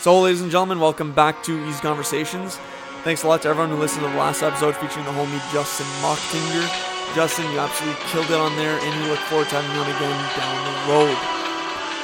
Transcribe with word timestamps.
So, 0.00 0.20
ladies 0.20 0.42
and 0.42 0.50
gentlemen, 0.50 0.78
welcome 0.78 1.12
back 1.12 1.42
to 1.42 1.58
Easy 1.66 1.80
Conversations. 1.80 2.56
Thanks 3.02 3.24
a 3.24 3.26
lot 3.26 3.42
to 3.42 3.48
everyone 3.48 3.70
who 3.70 3.78
listened 3.78 4.04
to 4.04 4.08
the 4.08 4.16
last 4.16 4.44
episode 4.44 4.76
featuring 4.76 5.04
the 5.04 5.10
homie 5.10 5.52
Justin 5.52 5.86
Mocktinger. 6.00 7.14
Justin, 7.16 7.50
you 7.50 7.58
absolutely 7.58 8.00
killed 8.04 8.30
it 8.30 8.38
on 8.38 8.54
there, 8.54 8.78
and 8.78 9.02
we 9.02 9.10
look 9.10 9.18
forward 9.26 9.48
to 9.48 9.60
having 9.60 9.74
you 9.74 9.82
on 9.82 9.90
again 9.90 10.38
down 10.38 10.54
the 10.70 10.92
road. 10.92 11.18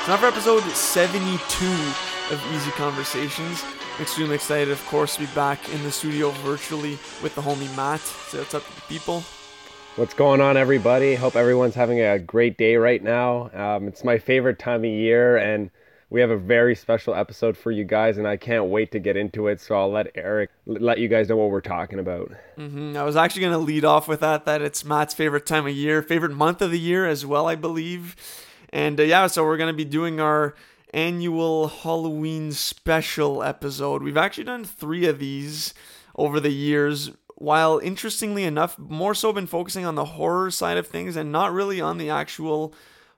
It's 0.00 0.08
now 0.08 0.16
for 0.16 0.26
episode 0.26 0.64
72 0.74 1.66
of 2.34 2.44
Easy 2.52 2.72
Conversations. 2.72 3.64
Extremely 4.00 4.34
excited, 4.34 4.70
of 4.70 4.84
course, 4.86 5.14
to 5.14 5.20
be 5.20 5.26
back 5.32 5.72
in 5.72 5.80
the 5.84 5.92
studio 5.92 6.30
virtually 6.30 6.98
with 7.22 7.32
the 7.36 7.42
homie 7.42 7.74
Matt. 7.76 8.00
Say 8.00 8.38
what's 8.38 8.54
up 8.54 8.64
people. 8.88 9.22
What's 9.94 10.14
going 10.14 10.40
on, 10.40 10.56
everybody? 10.56 11.14
Hope 11.14 11.36
everyone's 11.36 11.76
having 11.76 12.00
a 12.00 12.18
great 12.18 12.58
day 12.58 12.74
right 12.74 13.00
now. 13.00 13.50
Um, 13.54 13.86
it's 13.86 14.02
my 14.02 14.18
favorite 14.18 14.58
time 14.58 14.80
of 14.80 14.90
year, 14.90 15.36
and 15.36 15.70
we 16.14 16.20
have 16.20 16.30
a 16.30 16.36
very 16.36 16.76
special 16.76 17.12
episode 17.12 17.56
for 17.56 17.72
you 17.72 17.82
guys, 17.82 18.18
and 18.18 18.28
I 18.28 18.36
can't 18.36 18.66
wait 18.66 18.92
to 18.92 19.00
get 19.00 19.16
into 19.16 19.48
it. 19.48 19.60
So 19.60 19.74
I'll 19.74 19.90
let 19.90 20.12
Eric 20.14 20.50
let 20.64 20.98
you 20.98 21.08
guys 21.08 21.28
know 21.28 21.36
what 21.36 21.50
we're 21.50 21.60
talking 21.60 21.98
about. 21.98 22.30
Mm-hmm. 22.56 22.96
I 22.96 23.02
was 23.02 23.16
actually 23.16 23.40
going 23.40 23.54
to 23.54 23.58
lead 23.58 23.84
off 23.84 24.06
with 24.06 24.20
that, 24.20 24.44
that 24.44 24.62
it's 24.62 24.84
Matt's 24.84 25.12
favorite 25.12 25.44
time 25.44 25.66
of 25.66 25.74
year, 25.74 26.02
favorite 26.02 26.30
month 26.30 26.62
of 26.62 26.70
the 26.70 26.78
year 26.78 27.04
as 27.04 27.26
well, 27.26 27.48
I 27.48 27.56
believe. 27.56 28.14
And 28.68 29.00
uh, 29.00 29.02
yeah, 29.02 29.26
so 29.26 29.42
we're 29.42 29.56
going 29.56 29.72
to 29.72 29.76
be 29.76 29.84
doing 29.84 30.20
our 30.20 30.54
annual 30.92 31.66
Halloween 31.66 32.52
special 32.52 33.42
episode. 33.42 34.04
We've 34.04 34.16
actually 34.16 34.44
done 34.44 34.62
three 34.62 35.06
of 35.06 35.18
these 35.18 35.74
over 36.14 36.38
the 36.38 36.52
years 36.52 37.10
while 37.34 37.80
interestingly 37.80 38.44
enough, 38.44 38.78
more 38.78 39.16
so 39.16 39.32
been 39.32 39.48
focusing 39.48 39.84
on 39.84 39.96
the 39.96 40.04
horror 40.04 40.52
side 40.52 40.76
of 40.76 40.86
things 40.86 41.16
and 41.16 41.32
not 41.32 41.52
really 41.52 41.80
on 41.80 41.98
the 41.98 42.08
actual 42.08 42.72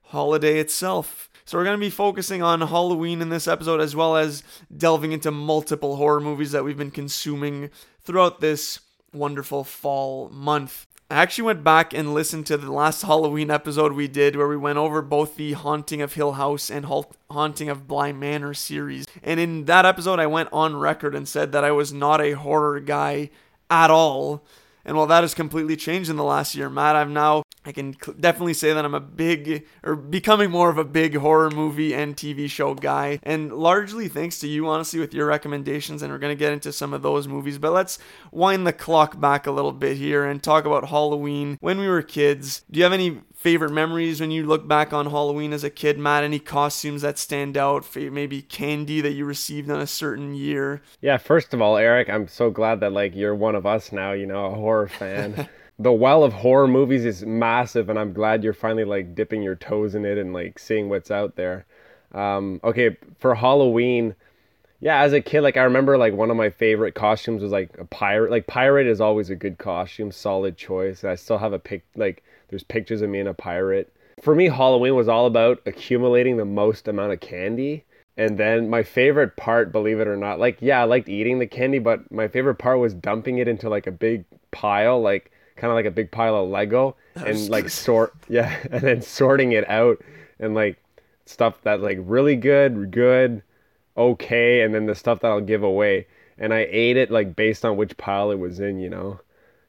holiday 0.05 0.59
itself. 0.59 1.29
So 1.47 1.57
we're 1.57 1.65
going 1.65 1.79
to 1.79 1.87
be 1.87 1.91
focusing 1.91 2.43
on 2.43 2.61
Halloween 2.61 3.23
in 3.23 3.29
this 3.29 3.47
episode 3.47 3.81
as 3.81 3.95
well 3.95 4.17
as 4.17 4.43
delving 4.77 5.13
into 5.13 5.31
multiple 5.31 5.95
horror 5.95 6.19
movies 6.19 6.51
that 6.51 6.65
we've 6.65 6.77
been 6.77 6.91
consuming 6.91 7.71
throughout 8.01 8.41
this 8.41 8.81
wonderful 9.13 9.63
fall 9.63 10.29
month. 10.31 10.89
I 11.09 11.15
actually 11.15 11.45
went 11.45 11.63
back 11.63 11.95
and 11.95 12.13
listened 12.13 12.47
to 12.47 12.57
the 12.57 12.73
last 12.73 13.03
Halloween 13.03 13.49
episode 13.49 13.93
we 13.93 14.09
did 14.09 14.35
where 14.35 14.49
we 14.49 14.57
went 14.57 14.79
over 14.79 15.01
both 15.03 15.37
the 15.37 15.53
Haunting 15.53 16.03
of 16.03 16.15
Hill 16.15 16.33
House 16.33 16.69
and 16.69 16.85
Haunting 17.31 17.69
of 17.69 17.87
Bly 17.87 18.11
Manor 18.11 18.53
series. 18.53 19.07
And 19.23 19.39
in 19.39 19.67
that 19.67 19.87
episode, 19.87 20.19
I 20.19 20.27
went 20.27 20.49
on 20.53 20.75
record 20.75 21.15
and 21.15 21.29
said 21.29 21.53
that 21.53 21.63
I 21.63 21.71
was 21.71 21.93
not 21.93 22.21
a 22.21 22.33
horror 22.33 22.81
guy 22.81 23.31
at 23.71 23.89
all. 23.89 24.45
And 24.87 24.97
while 24.97 25.09
that 25.09 25.25
has 25.25 25.35
completely 25.35 25.77
changed 25.77 26.09
in 26.09 26.17
the 26.17 26.25
last 26.25 26.55
year, 26.55 26.71
Matt, 26.71 26.95
I'm 26.95 27.13
now, 27.13 27.43
I 27.65 27.73
can 27.73 27.97
definitely 28.21 28.55
say 28.55 28.73
that 28.73 28.85
I'm 28.85 28.95
a 28.95 29.01
big, 29.01 29.67
or 29.83 29.97
becoming 29.97 30.49
more 30.49 30.71
of 30.71 30.79
a 30.79 30.85
big 30.85 31.17
horror 31.17 31.51
movie 31.51 31.93
and 31.93 32.17
TV 32.17 32.49
show 32.49 32.73
guy. 32.75 33.19
And 33.25 33.53
largely 33.53 34.07
thanks 34.07 34.39
to 34.39 34.49
you, 34.49 34.69
honestly, 34.69 35.01
with 35.01 35.13
your 35.13 35.27
recommendations. 35.27 36.03
And 36.03 36.13
we're 36.13 36.21
going 36.21 36.35
to 36.35 36.39
get 36.39 36.53
into 36.53 36.73
some 36.73 36.95
of 36.95 37.03
those 37.03 37.27
movies. 37.27 37.59
But 37.59 37.73
let's 37.73 37.99
wind 38.31 38.65
the 38.65 38.73
clock 38.73 39.21
back 39.21 39.49
a 39.49 39.51
little 39.51 39.73
bit 39.73 39.97
here 39.97 40.25
and 40.25 40.41
talk 40.41 40.65
about 40.65 40.89
Halloween 40.89 41.59
when 41.61 41.81
we 41.81 41.89
were 41.89 42.03
kids. 42.03 42.63
Do 42.71 42.79
you 42.79 42.85
have 42.85 42.93
any 42.93 43.23
favorite 43.47 43.71
memories 43.71 44.21
when 44.21 44.33
you 44.33 44.45
look 44.45 44.67
back 44.67 44.93
on 44.93 45.07
Halloween 45.07 45.53
as 45.53 45.63
a 45.63 45.71
kid, 45.71 45.97
Matt? 45.97 46.25
Any 46.25 46.41
costumes 46.41 47.03
that 47.03 47.17
stand 47.17 47.57
out? 47.57 47.87
Maybe 47.95 48.43
candy 48.43 49.01
that 49.01 49.13
you 49.13 49.25
received 49.25 49.71
on 49.71 49.81
a 49.81 49.87
certain 49.87 50.35
year? 50.35 50.83
Yeah, 51.01 51.17
first 51.17 51.55
of 51.55 51.63
all, 51.63 51.77
Eric, 51.77 52.11
I'm 52.11 52.27
so 52.27 52.51
glad 52.51 52.81
that 52.81 52.91
like 52.91 53.15
you're 53.15 53.37
one 53.37 53.55
of 53.55 53.65
us 53.65 53.93
now, 53.93 54.11
you 54.11 54.27
know, 54.27 54.47
a 54.47 54.55
horror 54.57 54.89
fan. 54.89 55.49
the 55.79 55.93
well 55.93 56.25
of 56.25 56.33
horror 56.33 56.67
movies 56.67 57.05
is 57.05 57.25
massive 57.25 57.89
and 57.89 58.01
I'm 58.01 58.13
glad 58.13 58.43
you're 58.43 58.53
finally 58.53 58.85
like 58.85 59.15
dipping 59.15 59.45
your 59.45 59.55
toes 59.55 59.95
in 59.95 60.05
it 60.05 60.19
and 60.19 60.33
like 60.33 60.59
seeing 60.59 60.89
what's 60.89 61.13
out 61.13 61.37
there. 61.37 61.67
Um, 62.11 62.61
okay, 62.65 62.97
for 63.21 63.37
Halloween, 63.37 64.17
yeah, 64.81 65.03
as 65.03 65.13
a 65.13 65.21
kid, 65.21 65.43
like 65.43 65.57
I 65.57 65.63
remember 65.63 65.97
like 65.97 66.15
one 66.15 66.33
of 66.33 66.37
my 66.37 66.51
favorite 66.51 66.97
costumes 66.97 67.45
was 67.45 67.53
like 67.53 67.79
a 67.79 67.85
pirate. 67.85 68.33
Like 68.33 68.49
pirate 68.49 68.89
is 68.89 69.01
always 69.01 69.31
a 69.31 69.37
good 69.37 69.57
costume, 69.57 70.11
solid 70.11 70.57
choice. 70.57 71.05
I 71.05 71.15
still 71.15 71.39
have 71.39 71.53
a 71.53 71.61
pic 71.61 71.85
like 71.95 72.25
there's 72.49 72.63
pictures 72.63 73.03
of 73.03 73.11
me 73.11 73.21
and 73.21 73.29
a 73.29 73.35
pirate. 73.35 73.93
For 74.23 74.35
me, 74.35 74.49
Halloween 74.49 74.95
was 74.95 75.09
all 75.09 75.27
about 75.27 75.61
accumulating 75.67 76.37
the 76.37 76.45
most 76.45 76.89
amount 76.89 77.13
of 77.13 77.21
candy. 77.21 77.85
And 78.17 78.39
then 78.39 78.71
my 78.71 78.83
favorite 78.83 79.37
part, 79.37 79.73
believe 79.73 80.01
it 80.01 80.09
or 80.09 80.17
not, 80.17 80.41
like, 80.41 80.57
yeah, 80.61 80.81
I 80.81 80.85
liked 80.85 81.09
eating 81.09 81.39
the 81.39 81.47
candy, 81.47 81.79
but 81.79 82.11
my 82.11 82.29
favorite 82.29 82.55
part 82.55 82.79
was 82.79 82.95
dumping 82.95 83.39
it 83.39 83.49
into 83.49 83.69
like 83.69 83.87
a 83.87 83.93
big 83.93 84.25
pile, 84.53 85.01
like 85.03 85.31
kind 85.57 85.71
of 85.71 85.75
like 85.75 85.85
a 85.85 85.91
big 85.91 86.11
pile 86.11 86.37
of 86.37 86.49
Lego 86.49 86.97
and 87.15 87.49
like 87.51 87.69
sort, 87.69 88.15
yeah, 88.29 88.57
and 88.71 88.81
then 88.81 89.03
sorting 89.03 89.53
it 89.53 89.69
out 89.69 90.03
and 90.39 90.55
like 90.55 90.79
stuff 91.27 91.61
that 91.65 91.83
like 91.83 91.99
really 92.01 92.37
good, 92.37 92.91
good, 92.91 93.43
okay, 93.99 94.63
and 94.63 94.75
then 94.75 94.87
the 94.87 94.95
stuff 94.95 95.21
that 95.21 95.29
I'll 95.29 95.41
give 95.43 95.63
away. 95.63 96.07
And 96.39 96.55
I 96.55 96.67
ate 96.71 96.97
it 96.97 97.11
like 97.11 97.37
based 97.37 97.67
on 97.67 97.77
which 97.77 97.99
pile 97.99 98.31
it 98.31 98.39
was 98.39 98.61
in, 98.61 98.79
you 98.79 98.89
know 98.89 99.21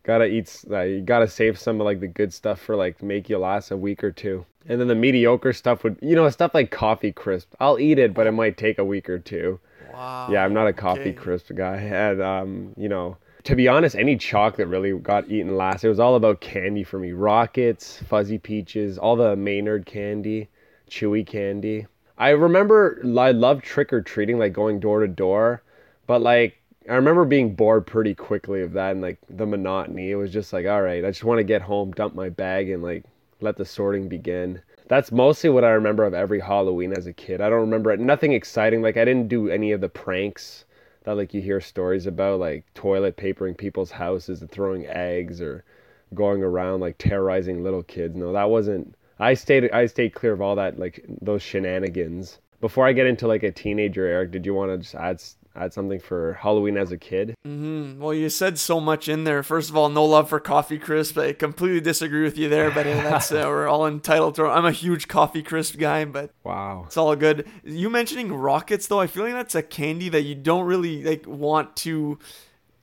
gotta 0.07 0.25
eat 0.25 0.63
uh, 0.71 0.81
you 0.81 1.01
gotta 1.01 1.27
save 1.27 1.59
some 1.59 1.81
of 1.81 1.85
like 1.85 1.99
the 1.99 2.07
good 2.07 2.33
stuff 2.33 2.61
for 2.61 2.77
like 2.77 3.03
make 3.03 3.29
you 3.29 3.37
last 3.37 3.71
a 3.71 3.77
week 3.77 4.03
or 4.03 4.11
two. 4.11 4.45
And 4.69 4.79
then 4.79 4.87
the 4.87 4.95
mediocre 4.95 5.51
stuff 5.51 5.83
would 5.83 5.97
you 6.01 6.15
know 6.15 6.29
stuff 6.29 6.53
like 6.53 6.71
coffee 6.71 7.11
crisp. 7.11 7.53
I'll 7.59 7.77
eat 7.77 7.99
it 7.99 8.13
but 8.13 8.25
it 8.25 8.31
might 8.31 8.57
take 8.57 8.79
a 8.79 8.85
week 8.85 9.09
or 9.09 9.19
two. 9.19 9.59
Wow 9.93 10.29
yeah 10.31 10.43
i'm 10.45 10.53
not 10.53 10.67
a 10.67 10.73
coffee 10.73 11.01
okay. 11.01 11.13
crisp 11.13 11.51
guy. 11.53 11.75
And 12.07 12.21
um 12.21 12.73
you 12.77 12.87
know 12.87 13.17
to 13.43 13.55
be 13.55 13.67
honest 13.67 13.95
any 13.97 14.15
chocolate 14.15 14.69
really 14.69 14.97
got 14.97 15.29
eaten 15.29 15.57
last 15.57 15.83
it 15.83 15.89
was 15.89 15.99
all 15.99 16.15
about 16.15 16.39
candy 16.39 16.85
for 16.85 16.99
me. 16.99 17.11
Rockets 17.11 18.01
fuzzy 18.07 18.37
peaches 18.37 18.97
all 18.97 19.17
the 19.17 19.35
maynard 19.35 19.85
candy 19.85 20.47
chewy 20.89 21.27
candy. 21.27 21.85
I 22.17 22.29
remember 22.29 23.01
i 23.03 23.31
loved 23.31 23.65
trick-or-treating 23.65 24.39
like 24.39 24.53
going 24.53 24.79
door 24.79 25.01
to 25.01 25.07
door 25.07 25.63
but 26.07 26.21
like 26.21 26.56
I 26.89 26.95
remember 26.95 27.25
being 27.25 27.53
bored 27.53 27.85
pretty 27.85 28.15
quickly 28.15 28.61
of 28.61 28.73
that 28.73 28.91
and 28.91 29.01
like 29.01 29.17
the 29.29 29.45
monotony. 29.45 30.11
It 30.11 30.15
was 30.15 30.31
just 30.31 30.53
like, 30.53 30.65
all 30.65 30.81
right, 30.81 31.03
I 31.03 31.09
just 31.09 31.23
want 31.23 31.39
to 31.39 31.43
get 31.43 31.61
home, 31.61 31.91
dump 31.91 32.15
my 32.15 32.29
bag, 32.29 32.69
and 32.69 32.81
like 32.81 33.03
let 33.41 33.57
the 33.57 33.65
sorting 33.65 34.07
begin. 34.07 34.61
That's 34.87 35.11
mostly 35.11 35.49
what 35.49 35.65
I 35.65 35.71
remember 35.71 36.05
of 36.05 36.13
every 36.13 36.39
Halloween 36.39 36.93
as 36.93 37.05
a 37.05 37.13
kid. 37.13 37.41
I 37.41 37.49
don't 37.49 37.59
remember 37.59 37.91
it. 37.91 37.99
Nothing 37.99 38.31
exciting. 38.31 38.81
Like 38.81 38.95
I 38.95 39.03
didn't 39.03 39.27
do 39.27 39.49
any 39.49 39.73
of 39.73 39.81
the 39.81 39.89
pranks 39.89 40.63
that 41.03 41.17
like 41.17 41.33
you 41.33 41.41
hear 41.41 41.59
stories 41.59 42.05
about, 42.05 42.39
like 42.39 42.63
toilet 42.73 43.17
papering 43.17 43.55
people's 43.55 43.91
houses 43.91 44.41
and 44.41 44.49
throwing 44.49 44.85
eggs 44.87 45.41
or 45.41 45.65
going 46.13 46.41
around 46.41 46.79
like 46.79 46.97
terrorizing 46.97 47.63
little 47.63 47.83
kids. 47.83 48.15
No, 48.15 48.31
that 48.31 48.49
wasn't. 48.49 48.95
I 49.19 49.33
stayed. 49.33 49.69
I 49.71 49.87
stayed 49.87 50.13
clear 50.13 50.31
of 50.31 50.41
all 50.41 50.55
that 50.55 50.79
like 50.79 51.03
those 51.21 51.41
shenanigans. 51.41 52.39
Before 52.61 52.87
I 52.87 52.93
get 52.93 53.07
into 53.07 53.27
like 53.27 53.43
a 53.43 53.51
teenager, 53.51 54.05
Eric, 54.05 54.31
did 54.31 54.45
you 54.45 54.53
want 54.53 54.71
to 54.71 54.77
just 54.77 54.95
add 54.95 55.21
add 55.57 55.73
something 55.73 55.99
for 55.99 56.33
Halloween 56.33 56.77
as 56.77 56.91
a 56.91 56.97
kid. 56.97 57.35
Mm-hmm. 57.45 57.99
Well, 57.99 58.13
you 58.13 58.29
said 58.29 58.57
so 58.57 58.79
much 58.79 59.09
in 59.09 59.23
there. 59.23 59.43
First 59.43 59.69
of 59.69 59.77
all, 59.77 59.89
no 59.89 60.05
love 60.05 60.29
for 60.29 60.39
coffee 60.39 60.77
crisp. 60.77 61.17
I 61.17 61.33
completely 61.33 61.81
disagree 61.81 62.23
with 62.23 62.37
you 62.37 62.49
there, 62.49 62.71
but 62.71 62.83
that's 62.83 63.31
uh, 63.31 63.43
we're 63.47 63.67
all 63.67 63.87
entitled 63.87 64.35
to. 64.35 64.45
I'm 64.45 64.65
a 64.65 64.71
huge 64.71 65.07
coffee 65.07 65.43
crisp 65.43 65.77
guy, 65.77 66.05
but 66.05 66.31
wow, 66.43 66.83
it's 66.85 66.97
all 66.97 67.15
good. 67.15 67.47
You 67.63 67.89
mentioning 67.89 68.31
rockets 68.33 68.87
though, 68.87 68.99
I 68.99 69.07
feel 69.07 69.23
like 69.23 69.33
that's 69.33 69.55
a 69.55 69.63
candy 69.63 70.09
that 70.09 70.23
you 70.23 70.35
don't 70.35 70.65
really 70.65 71.03
like 71.03 71.25
want 71.25 71.75
to 71.77 72.19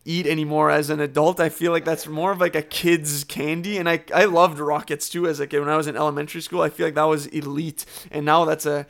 eat 0.04 0.26
anymore 0.26 0.70
as 0.70 0.90
an 0.90 1.00
adult. 1.00 1.40
I 1.40 1.48
feel 1.48 1.72
like 1.72 1.84
that's 1.84 2.06
more 2.06 2.32
of 2.32 2.40
like 2.40 2.54
a 2.54 2.62
kid's 2.62 3.24
candy. 3.24 3.78
And 3.78 3.88
I, 3.88 4.04
I 4.14 4.26
loved 4.26 4.58
rockets 4.58 5.08
too 5.08 5.26
as 5.26 5.40
a 5.40 5.46
kid. 5.46 5.60
When 5.60 5.68
I 5.68 5.76
was 5.76 5.86
in 5.86 5.96
elementary 5.96 6.42
school, 6.42 6.60
I 6.60 6.68
feel 6.68 6.86
like 6.86 6.94
that 6.94 7.04
was 7.04 7.26
elite. 7.28 7.84
And 8.10 8.26
now 8.26 8.44
that's 8.44 8.66
a 8.66 8.86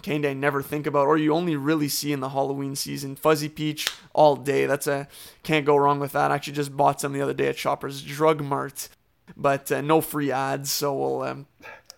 candy 0.00 0.28
I 0.28 0.32
never 0.32 0.62
think 0.62 0.86
about, 0.86 1.06
or 1.06 1.16
you 1.16 1.34
only 1.34 1.56
really 1.56 1.88
see 1.88 2.12
in 2.12 2.20
the 2.20 2.30
Halloween 2.30 2.74
season. 2.74 3.16
Fuzzy 3.16 3.48
Peach 3.48 3.88
all 4.14 4.36
day. 4.36 4.66
That's 4.66 4.86
a 4.86 5.08
can't 5.42 5.66
go 5.66 5.76
wrong 5.76 6.00
with 6.00 6.12
that. 6.12 6.30
I 6.30 6.34
actually 6.34 6.54
just 6.54 6.76
bought 6.76 7.00
some 7.00 7.12
the 7.12 7.20
other 7.20 7.34
day 7.34 7.48
at 7.48 7.58
Shoppers 7.58 8.02
Drug 8.02 8.42
Mart, 8.42 8.88
but 9.36 9.70
uh, 9.70 9.80
no 9.80 10.00
free 10.00 10.30
ads, 10.30 10.70
so 10.70 10.94
we'll 10.94 11.22
um, 11.22 11.46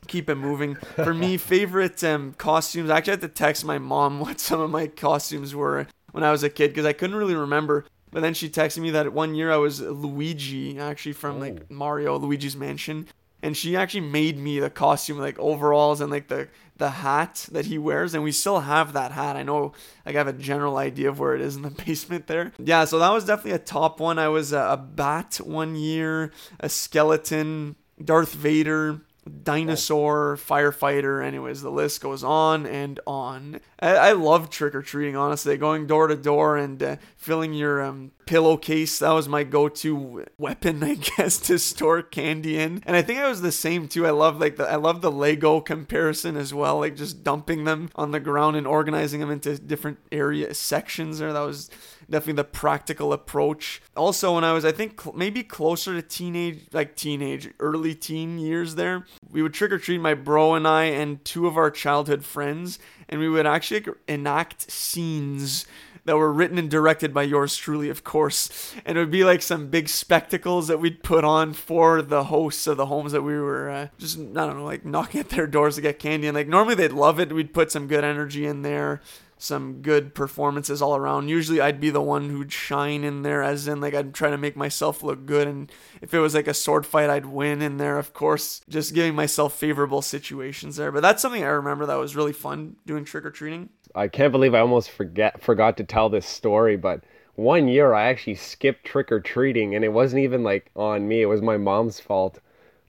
keep 0.06 0.28
it 0.28 0.34
moving. 0.34 0.74
For 0.96 1.14
me, 1.14 1.36
favorite 1.38 2.02
um, 2.02 2.34
costumes. 2.34 2.90
I 2.90 2.98
actually 2.98 3.12
had 3.12 3.20
to 3.22 3.28
text 3.28 3.64
my 3.64 3.78
mom 3.78 4.20
what 4.20 4.40
some 4.40 4.60
of 4.60 4.70
my 4.70 4.86
costumes 4.86 5.54
were 5.54 5.86
when 6.12 6.24
I 6.24 6.30
was 6.30 6.42
a 6.42 6.50
kid 6.50 6.68
because 6.68 6.86
I 6.86 6.92
couldn't 6.92 7.16
really 7.16 7.34
remember. 7.34 7.86
But 8.10 8.22
then 8.22 8.34
she 8.34 8.48
texted 8.48 8.78
me 8.78 8.90
that 8.90 9.12
one 9.12 9.34
year 9.34 9.50
I 9.50 9.56
was 9.56 9.80
Luigi, 9.80 10.78
actually 10.78 11.14
from 11.14 11.40
like 11.40 11.62
oh. 11.62 11.74
Mario, 11.74 12.16
Luigi's 12.16 12.56
Mansion 12.56 13.08
and 13.44 13.54
she 13.54 13.76
actually 13.76 14.00
made 14.00 14.38
me 14.38 14.58
the 14.58 14.70
costume 14.70 15.18
like 15.18 15.38
overalls 15.38 16.00
and 16.00 16.10
like 16.10 16.28
the 16.28 16.48
the 16.76 16.90
hat 16.90 17.48
that 17.52 17.66
he 17.66 17.78
wears 17.78 18.14
and 18.14 18.24
we 18.24 18.32
still 18.32 18.60
have 18.60 18.92
that 18.92 19.12
hat. 19.12 19.36
I 19.36 19.42
know 19.42 19.72
like 20.04 20.14
i 20.14 20.18
have 20.18 20.26
a 20.26 20.32
general 20.32 20.76
idea 20.76 21.08
of 21.08 21.18
where 21.18 21.34
it 21.34 21.40
is 21.40 21.56
in 21.56 21.62
the 21.62 21.70
basement 21.86 22.26
there. 22.26 22.52
Yeah 22.58 22.84
so 22.84 22.98
that 22.98 23.12
was 23.12 23.24
definitely 23.24 23.52
a 23.52 23.58
top 23.58 24.00
one. 24.00 24.18
I 24.18 24.28
was 24.28 24.52
a, 24.52 24.60
a 24.60 24.76
bat 24.76 25.40
one 25.42 25.76
year 25.76 26.32
a 26.60 26.68
skeleton 26.68 27.76
darth 28.02 28.32
vader 28.32 29.00
dinosaur, 29.42 30.36
firefighter. 30.36 31.24
Anyways, 31.24 31.62
the 31.62 31.70
list 31.70 32.00
goes 32.00 32.22
on 32.22 32.66
and 32.66 33.00
on. 33.06 33.60
I, 33.80 33.96
I 33.96 34.12
love 34.12 34.50
trick 34.50 34.74
or 34.74 34.82
treating, 34.82 35.16
honestly. 35.16 35.56
Going 35.56 35.86
door 35.86 36.08
to 36.08 36.16
door 36.16 36.56
and 36.56 36.82
uh, 36.82 36.96
filling 37.16 37.52
your 37.52 37.82
um, 37.82 38.12
pillowcase. 38.26 38.98
That 38.98 39.12
was 39.12 39.28
my 39.28 39.44
go 39.44 39.68
to 39.68 40.26
weapon, 40.38 40.82
I 40.84 40.94
guess, 40.94 41.38
to 41.38 41.58
store 41.58 42.02
candy 42.02 42.58
in. 42.58 42.82
And 42.86 42.96
I 42.96 43.02
think 43.02 43.18
I 43.20 43.28
was 43.28 43.42
the 43.42 43.52
same 43.52 43.88
too. 43.88 44.06
I 44.06 44.10
love 44.10 44.40
like 44.40 44.56
the 44.56 44.70
I 44.70 44.76
love 44.76 45.00
the 45.00 45.10
Lego 45.10 45.60
comparison 45.60 46.36
as 46.36 46.52
well, 46.52 46.80
like 46.80 46.96
just 46.96 47.24
dumping 47.24 47.64
them 47.64 47.90
on 47.94 48.10
the 48.10 48.20
ground 48.20 48.56
and 48.56 48.66
organizing 48.66 49.20
them 49.20 49.30
into 49.30 49.58
different 49.58 49.98
area 50.12 50.54
sections. 50.54 51.18
There, 51.18 51.32
that 51.32 51.40
was 51.40 51.70
definitely 52.10 52.34
the 52.34 52.44
practical 52.44 53.12
approach. 53.12 53.82
Also, 53.96 54.34
when 54.34 54.44
I 54.44 54.52
was, 54.52 54.64
I 54.64 54.72
think 54.72 55.00
cl- 55.00 55.16
maybe 55.16 55.42
closer 55.42 55.94
to 55.94 56.02
teenage, 56.02 56.66
like 56.72 56.96
teenage, 56.96 57.50
early 57.60 57.94
teen 57.94 58.38
years 58.38 58.74
there, 58.74 59.06
we 59.30 59.42
would 59.42 59.54
trick 59.54 59.72
or 59.72 59.78
treat 59.78 59.98
my 59.98 60.14
bro 60.14 60.54
and 60.54 60.66
I 60.66 60.84
and 60.84 61.24
two 61.24 61.46
of 61.46 61.56
our 61.56 61.70
childhood 61.70 62.24
friends, 62.24 62.78
and 63.08 63.20
we 63.20 63.28
would 63.28 63.46
actually 63.46 63.84
enact 64.08 64.70
scenes 64.70 65.66
that 66.04 66.16
were 66.16 66.32
written 66.32 66.58
and 66.58 66.70
directed 66.70 67.14
by 67.14 67.22
yours 67.22 67.56
truly, 67.56 67.88
of 67.88 68.04
course. 68.04 68.74
And 68.84 68.96
it 68.96 69.00
would 69.00 69.10
be 69.10 69.24
like 69.24 69.42
some 69.42 69.68
big 69.68 69.88
spectacles 69.88 70.68
that 70.68 70.78
we'd 70.78 71.02
put 71.02 71.24
on 71.24 71.52
for 71.52 72.02
the 72.02 72.24
hosts 72.24 72.66
of 72.66 72.76
the 72.76 72.86
homes 72.86 73.12
that 73.12 73.22
we 73.22 73.38
were 73.38 73.70
uh, 73.70 73.88
just, 73.98 74.18
I 74.18 74.22
don't 74.22 74.58
know, 74.58 74.64
like 74.64 74.84
knocking 74.84 75.20
at 75.20 75.30
their 75.30 75.46
doors 75.46 75.76
to 75.76 75.80
get 75.80 75.98
candy. 75.98 76.26
And 76.26 76.34
like 76.34 76.48
normally 76.48 76.74
they'd 76.74 76.92
love 76.92 77.18
it. 77.20 77.32
We'd 77.32 77.54
put 77.54 77.72
some 77.72 77.86
good 77.86 78.04
energy 78.04 78.46
in 78.46 78.62
there 78.62 79.00
some 79.44 79.82
good 79.82 80.14
performances 80.14 80.80
all 80.80 80.96
around. 80.96 81.28
Usually 81.28 81.60
I'd 81.60 81.80
be 81.80 81.90
the 81.90 82.00
one 82.00 82.30
who'd 82.30 82.52
shine 82.52 83.04
in 83.04 83.22
there 83.22 83.42
as 83.42 83.68
in 83.68 83.80
like 83.80 83.94
I'd 83.94 84.14
try 84.14 84.30
to 84.30 84.38
make 84.38 84.56
myself 84.56 85.02
look 85.02 85.26
good 85.26 85.46
and 85.46 85.70
if 86.00 86.14
it 86.14 86.18
was 86.18 86.34
like 86.34 86.48
a 86.48 86.54
sword 86.54 86.86
fight 86.86 87.10
I'd 87.10 87.26
win 87.26 87.62
in 87.62 87.76
there 87.76 87.98
of 87.98 88.12
course 88.14 88.62
just 88.68 88.94
giving 88.94 89.14
myself 89.14 89.56
favorable 89.56 90.02
situations 90.02 90.76
there. 90.76 90.90
But 90.90 91.02
that's 91.02 91.22
something 91.22 91.44
I 91.44 91.48
remember 91.48 91.86
that 91.86 91.94
was 91.96 92.16
really 92.16 92.32
fun 92.32 92.76
doing 92.86 93.04
trick 93.04 93.24
or 93.24 93.30
treating. 93.30 93.68
I 93.94 94.08
can't 94.08 94.32
believe 94.32 94.54
I 94.54 94.60
almost 94.60 94.90
forget 94.90 95.42
forgot 95.42 95.76
to 95.76 95.84
tell 95.84 96.08
this 96.08 96.26
story, 96.26 96.76
but 96.76 97.04
one 97.36 97.68
year 97.68 97.94
I 97.94 98.08
actually 98.08 98.36
skipped 98.36 98.84
trick 98.84 99.12
or 99.12 99.20
treating 99.20 99.74
and 99.74 99.84
it 99.84 99.92
wasn't 99.92 100.22
even 100.22 100.42
like 100.42 100.70
on 100.74 101.06
me, 101.06 101.22
it 101.22 101.26
was 101.26 101.42
my 101.42 101.56
mom's 101.56 102.00
fault. 102.00 102.40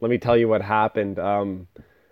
Let 0.01 0.09
me 0.09 0.17
tell 0.17 0.37
you 0.37 0.47
what 0.47 0.61
happened. 0.61 1.19
Um 1.19 1.67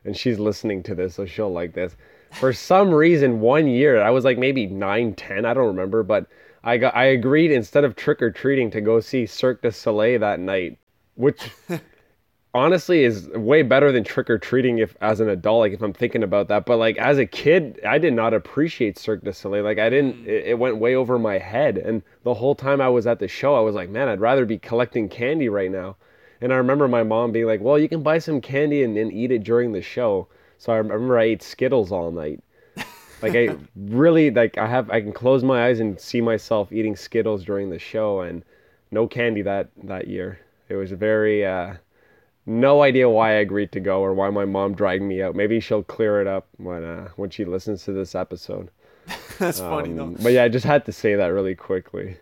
and 0.06 0.18
she's 0.18 0.38
listening 0.38 0.84
to 0.84 0.96
this 0.96 1.16
so 1.16 1.25
she'll 1.25 1.51
like 1.51 1.74
this 1.74 1.96
for 2.33 2.53
some 2.53 2.91
reason 2.91 3.39
one 3.39 3.68
year 3.68 4.01
i 4.01 4.09
was 4.09 4.25
like 4.25 4.38
maybe 4.38 4.65
9 4.65 5.13
10 5.13 5.45
i 5.45 5.53
don't 5.53 5.68
remember 5.68 6.03
but 6.03 6.27
i 6.63 6.77
got 6.77 6.95
i 6.95 7.06
agreed 7.06 7.51
instead 7.51 7.83
of 7.83 7.95
trick-or-treating 7.95 8.71
to 8.71 8.81
go 8.81 9.00
see 9.00 9.25
cirque 9.25 9.62
du 9.62 9.71
soleil 9.71 10.19
that 10.19 10.39
night 10.39 10.77
which 11.15 11.50
honestly 12.56 13.03
is 13.03 13.27
way 13.30 13.63
better 13.63 13.91
than 13.91 14.03
trick-or-treating 14.03 14.77
if 14.77 14.95
as 15.01 15.19
an 15.19 15.30
adult 15.30 15.59
like 15.59 15.74
if 15.74 15.81
i'm 15.81 15.94
thinking 15.94 16.24
about 16.24 16.47
that. 16.47 16.65
But 16.65 16.77
like 16.77 16.97
as 16.97 17.18
a 17.18 17.25
kid 17.25 17.80
i 17.88 17.97
did 17.97 18.13
not 18.13 18.33
appreciate 18.33 18.97
cirque 18.97 19.24
du 19.24 19.33
soleil. 19.33 19.63
Like 19.63 19.79
i 19.79 19.89
didn't 19.89 20.18
mm. 20.18 20.27
it, 20.27 20.47
it 20.47 20.59
went 20.59 20.77
way 20.77 20.95
over 20.95 21.18
my 21.18 21.38
head. 21.38 21.77
And 21.77 22.03
the 22.24 22.33
whole 22.33 22.56
time 22.56 22.79
i 22.81 22.89
was 22.89 23.07
at 23.07 23.19
the 23.19 23.27
show 23.27 23.56
i 23.56 23.59
was 23.59 23.75
like 23.75 23.89
man 23.89 24.07
i'd 24.07 24.19
rather 24.19 24.45
be 24.45 24.57
collecting 24.57 25.09
candy 25.09 25.50
right 25.50 25.71
now. 25.71 25.95
And 26.41 26.53
i 26.53 26.57
remember 26.57 26.88
my 26.88 27.03
mom 27.03 27.31
being 27.31 27.47
like 27.47 27.62
well 27.62 27.79
you 27.79 27.89
can 27.89 28.03
buy 28.03 28.19
some 28.19 28.41
candy 28.41 28.83
and, 28.83 28.97
and 28.97 29.12
eat 29.12 29.31
it 29.31 29.44
during 29.44 29.71
the 29.71 29.81
show 29.81 30.27
so 30.57 30.73
I 30.73 30.77
remember 30.77 31.17
I 31.17 31.25
ate 31.25 31.44
Skittles 31.44 31.91
all 31.91 32.11
night. 32.11 32.41
Like 33.21 33.35
I 33.35 33.55
really 33.75 34.31
like 34.31 34.57
I 34.57 34.67
have 34.67 34.89
I 34.89 35.01
can 35.01 35.13
close 35.13 35.44
my 35.44 35.65
eyes 35.67 35.79
and 35.79 36.00
see 36.00 36.21
myself 36.21 36.71
eating 36.71 36.95
Skittles 36.95 37.44
during 37.44 37.69
the 37.69 37.79
show 37.79 38.21
and 38.21 38.44
no 38.91 39.07
candy 39.07 39.41
that 39.44 39.69
that 39.83 40.07
year. 40.07 40.39
It 40.69 40.75
was 40.75 40.91
very 40.91 41.45
uh 41.45 41.75
no 42.45 42.81
idea 42.81 43.09
why 43.09 43.29
I 43.31 43.35
agreed 43.35 43.71
to 43.71 43.79
go 43.79 44.01
or 44.01 44.13
why 44.13 44.29
my 44.29 44.45
mom 44.45 44.75
dragged 44.75 45.03
me 45.03 45.21
out. 45.21 45.35
Maybe 45.35 45.59
she'll 45.59 45.83
clear 45.83 46.19
it 46.21 46.27
up 46.27 46.47
when 46.57 46.83
uh, 46.83 47.09
when 47.15 47.29
she 47.29 47.45
listens 47.45 47.83
to 47.85 47.94
this 47.94 48.15
episode. 48.15 48.69
That's 49.39 49.59
um, 49.59 49.69
funny 49.69 49.94
though. 49.94 50.15
But 50.21 50.33
yeah, 50.33 50.44
I 50.44 50.50
just 50.50 50.65
had 50.65 50.85
to 50.85 50.91
say 50.91 51.15
that 51.15 51.27
really 51.27 51.55
quickly 51.55 52.17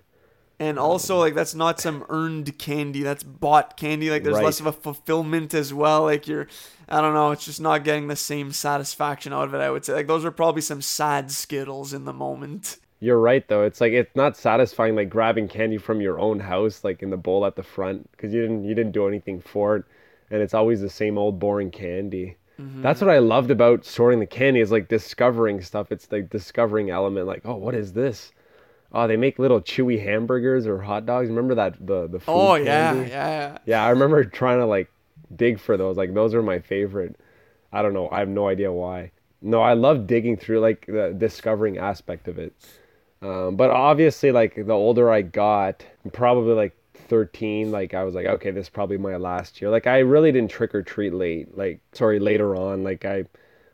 and 0.62 0.78
also 0.78 1.18
like 1.18 1.34
that's 1.34 1.56
not 1.56 1.80
some 1.80 2.06
earned 2.10 2.56
candy 2.60 3.02
that's 3.02 3.24
bought 3.24 3.76
candy. 3.78 4.12
Like 4.12 4.24
there's 4.24 4.36
right. 4.36 4.46
less 4.46 4.60
of 4.60 4.68
a 4.68 4.72
fulfillment 4.72 5.56
as 5.56 5.74
well. 5.74 6.04
Like 6.04 6.28
you're 6.28 6.48
i 6.88 7.02
don't 7.02 7.14
know 7.14 7.32
it's 7.32 7.46
just 7.46 7.62
not 7.62 7.86
getting 7.86 8.08
the 8.10 8.16
same 8.18 8.52
satisfaction 8.52 9.32
out 9.32 9.48
of 9.48 9.54
it 9.56 9.58
i 9.58 9.72
would 9.72 9.84
say. 9.84 9.94
Like 9.94 10.08
those 10.08 10.24
are 10.24 10.32
probably 10.32 10.62
some 10.62 10.82
sad 10.82 11.32
skittles 11.32 11.94
in 11.94 12.06
the 12.06 12.14
moment. 12.14 12.78
You're 13.00 13.20
right 13.20 13.48
though. 13.48 13.64
It's 13.64 13.82
like 13.82 13.94
it's 13.94 14.16
not 14.16 14.38
satisfying 14.38 14.96
like 14.96 15.10
grabbing 15.10 15.48
candy 15.48 15.80
from 15.80 16.00
your 16.00 16.20
own 16.20 16.40
house 16.40 16.84
like 16.84 17.02
in 17.02 17.10
the 17.10 17.18
bowl 17.18 17.44
at 17.48 17.56
the 17.56 17.64
front 17.64 18.12
because 18.12 18.32
you 18.32 18.42
didn't 18.42 18.64
you 18.64 18.76
didn't 18.76 18.92
do 18.92 19.08
anything 19.08 19.42
for 19.42 19.78
it. 19.78 19.86
And 20.30 20.44
it's 20.44 20.54
always 20.54 20.80
the 20.82 20.90
same 20.90 21.18
old 21.18 21.40
boring 21.40 21.72
candy. 21.72 22.38
Mm-hmm. 22.60 22.82
that's 22.84 23.00
what 23.00 23.10
i 23.10 23.18
loved 23.18 23.50
about 23.50 23.86
sorting 23.86 24.20
the 24.20 24.26
candy 24.28 24.60
is 24.60 24.72
like 24.72 24.90
discovering 24.90 25.62
stuff. 25.62 25.92
It's 25.92 26.12
like 26.12 26.30
discovering 26.30 26.92
element 26.92 27.26
like 27.26 27.42
oh 27.46 27.56
what 27.56 27.74
is 27.74 27.94
this 27.94 28.32
Oh, 28.94 29.08
they 29.08 29.18
make 29.18 29.40
little 29.40 29.62
chewy 29.62 30.04
hamburgers 30.04 30.68
or 30.68 30.82
hot 30.82 31.06
dogs. 31.06 31.30
Remember 31.30 31.56
that 31.56 31.86
the 31.86 32.08
the 32.08 32.20
food 32.20 32.28
Oh 32.28 32.56
yeah, 32.56 32.96
candy? 32.96 33.04
yeah. 33.04 33.58
Yeah, 33.66 33.84
I 33.86 33.90
remember 33.92 34.24
trying 34.26 34.60
to 34.60 34.66
like 34.66 34.90
dig 35.36 35.60
for 35.60 35.78
those. 35.78 35.98
Like 35.98 36.14
those 36.14 36.34
are 36.34 36.44
my 36.44 36.60
favorite. 36.60 37.16
I 37.74 37.82
don't 37.82 37.94
know. 37.94 38.10
I 38.12 38.20
have 38.20 38.30
no 38.30 38.48
idea 38.48 38.72
why. 38.72 39.12
No, 39.42 39.62
I 39.62 39.74
love 39.74 40.08
digging 40.08 40.38
through 40.38 40.60
like 40.62 40.86
the 40.88 41.16
discovering 41.18 41.78
aspect 41.78 42.28
of 42.28 42.40
it. 42.40 42.54
Um, 43.22 43.56
but 43.56 43.70
obviously, 43.70 44.32
like 44.32 44.56
the 44.56 44.74
older 44.74 45.12
I 45.12 45.22
got, 45.22 45.86
probably 46.14 46.54
like 46.54 46.76
13, 46.94 47.72
like 47.72 47.94
I 47.94 48.04
was 48.04 48.16
like, 48.16 48.26
okay, 48.26 48.52
this 48.52 48.66
is 48.66 48.70
probably 48.70 48.98
my 48.98 49.18
last 49.18 49.62
year. 49.62 49.70
Like 49.72 49.88
I 49.88 50.00
really 50.00 50.32
didn't 50.32 50.52
trick 50.52 50.74
or 50.76 50.82
treat 50.84 51.14
late. 51.14 51.56
Like 51.58 51.82
sorry, 51.94 52.20
later 52.20 52.56
on. 52.56 52.84
Like 52.84 53.06
I 53.06 53.26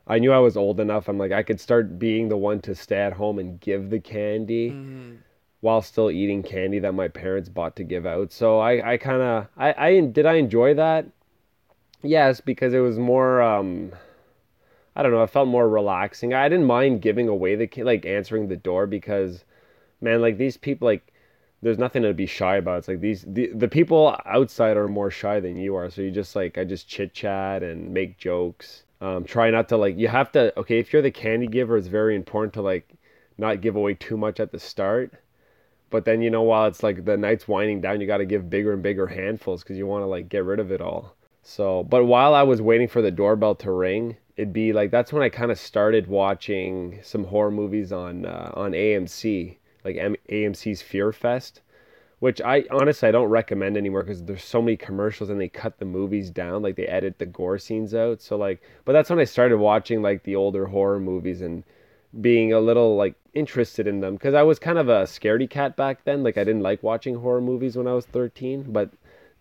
I 0.10 0.20
knew 0.20 0.32
I 0.32 0.40
was 0.40 0.56
old 0.56 0.80
enough. 0.80 1.08
I'm 1.08 1.18
like, 1.18 1.32
I 1.32 1.44
could 1.44 1.60
start 1.60 2.00
being 2.00 2.30
the 2.30 2.38
one 2.38 2.62
to 2.62 2.74
stay 2.74 2.98
at 2.98 3.14
home 3.14 3.40
and 3.40 3.60
give 3.60 3.90
the 3.90 4.00
candy 4.00 4.72
mm-hmm. 4.72 5.16
while 5.62 5.82
still 5.82 6.10
eating 6.10 6.44
candy 6.44 6.80
that 6.80 6.94
my 6.94 7.10
parents 7.10 7.50
bought 7.50 7.76
to 7.76 7.84
give 7.84 8.06
out. 8.06 8.32
So 8.32 8.60
I, 8.60 8.94
I 8.94 8.98
kind 8.98 9.22
of, 9.22 9.48
I, 9.58 9.74
I, 9.74 10.00
did 10.02 10.26
I 10.26 10.36
enjoy 10.36 10.76
that? 10.76 11.06
Yes, 12.02 12.40
because 12.40 12.74
it 12.74 12.80
was 12.80 12.98
more, 12.98 13.42
um, 13.42 13.92
I 14.96 15.04
don't 15.04 15.12
know, 15.12 15.24
it 15.24 15.30
felt 15.30 15.50
more 15.50 15.68
relaxing. 15.68 16.34
I 16.34 16.48
didn't 16.48 16.66
mind 16.66 17.02
giving 17.02 17.28
away 17.28 17.56
the, 17.56 17.84
like 17.84 18.06
answering 18.06 18.48
the 18.48 18.56
door 18.56 18.88
because, 18.88 19.44
man, 20.00 20.22
like 20.22 20.38
these 20.38 20.58
people, 20.58 20.88
like, 20.88 21.14
there's 21.62 21.80
nothing 21.80 22.04
to 22.04 22.14
be 22.14 22.28
shy 22.28 22.58
about. 22.58 22.78
It's 22.78 22.88
like 22.88 23.02
these 23.02 23.26
the, 23.28 23.48
the 23.48 23.68
people 23.68 24.16
outside 24.28 24.78
are 24.78 24.88
more 24.88 25.10
shy 25.10 25.40
than 25.40 25.58
you 25.58 25.76
are. 25.76 25.90
So 25.90 26.04
you 26.04 26.12
just 26.12 26.36
like 26.36 26.56
I 26.58 26.64
just 26.64 26.88
chit 26.88 27.16
chat 27.16 27.64
and 27.64 27.92
make 27.92 28.20
jokes 28.20 28.84
um, 29.02 29.24
try 29.24 29.50
not 29.50 29.70
to 29.70 29.78
like 29.78 29.98
you 29.98 30.08
have 30.08 30.32
to 30.34 30.58
okay 30.60 30.80
if 30.80 30.92
you're 30.92 31.02
the 31.02 31.12
candy 31.12 31.48
giver 31.48 31.78
it's 31.78 31.88
very 31.88 32.16
important 32.16 32.54
to 32.54 32.62
like 32.62 32.94
not 33.38 33.62
give 33.62 33.76
away 33.76 33.94
too 33.94 34.18
much 34.18 34.40
at 34.40 34.52
the 34.52 34.60
start. 34.60 35.14
But 35.90 36.04
then 36.06 36.22
you 36.22 36.30
know 36.30 36.42
while 36.42 36.68
it's 36.68 36.84
like 36.84 37.06
the 37.06 37.16
night's 37.18 37.48
winding 37.48 37.82
down 37.82 38.02
you 38.02 38.08
got 38.08 38.18
to 38.18 38.26
give 38.26 38.50
bigger 38.50 38.74
and 38.74 38.84
bigger 38.84 39.08
handfuls 39.08 39.64
because 39.64 39.78
you 39.78 39.88
want 39.88 40.02
to 40.02 40.08
like 40.08 40.30
get 40.30 40.44
rid 40.44 40.60
of 40.60 40.72
it 40.72 40.82
all. 40.82 41.16
So 41.44 41.84
but 41.84 42.06
while 42.06 42.34
i 42.36 42.44
was 42.44 42.62
waiting 42.62 42.90
for 42.90 43.02
the 43.02 43.12
doorbell 43.12 43.56
to 43.56 43.72
ring 43.72 44.18
it'd 44.36 44.54
be 44.54 44.74
like 44.74 44.92
that's 44.92 45.12
when 45.12 45.24
i 45.24 45.30
kind 45.30 45.52
of 45.52 45.60
started 45.60 46.08
watching 46.08 47.00
some 47.04 47.24
horror 47.26 47.52
movies 47.52 47.92
on 47.92 48.26
uh, 48.26 48.52
on 48.54 48.72
amc 48.72 49.58
like 49.84 49.96
M- 49.96 50.16
amc's 50.30 50.82
fear 50.82 51.12
fest 51.12 51.62
which 52.20 52.42
I 52.42 52.64
honestly 52.72 53.08
I 53.08 53.12
don't 53.12 53.30
recommend 53.30 53.78
anymore 53.78 54.04
because 54.04 54.24
there's 54.24 54.44
so 54.44 54.62
many 54.62 54.76
commercials 54.76 55.30
and 55.30 55.40
they 55.40 55.50
cut 55.50 55.78
the 55.78 55.86
movies 55.86 56.30
down, 56.30 56.64
like 56.64 56.76
they 56.76 56.88
edit 56.88 57.20
the 57.20 57.26
gore 57.26 57.58
scenes 57.60 57.94
out. 57.94 58.22
So 58.22 58.38
like, 58.38 58.62
but 58.86 58.94
that's 58.94 59.10
when 59.10 59.20
I 59.20 59.26
started 59.26 59.58
watching 59.58 60.02
like 60.02 60.24
the 60.24 60.36
older 60.36 60.66
horror 60.66 61.00
movies 61.00 61.42
and 61.42 61.64
being 62.20 62.54
a 62.54 62.60
little 62.60 62.96
like 62.96 63.16
interested 63.34 63.88
in 63.88 64.00
them 64.00 64.16
because 64.16 64.34
I 64.34 64.44
was 64.44 64.58
kind 64.58 64.80
of 64.80 64.90
a 64.90 65.04
scaredy 65.04 65.50
cat 65.50 65.76
back 65.76 66.04
then. 66.06 66.24
Like 66.24 66.38
I 66.38 66.44
didn't 66.44 66.64
like 66.64 66.82
watching 66.82 67.16
horror 67.16 67.42
movies 67.42 67.78
when 67.78 67.88
I 67.88 67.94
was 67.94 68.06
13, 68.08 68.72
but 68.72 68.92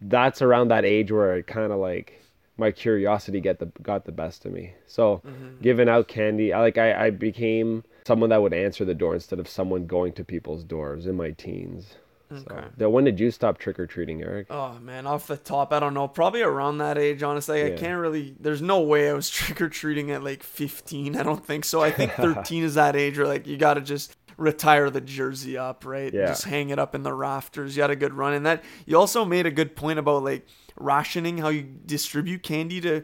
that's 0.00 0.42
around 0.42 0.68
that 0.68 0.84
age 0.84 1.10
where 1.10 1.36
it 1.36 1.46
kind 1.46 1.72
of 1.72 1.78
like 1.78 2.20
my 2.58 2.70
curiosity 2.70 3.40
get 3.40 3.58
the 3.58 3.66
got 3.82 4.04
the 4.04 4.12
best 4.12 4.44
of 4.44 4.52
me. 4.52 4.74
So 4.86 5.22
mm-hmm. 5.26 5.62
giving 5.62 5.88
out 5.88 6.08
candy, 6.08 6.52
I 6.52 6.60
like 6.60 6.78
I, 6.78 7.06
I 7.06 7.10
became 7.10 7.84
someone 8.06 8.30
that 8.30 8.42
would 8.42 8.54
answer 8.54 8.84
the 8.84 8.94
door 8.94 9.14
instead 9.14 9.38
of 9.38 9.48
someone 9.48 9.86
going 9.86 10.12
to 10.14 10.24
people's 10.24 10.64
doors 10.64 11.06
in 11.06 11.16
my 11.16 11.30
teens. 11.30 11.96
Okay. 12.30 12.64
So, 12.78 12.90
when 12.90 13.04
did 13.04 13.20
you 13.20 13.30
stop 13.30 13.58
trick 13.58 13.78
or 13.78 13.86
treating, 13.86 14.22
Eric? 14.22 14.48
Oh 14.50 14.78
man, 14.80 15.06
off 15.06 15.26
the 15.26 15.36
top, 15.36 15.72
I 15.72 15.80
don't 15.80 15.94
know. 15.94 16.08
Probably 16.08 16.42
around 16.42 16.78
that 16.78 16.98
age, 16.98 17.22
honestly. 17.22 17.60
Yeah. 17.60 17.66
I 17.66 17.70
can't 17.70 18.00
really. 18.00 18.34
There's 18.40 18.62
no 18.62 18.80
way 18.80 19.08
I 19.08 19.12
was 19.12 19.30
trick 19.30 19.60
or 19.60 19.68
treating 19.68 20.10
at 20.10 20.22
like 20.22 20.42
15. 20.42 21.16
I 21.16 21.22
don't 21.22 21.44
think 21.44 21.64
so. 21.64 21.82
I 21.82 21.90
think 21.90 22.12
13 22.16 22.64
is 22.64 22.74
that 22.74 22.96
age 22.96 23.18
where 23.18 23.26
like 23.26 23.46
you 23.46 23.56
gotta 23.56 23.80
just 23.80 24.16
retire 24.36 24.90
the 24.90 25.00
jersey 25.00 25.56
up, 25.56 25.84
right? 25.84 26.12
Yeah. 26.12 26.26
Just 26.26 26.44
hang 26.44 26.70
it 26.70 26.78
up 26.78 26.94
in 26.94 27.02
the 27.02 27.12
rafters. 27.12 27.76
You 27.76 27.82
had 27.82 27.90
a 27.90 27.96
good 27.96 28.14
run, 28.14 28.34
and 28.34 28.44
that 28.46 28.64
you 28.86 28.98
also 28.98 29.24
made 29.24 29.46
a 29.46 29.50
good 29.50 29.76
point 29.76 29.98
about 29.98 30.24
like 30.24 30.46
rationing 30.78 31.38
how 31.38 31.48
you 31.48 31.62
distribute 31.62 32.42
candy 32.42 32.80
to 32.82 33.02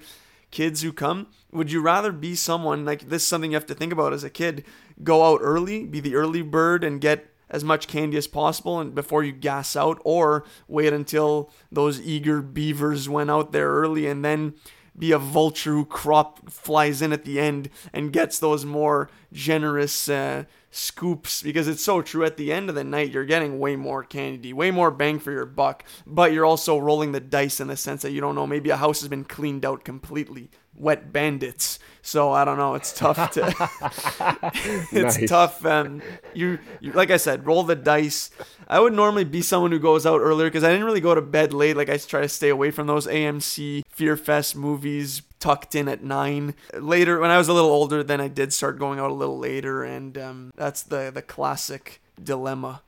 kids 0.50 0.82
who 0.82 0.92
come. 0.92 1.28
Would 1.52 1.70
you 1.70 1.80
rather 1.82 2.12
be 2.12 2.34
someone 2.34 2.84
like 2.84 3.08
this? 3.08 3.22
Is 3.22 3.28
something 3.28 3.50
you 3.50 3.56
have 3.56 3.66
to 3.66 3.74
think 3.74 3.92
about 3.92 4.12
as 4.12 4.24
a 4.24 4.30
kid. 4.30 4.64
Go 5.02 5.24
out 5.24 5.40
early, 5.42 5.84
be 5.84 6.00
the 6.00 6.14
early 6.14 6.42
bird, 6.42 6.84
and 6.84 7.00
get 7.00 7.31
as 7.52 7.62
much 7.62 7.86
candy 7.86 8.16
as 8.16 8.26
possible 8.26 8.80
and 8.80 8.94
before 8.94 9.22
you 9.22 9.30
gas 9.30 9.76
out 9.76 10.00
or 10.04 10.44
wait 10.66 10.92
until 10.92 11.50
those 11.70 12.00
eager 12.00 12.42
beavers 12.42 13.08
went 13.08 13.30
out 13.30 13.52
there 13.52 13.68
early 13.68 14.06
and 14.06 14.24
then 14.24 14.54
be 14.98 15.12
a 15.12 15.18
vulture 15.18 15.72
who 15.72 15.84
crop 15.84 16.50
flies 16.50 17.00
in 17.00 17.12
at 17.12 17.24
the 17.24 17.40
end 17.40 17.70
and 17.92 18.12
gets 18.12 18.38
those 18.38 18.64
more 18.64 19.08
generous 19.32 20.08
uh, 20.08 20.44
scoops. 20.70 21.42
Because 21.42 21.66
it's 21.66 21.82
so 21.82 22.02
true 22.02 22.24
at 22.24 22.36
the 22.36 22.52
end 22.52 22.68
of 22.68 22.74
the 22.74 22.84
night 22.84 23.10
you're 23.10 23.24
getting 23.24 23.58
way 23.58 23.76
more 23.76 24.04
candy 24.04 24.52
way 24.52 24.70
more 24.70 24.90
bang 24.90 25.18
for 25.18 25.32
your 25.32 25.46
buck 25.46 25.84
but 26.06 26.32
you're 26.32 26.44
also 26.44 26.78
rolling 26.78 27.12
the 27.12 27.20
dice 27.20 27.60
in 27.60 27.68
the 27.68 27.76
sense 27.76 28.02
that 28.02 28.12
you 28.12 28.20
don't 28.20 28.34
know 28.34 28.46
maybe 28.46 28.70
a 28.70 28.76
house 28.76 29.00
has 29.00 29.08
been 29.08 29.24
cleaned 29.24 29.64
out 29.64 29.84
completely 29.84 30.50
wet 30.82 31.12
bandits. 31.12 31.78
So 32.04 32.32
i 32.32 32.44
don't 32.44 32.58
know 32.58 32.74
it's 32.74 32.92
tough 32.92 33.30
to 33.32 33.42
it's 34.92 35.18
Nice. 35.18 35.28
tough 35.28 35.64
um 35.64 36.02
you, 36.34 36.58
you 36.80 36.90
like 36.92 37.12
i 37.12 37.16
said 37.16 37.46
roll 37.46 37.62
the 37.62 37.76
dice. 37.76 38.30
I 38.66 38.80
would 38.80 38.92
normally 38.92 39.24
be 39.24 39.40
someone 39.42 39.70
who 39.70 39.78
goes 39.78 40.04
out 40.04 40.20
earlier 40.20 40.48
because 40.48 40.64
i 40.64 40.70
didn't 40.70 40.84
really 40.84 41.00
go 41.00 41.14
to 41.14 41.22
bed 41.22 41.52
late. 41.54 41.76
Like 41.76 41.88
i 41.88 41.96
try 41.96 42.20
to 42.22 42.28
stay 42.28 42.48
away 42.48 42.72
from 42.72 42.88
those 42.88 43.06
amc 43.06 43.82
fear 43.88 44.16
fest 44.16 44.56
movies 44.56 45.22
tucked 45.38 45.74
in 45.74 45.88
at 45.88 46.02
nine. 46.02 46.54
Later 46.74 47.20
when 47.20 47.30
i 47.30 47.38
was 47.38 47.48
a 47.48 47.52
little 47.52 47.70
older 47.70 48.02
then 48.02 48.20
i 48.20 48.26
did 48.28 48.52
start 48.52 48.78
going 48.80 48.98
out 48.98 49.10
a 49.10 49.14
little 49.14 49.38
later 49.38 49.84
and 49.84 50.18
um, 50.18 50.52
that's 50.56 50.82
the 50.82 51.12
the 51.14 51.22
classic 51.22 52.02
dilemma 52.22 52.82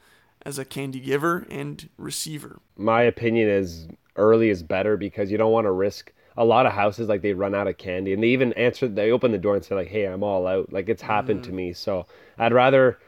as 0.45 0.59
a 0.59 0.65
candy 0.65 1.01
giver 1.01 1.47
and 1.51 1.89
receiver. 1.99 2.59
My 2.77 3.03
opinion 3.03 3.49
is 3.49 3.87
early 4.17 4.49
is 4.51 4.63
better 4.63 4.97
because 4.97 5.31
you 5.31 5.39
don't 5.39 5.53
want 5.53 5.67
to 5.67 5.71
risk 5.73 6.13
a 6.37 6.45
lot 6.45 6.67
of 6.67 6.73
houses 6.73 7.09
like 7.09 7.23
they 7.23 7.33
run 7.33 7.55
out 7.55 7.69
of 7.69 7.79
candy 7.79 8.12
and 8.12 8.23
they 8.23 8.29
even 8.29 8.53
answer 8.55 8.88
they 8.88 9.11
open 9.11 9.31
the 9.33 9.38
door 9.38 9.55
and 9.55 9.64
say 9.64 9.75
like 9.75 9.88
hey 9.88 10.05
i'm 10.05 10.23
all 10.23 10.47
out. 10.47 10.73
Like 10.73 10.88
it's 10.88 11.03
happened 11.03 11.45
to 11.45 11.53
me 11.53 11.73
so 11.73 12.07
i'd 12.38 12.53
rather 12.53 12.99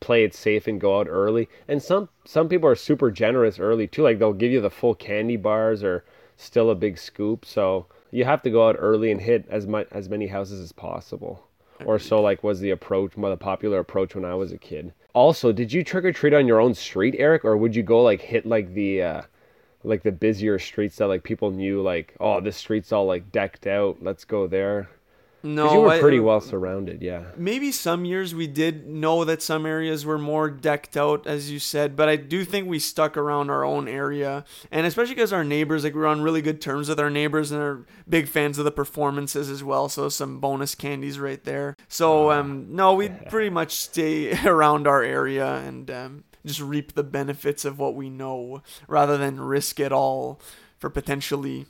play 0.00 0.24
it 0.24 0.34
safe 0.34 0.66
and 0.66 0.80
go 0.80 0.98
out 0.98 1.06
early. 1.08 1.48
And 1.68 1.82
some 1.82 2.08
some 2.24 2.48
people 2.48 2.68
are 2.68 2.74
super 2.74 3.10
generous 3.10 3.58
early 3.58 3.86
too 3.86 4.02
like 4.02 4.18
they'll 4.18 4.32
give 4.32 4.50
you 4.50 4.60
the 4.60 4.70
full 4.70 4.94
candy 4.94 5.36
bars 5.36 5.84
or 5.84 6.04
still 6.36 6.70
a 6.70 6.74
big 6.74 6.98
scoop 6.98 7.44
so 7.44 7.86
you 8.10 8.24
have 8.24 8.42
to 8.42 8.50
go 8.50 8.66
out 8.66 8.76
early 8.78 9.10
and 9.10 9.20
hit 9.20 9.46
as 9.48 9.66
much 9.66 9.86
as 9.92 10.08
many 10.08 10.26
houses 10.26 10.60
as 10.60 10.72
possible. 10.72 11.46
Or 11.84 11.98
so 11.98 12.20
like 12.20 12.42
was 12.42 12.60
the 12.60 12.70
approach 12.70 13.12
the 13.14 13.36
popular 13.36 13.78
approach 13.78 14.14
when 14.14 14.24
i 14.24 14.34
was 14.34 14.52
a 14.52 14.58
kid. 14.58 14.92
Also 15.14 15.52
did 15.52 15.72
you 15.72 15.84
trick 15.84 16.04
or 16.04 16.12
treat 16.12 16.34
on 16.34 16.46
your 16.46 16.60
own 16.60 16.74
street 16.74 17.14
eric 17.18 17.44
or 17.44 17.56
would 17.56 17.76
you 17.76 17.82
go 17.82 18.02
like 18.02 18.20
hit 18.20 18.46
like 18.46 18.72
the 18.74 19.02
uh 19.02 19.22
like 19.82 20.02
the 20.02 20.12
busier 20.12 20.58
streets 20.58 20.96
that 20.96 21.06
like 21.08 21.22
people 21.22 21.50
knew 21.50 21.80
like 21.82 22.14
oh 22.20 22.40
this 22.40 22.56
street's 22.56 22.92
all 22.92 23.06
like 23.06 23.32
decked 23.32 23.66
out 23.66 23.98
let's 24.02 24.24
go 24.24 24.46
there. 24.46 24.88
No 25.42 25.72
you 25.72 25.80
were 25.80 25.88
I- 25.88 26.00
pretty 26.00 26.20
well 26.20 26.42
surrounded 26.42 27.00
yeah. 27.00 27.22
Maybe 27.34 27.72
some 27.72 28.04
years 28.04 28.34
we 28.34 28.46
did 28.46 28.86
know 28.86 29.24
that 29.24 29.40
some 29.40 29.64
areas 29.64 30.04
were 30.04 30.18
more 30.18 30.50
decked 30.50 30.98
out 30.98 31.26
as 31.26 31.50
you 31.50 31.58
said 31.58 31.96
but 31.96 32.10
i 32.10 32.16
do 32.16 32.44
think 32.44 32.68
we 32.68 32.78
stuck 32.78 33.16
around 33.16 33.48
our 33.48 33.64
own 33.64 33.88
area. 33.88 34.44
And 34.70 34.84
especially 34.86 35.14
because 35.14 35.32
our 35.32 35.42
neighbors 35.44 35.82
like 35.82 35.94
we 35.94 36.00
were 36.00 36.06
on 36.08 36.20
really 36.20 36.42
good 36.42 36.60
terms 36.60 36.90
with 36.90 37.00
our 37.00 37.08
neighbors 37.08 37.50
and 37.52 37.62
are 37.62 37.86
big 38.06 38.28
fans 38.28 38.58
of 38.58 38.66
the 38.66 38.70
performances 38.70 39.48
as 39.48 39.64
well 39.64 39.88
so 39.88 40.10
some 40.10 40.40
bonus 40.40 40.74
candies 40.74 41.18
right 41.18 41.42
there. 41.44 41.74
So 41.88 42.30
um 42.32 42.66
no 42.76 42.92
we'd 42.92 43.30
pretty 43.30 43.48
much 43.48 43.76
stay 43.76 44.38
around 44.46 44.86
our 44.86 45.02
area 45.02 45.54
and 45.54 45.90
um, 45.90 46.24
just 46.46 46.60
reap 46.60 46.94
the 46.94 47.02
benefits 47.02 47.64
of 47.64 47.78
what 47.78 47.94
we 47.94 48.08
know 48.08 48.62
rather 48.88 49.16
than 49.18 49.40
risk 49.40 49.78
it 49.80 49.92
all 49.92 50.40
for 50.78 50.88
potentially 50.90 51.66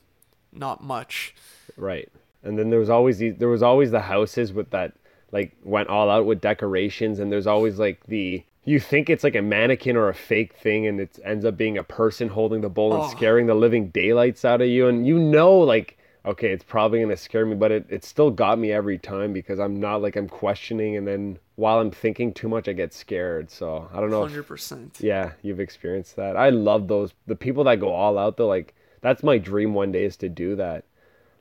not 0.52 0.82
much 0.82 1.34
right 1.76 2.08
and 2.42 2.58
then 2.58 2.70
there 2.70 2.78
was 2.80 2.90
always 2.90 3.18
these 3.18 3.34
there 3.38 3.48
was 3.48 3.62
always 3.62 3.90
the 3.90 4.00
houses 4.00 4.52
with 4.52 4.70
that 4.70 4.92
like 5.32 5.52
went 5.62 5.88
all 5.88 6.10
out 6.10 6.26
with 6.26 6.40
decorations 6.40 7.18
and 7.18 7.30
there's 7.30 7.46
always 7.46 7.78
like 7.78 8.04
the 8.06 8.42
you 8.64 8.78
think 8.78 9.08
it's 9.08 9.24
like 9.24 9.36
a 9.36 9.42
mannequin 9.42 9.96
or 9.96 10.08
a 10.08 10.14
fake 10.14 10.54
thing 10.54 10.86
and 10.86 11.00
it 11.00 11.18
ends 11.24 11.44
up 11.44 11.56
being 11.56 11.78
a 11.78 11.82
person 11.84 12.28
holding 12.28 12.60
the 12.60 12.68
bowl 12.68 12.92
and 12.94 13.02
Oh. 13.04 13.08
scaring 13.08 13.46
the 13.46 13.54
living 13.54 13.88
daylights 13.88 14.44
out 14.44 14.60
of 14.60 14.68
you 14.68 14.86
and 14.88 15.06
you 15.06 15.18
know 15.18 15.56
like 15.58 15.96
okay 16.24 16.50
it's 16.50 16.64
probably 16.64 17.00
gonna 17.00 17.16
scare 17.16 17.46
me 17.46 17.54
but 17.54 17.70
it, 17.72 17.86
it 17.88 18.04
still 18.04 18.30
got 18.30 18.58
me 18.58 18.72
every 18.72 18.98
time 18.98 19.32
because 19.32 19.58
i'm 19.58 19.80
not 19.80 20.02
like 20.02 20.16
i'm 20.16 20.28
questioning 20.28 20.96
and 20.96 21.06
then 21.06 21.38
while 21.56 21.78
i'm 21.78 21.90
thinking 21.90 22.32
too 22.32 22.48
much 22.48 22.68
i 22.68 22.72
get 22.72 22.92
scared 22.92 23.50
so 23.50 23.88
i 23.92 24.00
don't 24.00 24.10
know 24.10 24.26
100% 24.26 25.00
Yeah, 25.00 25.32
you've 25.42 25.60
experienced 25.60 26.16
that. 26.16 26.36
I 26.36 26.50
love 26.50 26.88
those 26.88 27.12
the 27.26 27.36
people 27.36 27.64
that 27.64 27.80
go 27.80 27.92
all 27.92 28.18
out 28.18 28.36
though. 28.36 28.48
Like 28.48 28.74
that's 29.00 29.22
my 29.22 29.38
dream 29.38 29.72
one 29.74 29.92
day 29.92 30.04
is 30.04 30.16
to 30.18 30.28
do 30.28 30.56
that. 30.56 30.84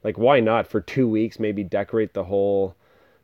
Like 0.04 0.18
why 0.18 0.40
not 0.40 0.68
for 0.68 0.80
two 0.82 1.08
weeks? 1.10 1.40
Maybe 1.40 1.64
decorate 1.64 2.14
the 2.14 2.24
whole, 2.24 2.76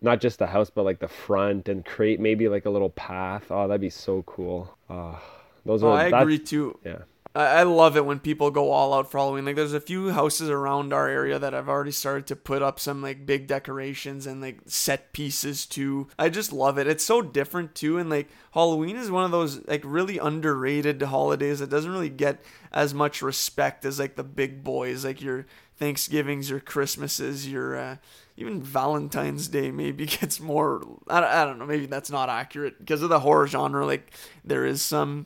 not 0.02 0.20
just 0.22 0.40
the 0.40 0.48
house, 0.48 0.70
but 0.70 0.84
like 0.84 1.00
the 1.00 1.08
front 1.08 1.70
and 1.70 1.86
create 1.86 2.20
maybe 2.20 2.50
like 2.50 2.66
a 2.66 2.70
little 2.70 2.90
path. 2.90 3.46
Oh, 3.50 3.68
that'd 3.68 3.80
be 3.82 3.90
so 3.90 4.24
cool. 4.24 4.78
Oh, 4.90 5.22
those 5.66 5.84
oh, 5.84 5.90
are. 5.90 5.98
i 6.00 6.22
agree 6.22 6.40
too 6.40 6.78
Yeah. 6.86 7.00
I 7.36 7.64
love 7.64 7.98
it 7.98 8.06
when 8.06 8.20
people 8.20 8.50
go 8.50 8.72
all 8.72 8.94
out 8.94 9.12
for 9.12 9.18
Halloween. 9.18 9.44
Like, 9.44 9.58
there's 9.58 9.74
a 9.74 9.82
few 9.82 10.12
houses 10.12 10.50
around 10.50 10.94
our 10.94 11.10
area 11.10 11.38
that 11.38 11.54
I've 11.54 11.68
already 11.68 11.92
started 11.92 12.28
to 12.28 12.36
put 12.36 12.62
up 12.62 12.80
some 12.80 13.02
like 13.02 13.26
big 13.26 13.46
decorations 13.46 14.26
and 14.26 14.40
like 14.40 14.60
set 14.68 15.12
pieces 15.12 15.66
too. 15.66 16.08
I 16.18 16.30
just 16.30 16.54
love 16.54 16.78
it. 16.78 16.88
It's 16.88 17.04
so 17.04 17.22
different 17.22 17.76
too, 17.76 17.98
and 17.98 18.10
like 18.10 18.30
Halloween 18.54 18.96
is 18.96 19.12
one 19.12 19.26
of 19.26 19.32
those 19.32 19.68
like 19.68 19.82
really 19.84 20.18
underrated 20.18 21.02
holidays 21.02 21.60
that 21.60 21.70
doesn't 21.70 21.92
really 21.92 22.10
get 22.10 22.42
as 22.72 22.94
much 22.94 23.22
respect 23.22 23.84
as 23.84 24.00
like 24.00 24.16
the 24.16 24.24
big 24.24 24.64
boys, 24.64 25.04
like 25.04 25.22
your 25.22 25.46
Thanksgivings, 25.76 26.50
your 26.50 26.62
Christmases, 26.62 27.52
your 27.52 27.76
uh, 27.76 27.98
even 28.38 28.64
Valentine's 28.64 29.50
Day 29.50 29.72
maybe 29.72 30.06
gets 30.06 30.40
more. 30.40 30.82
I 31.10 31.42
I 31.42 31.44
don't 31.44 31.60
know. 31.60 31.66
Maybe 31.66 31.86
that's 31.86 32.10
not 32.10 32.30
accurate 32.30 32.80
because 32.80 33.02
of 33.02 33.10
the 33.10 33.20
horror 33.20 33.48
genre. 33.48 33.86
Like 33.86 34.14
there 34.46 34.66
is 34.66 34.82
some 34.82 35.26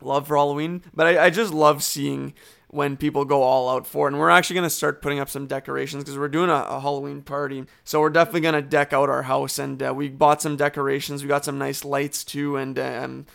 love 0.00 0.28
for 0.28 0.36
Halloween, 0.36 0.82
but 0.94 1.06
I, 1.06 1.26
I 1.26 1.30
just 1.30 1.52
love 1.52 1.82
seeing 1.82 2.34
when 2.68 2.96
people 2.96 3.24
go 3.24 3.42
all 3.42 3.68
out 3.68 3.86
for 3.86 4.06
it. 4.06 4.12
And 4.12 4.20
we're 4.20 4.30
actually 4.30 4.54
going 4.54 4.66
to 4.66 4.70
start 4.70 5.00
putting 5.00 5.18
up 5.18 5.30
some 5.30 5.46
decorations 5.46 6.04
because 6.04 6.18
we're 6.18 6.28
doing 6.28 6.50
a, 6.50 6.54
a 6.54 6.80
Halloween 6.80 7.22
party. 7.22 7.64
So 7.84 8.00
we're 8.00 8.10
definitely 8.10 8.40
going 8.42 8.54
to 8.54 8.62
deck 8.62 8.92
out 8.92 9.08
our 9.08 9.22
house. 9.22 9.58
And 9.58 9.82
uh, 9.82 9.94
we 9.94 10.08
bought 10.08 10.42
some 10.42 10.56
decorations. 10.56 11.22
We 11.22 11.28
got 11.28 11.44
some 11.44 11.58
nice 11.58 11.84
lights 11.84 12.24
too. 12.24 12.56
And 12.56 12.78
um, 12.78 13.26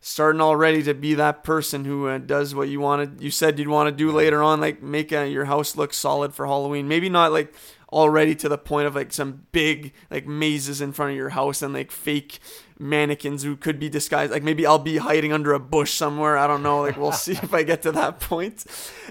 starting 0.00 0.42
already 0.42 0.82
to 0.82 0.92
be 0.92 1.14
that 1.14 1.42
person 1.44 1.86
who 1.86 2.08
uh, 2.08 2.18
does 2.18 2.54
what 2.54 2.68
you 2.68 2.78
wanted. 2.78 3.22
You 3.22 3.30
said 3.30 3.58
you'd 3.58 3.68
want 3.68 3.88
to 3.88 3.96
do 3.96 4.12
later 4.12 4.42
on, 4.42 4.60
like 4.60 4.82
make 4.82 5.12
uh, 5.12 5.22
your 5.22 5.46
house 5.46 5.76
look 5.76 5.94
solid 5.94 6.34
for 6.34 6.46
Halloween. 6.46 6.86
Maybe 6.86 7.08
not 7.08 7.32
like 7.32 7.54
already 7.90 8.34
to 8.34 8.48
the 8.48 8.58
point 8.58 8.86
of 8.86 8.94
like 8.94 9.12
some 9.12 9.46
big 9.52 9.94
like 10.10 10.26
mazes 10.26 10.80
in 10.80 10.92
front 10.92 11.12
of 11.12 11.16
your 11.16 11.30
house 11.30 11.62
and 11.62 11.72
like 11.72 11.90
fake 11.90 12.38
mannequins 12.78 13.42
who 13.42 13.56
could 13.56 13.78
be 13.78 13.88
disguised. 13.88 14.32
Like 14.32 14.42
maybe 14.42 14.66
I'll 14.66 14.78
be 14.78 14.96
hiding 14.96 15.32
under 15.32 15.52
a 15.52 15.60
bush 15.60 15.92
somewhere. 15.92 16.36
I 16.36 16.46
don't 16.46 16.62
know. 16.62 16.82
Like 16.82 16.96
we'll 16.96 17.12
see 17.12 17.32
if 17.42 17.54
I 17.54 17.62
get 17.62 17.82
to 17.82 17.92
that 17.92 18.20
point. 18.20 18.64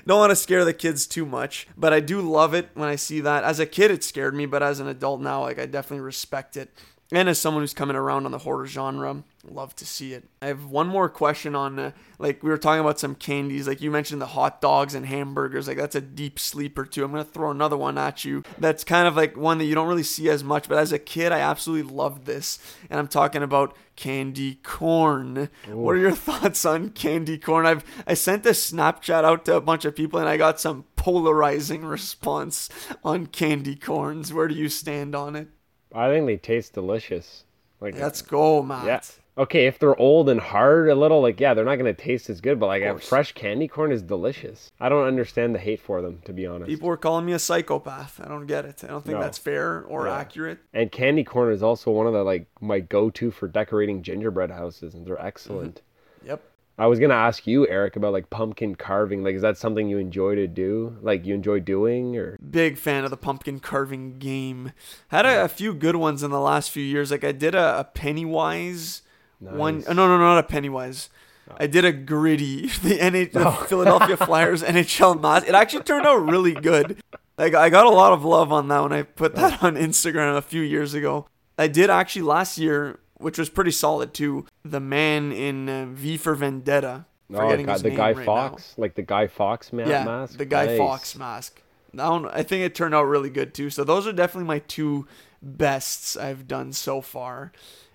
Don't 0.06 0.20
want 0.20 0.32
to 0.32 0.36
scare 0.36 0.66
the 0.66 0.74
kids 0.74 1.08
too 1.08 1.26
much, 1.26 1.68
but 1.78 1.94
I 1.94 2.00
do 2.00 2.22
love 2.22 2.54
it 2.54 2.70
when 2.74 2.90
I 2.90 2.96
see 2.96 3.22
that. 3.22 3.44
As 3.44 3.60
a 3.60 3.66
kid, 3.66 3.92
it 3.92 4.04
scared 4.04 4.36
me, 4.36 4.46
but 4.46 4.64
as 4.64 4.80
an 4.80 4.88
adult 4.88 5.22
now, 5.22 5.42
like 5.42 5.60
I 5.60 5.66
definitely 5.66 6.04
respect 6.06 6.58
it. 6.58 6.70
And 7.12 7.30
as 7.30 7.40
someone 7.40 7.62
who's 7.64 7.74
coming 7.74 7.96
around 7.96 8.26
on 8.26 8.32
the 8.32 8.40
horror 8.40 8.66
genre, 8.66 9.24
love 9.46 9.76
to 9.76 9.86
see 9.86 10.14
it. 10.14 10.24
I 10.42 10.48
have 10.48 10.66
one 10.66 10.88
more 10.88 11.10
question 11.10 11.56
on, 11.56 11.78
uh, 11.78 11.92
like 12.18 12.42
we 12.44 12.50
were 12.50 12.58
talking 12.58 12.80
about 12.80 13.00
some 13.00 13.16
candies, 13.16 13.68
like 13.68 13.82
you 13.82 13.92
mentioned 13.92 14.22
the 14.22 14.28
hot 14.28 14.62
dogs 14.62 14.96
and 14.96 15.06
hamburgers. 15.06 15.68
Like 15.68 15.78
that's 15.78 15.96
a 15.96 16.02
deep 16.02 16.40
sleeper 16.40 16.86
too. 16.86 17.04
I'm 17.04 17.12
gonna 17.12 17.24
throw 17.24 17.52
another 17.52 17.78
one 17.78 17.98
at 17.98 18.24
you. 18.24 18.44
That's 18.58 18.84
kind 18.84 19.08
of 19.08 19.16
like 19.16 19.36
one 19.36 19.58
that 19.58 19.66
you 19.66 19.76
don't 19.76 19.88
really 19.88 20.04
see 20.04 20.30
as 20.30 20.44
much, 20.44 20.70
but 20.70 20.78
as 20.78 20.92
a 20.92 21.00
kid, 21.00 21.32
I 21.32 21.40
absolutely 21.40 21.92
loved 21.92 22.26
this. 22.26 22.60
And 22.90 23.00
I'm 23.00 23.08
talking 23.08 23.44
about 23.44 23.76
candy 23.96 24.56
corn. 24.64 25.50
What 25.68 25.96
are 25.96 26.00
your 26.00 26.12
thoughts 26.12 26.66
on 26.66 26.90
candy 26.92 27.38
corn? 27.38 27.66
I've 27.66 27.84
I 28.08 28.14
sent 28.14 28.46
a 28.46 28.52
Snapchat 28.52 29.24
out 29.24 29.46
to 29.46 29.56
a 29.56 29.62
bunch 29.62 29.86
of 29.86 29.96
people, 29.96 30.20
and 30.20 30.30
I 30.30 30.38
got 30.38 30.60
some 30.60 30.86
polarizing 30.96 31.84
response 31.86 32.70
on 33.04 33.28
candy 33.28 33.76
corns. 33.76 34.34
Where 34.34 34.48
do 34.48 34.56
you 34.56 34.70
stand 34.70 35.16
on 35.16 35.36
it? 35.36 35.50
I 35.94 36.10
think 36.10 36.26
they 36.26 36.38
taste 36.38 36.74
delicious. 36.74 37.44
Like 37.80 37.96
Let's 38.00 38.22
go, 38.22 38.64
Matt. 38.64 38.86
yeah. 38.86 39.02
Okay, 39.36 39.66
if 39.66 39.80
they're 39.80 40.00
old 40.00 40.30
and 40.30 40.40
hard 40.40 40.90
a 40.90 40.96
little, 40.96 41.22
like 41.22 41.40
yeah, 41.40 41.54
they're 41.56 41.66
not 41.66 41.78
gonna 41.78 41.94
taste 41.94 42.30
as 42.30 42.40
good. 42.40 42.60
But 42.60 42.68
like 42.68 43.02
fresh 43.02 43.32
candy 43.32 43.68
corn 43.68 43.92
is 43.92 44.04
delicious. 44.04 44.72
I 44.80 44.90
don't 44.90 45.08
understand 45.08 45.56
the 45.56 45.60
hate 45.60 45.80
for 45.80 46.02
them, 46.04 46.22
to 46.26 46.34
be 46.34 46.46
honest. 46.46 46.70
People 46.70 46.90
are 46.90 46.98
calling 46.98 47.26
me 47.26 47.34
a 47.34 47.40
psychopath. 47.40 48.22
I 48.24 48.28
don't 48.28 48.46
get 48.46 48.66
it. 48.66 48.84
I 48.84 48.88
don't 48.88 49.04
think 49.04 49.18
No. 49.18 49.24
that's 49.24 49.40
fair 49.40 49.84
or 49.88 50.06
Yeah. 50.06 50.18
accurate. 50.18 50.60
And 50.74 50.92
candy 50.92 51.24
corn 51.24 51.52
is 51.52 51.64
also 51.64 51.90
one 51.90 52.06
of 52.06 52.14
the 52.14 52.24
like 52.24 52.46
my 52.62 52.80
go-to 52.80 53.32
for 53.32 53.48
decorating 53.48 54.04
gingerbread 54.04 54.52
houses, 54.52 54.94
and 54.94 55.06
they're 55.06 55.20
excellent. 55.24 55.82
Mm-hmm. 56.22 56.28
Yep. 56.28 56.42
I 56.76 56.88
was 56.88 57.00
gonna 57.00 57.14
ask 57.14 57.46
you, 57.46 57.68
Eric, 57.68 57.96
about 57.96 58.14
like 58.14 58.30
pumpkin 58.32 58.74
carving. 58.76 59.24
Like, 59.24 59.36
is 59.36 59.42
that 59.44 59.58
something 59.58 59.88
you 59.90 60.00
enjoy 60.00 60.34
to 60.36 60.48
do? 60.48 60.98
Like, 61.04 61.24
you 61.24 61.36
enjoy 61.36 61.60
doing, 61.60 62.18
or 62.18 62.36
Big 62.50 62.78
fan 62.80 63.04
of 63.04 63.12
the 63.12 63.18
pumpkin 63.18 63.60
carving 63.60 64.18
game. 64.18 64.72
Had 65.10 65.26
a, 65.28 65.44
a 65.44 65.48
few 65.48 65.74
good 65.76 65.96
ones 65.96 66.24
in 66.24 66.32
the 66.32 66.40
last 66.40 66.72
few 66.72 66.84
years. 66.84 67.12
Like 67.12 67.24
I 67.24 67.32
did 67.32 67.54
a, 67.54 67.80
a 67.82 67.84
Pennywise 67.84 69.03
one. 69.52 69.78
Nice. 69.80 69.88
oh, 69.90 69.94
no, 69.94 70.08
no, 70.08 70.18
not 70.18 70.40
a 70.40 70.44
Pennywise. 70.44 71.10
I 71.58 71.68
did 71.68 71.84
a 71.86 71.92
gritty, 71.92 72.68
the, 72.84 72.98
NH, 73.00 73.34
the 73.34 73.48
Oh. 73.48 73.52
Philadelphia 73.68 74.18
Flyers 74.18 74.64
NHL 74.64 75.22
mask. 75.22 75.48
It 75.48 75.54
actually 75.56 75.84
turned 75.84 76.06
out 76.08 76.16
really 76.26 76.54
good. 76.54 77.02
Like 77.38 77.54
I 77.54 77.70
got 77.70 77.86
a 77.86 77.90
lot 77.90 78.14
of 78.14 78.24
love 78.24 78.52
on 78.52 78.68
that 78.70 78.82
when 78.82 78.94
I 78.94 79.02
put 79.04 79.36
that 79.36 79.62
on 79.64 79.76
Instagram 79.76 80.38
a 80.38 80.42
few 80.42 80.62
years 80.62 80.94
ago. 80.94 81.28
I 81.58 81.68
did 81.68 81.90
actually 81.90 82.22
last 82.24 82.58
year, 82.58 83.00
which 83.16 83.38
was 83.38 83.50
pretty 83.50 83.72
solid 83.72 84.14
too. 84.14 84.46
The 84.64 84.80
man 84.80 85.32
in 85.32 85.68
uh, 85.70 85.86
V 85.90 86.18
for 86.18 86.34
Vendetta. 86.36 87.06
oh, 87.32 87.36
Forgetting 87.38 87.68
his 87.68 87.82
the 87.82 87.90
name 87.90 87.98
Guy 87.98 88.12
right 88.14 88.26
Fawkes, 88.26 88.74
like 88.78 88.96
the 88.96 89.02
Guy 89.02 89.28
Fawkes 89.28 89.74
ma- 89.74 89.84
Yeah, 89.86 90.06
mask. 90.06 90.38
the 90.38 90.46
Guy 90.46 90.66
Nice. 90.68 90.78
Fawkes 90.78 91.16
mask. 91.18 91.62
I 91.94 91.98
don't. 91.98 92.26
I 92.28 92.42
think 92.44 92.64
it 92.64 92.74
turned 92.74 92.96
out 92.96 93.04
really 93.04 93.30
good 93.30 93.54
too. 93.54 93.70
So 93.70 93.84
those 93.84 94.08
are 94.08 94.14
definitely 94.14 94.48
my 94.48 94.60
two 94.60 95.08
bests 95.42 96.16
I've 96.16 96.48
done 96.48 96.72
so 96.74 97.02
far. 97.02 97.52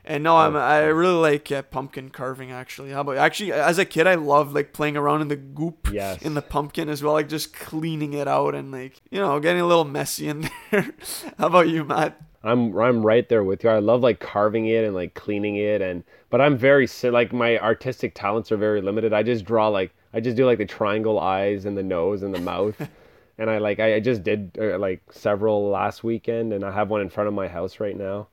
And 0.09 0.25
no, 0.25 0.39
I'm 0.39 0.57
I 0.57 0.85
really 0.87 1.13
like 1.21 1.53
uh, 1.53 1.61
pumpkin 1.63 2.09
carving. 2.09 2.51
Actually, 2.51 2.93
how 2.93 3.03
about 3.03 3.19
actually 3.19 3.53
as 3.53 3.77
a 3.79 3.85
kid, 3.85 4.07
I 4.07 4.15
loved 4.15 4.55
like 4.55 4.73
playing 4.73 4.97
around 4.97 5.21
in 5.21 5.29
the 5.29 5.37
goop 5.37 5.91
Yes. 5.93 6.23
in 6.23 6.33
the 6.33 6.41
pumpkin 6.41 6.89
as 6.89 7.03
well, 7.03 7.13
like 7.13 7.29
just 7.29 7.53
cleaning 7.55 8.15
it 8.15 8.27
out 8.27 8.55
and 8.55 8.73
like 8.73 9.03
you 9.11 9.21
know 9.21 9.39
getting 9.39 9.61
a 9.61 9.67
little 9.67 9.85
messy 9.85 10.27
in 10.29 10.49
there. 10.71 10.93
how 11.39 11.47
about 11.49 11.69
you, 11.69 11.85
Matt? 11.85 12.19
I'm 12.43 12.75
I'm 12.79 13.05
right 13.05 13.29
there 13.29 13.45
with 13.45 13.63
you. 13.65 13.69
I 13.71 13.81
love 13.81 14.01
like 14.01 14.19
carving 14.19 14.65
it 14.67 14.83
and 14.85 14.95
like 14.95 15.13
cleaning 15.13 15.57
it 15.57 15.83
and 15.83 16.03
but 16.31 16.41
I'm 16.41 16.57
very 16.57 16.89
like 17.05 17.35
my 17.35 17.59
artistic 17.59 18.15
talents 18.15 18.51
are 18.51 18.57
very 18.57 18.81
limited. 18.81 19.13
I 19.13 19.23
just 19.23 19.45
draw 19.45 19.69
like 19.69 19.93
I 20.15 20.21
just 20.21 20.39
do 20.39 20.47
like 20.47 20.57
the 20.57 20.65
triangle 20.65 21.21
eyes 21.21 21.67
and 21.67 21.77
the 21.77 21.83
nose 21.83 22.23
and 22.23 22.35
the 22.35 22.41
mouth. 22.41 22.81
and 23.39 23.51
I 23.51 23.59
like 23.59 23.79
I, 23.79 23.97
I 23.97 24.01
just 24.01 24.23
did 24.23 24.57
uh, 24.59 24.79
like 24.79 25.03
several 25.11 25.69
last 25.69 26.03
weekend 26.03 26.55
and 26.55 26.65
I 26.65 26.73
have 26.73 26.89
one 26.89 27.03
in 27.03 27.11
front 27.11 27.29
of 27.29 27.35
my 27.35 27.47
house 27.47 27.79
right 27.79 27.97
now. 27.97 28.29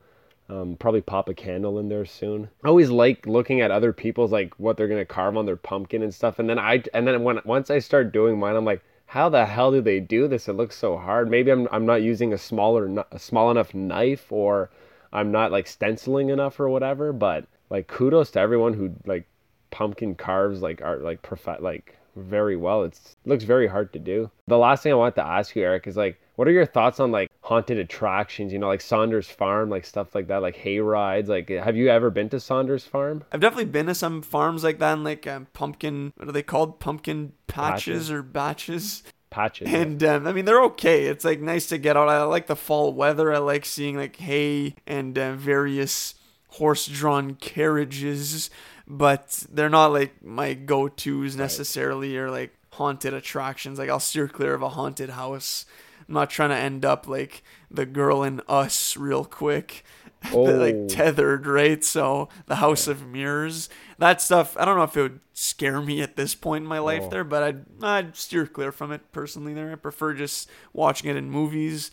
Um, 0.48 0.76
probably 0.78 1.02
pop 1.02 1.28
a 1.28 1.34
candle 1.34 1.80
in 1.80 1.90
there 1.90 2.06
soon. 2.06 2.50
I 2.64 2.68
always 2.68 2.92
like 2.92 3.26
looking 3.26 3.62
at 3.62 3.72
other 3.72 3.92
people's 3.92 4.32
like 4.32 4.54
what 4.60 4.78
they're 4.78 4.88
gonna 4.88 5.04
carve 5.06 5.38
on 5.38 5.48
their 5.48 5.56
pumpkin 5.56 6.04
and 6.04 6.14
stuff, 6.14 6.38
and 6.38 6.48
then 6.48 6.60
I 6.60 6.84
and 6.94 7.08
then 7.08 7.24
when 7.24 7.40
once 7.46 7.72
I 7.72 7.80
start 7.80 8.14
doing 8.14 8.38
mine, 8.38 8.56
I'm 8.56 8.66
like, 8.66 8.84
how 9.08 9.30
the 9.30 9.46
hell 9.46 9.72
do 9.72 9.82
they 9.82 10.00
do 10.00 10.28
this? 10.28 10.48
It 10.48 10.54
looks 10.54 10.76
so 10.76 10.98
hard. 10.98 11.30
Maybe 11.32 11.52
I'm 11.52 11.68
I'm 11.72 11.86
not 11.86 12.04
using 12.04 12.34
a 12.34 12.38
smaller 12.38 13.06
a 13.12 13.18
small 13.18 13.50
enough 13.50 13.74
knife, 13.74 14.32
or 14.32 14.70
I'm 15.12 15.32
not 15.32 15.52
like 15.52 15.66
stenciling 15.68 16.30
enough 16.30 16.60
or 16.60 16.70
whatever. 16.70 17.12
But 17.12 17.46
like 17.70 17.88
kudos 17.88 18.32
to 18.32 18.40
everyone 18.40 18.74
who 18.74 18.94
like 19.06 19.28
pumpkin 19.72 20.16
carves 20.16 20.62
like 20.62 20.82
are 20.82 20.98
like 20.98 21.22
prof- 21.22 21.60
like 21.60 21.98
very 22.16 22.56
well. 22.56 22.84
It's 22.84 23.16
it 23.26 23.30
looks 23.30 23.44
very 23.44 23.68
hard 23.68 23.94
to 23.94 24.00
do. 24.00 24.30
The 24.48 24.58
last 24.58 24.84
thing 24.84 24.92
I 24.92 24.96
want 24.96 25.16
to 25.16 25.26
ask 25.26 25.56
you, 25.56 25.64
Eric, 25.64 25.88
is 25.88 25.98
like, 25.98 26.20
what 26.36 26.48
are 26.48 26.52
your 26.52 26.66
thoughts 26.66 27.00
on 27.00 27.12
like 27.12 27.30
haunted 27.46 27.78
attractions? 27.78 28.52
You 28.52 28.58
know, 28.58 28.68
like 28.68 28.82
Saunders 28.82 29.30
Farm, 29.30 29.70
like 29.70 29.86
stuff 29.86 30.16
like 30.16 30.28
that, 30.28 30.42
like 30.42 30.56
hay 30.56 30.80
rides. 30.80 31.30
Like, 31.30 31.50
have 31.50 31.78
you 31.78 31.90
ever 31.90 32.10
been 32.10 32.28
to 32.30 32.40
Saunders 32.40 32.84
Farm? 32.84 33.24
I've 33.32 33.40
definitely 33.40 33.66
been 33.66 33.86
to 33.86 33.96
some 33.96 34.22
farms 34.22 34.64
like 34.64 34.80
that, 34.80 34.94
and 34.94 35.04
like 35.04 35.28
um, 35.28 35.48
pumpkin. 35.54 36.12
What 36.18 36.28
are 36.28 36.32
they 36.32 36.44
called? 36.44 36.80
Pumpkin 36.80 37.34
patches, 37.48 38.08
Patches. 38.08 38.12
or 38.12 38.24
batches. 38.24 39.04
Patches. 39.30 39.72
And 39.72 40.04
um, 40.04 40.26
I 40.28 40.34
mean, 40.34 40.46
they're 40.46 40.64
okay. 40.64 41.06
It's 41.06 41.24
like 41.24 41.40
nice 41.40 41.68
to 41.68 41.78
get 41.78 41.96
out. 41.96 42.10
I 42.10 42.24
like 42.24 42.48
the 42.48 42.56
fall 42.56 42.94
weather. 42.94 43.34
I 43.34 43.38
like 43.38 43.66
seeing 43.66 43.96
like 43.96 44.16
hay 44.16 44.76
and 44.88 45.18
uh, 45.18 45.34
various 45.36 46.16
horse-drawn 46.50 47.36
carriages, 47.36 48.50
but 48.88 49.44
they're 49.52 49.70
not 49.70 49.92
like 49.92 50.24
my 50.24 50.54
go-tos 50.54 51.36
necessarily, 51.36 52.18
or 52.18 52.32
like 52.32 52.56
haunted 52.72 53.14
attractions. 53.14 53.78
Like 53.78 53.90
I'll 53.90 54.00
steer 54.00 54.28
clear 54.28 54.54
of 54.54 54.62
a 54.62 54.70
haunted 54.70 55.12
house. 55.12 55.66
I'm 56.08 56.14
not 56.14 56.30
trying 56.30 56.50
to 56.50 56.56
end 56.56 56.86
up 56.86 57.08
like 57.08 57.44
the 57.72 57.86
girl 57.86 58.24
in 58.24 58.42
Us 58.48 58.96
real 58.98 59.26
quick. 59.26 59.84
Oh. 60.34 60.42
like 60.42 60.88
tethered, 60.88 61.46
right? 61.46 61.84
So 61.84 62.30
the 62.48 62.56
House 62.56 62.88
of 62.88 63.06
Mirrors, 63.06 63.70
that 64.00 64.24
stuff. 64.24 64.58
I 64.58 64.66
don't 64.66 64.76
know 64.76 64.82
if 64.82 64.98
it 64.98 65.02
would 65.04 65.20
scare 65.34 65.80
me 65.82 66.02
at 66.02 66.16
this 66.16 66.34
point 66.34 66.64
in 66.64 66.68
my 66.68 66.80
life 66.80 67.04
Oh. 67.06 67.10
there, 67.10 67.24
but 67.24 67.44
I'd 67.44 67.66
I'd 67.84 68.16
steer 68.16 68.48
clear 68.48 68.72
from 68.72 68.92
it 68.92 69.12
personally. 69.12 69.54
There, 69.54 69.72
I 69.72 69.76
prefer 69.76 70.16
just 70.16 70.50
watching 70.74 71.12
it 71.12 71.16
in 71.16 71.30
movies 71.30 71.92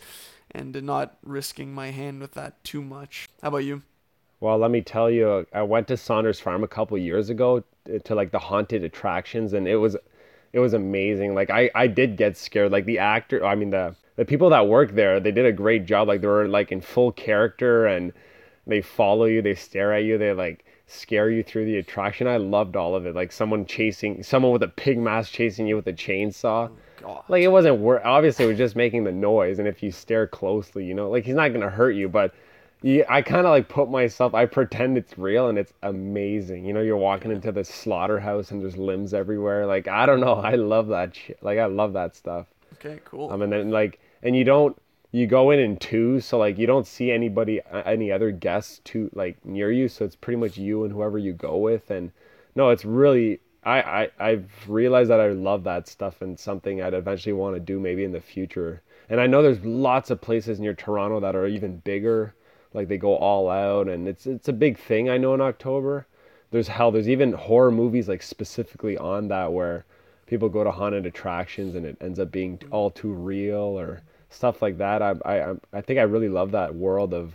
and 0.49 0.81
not 0.81 1.15
risking 1.23 1.75
my 1.75 1.91
hand 1.91 2.21
with 2.21 2.31
that 2.31 2.63
too 2.63 2.81
much. 2.81 3.29
How 3.43 3.49
about 3.49 3.57
you? 3.65 3.83
Well, 4.39 4.57
let 4.57 4.71
me 4.71 4.81
tell 4.81 5.11
you, 5.11 5.45
I 5.53 5.61
went 5.61 5.87
to 5.89 5.97
Saunders 5.97 6.39
Farm 6.39 6.63
a 6.63 6.67
couple 6.67 6.97
years 6.97 7.29
ago 7.29 7.63
to, 7.85 7.99
to 7.99 8.15
like 8.15 8.31
the 8.31 8.39
haunted 8.39 8.83
attractions, 8.83 9.53
and 9.53 9.67
it 9.67 9.77
was 9.77 9.95
it 10.53 10.59
was 10.59 10.73
amazing. 10.73 11.33
Like 11.35 11.49
I 11.49 11.69
I 11.75 11.87
did 11.87 12.15
get 12.15 12.37
scared. 12.37 12.71
Like 12.71 12.85
the 12.85 12.99
actor, 12.99 13.43
I 13.43 13.55
mean 13.55 13.71
the 13.71 13.95
the 14.15 14.25
people 14.25 14.51
that 14.51 14.67
work 14.67 14.93
there, 14.93 15.19
they 15.19 15.31
did 15.31 15.45
a 15.45 15.51
great 15.51 15.85
job. 15.85 16.07
Like 16.07 16.21
they 16.21 16.27
were 16.27 16.47
like 16.47 16.71
in 16.71 16.79
full 16.79 17.11
character, 17.11 17.87
and 17.87 18.13
they 18.67 18.81
follow 18.81 19.25
you, 19.25 19.41
they 19.41 19.55
stare 19.55 19.93
at 19.93 20.03
you, 20.03 20.17
they 20.17 20.31
like 20.31 20.63
scare 20.85 21.29
you 21.29 21.43
through 21.43 21.65
the 21.65 21.77
attraction. 21.77 22.27
I 22.27 22.37
loved 22.37 22.75
all 22.75 22.95
of 22.95 23.05
it. 23.07 23.15
Like 23.15 23.31
someone 23.31 23.65
chasing 23.65 24.21
someone 24.21 24.51
with 24.51 24.63
a 24.63 24.67
pig 24.67 24.99
mask 24.99 25.31
chasing 25.33 25.67
you 25.67 25.75
with 25.75 25.87
a 25.87 25.93
chainsaw. 25.93 26.69
Oh, 26.69 26.77
God. 27.01 27.23
Like 27.27 27.41
it 27.41 27.49
wasn't 27.49 27.79
wor- 27.79 28.05
obviously 28.05 28.45
it 28.45 28.49
was 28.49 28.57
just 28.57 28.75
making 28.75 29.03
the 29.03 29.11
noise, 29.11 29.57
and 29.57 29.67
if 29.67 29.81
you 29.81 29.91
stare 29.91 30.27
closely, 30.27 30.85
you 30.85 30.93
know, 30.93 31.09
like 31.09 31.25
he's 31.25 31.35
not 31.35 31.51
gonna 31.51 31.69
hurt 31.69 31.91
you, 31.91 32.07
but 32.07 32.33
yeah, 32.83 33.05
I 33.07 33.21
kind 33.21 33.45
of 33.47 33.51
like 33.51 33.69
put 33.69 33.89
myself. 33.89 34.33
I 34.33 34.45
pretend 34.45 34.97
it's 34.97 35.17
real, 35.17 35.47
and 35.47 35.57
it's 35.57 35.71
amazing. 35.81 36.65
You 36.65 36.73
know, 36.73 36.81
you're 36.81 36.97
walking 36.97 37.31
into 37.31 37.51
the 37.51 37.63
slaughterhouse, 37.63 38.51
and 38.51 38.61
there's 38.61 38.77
limbs 38.77 39.13
everywhere. 39.13 39.65
Like 39.65 39.87
I 39.87 40.05
don't 40.05 40.19
know, 40.19 40.33
I 40.43 40.55
love 40.55 40.89
that 40.89 41.15
shit. 41.15 41.41
Like 41.41 41.59
I 41.59 41.65
love 41.65 41.93
that 41.93 42.15
stuff. 42.15 42.47
Okay, 42.73 42.99
cool. 43.05 43.31
Um, 43.31 43.41
and 43.41 43.53
then 43.53 43.71
like, 43.71 44.01
and 44.21 44.35
you 44.35 44.43
don't, 44.43 44.77
you 45.13 45.27
go 45.27 45.51
in 45.51 45.59
in 45.59 45.77
twos, 45.77 46.25
so 46.25 46.37
like 46.37 46.57
you 46.57 46.67
don't 46.67 46.85
see 46.85 47.09
anybody, 47.09 47.61
any 47.85 48.11
other 48.11 48.31
guests 48.31 48.81
to 48.85 49.09
like 49.13 49.43
near 49.45 49.71
you. 49.71 49.87
So 49.87 50.03
it's 50.03 50.15
pretty 50.17 50.37
much 50.37 50.57
you 50.57 50.83
and 50.83 50.91
whoever 50.91 51.17
you 51.17 51.31
go 51.31 51.57
with. 51.57 51.89
And 51.89 52.11
no, 52.55 52.69
it's 52.69 52.83
really, 52.83 53.39
I, 53.63 53.81
I, 53.81 54.09
I've 54.19 54.51
realized 54.67 55.09
that 55.09 55.21
I 55.21 55.29
love 55.29 55.63
that 55.63 55.87
stuff 55.87 56.21
and 56.21 56.37
something 56.37 56.81
I'd 56.81 56.93
eventually 56.93 57.33
want 57.33 57.55
to 57.55 57.61
do 57.61 57.79
maybe 57.79 58.03
in 58.03 58.11
the 58.11 58.19
future. 58.19 58.81
And 59.07 59.21
I 59.21 59.27
know 59.27 59.41
there's 59.41 59.63
lots 59.63 60.09
of 60.09 60.19
places 60.19 60.59
near 60.59 60.73
Toronto 60.73 61.19
that 61.21 61.35
are 61.35 61.47
even 61.47 61.77
bigger, 61.77 62.33
like 62.73 62.87
they 62.87 62.97
go 62.97 63.15
all 63.15 63.49
out, 63.49 63.87
and 63.87 64.07
it's 64.07 64.25
it's 64.25 64.47
a 64.47 64.53
big 64.53 64.77
thing. 64.77 65.09
I 65.09 65.17
know 65.17 65.33
in 65.33 65.41
October. 65.41 66.07
There's 66.51 66.67
hell. 66.67 66.91
There's 66.91 67.09
even 67.09 67.33
horror 67.33 67.71
movies 67.71 68.07
like 68.07 68.21
specifically 68.21 68.95
on 68.97 69.27
that 69.29 69.51
where 69.51 69.85
people 70.27 70.49
go 70.49 70.63
to 70.63 70.71
haunted 70.71 71.05
attractions 71.05 71.75
and 71.75 71.85
it 71.85 71.97
ends 71.99 72.19
up 72.19 72.31
being 72.31 72.59
all 72.71 72.91
too 72.91 73.11
real 73.11 73.79
or 73.79 74.01
stuff 74.29 74.61
like 74.61 74.77
that. 74.77 75.01
I 75.01 75.15
I 75.25 75.53
I 75.73 75.81
think 75.81 75.99
I 75.99 76.03
really 76.03 76.29
love 76.29 76.51
that 76.51 76.75
world 76.75 77.13
of 77.13 77.33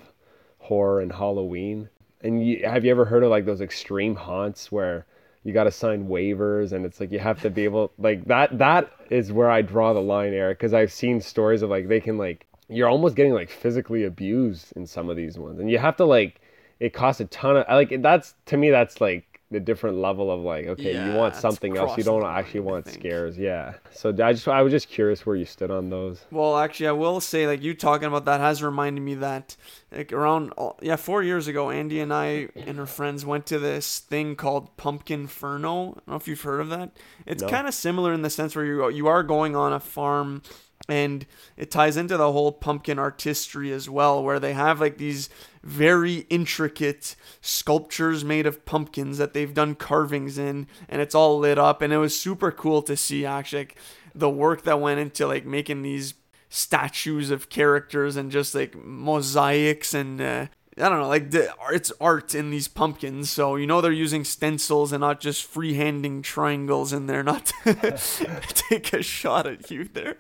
horror 0.59 1.01
and 1.01 1.13
Halloween. 1.13 1.89
And 2.21 2.47
you, 2.47 2.67
have 2.67 2.85
you 2.85 2.91
ever 2.91 3.05
heard 3.05 3.23
of 3.23 3.31
like 3.31 3.45
those 3.45 3.61
extreme 3.61 4.17
haunts 4.17 4.73
where 4.73 5.07
you 5.45 5.53
got 5.53 5.65
to 5.65 5.71
sign 5.71 6.09
waivers 6.09 6.73
and 6.73 6.85
it's 6.85 7.01
like 7.01 7.13
you 7.13 7.19
have 7.19 7.41
to 7.43 7.51
be 7.51 7.65
able 7.65 7.93
like 7.99 8.25
that 8.27 8.59
that 8.59 8.91
is 9.09 9.33
where 9.33 9.51
I 9.51 9.63
draw 9.63 9.93
the 9.93 10.01
line 10.01 10.35
Eric 10.35 10.59
because 10.59 10.75
I've 10.75 10.93
seen 10.93 11.21
stories 11.21 11.63
of 11.63 11.71
like 11.71 11.89
they 11.89 12.01
can 12.01 12.19
like 12.19 12.47
you're 12.69 12.89
almost 12.89 13.15
getting 13.17 13.33
like 13.33 13.51
physically 13.51 14.05
abused 14.05 14.73
in 14.77 14.87
some 14.87 15.09
of 15.09 15.17
these 15.17 15.39
ones 15.39 15.59
and 15.59 15.71
you 15.71 15.79
have 15.79 15.97
to 15.97 16.05
like 16.05 16.41
it 16.81 16.93
costs 16.93 17.21
a 17.21 17.25
ton 17.27 17.57
of 17.57 17.65
like 17.69 18.03
that's 18.03 18.35
to 18.47 18.57
me 18.57 18.71
that's 18.71 19.01
like 19.01 19.25
the 19.51 19.59
different 19.59 19.97
level 19.97 20.31
of 20.31 20.41
like 20.41 20.67
okay 20.67 20.93
you 20.93 21.13
want 21.13 21.35
something 21.35 21.77
else 21.79 21.97
you 21.97 22.05
don't 22.05 22.23
line, 22.23 22.39
actually 22.39 22.61
want 22.61 22.87
scares 22.87 23.39
yeah 23.39 23.73
so 23.91 24.11
I 24.23 24.33
just 24.35 24.47
I 24.47 24.61
was 24.61 24.71
just 24.71 24.89
curious 24.89 25.25
where 25.25 25.37
you 25.37 25.47
stood 25.47 25.71
on 25.71 25.89
those 25.89 26.21
Well, 26.31 26.59
actually, 26.59 26.89
I 26.89 26.93
will 26.93 27.21
say, 27.21 27.47
like 27.47 27.63
you 27.63 27.73
talking 27.73 28.07
about 28.07 28.27
that 28.27 28.41
has 28.41 28.63
reminded 28.63 29.01
me 29.01 29.15
that, 29.17 29.57
like 29.91 30.13
around 30.13 30.53
uh, 30.59 30.73
yeah 30.83 30.97
four 30.97 31.23
years 31.23 31.49
ago, 31.49 31.71
Andy 31.71 32.01
and 32.01 32.13
I 32.13 32.49
and 32.55 32.77
her 32.77 32.85
friends 32.87 33.25
went 33.25 33.47
to 33.47 33.59
this 33.59 34.01
thing 34.01 34.37
called 34.37 34.77
Pumpkinferno. 34.77 35.91
I 35.93 35.95
don't 35.95 36.09
know 36.09 36.17
if 36.17 36.29
you've 36.29 36.43
heard 36.43 36.61
of 36.61 36.69
that. 36.69 36.91
It's 37.27 37.43
No. 37.43 37.49
kind 37.49 37.67
of 37.67 37.73
similar 37.73 38.13
in 38.13 38.21
the 38.21 38.31
sense 38.31 38.55
where 38.55 38.67
you 38.67 38.89
you 38.91 39.07
are 39.07 39.23
going 39.23 39.57
on 39.57 39.73
a 39.73 39.81
farm, 39.81 40.43
and 40.89 41.27
it 41.57 41.71
ties 41.71 41.97
into 41.97 42.17
the 42.17 42.33
whole 42.33 42.53
pumpkin 42.53 42.99
artistry 42.99 43.73
as 43.73 43.89
well, 43.89 44.23
where 44.23 44.41
they 44.41 44.55
have 44.55 44.81
like 44.81 44.99
these 44.99 45.29
very 45.63 46.27
intricate 46.31 47.15
sculptures 47.41 48.25
made 48.25 48.47
of 48.47 48.65
pumpkins 48.65 49.19
that 49.19 49.35
they've 49.35 49.55
done 49.55 49.75
carvings 49.75 50.39
in, 50.39 50.67
and 50.89 51.03
it's 51.03 51.15
all 51.15 51.39
lit 51.39 51.59
up, 51.59 51.83
and 51.83 51.93
it 51.93 51.99
was 51.99 52.19
super 52.19 52.51
cool 52.51 52.83
to 52.83 52.97
see 52.97 53.25
actually. 53.27 53.59
Like, 53.59 53.77
the 54.15 54.29
work 54.29 54.63
that 54.63 54.81
went 54.81 55.01
into 55.01 55.27
like 55.27 55.47
making 55.47 55.83
these 55.83 56.15
statues 56.49 57.31
of 57.31 57.49
characters 57.49 58.17
and 58.17 58.31
just 58.33 58.55
like 58.55 58.75
mosaics 58.75 59.95
and 59.95 60.21
uh, 60.21 60.47
I 60.81 60.89
don't 60.89 61.01
know, 61.01 61.09
like 61.09 61.31
the, 61.31 61.53
it's 61.71 61.93
art 62.01 62.35
in 62.35 62.51
these 62.51 62.69
pumpkins. 62.69 63.31
So 63.31 63.57
you 63.57 63.67
know 63.67 63.81
they're 63.81 63.93
using 63.93 64.25
stencils 64.25 64.93
and 64.93 65.01
not 65.01 65.21
just 65.21 65.53
freehanding 65.53 66.23
triangles 66.23 66.93
in 66.93 67.07
there. 67.07 67.23
Not 67.23 67.47
to 67.65 67.75
take 68.49 68.93
a 68.93 69.03
shot 69.03 69.47
at 69.47 69.71
you 69.71 69.85
there, 69.85 70.17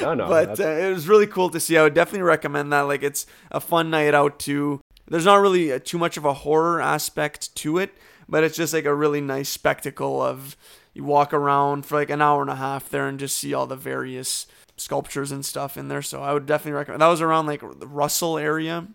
no 0.00 0.14
no 0.14 0.28
but 0.28 0.60
uh, 0.60 0.64
it 0.64 0.92
was 0.92 1.08
really 1.08 1.26
cool 1.26 1.50
to 1.50 1.60
see. 1.60 1.76
I 1.76 1.82
would 1.82 1.94
definitely 1.94 2.22
recommend 2.22 2.72
that. 2.72 2.82
Like 2.82 3.02
it's 3.02 3.26
a 3.50 3.60
fun 3.60 3.90
night 3.90 4.14
out 4.14 4.38
too. 4.38 4.80
There's 5.08 5.24
not 5.24 5.36
really 5.36 5.72
uh, 5.72 5.78
too 5.82 5.98
much 5.98 6.16
of 6.16 6.24
a 6.24 6.34
horror 6.34 6.80
aspect 6.80 7.54
to 7.56 7.78
it, 7.78 7.94
but 8.28 8.44
it's 8.44 8.56
just 8.56 8.72
like 8.72 8.84
a 8.84 8.94
really 8.94 9.20
nice 9.20 9.48
spectacle 9.48 10.20
of 10.20 10.56
you 10.94 11.04
walk 11.04 11.32
around 11.32 11.86
for 11.86 11.96
like 11.96 12.10
an 12.10 12.22
hour 12.22 12.40
and 12.40 12.50
a 12.50 12.56
half 12.56 12.88
there 12.88 13.06
and 13.06 13.18
just 13.18 13.36
see 13.38 13.54
all 13.54 13.66
the 13.66 13.76
various 13.76 14.46
sculptures 14.76 15.30
and 15.30 15.44
stuff 15.44 15.76
in 15.76 15.88
there. 15.88 16.02
So 16.02 16.22
I 16.22 16.32
would 16.32 16.46
definitely 16.46 16.78
recommend. 16.78 17.02
That 17.02 17.08
was 17.08 17.20
around 17.20 17.46
like 17.46 17.60
the 17.60 17.86
Russell 17.86 18.38
area 18.38 18.88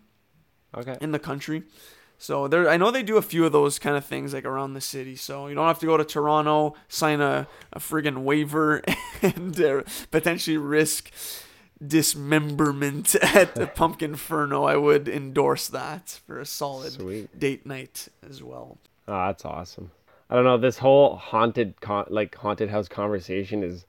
okay 0.76 0.96
in 1.00 1.12
the 1.12 1.18
country. 1.18 1.62
So 2.18 2.46
there, 2.46 2.68
I 2.68 2.76
know 2.76 2.92
they 2.92 3.02
do 3.02 3.16
a 3.16 3.22
few 3.22 3.44
of 3.44 3.50
those 3.52 3.80
kind 3.80 3.96
of 3.96 4.04
things 4.04 4.32
like 4.32 4.44
around 4.44 4.74
the 4.74 4.80
city. 4.80 5.16
So 5.16 5.48
you 5.48 5.56
don't 5.56 5.66
have 5.66 5.80
to 5.80 5.86
go 5.86 5.96
to 5.96 6.04
Toronto, 6.04 6.74
sign 6.88 7.20
a, 7.20 7.48
a 7.72 7.80
friggin' 7.80 8.18
waiver, 8.18 8.80
and 9.22 9.60
uh, 9.60 9.82
potentially 10.12 10.56
risk 10.56 11.10
dismemberment 11.84 13.14
at 13.22 13.54
the 13.54 13.66
Pumpkinferno. 13.74 14.64
I 14.68 14.76
would 14.76 15.08
endorse 15.08 15.68
that 15.68 16.20
for 16.26 16.38
a 16.40 16.46
solid 16.46 16.92
Sweet. 16.92 17.38
date 17.38 17.66
night 17.66 18.08
as 18.28 18.42
well. 18.42 18.78
Oh, 19.08 19.26
that's 19.26 19.44
awesome. 19.44 19.90
I 20.30 20.34
don't 20.36 20.44
know. 20.44 20.58
This 20.58 20.78
whole 20.78 21.16
haunted, 21.16 21.80
con- 21.80 22.06
like 22.08 22.34
haunted 22.36 22.70
house 22.70 22.88
conversation 22.88 23.62
is, 23.62 23.84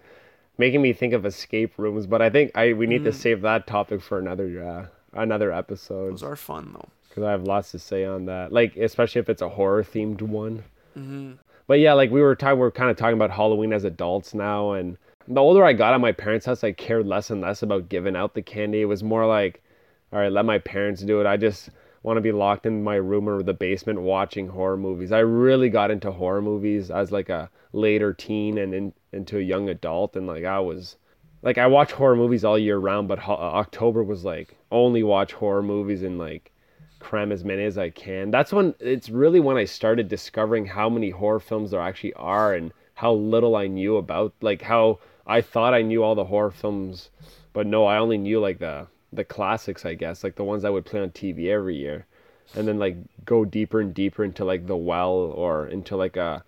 making 0.58 0.82
me 0.82 0.94
think 0.94 1.14
of 1.14 1.26
escape 1.26 1.74
rooms. 1.78 2.06
But 2.08 2.22
I 2.22 2.30
think 2.30 2.52
I 2.56 2.74
we 2.74 2.86
need 2.88 3.04
to 3.06 3.12
Mm. 3.12 3.16
save 3.16 3.42
that 3.42 3.66
topic 3.68 4.02
for 4.02 4.20
another 4.20 4.64
uh, 4.64 4.86
another 5.14 5.52
episode 5.52 6.12
Those 6.12 6.24
are 6.24 6.36
fun 6.36 6.72
though. 6.74 6.90
because 7.10 7.24
I 7.24 7.32
have 7.32 7.44
lots 7.44 7.72
to 7.72 7.80
say 7.80 8.06
on 8.06 8.26
that. 8.26 8.52
Like 8.52 8.76
especially 8.76 9.20
if 9.22 9.30
it's 9.30 9.42
a 9.42 9.50
horror 9.50 9.84
themed 9.84 10.22
one. 10.22 10.64
Mm-hmm. 10.98 11.34
But 11.68 11.80
yeah, 11.80 11.94
like 11.94 12.12
we 12.12 12.22
were 12.22 12.36
talking, 12.36 12.60
we're 12.60 12.72
kind 12.72 12.92
of 12.92 12.98
talking 12.98 13.16
about 13.16 13.32
Halloween 13.32 13.72
as 13.74 13.84
adults 13.86 14.34
now, 14.34 14.74
and 14.74 14.98
the 15.28 15.40
older 15.42 15.64
I 15.64 15.72
got 15.74 15.94
at 15.94 16.02
my 16.02 16.12
parents' 16.12 16.46
house, 16.46 16.64
I 16.64 16.74
cared 16.74 17.08
less 17.08 17.30
and 17.30 17.40
less 17.42 17.64
about 17.64 17.88
giving 17.88 18.16
out 18.18 18.34
the 18.34 18.42
candy. 18.42 18.82
It 18.82 18.86
was 18.86 19.02
more 19.04 19.26
like, 19.26 19.64
all 20.12 20.20
right, 20.20 20.32
let 20.32 20.44
my 20.46 20.60
parents 20.60 21.02
do 21.02 21.22
it. 21.22 21.26
I 21.26 21.38
just 21.38 21.70
want 22.04 22.18
to 22.18 22.22
be 22.22 22.34
locked 22.34 22.66
in 22.66 22.84
my 22.84 22.96
room 22.96 23.30
or 23.30 23.42
the 23.42 23.54
basement 23.54 24.02
watching 24.02 24.50
horror 24.50 24.76
movies. 24.76 25.14
I 25.14 25.20
really 25.20 25.70
got 25.70 25.90
into 25.90 26.12
horror 26.12 26.42
movies 26.42 26.92
as 26.92 27.14
like 27.14 27.30
a 27.30 27.50
later 27.72 28.14
teen 28.14 28.58
and 28.58 28.74
in, 28.74 28.94
into 29.14 29.38
a 29.38 29.42
young 29.42 29.70
adult, 29.70 30.18
and 30.18 30.28
like 30.28 30.44
I 30.44 30.60
was. 30.60 30.98
Like 31.44 31.58
I 31.58 31.68
watch 31.68 31.92
horror 31.92 32.16
movies 32.16 32.46
all 32.46 32.58
year 32.58 32.78
round, 32.78 33.10
but 33.10 33.20
ho- 33.20 33.34
uh, 33.34 33.60
October 33.60 34.02
was 34.02 34.24
like 34.24 34.56
only 34.72 35.04
watch 35.04 35.34
horror 35.34 35.62
movies 35.62 36.02
and 36.02 36.18
like 36.18 36.52
cram 37.00 37.34
as 37.34 37.44
many 37.44 37.66
as 37.66 37.78
I 37.78 37.90
can. 37.90 38.32
That's 38.32 38.54
when 38.54 38.74
it's 38.80 39.10
really 39.10 39.42
when 39.42 39.58
I 39.58 39.66
started 39.66 40.08
discovering 40.08 40.66
how 40.66 40.90
many 40.90 41.10
horror 41.10 41.42
films 41.42 41.72
there 41.72 41.82
actually 41.82 42.14
are 42.14 42.54
and 42.54 42.72
how 42.96 43.12
little 43.12 43.58
I 43.58 43.68
knew 43.68 43.98
about 43.98 44.34
like 44.42 44.62
how 44.62 45.00
I 45.28 45.42
thought 45.42 45.74
I 45.74 45.82
knew 45.82 46.02
all 46.02 46.16
the 46.16 46.24
horror 46.24 46.52
films, 46.52 47.10
but 47.52 47.68
no, 47.68 47.86
I 47.86 47.98
only 47.98 48.18
knew 48.18 48.40
like 48.40 48.60
the 48.60 48.88
the 49.12 49.26
classics, 49.26 49.86
I 49.86 49.96
guess, 49.96 50.24
like 50.24 50.36
the 50.36 50.44
ones 50.46 50.64
I 50.64 50.70
would 50.70 50.86
play 50.86 51.02
on 51.02 51.10
TV 51.12 51.50
every 51.50 51.76
year. 51.76 52.08
And 52.56 52.68
then 52.68 52.80
like 52.80 52.96
go 53.26 53.44
deeper 53.44 53.82
and 53.82 53.94
deeper 53.94 54.24
into 54.24 54.46
like 54.46 54.66
the 54.68 54.78
well 54.78 55.12
or 55.12 55.68
into 55.68 55.98
like 55.98 56.16
a 56.16 56.44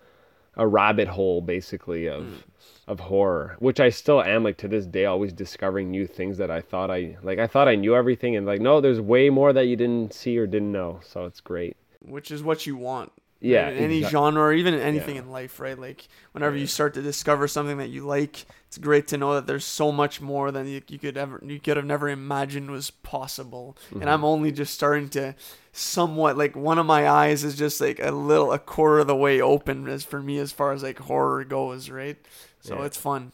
a 0.56 0.66
rabbit 0.66 1.08
hole 1.08 1.42
basically 1.42 2.06
of 2.06 2.24
mm. 2.24 2.42
Of 2.88 3.00
horror, 3.00 3.56
which 3.58 3.80
I 3.80 3.88
still 3.88 4.22
am 4.22 4.44
like 4.44 4.56
to 4.58 4.68
this 4.68 4.86
day, 4.86 5.06
always 5.06 5.32
discovering 5.32 5.90
new 5.90 6.06
things 6.06 6.38
that 6.38 6.50
I 6.50 6.60
thought 6.60 6.90
I 6.90 7.16
like. 7.22 7.38
I 7.38 7.46
thought 7.46 7.68
I 7.68 7.74
knew 7.74 7.96
everything, 7.96 8.36
and 8.36 8.46
like, 8.46 8.60
no, 8.60 8.80
there's 8.80 9.00
way 9.00 9.28
more 9.30 9.52
that 9.52 9.66
you 9.66 9.76
didn't 9.76 10.14
see 10.14 10.38
or 10.38 10.46
didn't 10.46 10.72
know. 10.72 11.00
So 11.02 11.24
it's 11.24 11.40
great. 11.40 11.76
Which 12.00 12.30
is 12.30 12.42
what 12.42 12.66
you 12.66 12.76
want. 12.76 13.12
Yeah, 13.38 13.68
in 13.68 13.76
any 13.76 13.98
exact- 13.98 14.12
genre 14.12 14.42
or 14.44 14.52
even 14.54 14.72
anything 14.74 15.16
Yeah. 15.16 15.22
in 15.22 15.30
life, 15.30 15.60
right? 15.60 15.78
Like 15.78 16.08
whenever 16.32 16.56
you 16.56 16.66
start 16.66 16.94
to 16.94 17.02
discover 17.02 17.46
something 17.46 17.76
that 17.76 17.90
you 17.90 18.06
like, 18.06 18.46
it's 18.66 18.78
great 18.78 19.06
to 19.08 19.18
know 19.18 19.34
that 19.34 19.46
there's 19.46 19.64
so 19.66 19.92
much 19.92 20.22
more 20.22 20.50
than 20.50 20.66
you, 20.66 20.80
you 20.88 20.98
could 20.98 21.18
ever 21.18 21.38
you 21.44 21.60
could 21.60 21.76
have 21.76 21.84
never 21.84 22.08
imagined 22.08 22.70
was 22.70 22.90
possible. 22.90 23.76
Mm-hmm. 23.90 24.00
And 24.00 24.10
I'm 24.10 24.24
only 24.24 24.52
just 24.52 24.72
starting 24.72 25.10
to 25.10 25.34
somewhat 25.70 26.38
like 26.38 26.56
one 26.56 26.78
of 26.78 26.86
my 26.86 27.08
eyes 27.08 27.44
is 27.44 27.56
just 27.56 27.78
like 27.80 28.00
a 28.00 28.10
little 28.10 28.52
a 28.52 28.58
quarter 28.58 29.00
of 29.00 29.06
the 29.06 29.14
way 29.14 29.40
open 29.40 29.86
as 29.86 30.02
for 30.02 30.22
me 30.22 30.38
as 30.38 30.50
far 30.50 30.72
as 30.72 30.82
like 30.82 30.98
horror 31.00 31.44
goes, 31.44 31.90
right? 31.90 32.16
So 32.66 32.78
Yeah. 32.78 32.84
it's 32.86 32.96
fun. 32.96 33.32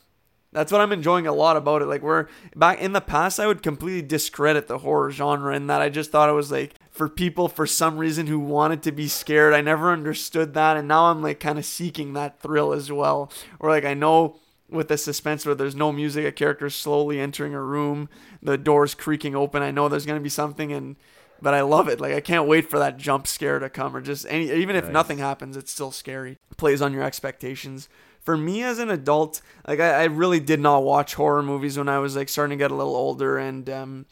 That's 0.52 0.70
what 0.70 0.82
I'm 0.82 0.92
enjoying 0.92 1.26
a 1.26 1.32
lot 1.32 1.56
about 1.56 1.80
it. 1.80 1.86
Like 1.86 2.02
we're 2.02 2.26
back 2.54 2.78
in 2.78 2.92
the 2.92 3.00
past, 3.00 3.40
I 3.40 3.46
would 3.46 3.62
completely 3.62 4.02
discredit 4.02 4.68
the 4.68 4.78
horror 4.78 5.10
genre 5.10 5.56
in 5.56 5.66
that 5.68 5.80
I 5.80 5.88
just 5.88 6.10
thought 6.10 6.28
it 6.28 6.32
was 6.34 6.52
like 6.52 6.74
for 6.90 7.08
people 7.08 7.48
for 7.48 7.66
some 7.66 7.96
reason 7.96 8.26
who 8.26 8.38
wanted 8.38 8.82
to 8.82 8.92
be 8.92 9.08
scared. 9.08 9.54
I 9.54 9.62
never 9.62 9.90
understood 9.90 10.52
that, 10.52 10.76
and 10.76 10.86
now 10.86 11.04
I'm 11.06 11.22
like 11.22 11.40
kind 11.40 11.58
of 11.58 11.64
seeking 11.64 12.12
that 12.12 12.40
thrill 12.40 12.74
as 12.74 12.92
well. 12.92 13.32
Or 13.60 13.70
like 13.70 13.86
I 13.86 13.94
know 13.94 14.36
with 14.68 14.88
the 14.88 14.98
suspense 14.98 15.46
where 15.46 15.54
there's 15.54 15.74
no 15.74 15.90
music, 15.90 16.26
a 16.26 16.32
character 16.32 16.68
slowly 16.68 17.18
entering 17.18 17.54
a 17.54 17.62
room, 17.62 18.10
the 18.42 18.58
doors 18.58 18.94
creaking 18.94 19.34
open. 19.34 19.62
I 19.62 19.70
know 19.70 19.88
there's 19.88 20.04
gonna 20.06 20.20
be 20.20 20.28
something, 20.28 20.70
and 20.70 20.96
but 21.40 21.54
I 21.54 21.62
love 21.62 21.88
it. 21.88 21.98
Like 21.98 22.12
I 22.12 22.20
can't 22.20 22.46
wait 22.46 22.68
for 22.68 22.78
that 22.78 22.98
jump 22.98 23.26
scare 23.26 23.58
to 23.58 23.70
come, 23.70 23.96
or 23.96 24.02
just 24.02 24.26
any 24.28 24.50
even 24.52 24.76
if 24.76 24.84
Nice. 24.84 24.92
nothing 24.92 25.16
happens, 25.16 25.56
it's 25.56 25.72
still 25.72 25.92
scary. 25.92 26.36
Plays 26.58 26.82
on 26.82 26.92
your 26.92 27.02
expectations 27.04 27.88
for 28.24 28.36
me 28.36 28.62
as 28.62 28.78
an 28.78 28.90
adult, 28.90 29.40
like 29.66 29.80
I, 29.80 30.02
I 30.02 30.04
really 30.04 30.40
did 30.40 30.60
not 30.60 30.84
watch 30.84 31.14
horror 31.14 31.42
movies 31.42 31.76
when 31.76 31.88
I 31.88 31.98
was 31.98 32.16
like 32.16 32.28
starting 32.28 32.58
to 32.58 32.62
get 32.62 32.70
a 32.70 32.74
little 32.74 32.94
older, 32.94 33.38
and 33.38 33.68
um, 33.68 34.06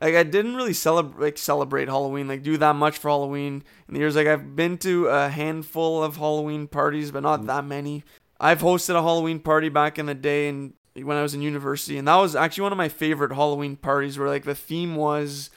like 0.00 0.14
I 0.14 0.22
didn't 0.22 0.56
really 0.56 0.74
celebrate 0.74 1.22
like 1.22 1.38
celebrate 1.38 1.88
Halloween, 1.88 2.28
like 2.28 2.42
do 2.42 2.56
that 2.58 2.76
much 2.76 2.98
for 2.98 3.08
Halloween 3.08 3.62
in 3.88 3.94
the 3.94 4.00
years. 4.00 4.16
Like 4.16 4.26
I've 4.26 4.54
been 4.54 4.78
to 4.78 5.08
a 5.08 5.28
handful 5.28 6.02
of 6.02 6.16
Halloween 6.16 6.66
parties, 6.66 7.10
but 7.10 7.22
not 7.22 7.46
that 7.46 7.64
many. 7.64 8.04
I've 8.38 8.60
hosted 8.60 8.96
a 8.96 9.02
Halloween 9.02 9.38
party 9.38 9.68
back 9.68 9.98
in 9.98 10.06
the 10.06 10.14
day, 10.14 10.48
and 10.48 10.74
when 10.94 11.16
I 11.16 11.22
was 11.22 11.34
in 11.34 11.42
university, 11.42 11.96
and 11.96 12.08
that 12.08 12.16
was 12.16 12.36
actually 12.36 12.64
one 12.64 12.72
of 12.72 12.78
my 12.78 12.88
favorite 12.88 13.32
Halloween 13.32 13.76
parties, 13.76 14.18
where 14.18 14.28
like 14.28 14.44
the 14.44 14.54
theme 14.54 14.96
was 14.96 15.50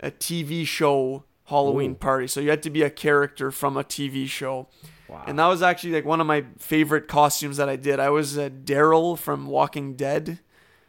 a 0.00 0.10
TV 0.10 0.66
show 0.66 1.24
Halloween 1.46 1.92
Ooh. 1.92 1.96
party, 1.96 2.26
so 2.26 2.40
you 2.40 2.50
had 2.50 2.62
to 2.62 2.70
be 2.70 2.82
a 2.82 2.90
character 2.90 3.50
from 3.50 3.76
a 3.76 3.84
TV 3.84 4.28
show. 4.28 4.68
Wow. 5.08 5.24
And 5.26 5.38
that 5.38 5.46
was 5.46 5.62
actually 5.62 5.92
like 5.92 6.04
one 6.04 6.20
of 6.20 6.26
my 6.26 6.44
favorite 6.58 7.08
costumes 7.08 7.56
that 7.56 7.68
I 7.68 7.76
did. 7.76 7.98
I 7.98 8.10
was 8.10 8.36
uh, 8.36 8.50
Daryl 8.50 9.18
from 9.18 9.46
Walking 9.46 9.94
Dead. 9.94 10.40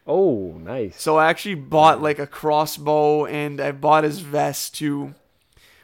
oh, 0.06 0.58
nice. 0.58 1.00
So 1.00 1.16
I 1.16 1.30
actually 1.30 1.54
bought 1.54 2.02
like 2.02 2.18
a 2.18 2.26
crossbow 2.26 3.24
and 3.26 3.60
I 3.60 3.72
bought 3.72 4.04
his 4.04 4.20
vest 4.20 4.74
too 4.74 5.14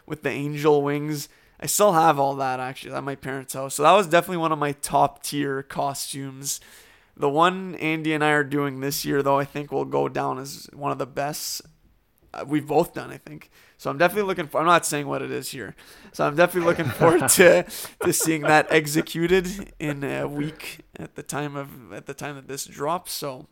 with 0.05 0.23
the 0.23 0.31
angel 0.31 0.83
wings. 0.83 1.29
I 1.59 1.67
still 1.67 1.93
have 1.93 2.19
all 2.19 2.37
that 2.37 2.61
actually 2.61 2.95
at 2.95 3.05
my 3.05 3.15
parents' 3.15 3.55
house. 3.55 3.75
So 3.75 3.83
that 3.83 3.93
was 3.93 4.07
definitely 4.07 4.37
one 4.39 4.53
of 4.53 4.59
my 4.59 4.73
top 4.73 5.23
tier 5.23 5.63
costumes. 5.63 6.61
The 7.17 7.31
one 7.31 7.75
Andy 7.77 8.13
and 8.13 8.23
I 8.23 8.33
are 8.33 8.45
doing 8.45 8.81
this 8.81 9.05
year 9.05 9.23
though, 9.23 9.39
I 9.39 9.47
think 9.47 9.73
will 9.73 9.87
go 9.87 10.09
down 10.09 10.39
as 10.39 10.69
one 10.75 10.93
of 10.93 10.99
the 10.99 11.07
best 11.07 11.63
uh, 12.35 12.45
we've 12.47 12.67
both 12.67 12.93
done, 12.93 13.11
I 13.11 13.17
think. 13.17 13.51
So 13.79 13.91
I'm 13.91 13.99
definitely 13.99 14.27
looking 14.27 14.47
for 14.47 14.61
I'm 14.61 14.67
not 14.67 14.87
saying 14.87 15.07
what 15.07 15.23
it 15.23 15.31
is 15.31 15.51
here. 15.51 15.75
So 16.13 16.27
I'm 16.27 16.37
definitely 16.37 16.69
looking 16.69 16.87
forward 16.87 17.29
to 17.31 17.67
to 18.03 18.13
seeing 18.13 18.43
that 18.43 18.67
executed 18.71 19.73
in 19.79 20.03
a 20.03 20.27
week 20.27 20.81
at 20.99 21.15
the 21.15 21.23
time 21.23 21.57
of 21.57 21.93
at 21.93 22.07
the 22.07 22.15
time 22.15 22.37
that 22.37 22.49
this 22.49 22.65
drops. 22.65 23.13
So 23.13 23.47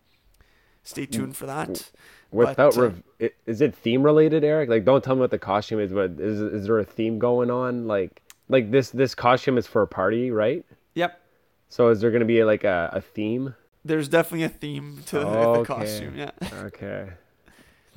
stay 0.83 1.07
tuned 1.07 1.37
for 1.37 1.47
that. 1.47 1.91
Without 2.31 2.75
but, 2.75 2.79
uh, 2.79 2.83
rev- 3.21 3.31
is 3.47 3.61
it 3.61 3.75
theme 3.77 4.03
related, 4.03 4.43
Eric? 4.43 4.69
Like, 4.69 4.85
don't 4.85 5.05
tell 5.05 5.15
me 5.15 5.21
what 5.21 5.31
the 5.31 5.39
costume 5.39 5.79
is, 5.79 5.93
but 5.93 6.13
is 6.19 6.41
is 6.41 6.67
there 6.67 6.79
a 6.79 6.85
theme 6.85 7.19
going 7.19 7.51
on? 7.51 7.87
Like, 7.87 8.23
like 8.49 8.71
this 8.71 8.91
this 8.91 9.15
costume 9.15 9.59
is 9.59 9.67
for 9.67 9.83
a 9.83 9.87
party, 9.87 10.31
right? 10.31 10.65
Yep. 10.95 11.21
So 11.69 11.89
is 11.89 12.01
there 12.01 12.11
gonna 12.11 12.25
be 12.25 12.43
like 12.45 12.65
a, 12.65 12.91
a 12.93 13.01
theme? 13.01 13.55
There's 13.85 14.09
definitely 14.09 14.45
a 14.45 14.49
theme 14.49 15.03
to 15.07 15.19
the, 15.19 15.65
costume. 15.65 16.17
Yeah. 16.17 16.31
Okay. 16.65 17.11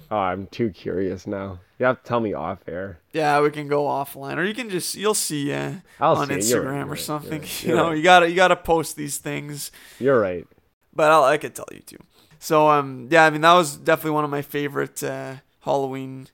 Oh, 0.10 0.18
I'm 0.18 0.48
too 0.48 0.70
curious 0.70 1.28
now. 1.28 1.60
You 1.80 1.86
have 1.86 2.02
to 2.02 2.08
tell 2.08 2.20
me 2.20 2.34
off 2.34 2.60
air. 2.68 3.00
Yeah, 3.14 3.42
we 3.42 3.52
can 3.52 3.68
go 3.68 3.84
offline, 3.84 4.38
or 4.38 4.44
you 4.44 4.54
can 4.54 4.70
just 4.70 4.96
you'll 4.96 5.14
see 5.14 5.52
uh, 5.52 5.74
on 6.00 6.28
see. 6.28 6.34
Instagram 6.36 6.86
right, 6.86 6.88
or 6.88 6.96
something. 6.96 7.42
right, 7.42 7.64
you 7.66 7.76
know, 7.76 7.90
right. 7.90 7.98
you 7.98 8.04
gotta 8.04 8.30
you 8.30 8.36
gotta 8.36 8.56
post 8.56 8.96
these 8.96 9.18
things. 9.18 9.72
You're 10.00 10.20
right. 10.20 10.48
but 10.94 11.12
I'll, 11.12 11.24
I 11.24 11.38
could 11.38 11.54
tell 11.56 11.68
you 11.72 11.82
too. 11.82 11.98
So 12.40 12.70
um 12.70 13.08
yeah, 13.12 13.26
I 13.26 13.30
mean 13.30 13.42
that 13.42 13.54
was 13.54 13.76
definitely 13.78 14.12
one 14.12 14.24
of 14.24 14.30
my 14.30 14.42
favorite 14.42 15.04
uh, 15.04 15.36
Halloween. 15.62 16.28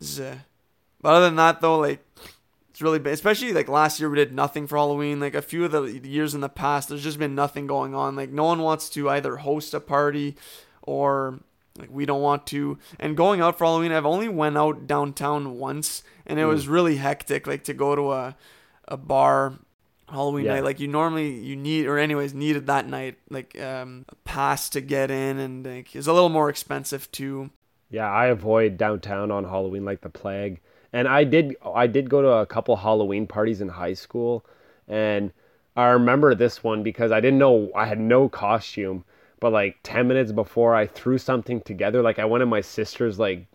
Uh, 0.00 0.34
but 1.00 1.14
other 1.14 1.26
than 1.26 1.36
that 1.36 1.60
though, 1.60 1.78
like 1.78 2.04
it's 2.70 2.82
really 2.82 2.98
been, 2.98 3.14
especially 3.14 3.52
like 3.54 3.68
last 3.68 3.98
year 3.98 4.10
we 4.10 4.16
did 4.16 4.34
nothing 4.34 4.66
for 4.66 4.76
Halloween. 4.76 5.18
Like 5.18 5.34
a 5.34 5.40
few 5.42 5.64
of 5.64 5.72
the 5.72 5.84
years 6.06 6.34
in 6.34 6.42
the 6.42 6.48
past, 6.48 6.90
there's 6.90 7.02
just 7.02 7.18
been 7.18 7.34
nothing 7.34 7.66
going 7.66 7.94
on. 7.94 8.14
Like 8.14 8.30
no 8.30 8.44
one 8.44 8.60
wants 8.60 8.90
to 8.90 9.08
either 9.08 9.36
host 9.36 9.72
a 9.72 9.80
party 9.80 10.36
or 10.82 11.40
like 11.78 11.90
we 11.90 12.06
don't 12.06 12.22
want 12.22 12.46
to. 12.48 12.78
And 12.98 13.16
going 13.16 13.40
out 13.40 13.58
for 13.58 13.64
Halloween, 13.64 13.92
I've 13.92 14.06
only 14.06 14.28
went 14.28 14.56
out 14.56 14.86
downtown 14.86 15.58
once, 15.58 16.02
and 16.26 16.38
it 16.38 16.42
Mm. 16.42 16.48
was 16.48 16.68
really 16.68 16.96
hectic. 16.96 17.46
Like 17.46 17.64
to 17.64 17.74
go 17.74 17.94
to 17.94 18.12
a 18.12 18.36
a 18.88 18.96
bar 18.96 19.54
Halloween 20.08 20.44
Yeah. 20.44 20.54
night. 20.54 20.64
Like 20.64 20.78
you 20.80 20.86
normally 20.88 21.30
you 21.30 21.56
need 21.56 21.86
or 21.86 21.98
anyways 21.98 22.32
needed 22.34 22.66
that 22.68 22.86
night 22.88 23.16
like 23.30 23.60
um 23.60 24.04
a 24.08 24.14
pass 24.24 24.68
to 24.70 24.80
get 24.80 25.10
in 25.10 25.38
and 25.38 25.66
like 25.66 25.94
it's 25.96 26.06
a 26.06 26.12
little 26.12 26.28
more 26.28 26.48
expensive 26.48 27.10
too. 27.10 27.50
Yeah, 27.90 28.10
I 28.10 28.26
avoid 28.26 28.76
downtown 28.76 29.30
on 29.30 29.44
Halloween 29.44 29.84
like 29.84 30.00
the 30.02 30.08
plague. 30.10 30.60
And 30.92 31.08
I 31.08 31.24
did 31.24 31.56
I 31.64 31.86
did 31.88 32.08
go 32.08 32.22
to 32.22 32.28
a 32.28 32.46
couple 32.46 32.76
Halloween 32.76 33.26
parties 33.26 33.60
in 33.60 33.68
high 33.70 33.94
school 33.94 34.44
and 34.88 35.32
I 35.76 35.86
remember 35.88 36.34
this 36.34 36.62
one 36.64 36.82
because 36.82 37.10
I 37.12 37.20
didn't 37.20 37.38
know 37.38 37.70
I 37.74 37.84
had 37.86 37.98
no 38.00 38.28
costume, 38.28 39.04
but 39.40 39.52
like 39.52 39.76
10 39.82 40.08
minutes 40.08 40.32
before 40.32 40.74
I 40.74 40.86
threw 40.86 41.18
something 41.18 41.60
together 41.62 42.02
like 42.02 42.18
I 42.18 42.24
went 42.24 42.42
in 42.42 42.48
my 42.48 42.60
sister's 42.60 43.18
like 43.18 43.46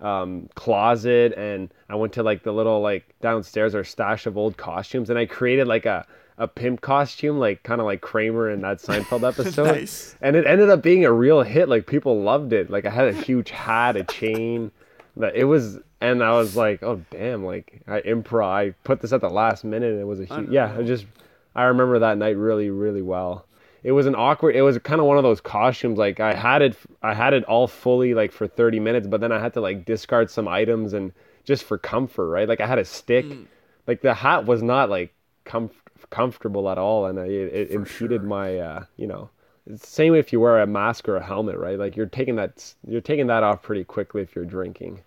um, 0.00 0.48
closet 0.56 1.32
and 1.34 1.72
I 1.88 1.94
went 1.94 2.12
to 2.14 2.22
like 2.22 2.42
the 2.42 2.52
little 2.52 2.80
like 2.80 3.14
downstairs 3.20 3.74
or 3.74 3.84
stash 3.84 4.26
of 4.26 4.36
old 4.36 4.56
costumes 4.56 5.10
and 5.10 5.18
I 5.18 5.26
created 5.26 5.66
like 5.68 5.86
a 5.86 6.06
a 6.38 6.48
pimp 6.48 6.80
costume 6.80 7.38
like 7.38 7.62
kind 7.62 7.80
of 7.80 7.84
like 7.84 8.00
Kramer 8.00 8.50
in 8.50 8.62
that 8.62 8.78
Seinfeld 8.78 9.26
episode. 9.28 9.66
Nice. 9.66 10.16
and 10.20 10.34
it 10.34 10.46
ended 10.46 10.70
up 10.70 10.82
being 10.82 11.04
a 11.04 11.12
real 11.12 11.42
hit 11.42 11.68
like 11.68 11.86
people 11.86 12.20
loved 12.20 12.52
it. 12.52 12.68
Like 12.68 12.84
I 12.84 12.90
had 12.90 13.08
a 13.08 13.12
huge 13.12 13.50
hat 13.50 13.96
a 13.96 14.04
chain 14.04 14.72
that 15.16 15.36
it 15.36 15.44
was 15.44 15.78
and 16.00 16.22
I 16.22 16.32
was 16.32 16.56
like 16.56 16.82
oh 16.82 17.00
damn 17.10 17.44
like 17.44 17.82
I 17.86 18.00
improv 18.00 18.44
I 18.44 18.70
put 18.82 19.00
this 19.00 19.12
at 19.12 19.20
the 19.20 19.30
last 19.30 19.62
minute 19.62 19.92
and 19.92 20.00
it 20.00 20.06
was 20.06 20.20
a 20.20 20.24
huge 20.24 20.50
yeah 20.50 20.76
it 20.76 20.84
just 20.84 21.06
I 21.54 21.64
remember 21.64 22.00
that 22.00 22.18
night 22.18 22.36
really 22.36 22.70
really 22.70 23.02
well 23.02 23.46
it 23.82 23.92
was 23.92 24.06
an 24.06 24.14
awkward 24.14 24.54
it 24.56 24.62
was 24.62 24.78
kind 24.78 25.00
of 25.00 25.06
one 25.06 25.16
of 25.16 25.22
those 25.22 25.40
costumes 25.40 25.98
like 25.98 26.20
i 26.20 26.34
had 26.34 26.62
it 26.62 26.76
i 27.02 27.14
had 27.14 27.32
it 27.32 27.44
all 27.44 27.66
fully 27.66 28.14
like 28.14 28.32
for 28.32 28.46
30 28.46 28.80
minutes 28.80 29.06
but 29.06 29.20
then 29.20 29.32
i 29.32 29.38
had 29.40 29.52
to 29.54 29.60
like 29.60 29.84
discard 29.84 30.30
some 30.30 30.48
items 30.48 30.92
and 30.92 31.12
just 31.44 31.64
for 31.64 31.78
comfort 31.78 32.28
right 32.28 32.48
like 32.48 32.60
i 32.60 32.66
had 32.66 32.78
a 32.78 32.84
stick 32.84 33.24
Mm. 33.24 33.46
like 33.86 34.00
the 34.02 34.14
hat 34.14 34.46
was 34.46 34.62
not 34.62 34.88
like 34.90 35.12
comf- 35.44 35.70
comfortable 36.10 36.68
at 36.70 36.78
all 36.78 37.06
and 37.06 37.18
I, 37.18 37.24
it, 37.26 37.52
it 37.54 37.70
impeded 37.70 38.22
sure. 38.22 38.28
my 38.28 38.58
uh 38.58 38.84
you 38.96 39.06
know 39.06 39.30
same 39.76 40.14
if 40.14 40.32
you 40.32 40.40
wear 40.40 40.60
a 40.60 40.66
mask 40.66 41.08
or 41.08 41.16
a 41.16 41.22
helmet, 41.24 41.56
right? 41.56 41.78
Like 41.78 41.96
you're 41.96 42.06
taking 42.06 42.34
that 42.36 42.74
you're 42.86 43.00
taking 43.00 43.28
that 43.28 43.44
off 43.44 43.62
pretty 43.62 43.84
quickly 43.84 44.20
if 44.22 44.34
you're 44.34 44.44
drinking. 44.44 45.02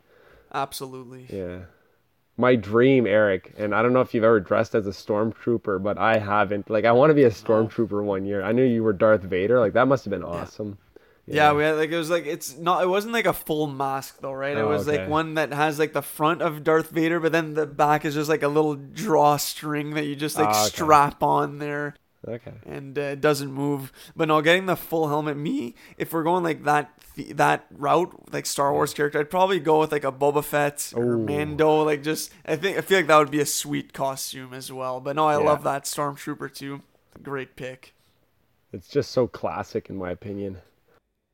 Absolutely. 0.53 1.27
Yeah. 1.29 1.59
My 2.37 2.55
dream, 2.55 3.07
Eric, 3.07 3.53
and 3.57 3.73
I 3.73 3.81
don't 3.81 3.93
know 3.93 4.01
if 4.01 4.13
you've 4.13 4.25
ever 4.25 4.41
dressed 4.41 4.75
as 4.75 4.85
a 4.87 4.91
stormtrooper, 4.91 5.81
but 5.81 5.97
I 5.97 6.17
haven't. 6.17 6.69
Like 6.69 6.83
I 6.85 6.91
want 6.91 7.09
to 7.11 7.13
be 7.13 7.23
a 7.23 7.29
stormtrooper 7.29 8.03
one 8.03 8.25
year. 8.25 8.43
I 8.43 8.51
knew 8.51 8.63
you 8.63 8.83
were 8.83 8.91
Darth 8.93 9.21
Vader. 9.23 9.59
Like 9.59 9.73
that 9.73 9.87
must 9.87 10.03
have 10.05 10.11
been 10.11 10.23
awesome. 10.23 10.77
Yeah. 11.27 11.53
we 11.53 11.63
had 11.63 11.77
like 11.77 11.91
it 11.91 11.97
was 11.97 12.09
like 12.09 12.25
it's 12.25 12.57
not 12.57 12.83
it 12.83 12.87
wasn't 12.87 13.13
like 13.13 13.25
a 13.25 13.33
full 13.33 13.67
mask 13.67 14.19
though, 14.19 14.33
right? 14.33 14.55
It 14.57 14.59
Oh, 14.61 14.67
was 14.67 14.87
okay. 14.87 14.99
like 14.99 15.09
one 15.09 15.35
that 15.35 15.53
has 15.53 15.79
like 15.79 15.93
the 15.93 16.01
front 16.01 16.41
of 16.41 16.63
Darth 16.63 16.89
Vader, 16.89 17.19
but 17.21 17.31
then 17.31 17.53
the 17.53 17.65
back 17.65 18.03
is 18.03 18.13
just 18.15 18.29
like 18.29 18.43
a 18.43 18.47
little 18.49 18.75
drawstring 18.75 19.91
that 19.95 20.05
you 20.05 20.15
just 20.15 20.37
like 20.37 20.49
Ah, 20.49 20.61
okay. 20.65 20.75
strap 20.75 21.23
on 21.23 21.59
there. 21.59 21.95
Okay. 22.27 22.53
and 22.65 22.97
uh, 22.97 23.01
it 23.01 23.21
doesn't 23.21 23.51
move. 23.51 23.91
But 24.15 24.27
no, 24.27 24.41
getting 24.41 24.65
the 24.65 24.75
full 24.75 25.07
helmet. 25.07 25.37
Me, 25.37 25.75
if 25.97 26.11
we're 26.13 26.23
going 26.23 26.43
like 26.43 26.63
that 26.63 26.91
th- 27.15 27.35
that 27.35 27.65
route, 27.71 28.33
like 28.33 28.45
Star 28.45 28.73
Wars 28.73 28.93
character, 28.93 29.19
I'd 29.19 29.29
probably 29.29 29.59
go 29.59 29.79
with 29.79 29.91
like 29.91 30.03
a 30.03 30.11
Boba 30.11 30.43
Fett 30.43 30.91
or 30.95 31.13
Ooh. 31.13 31.25
Mando. 31.25 31.83
Like 31.83 32.01
just, 32.03 32.31
I 32.45 32.55
think 32.55 32.77
I 32.77 32.81
feel 32.81 32.97
like 32.99 33.07
that 33.07 33.17
would 33.17 33.31
be 33.31 33.41
a 33.41 33.45
sweet 33.45 33.93
costume 33.93 34.53
as 34.53 34.71
well. 34.71 34.99
But 34.99 35.15
no, 35.15 35.27
I 35.27 35.33
Yeah. 35.39 35.45
love 35.45 35.63
that 35.63 35.83
Stormtrooper 35.83 36.53
too. 36.53 36.81
Great 37.21 37.55
pick. 37.55 37.93
It's 38.73 38.87
just 38.89 39.11
so 39.11 39.27
classic 39.27 39.89
in 39.89 39.97
my 39.97 40.09
opinion. 40.11 40.57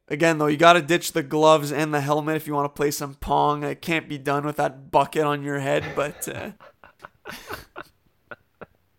Again, 0.08 0.40
though, 0.40 0.48
you 0.48 0.58
got 0.58 0.74
to 0.74 0.82
ditch 0.82 1.14
the 1.14 1.24
gloves 1.24 1.72
and 1.72 1.94
the 1.94 2.02
helmet 2.02 2.36
if 2.36 2.46
you 2.46 2.54
want 2.54 2.66
to 2.66 2.78
play 2.78 2.92
some 2.92 3.14
Pong. 3.16 3.64
It 3.64 3.82
can't 3.82 4.10
be 4.10 4.18
done 4.18 4.46
with 4.46 4.58
that 4.58 4.92
bucket 4.92 5.24
on 5.24 5.42
your 5.42 5.60
head, 5.60 5.86
but 5.96 6.28
uh, 6.28 6.52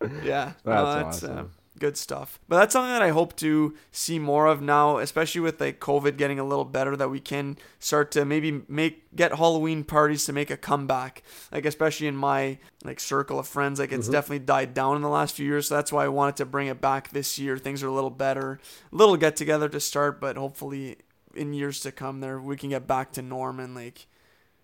yeah, 0.23 0.53
no, 0.65 0.95
That's 0.95 1.23
uh, 1.23 1.27
awesome. 1.27 1.51
Good 1.79 1.97
stuff. 1.97 2.39
But 2.47 2.57
that's 2.57 2.73
something 2.73 2.91
that 2.91 3.01
I 3.01 3.09
hope 3.09 3.35
to 3.37 3.75
see 3.91 4.19
more 4.19 4.45
of 4.47 4.61
now, 4.61 4.97
especially 4.97 5.41
with 5.41 5.59
like 5.59 5.79
COVID 5.79 6.17
getting 6.17 6.39
a 6.39 6.43
little 6.43 6.65
better. 6.65 6.95
That 6.95 7.09
we 7.09 7.19
can 7.19 7.57
start 7.79 8.11
to 8.11 8.25
maybe 8.25 8.61
make 8.67 9.15
get 9.15 9.35
Halloween 9.35 9.83
parties 9.83 10.25
to 10.25 10.33
make 10.33 10.49
a 10.51 10.57
comeback. 10.57 11.23
Like 11.51 11.65
especially 11.65 12.07
in 12.07 12.15
my 12.15 12.57
like 12.83 12.99
circle 12.99 13.39
of 13.39 13.47
friends, 13.47 13.79
like 13.79 13.89
Mm-hmm. 13.89 13.99
it's 13.99 14.09
definitely 14.09 14.39
died 14.45 14.73
down 14.73 14.95
in 14.95 15.01
the 15.01 15.09
last 15.09 15.35
few 15.35 15.45
years. 15.45 15.67
So 15.67 15.75
that's 15.75 15.91
why 15.91 16.05
I 16.05 16.09
wanted 16.09 16.35
to 16.37 16.45
bring 16.45 16.67
it 16.67 16.81
back 16.81 17.09
this 17.09 17.37
year. 17.39 17.57
Things 17.57 17.83
are 17.83 17.87
a 17.87 17.93
little 17.93 18.09
better, 18.09 18.59
a 18.91 18.95
little 18.95 19.17
get 19.17 19.35
together 19.35 19.69
to 19.69 19.79
start, 19.79 20.19
but 20.21 20.37
hopefully 20.37 20.97
in 21.35 21.53
years 21.53 21.79
to 21.81 21.91
come, 21.91 22.19
there 22.19 22.39
we 22.39 22.55
can 22.57 22.69
get 22.69 22.85
back 22.87 23.11
to 23.13 23.21
norm 23.21 23.59
and 23.59 23.73
like 23.75 24.07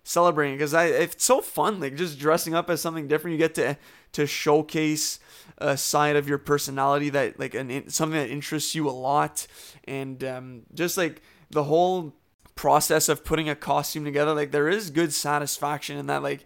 celebrating 0.02 0.56
because 0.56 0.72
I 0.72 0.86
it's 0.86 1.24
so 1.24 1.40
fun 1.42 1.78
like 1.78 1.94
just 1.94 2.18
dressing 2.18 2.54
up 2.54 2.70
as 2.70 2.80
something 2.80 3.06
different. 3.06 3.32
You 3.32 3.38
get 3.38 3.54
to 3.56 3.76
to 4.12 4.26
showcase 4.26 5.20
a 5.60 5.76
side 5.76 6.16
of 6.16 6.28
your 6.28 6.38
personality 6.38 7.10
that 7.10 7.38
like 7.38 7.54
an 7.54 7.88
something 7.90 8.18
that 8.18 8.30
interests 8.30 8.74
you 8.74 8.88
a 8.88 8.90
lot, 8.90 9.46
and 9.84 10.22
um, 10.24 10.62
just 10.74 10.96
like 10.96 11.22
the 11.50 11.64
whole 11.64 12.14
process 12.54 13.08
of 13.08 13.24
putting 13.24 13.48
a 13.48 13.54
costume 13.54 14.04
together. 14.04 14.34
Like 14.34 14.50
there 14.50 14.68
is 14.68 14.90
good 14.90 15.12
satisfaction 15.12 15.96
in 15.96 16.06
that 16.06 16.22
like 16.22 16.44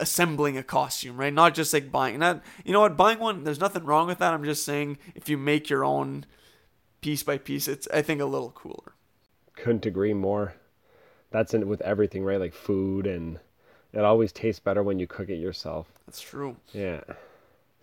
assembling 0.00 0.58
a 0.58 0.62
costume, 0.62 1.16
right? 1.16 1.32
Not 1.32 1.54
just 1.54 1.72
like 1.72 1.90
buying. 1.90 2.18
Not 2.18 2.42
you 2.64 2.72
know 2.72 2.80
what 2.80 2.96
buying 2.96 3.18
one. 3.18 3.44
There's 3.44 3.60
nothing 3.60 3.84
wrong 3.84 4.06
with 4.06 4.18
that. 4.18 4.32
I'm 4.34 4.44
just 4.44 4.64
saying 4.64 4.98
if 5.14 5.28
you 5.28 5.38
make 5.38 5.70
your 5.70 5.84
own 5.84 6.26
piece 7.00 7.22
by 7.22 7.38
piece, 7.38 7.68
it's 7.68 7.88
I 7.92 8.02
think 8.02 8.20
a 8.20 8.26
little 8.26 8.50
cooler. 8.50 8.92
Couldn't 9.54 9.86
agree 9.86 10.14
more. 10.14 10.54
That's 11.30 11.54
in 11.54 11.66
with 11.68 11.80
everything, 11.82 12.24
right? 12.24 12.40
Like 12.40 12.54
food 12.54 13.06
and 13.06 13.38
it 13.92 14.04
always 14.04 14.32
tastes 14.32 14.60
better 14.60 14.82
when 14.82 14.98
you 14.98 15.06
cook 15.06 15.30
it 15.30 15.36
yourself. 15.36 15.86
That's 16.06 16.20
true. 16.20 16.56
Yeah. 16.72 17.00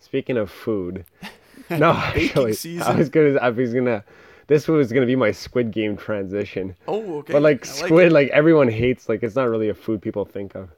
Speaking 0.04 0.36
of 0.36 0.50
food, 0.50 1.04
no, 1.70 1.92
actually, 1.92 2.54
I 2.80 2.94
was 2.94 3.08
gonna, 3.08 3.38
I 3.40 3.48
was 3.48 3.72
gonna, 3.72 4.04
this 4.48 4.68
was 4.68 4.92
gonna 4.92 5.06
be 5.06 5.16
my 5.16 5.30
Squid 5.32 5.70
Game 5.70 5.96
transition. 5.96 6.76
Oh, 6.86 7.18
okay. 7.20 7.32
But 7.32 7.42
like 7.42 7.64
I 7.66 7.68
squid, 7.68 8.06
it. 8.08 8.12
like, 8.12 8.28
everyone 8.28 8.68
hates. 8.68 9.08
Like 9.08 9.22
it's 9.22 9.34
not 9.34 9.48
really 9.48 9.70
a 9.70 9.74
food 9.74 10.02
people 10.02 10.24
think 10.26 10.54
of. 10.54 10.68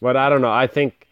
But 0.00 0.16
I 0.16 0.30
don't 0.30 0.40
know. 0.40 0.50
I 0.50 0.66
think 0.66 1.06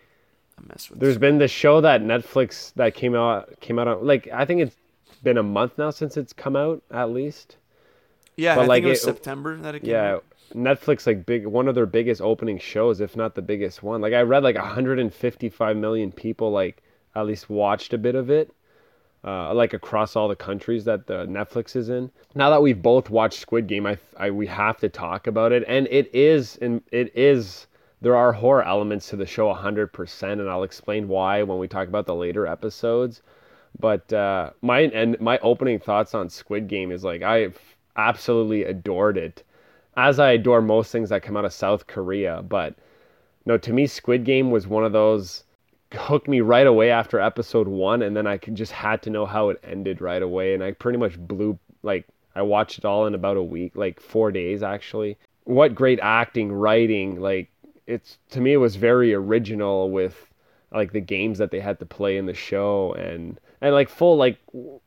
I 0.59 0.63
mess 0.69 0.89
with 0.89 1.01
there's 1.01 1.19
been 1.19 1.37
this 1.39 1.51
show 1.51 1.83
that 1.83 2.01
Netflix 2.03 2.73
that 2.75 2.95
came 2.95 3.15
out 3.15 3.61
came 3.61 3.79
out 3.79 3.87
on 3.89 4.07
like 4.07 4.27
I 4.33 4.47
think 4.47 4.63
it's 4.63 4.77
been 5.23 5.37
a 5.37 5.43
month 5.43 5.77
now 5.77 5.91
since 5.91 6.17
it's 6.17 6.33
come 6.33 6.57
out 6.57 6.83
at 6.91 7.11
least. 7.11 7.57
Yeah, 8.37 8.55
But, 8.55 8.63
I 8.63 8.67
like, 8.67 8.77
think 8.79 8.87
it 8.87 8.91
was 8.91 8.99
it- 9.01 9.05
September 9.05 9.57
that 9.59 9.75
it 9.75 9.81
came 9.81 9.91
Yeah, 9.91 10.15
out. 10.15 10.25
Netflix 10.55 11.07
like 11.07 11.27
big 11.27 11.45
one 11.47 11.69
of 11.69 11.75
their 11.75 11.85
biggest 11.85 12.23
opening 12.23 12.59
shows, 12.59 13.01
if 13.03 13.17
not 13.17 13.35
the 13.35 13.43
biggest 13.43 13.83
one. 13.83 14.01
Like 14.01 14.15
I 14.15 14.23
read 14.23 14.43
like 14.43 14.57
155 14.57 15.77
million 15.77 16.11
people 16.11 16.51
like 16.51 16.83
at 17.15 17.27
least 17.27 17.51
watched 17.51 17.93
a 17.93 17.99
bit 17.99 18.15
of 18.15 18.31
it. 18.31 18.53
Uh, 19.25 19.53
like 19.53 19.75
across 19.75 20.15
all 20.15 20.29
the 20.29 20.37
countries 20.37 20.85
that 20.85 21.09
the 21.09 21.27
Netflix 21.27 21.75
is 21.75 21.89
in. 21.89 22.09
Now 22.37 22.51
that 22.51 22.63
we've 22.63 22.81
both 22.81 23.11
watched 23.11 23.41
Squid 23.41 23.67
Game, 23.67 23.85
I, 23.85 23.99
I 24.17 24.31
we 24.31 24.47
have 24.47 24.79
to 24.79 24.89
talk 24.89 25.27
about 25.27 25.51
it, 25.51 25.65
and 25.67 25.89
it 25.91 26.09
is 26.15 26.57
and 26.63 26.81
it 26.93 27.15
is 27.17 27.67
there 28.01 28.17
are 28.17 28.33
horror 28.33 28.63
elements 28.63 29.09
to 29.09 29.17
the 29.17 29.27
show 29.27 29.53
100%, 29.53 30.33
and 30.33 30.49
I'll 30.49 30.63
explain 30.63 31.09
why 31.09 31.43
when 31.43 31.59
we 31.59 31.67
talk 31.67 31.89
about 31.89 32.07
the 32.07 32.15
later 32.15 32.47
episodes. 32.47 33.23
But 33.79 34.13
uh, 34.13 34.51
my 34.63 34.81
and 34.81 35.21
my 35.21 35.39
opening 35.39 35.79
thoughts 35.79 36.15
on 36.15 36.31
Squid 36.31 36.69
Game 36.69 36.91
is 36.91 37.05
like 37.05 37.23
I 37.23 37.49
absolutely 37.97 38.65
adored 38.65 39.19
it, 39.19 39.43
as 39.97 40.19
I 40.19 40.33
adore 40.33 40.63
most 40.63 40.93
things 40.93 41.11
that 41.11 41.23
come 41.23 41.37
out 41.37 41.45
of 41.45 41.53
South 41.53 41.87
Korea. 41.87 42.43
But 42.43 42.77
no, 43.45 43.59
to 43.59 43.73
me, 43.73 43.87
Squid 43.87 44.25
Game 44.25 44.51
was 44.51 44.67
one 44.67 44.85
of 44.85 44.93
those 44.93 45.45
hooked 45.93 46.29
me 46.29 46.41
right 46.41 46.67
away 46.67 46.91
after 46.91 47.21
episode 47.21 47.69
one, 47.69 48.03
and 48.03 48.17
then 48.17 48.27
I 48.27 48.39
just 48.39 48.73
had 48.73 49.03
to 49.03 49.11
know 49.11 49.27
how 49.27 49.49
it 49.49 49.61
ended 49.63 50.01
right 50.01 50.23
away, 50.23 50.55
and 50.55 50.63
I 50.63 50.73
pretty 50.73 50.99
much 50.99 51.19
blew 51.19 51.59
like 51.83 52.07
I 52.35 52.43
watched 52.43 52.79
it 52.79 52.85
all 52.85 53.07
in 53.07 53.15
about 53.15 53.37
a 53.37 53.43
week, 53.43 53.77
like 53.77 54.01
four 54.01 54.31
days 54.31 54.63
actually. 54.63 55.17
What 55.45 55.75
great 55.75 55.99
acting, 56.01 56.53
writing, 56.53 57.21
like 57.21 57.51
it's 57.87 58.19
to 58.31 58.41
me 58.41 58.53
it 58.53 58.59
was 58.59 58.77
very 58.77 59.15
original 59.15 59.91
with 59.91 60.29
like 60.73 60.93
the 60.93 61.01
games 61.01 61.39
that 61.39 61.51
they 61.51 61.61
had 61.61 61.79
to 61.81 61.87
play 61.87 62.19
in 62.19 62.27
the 62.27 62.35
show 62.35 62.93
and 62.93 63.41
and 63.61 63.75
like 63.75 63.89
full 63.89 64.17
like 64.17 64.39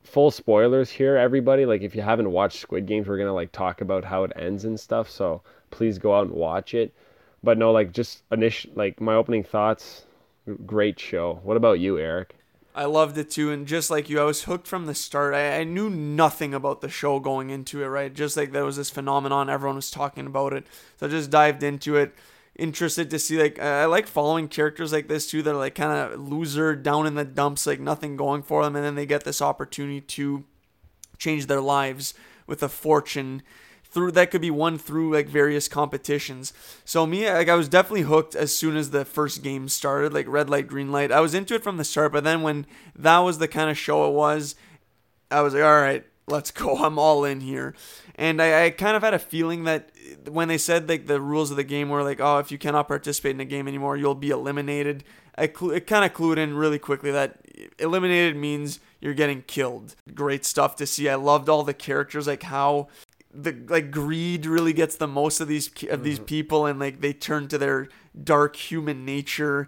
full 0.04 0.30
spoilers 0.30 0.90
here 0.90 1.18
everybody 1.18 1.66
like 1.66 1.82
if 1.82 1.96
you 1.96 2.02
haven't 2.04 2.32
watched 2.32 2.60
squid 2.60 2.86
games 2.86 3.08
we're 3.08 3.18
gonna 3.18 3.34
like 3.34 3.52
talk 3.52 3.82
about 3.82 4.06
how 4.06 4.24
it 4.24 4.32
ends 4.36 4.66
and 4.66 4.80
stuff 4.80 5.10
so 5.10 5.42
please 5.72 5.98
go 5.98 6.16
out 6.16 6.28
and 6.28 6.36
watch 6.36 6.76
it 6.76 6.94
but 7.42 7.58
no 7.58 7.72
like 7.72 7.92
just 7.92 8.22
initial 8.32 8.72
like 8.76 9.02
my 9.02 9.16
opening 9.16 9.44
thoughts 9.44 10.06
great 10.66 11.00
show 11.00 11.40
what 11.44 11.58
about 11.58 11.80
you 11.80 11.98
eric 11.98 12.36
I 12.74 12.86
loved 12.86 13.18
it 13.18 13.30
too, 13.30 13.52
and 13.52 13.68
just 13.68 13.90
like 13.90 14.10
you, 14.10 14.20
I 14.20 14.24
was 14.24 14.44
hooked 14.44 14.68
from 14.68 14.86
the 14.86 14.96
start. 14.96 15.34
I, 15.34 15.60
I 15.60 15.64
knew 15.64 15.90
nothing 15.90 16.54
about 16.54 16.80
the 16.82 16.90
show 16.90 17.20
going 17.20 17.50
into 17.50 17.84
it, 17.84 17.88
right? 17.88 18.14
Just 18.14 18.38
like 18.38 18.52
there 18.52 18.64
was 18.64 18.78
this 18.78 18.90
phenomenon, 18.90 19.50
everyone 19.50 19.76
was 19.76 19.92
talking 19.92 20.26
about 20.26 20.54
it, 20.54 20.66
so 20.98 21.08
I 21.08 21.10
just 21.10 21.30
dived 21.30 21.64
into 21.64 21.98
it. 21.98 22.16
Interested 22.56 23.10
to 23.10 23.20
see 23.20 23.42
like 23.42 23.60
I 23.60 23.86
like 23.86 24.08
following 24.08 24.48
characters 24.48 24.94
like 24.94 25.08
this 25.08 25.30
too 25.30 25.42
that 25.42 25.54
are 25.54 25.58
like 25.58 25.76
kind 25.76 25.92
of 25.92 26.20
loser, 26.20 26.76
down 26.76 27.08
in 27.08 27.16
the 27.16 27.26
dumps, 27.26 27.68
like 27.68 27.80
nothing 27.80 28.16
going 28.16 28.44
for 28.44 28.64
them, 28.64 28.76
and 28.76 28.86
then 28.86 28.96
they 28.96 29.06
get 29.06 29.24
this 29.24 29.42
opportunity 29.42 30.02
to 30.02 30.46
change 31.18 31.48
their 31.48 31.62
lives 31.62 32.14
with 32.48 32.64
a 32.64 32.70
fortune 32.70 33.42
through 33.92 34.12
that 34.14 34.32
could 34.32 34.42
be 34.42 34.52
won 34.52 34.78
through 34.78 35.14
like 35.14 35.28
various 35.28 35.68
competitions. 35.68 36.54
So 36.86 37.06
me, 37.06 37.30
like 37.30 37.50
I 37.50 37.56
was 37.56 37.68
definitely 37.68 38.04
hooked 38.04 38.36
as 38.36 38.56
soon 38.56 38.78
as 38.78 38.92
the 38.92 39.06
first 39.06 39.44
game 39.44 39.68
started, 39.68 40.14
like 40.14 40.28
red 40.28 40.50
light, 40.50 40.68
green 40.68 40.92
light. 40.92 41.12
I 41.12 41.20
was 41.20 41.34
into 41.34 41.56
it 41.56 41.64
from 41.64 41.78
the 41.78 41.84
start, 41.84 42.14
but 42.14 42.24
then 42.24 42.42
when 42.42 42.66
that 42.96 43.20
was 43.20 43.38
the 43.38 43.50
kind 43.50 43.70
of 43.70 43.78
show 43.78 44.08
it 44.08 44.14
was, 44.14 44.56
I 45.30 45.42
was 45.42 45.54
like, 45.54 45.64
all 45.64 45.82
right, 45.82 46.06
let's 46.28 46.52
go. 46.52 46.78
I'm 46.84 46.98
all 46.98 47.26
in 47.26 47.42
here. 47.42 47.76
And 48.16 48.42
I, 48.42 48.66
I 48.66 48.70
kind 48.70 48.96
of 48.96 49.04
had 49.04 49.14
a 49.14 49.20
feeling 49.20 49.66
that 49.66 49.92
when 50.30 50.48
they 50.48 50.58
said 50.58 50.88
like 50.88 51.08
the 51.08 51.22
rules 51.22 51.52
of 51.52 51.58
the 51.58 51.64
game 51.64 51.90
were 51.90 52.04
like, 52.04 52.22
oh, 52.22 52.40
if 52.40 52.52
you 52.52 52.58
cannot 52.58 52.88
participate 52.88 53.36
in 53.36 53.42
a 53.42 53.46
game 53.46 53.68
anymore, 53.68 53.98
you'll 53.98 54.16
be 54.16 54.30
eliminated. 54.30 55.04
I 55.38 55.48
cl- 55.48 55.72
it 55.72 55.88
kind 55.88 56.06
of 56.06 56.14
clued 56.14 56.38
in 56.38 56.56
really 56.56 56.80
quickly 56.80 57.12
that 57.12 57.40
eliminated 57.80 58.36
means 58.36 58.80
you're 59.00 59.14
getting 59.14 59.42
killed. 59.44 59.96
Great 60.14 60.46
stuff 60.46 60.76
to 60.78 60.86
see. 60.86 61.10
I 61.10 61.16
loved 61.16 61.50
all 61.50 61.64
the 61.64 61.74
characters, 61.74 62.28
like 62.28 62.44
how 62.44 62.88
the 63.34 63.56
like 63.68 63.92
greed 63.92 64.46
really 64.46 64.74
gets 64.74 64.96
the 64.96 65.08
most 65.08 65.40
of 65.40 65.48
these 65.48 65.70
of 65.90 66.04
these 66.04 66.18
mm-hmm. 66.18 66.26
people, 66.26 66.66
and 66.66 66.80
like 66.80 67.02
they 67.02 67.14
turn 67.14 67.48
to 67.50 67.58
their 67.58 67.88
dark 68.22 68.56
human 68.56 69.06
nature. 69.06 69.68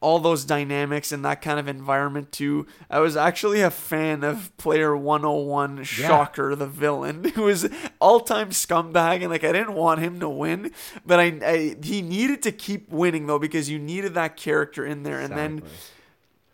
All 0.00 0.20
those 0.20 0.44
dynamics 0.44 1.10
in 1.10 1.22
that 1.22 1.42
kind 1.42 1.58
of 1.58 1.66
environment 1.66 2.30
too. 2.30 2.68
I 2.88 3.00
was 3.00 3.16
actually 3.16 3.62
a 3.62 3.70
fan 3.70 4.22
of 4.22 4.56
Player 4.56 4.96
101 4.96 5.82
Shocker, 5.82 6.54
the 6.54 6.68
villain, 6.68 7.24
who 7.34 7.42
was 7.42 7.68
all-time 8.00 8.50
scumbag, 8.50 9.22
and 9.22 9.30
like 9.30 9.42
I 9.42 9.50
didn't 9.50 9.74
want 9.74 9.98
him 9.98 10.20
to 10.20 10.28
win, 10.28 10.70
but 11.04 11.18
I, 11.18 11.40
I 11.44 11.76
he 11.82 12.00
needed 12.00 12.42
to 12.44 12.52
keep 12.52 12.90
winning 12.90 13.26
though 13.26 13.40
because 13.40 13.68
you 13.68 13.80
needed 13.80 14.14
that 14.14 14.36
character 14.36 14.86
in 14.86 15.02
there, 15.02 15.18
and 15.18 15.36
then 15.36 15.62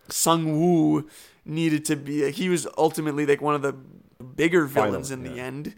Sung 0.08 0.58
Woo 0.58 1.06
needed 1.44 1.84
to 1.84 1.96
be 1.96 2.30
he 2.30 2.48
was 2.48 2.66
ultimately 2.78 3.26
like 3.26 3.42
one 3.42 3.54
of 3.54 3.60
the 3.60 3.74
bigger 4.24 4.66
villains 4.66 5.10
in 5.10 5.22
the 5.22 5.40
end. 5.40 5.74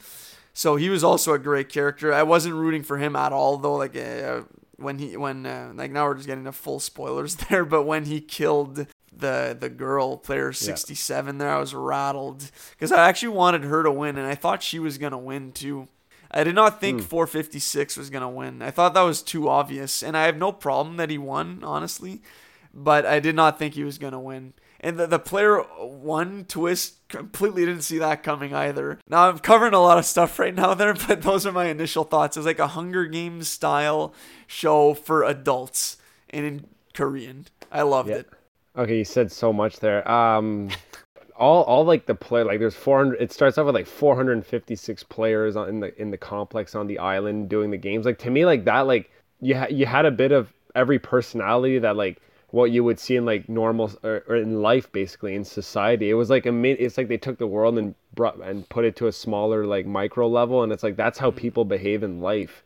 So 0.53 0.77
he 0.77 0.89
was 0.89 1.05
also 1.05 1.35
a 1.35 1.39
great 1.39 1.69
character. 1.69 2.13
I 2.13 2.23
wasn't 2.23 2.55
rooting 2.55 2.83
for 2.83 2.99
him 2.99 3.15
at 3.15 3.33
all 3.33 3.59
though 3.59 3.75
like 3.77 3.95
uh, 3.97 4.43
when 4.77 4.99
he 4.99 5.17
when 5.17 5.45
uh, 5.47 5.73
like 5.75 5.91
now 5.91 6.07
we're 6.07 6.15
just 6.15 6.27
getting 6.27 6.45
to 6.45 6.53
full 6.53 6.81
spoilers 6.81 7.35
there, 7.51 7.65
but 7.65 7.83
when 7.83 8.05
he 8.07 8.21
killed 8.21 8.87
the 9.17 9.57
the 9.59 9.69
girl 9.69 10.17
player 10.17 10.53
67 10.53 11.39
there. 11.39 11.51
I 11.51 11.59
was 11.59 11.75
rattled 11.75 12.51
because 12.71 12.93
I 12.93 13.09
actually 13.09 13.31
wanted 13.31 13.65
her 13.65 13.83
to 13.83 13.91
win, 13.91 14.17
and 14.19 14.27
I 14.27 14.35
thought 14.35 14.63
she 14.63 14.79
was 14.79 14.99
gonna 14.99 15.19
win 15.19 15.53
too. 15.53 15.89
I 16.31 16.45
did 16.45 16.55
not 16.55 16.81
think 16.81 17.01
456 17.03 17.97
was 17.97 18.11
gonna 18.11 18.29
win. 18.29 18.61
I 18.61 18.71
thought 18.71 18.95
that 18.95 19.03
was 19.03 19.23
too 19.23 19.49
obvious, 19.49 20.03
and 20.03 20.17
I 20.17 20.25
have 20.27 20.37
no 20.37 20.53
problem 20.53 20.97
that 20.99 21.09
he 21.11 21.19
won, 21.19 21.61
honestly, 21.63 22.21
but 22.75 23.07
I 23.07 23.21
did 23.21 23.35
not 23.35 23.59
think 23.59 23.75
he 23.75 23.85
was 23.85 23.99
gonna 23.99 24.21
win. 24.21 24.53
And 24.81 24.99
the, 24.99 25.07
the 25.07 25.19
player 25.19 25.59
one 25.61 26.45
twist 26.47 26.95
completely 27.09 27.65
didn't 27.65 27.83
see 27.83 27.99
that 27.99 28.23
coming 28.23 28.53
either. 28.55 28.99
Now 29.09 29.29
I'm 29.29 29.39
covering 29.39 29.73
a 29.75 29.81
lot 29.81 29.99
of 29.99 30.05
stuff 30.05 30.39
right 30.39 30.55
now 30.55 30.75
there, 30.75 30.95
but 31.09 31.23
those 31.23 31.47
are 31.47 31.53
my 31.53 31.67
initial 31.67 32.05
thoughts. 32.05 32.37
It's 32.37 32.47
like 32.47 32.59
a 32.59 32.69
Hunger 32.69 33.07
Games 33.07 33.49
style 33.49 34.13
show 34.47 34.95
for 34.95 35.23
adults 35.25 35.97
and 36.31 36.45
in 36.45 36.67
Korean. 36.95 37.47
I 37.73 37.83
loved 37.83 38.09
Yeah. 38.11 38.17
it. 38.17 38.29
Okay, 38.77 38.99
you 38.99 39.05
said 39.05 39.33
so 39.33 39.53
much 39.53 39.81
there. 39.81 40.07
Um, 40.11 40.69
all 41.35 41.63
all 41.65 41.85
like 41.85 42.07
the 42.07 42.15
play 42.15 42.43
like 42.43 42.59
there's 42.61 42.75
400. 42.75 43.21
It 43.21 43.33
starts 43.33 43.57
off 43.59 43.67
with 43.67 43.75
like 43.75 43.87
456 43.87 45.03
players 45.05 45.57
on, 45.57 45.69
in 45.69 45.81
the 45.81 46.01
in 46.01 46.11
the 46.11 46.17
complex 46.19 46.75
on 46.75 46.87
the 46.87 46.99
island 46.99 47.49
doing 47.49 47.71
the 47.71 47.77
games. 47.79 48.05
Like 48.07 48.19
to 48.21 48.31
me, 48.31 48.45
like 48.45 48.65
that, 48.65 48.81
like 48.87 49.11
you 49.41 49.57
ha- 49.57 49.69
you 49.71 49.87
had 49.87 50.05
a 50.07 50.11
bit 50.11 50.33
of 50.33 50.53
every 50.75 50.99
personality 50.99 51.79
that 51.79 51.97
like 51.97 52.21
what 52.57 52.71
you 52.71 52.83
would 52.83 52.99
see 52.99 53.17
in 53.17 53.27
like 53.27 53.51
normal 53.51 53.93
or, 54.03 54.25
or 54.27 54.37
in 54.37 54.63
life 54.63 54.91
basically 54.91 55.35
in 55.35 55.45
society. 55.45 56.09
It 56.09 56.15
was 56.15 56.31
like 56.31 56.47
a 56.47 56.65
it's 56.65 56.97
like 56.97 57.09
they 57.09 57.19
took 57.19 57.37
the 57.39 57.47
world 57.47 57.77
and 57.77 57.95
brought 58.15 58.41
and 58.43 58.67
put 58.71 58.87
it 58.87 58.97
to 58.97 59.09
a 59.09 59.13
smaller 59.13 59.67
like 59.67 59.85
micro 59.85 60.27
level, 60.27 60.63
and 60.63 60.73
it's 60.73 60.83
like 60.83 60.97
that's 60.97 61.19
how 61.19 61.31
people 61.31 61.67
behave 61.67 62.03
in 62.03 62.23
life. 62.23 62.65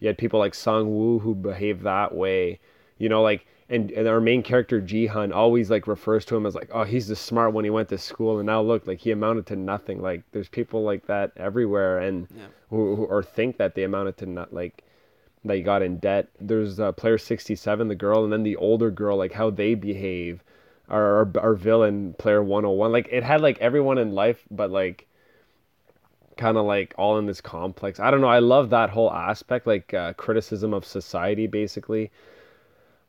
You 0.00 0.08
had 0.08 0.18
people 0.18 0.40
like 0.40 0.54
Sung 0.54 0.90
Woo 0.90 1.20
who 1.20 1.36
behave 1.36 1.82
that 1.82 2.16
way. 2.16 2.58
You 2.98 3.08
know, 3.08 3.22
like 3.22 3.46
and, 3.68 3.92
and 3.92 4.08
our 4.08 4.20
main 4.20 4.42
character 4.42 4.80
Jihan 4.80 5.32
always 5.32 5.70
like 5.70 5.86
refers 5.86 6.24
to 6.24 6.36
him 6.36 6.44
as 6.44 6.56
like, 6.56 6.70
oh, 6.72 6.82
he's 6.82 7.06
the 7.06 7.14
smart 7.14 7.52
when 7.52 7.64
he 7.64 7.70
went 7.70 7.90
to 7.90 7.98
school, 7.98 8.38
and 8.40 8.46
now 8.46 8.60
look, 8.60 8.88
like 8.88 8.98
he 8.98 9.12
amounted 9.12 9.46
to 9.46 9.56
nothing. 9.56 10.02
Like 10.02 10.22
there's 10.32 10.48
people 10.48 10.82
like 10.82 11.06
that 11.06 11.30
everywhere, 11.36 12.00
and 12.00 12.26
Yeah. 12.36 12.46
who, 12.70 12.96
who 12.96 13.04
or 13.04 13.22
think 13.22 13.56
that 13.58 13.76
they 13.76 13.84
amounted 13.84 14.16
to 14.16 14.26
not 14.26 14.52
like 14.52 14.82
they 15.44 15.60
got 15.62 15.82
in 15.82 15.98
debt. 15.98 16.28
There's 16.40 16.80
uh, 16.80 16.92
player 16.92 17.18
67, 17.18 17.88
the 17.88 17.94
girl, 17.94 18.24
and 18.24 18.32
then 18.32 18.42
the 18.42 18.56
older 18.56 18.90
girl, 18.90 19.16
like 19.16 19.32
how 19.32 19.50
they 19.50 19.74
behave. 19.74 20.42
Our, 20.88 21.18
our 21.18 21.32
our 21.40 21.54
villain 21.54 22.14
player 22.14 22.42
101, 22.42 22.92
like 22.92 23.08
it 23.12 23.22
had 23.22 23.42
like 23.42 23.58
everyone 23.58 23.98
in 23.98 24.14
life, 24.14 24.42
but 24.50 24.70
like 24.70 25.06
kind 26.38 26.56
of 26.56 26.64
like 26.64 26.94
all 26.96 27.18
in 27.18 27.26
this 27.26 27.42
complex. 27.42 28.00
I 28.00 28.10
don't 28.10 28.22
know. 28.22 28.28
I 28.28 28.38
love 28.38 28.70
that 28.70 28.88
whole 28.88 29.12
aspect, 29.12 29.66
like 29.66 29.92
uh, 29.92 30.14
criticism 30.14 30.72
of 30.72 30.86
society, 30.86 31.46
basically. 31.46 32.10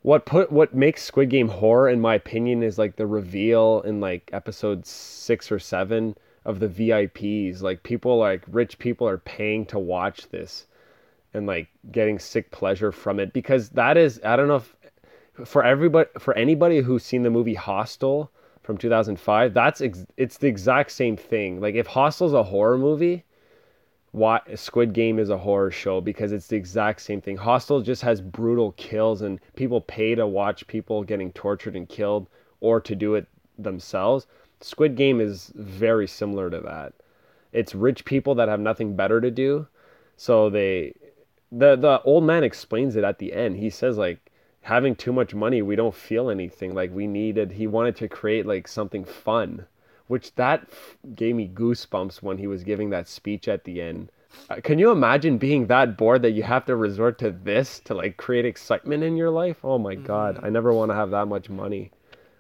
What 0.02 0.26
put 0.26 0.52
what 0.52 0.74
makes 0.74 1.04
Squid 1.04 1.30
Game 1.30 1.48
horror, 1.48 1.90
in 1.90 2.02
my 2.02 2.16
opinion, 2.16 2.64
is 2.64 2.78
like 2.78 2.96
the 2.96 3.08
reveal 3.08 3.82
in 3.82 4.02
like 4.02 4.30
episode 4.34 4.86
six 4.86 5.52
or 5.52 5.60
seven 5.60 6.16
of 6.44 6.60
the 6.60 6.68
VIPs. 6.68 7.62
Like 7.62 7.84
people, 7.84 8.18
like 8.18 8.44
rich 8.50 8.80
people, 8.80 9.08
are 9.08 9.18
paying 9.18 9.66
to 9.68 9.80
watch 9.80 10.30
this, 10.30 10.66
and 11.34 11.46
like 11.48 11.68
getting 11.92 12.20
sick 12.20 12.52
pleasure 12.52 12.92
from 12.92 13.20
it 13.20 13.34
because 13.34 13.70
that 13.70 13.98
is 13.98 14.20
I 14.24 14.36
don't 14.36 14.48
know 14.48 14.58
if 14.58 14.76
for 15.48 15.64
everybody 15.64 16.10
for 16.20 16.34
anybody 16.36 16.80
who's 16.82 17.04
seen 17.04 17.24
the 17.24 17.30
movie 17.30 17.54
Hostel 17.54 18.32
from 18.64 18.78
2005 18.78 19.54
that's 19.54 19.82
ex- 19.82 20.06
it's 20.18 20.38
the 20.38 20.48
exact 20.48 20.92
same 20.92 21.18
thing. 21.18 21.62
Like 21.62 21.76
if 21.76 21.88
Hostel's 21.88 22.34
a 22.34 22.44
horror 22.44 22.78
movie 22.78 23.26
why 24.12 24.42
Squid 24.56 24.94
Game 24.94 25.20
is 25.20 25.30
a 25.30 25.38
horror 25.38 25.70
show 25.70 26.02
because 26.02 26.32
it's 26.32 26.48
the 26.48 26.56
exact 26.56 27.02
same 27.02 27.22
thing. 27.22 27.38
Hostel 27.38 27.82
just 27.82 28.02
has 28.02 28.22
brutal 28.22 28.72
kills 28.72 29.22
and 29.22 29.40
people 29.56 29.82
pay 29.82 30.16
to 30.16 30.26
watch 30.26 30.66
people 30.66 31.04
getting 31.04 31.32
tortured 31.34 31.76
and 31.76 31.88
killed 31.88 32.28
or 32.60 32.82
to 32.82 32.96
do 32.96 33.14
it 33.14 33.28
themselves. 33.60 34.26
Squid 34.62 34.96
Game 34.96 35.22
is 35.22 35.52
very 35.56 36.08
similar 36.08 36.50
to 36.50 36.60
that. 36.62 36.94
It's 37.54 37.76
rich 37.76 38.04
people 38.04 38.34
that 38.36 38.50
have 38.50 38.60
nothing 38.60 38.96
better 38.96 39.22
to 39.22 39.30
do 39.30 39.68
so 40.20 40.50
they 40.50 40.94
the 41.52 41.76
the 41.76 42.02
old 42.04 42.24
man 42.24 42.44
explains 42.44 42.96
it 42.96 43.04
at 43.04 43.20
the 43.20 43.34
end. 43.34 43.58
He 43.58 43.70
says 43.70 43.98
like 43.98 44.32
having 44.62 44.96
too 44.96 45.14
much 45.14 45.34
money 45.34 45.62
we 45.62 45.76
don't 45.76 45.96
feel 45.96 46.30
anything. 46.30 46.74
Like 46.74 46.94
we 46.94 47.08
needed 47.08 47.52
he 47.54 47.68
wanted 47.68 47.96
to 47.98 48.08
create 48.08 48.46
like 48.46 48.68
something 48.68 49.04
fun 49.06 49.66
which 50.10 50.34
that 50.36 50.62
f- 50.72 50.98
gave 51.14 51.36
me 51.36 51.48
goosebumps 51.48 52.24
when 52.24 52.40
he 52.40 52.48
was 52.48 52.64
giving 52.64 52.90
that 52.90 53.08
speech 53.08 53.48
at 53.48 53.64
the 53.64 53.80
end. 53.80 54.12
Uh, 54.50 54.56
can 54.62 54.80
you 54.80 54.92
imagine 54.92 55.38
being 55.38 55.68
that 55.68 55.98
bored 55.98 56.24
that 56.24 56.32
you 56.32 56.42
have 56.42 56.66
to 56.66 56.76
resort 56.76 57.20
to 57.20 57.30
this 57.32 57.80
to 57.80 57.94
like 57.94 58.18
create 58.18 58.44
excitement 58.44 59.04
in 59.04 59.16
your 59.16 59.30
life? 59.30 59.64
Oh 59.64 59.78
my 59.78 59.96
god 59.96 60.40
i 60.44 60.50
never 60.50 60.74
want 60.74 60.90
to 60.90 60.96
have 60.96 61.12
that 61.12 61.28
much 61.28 61.50
money 61.50 61.92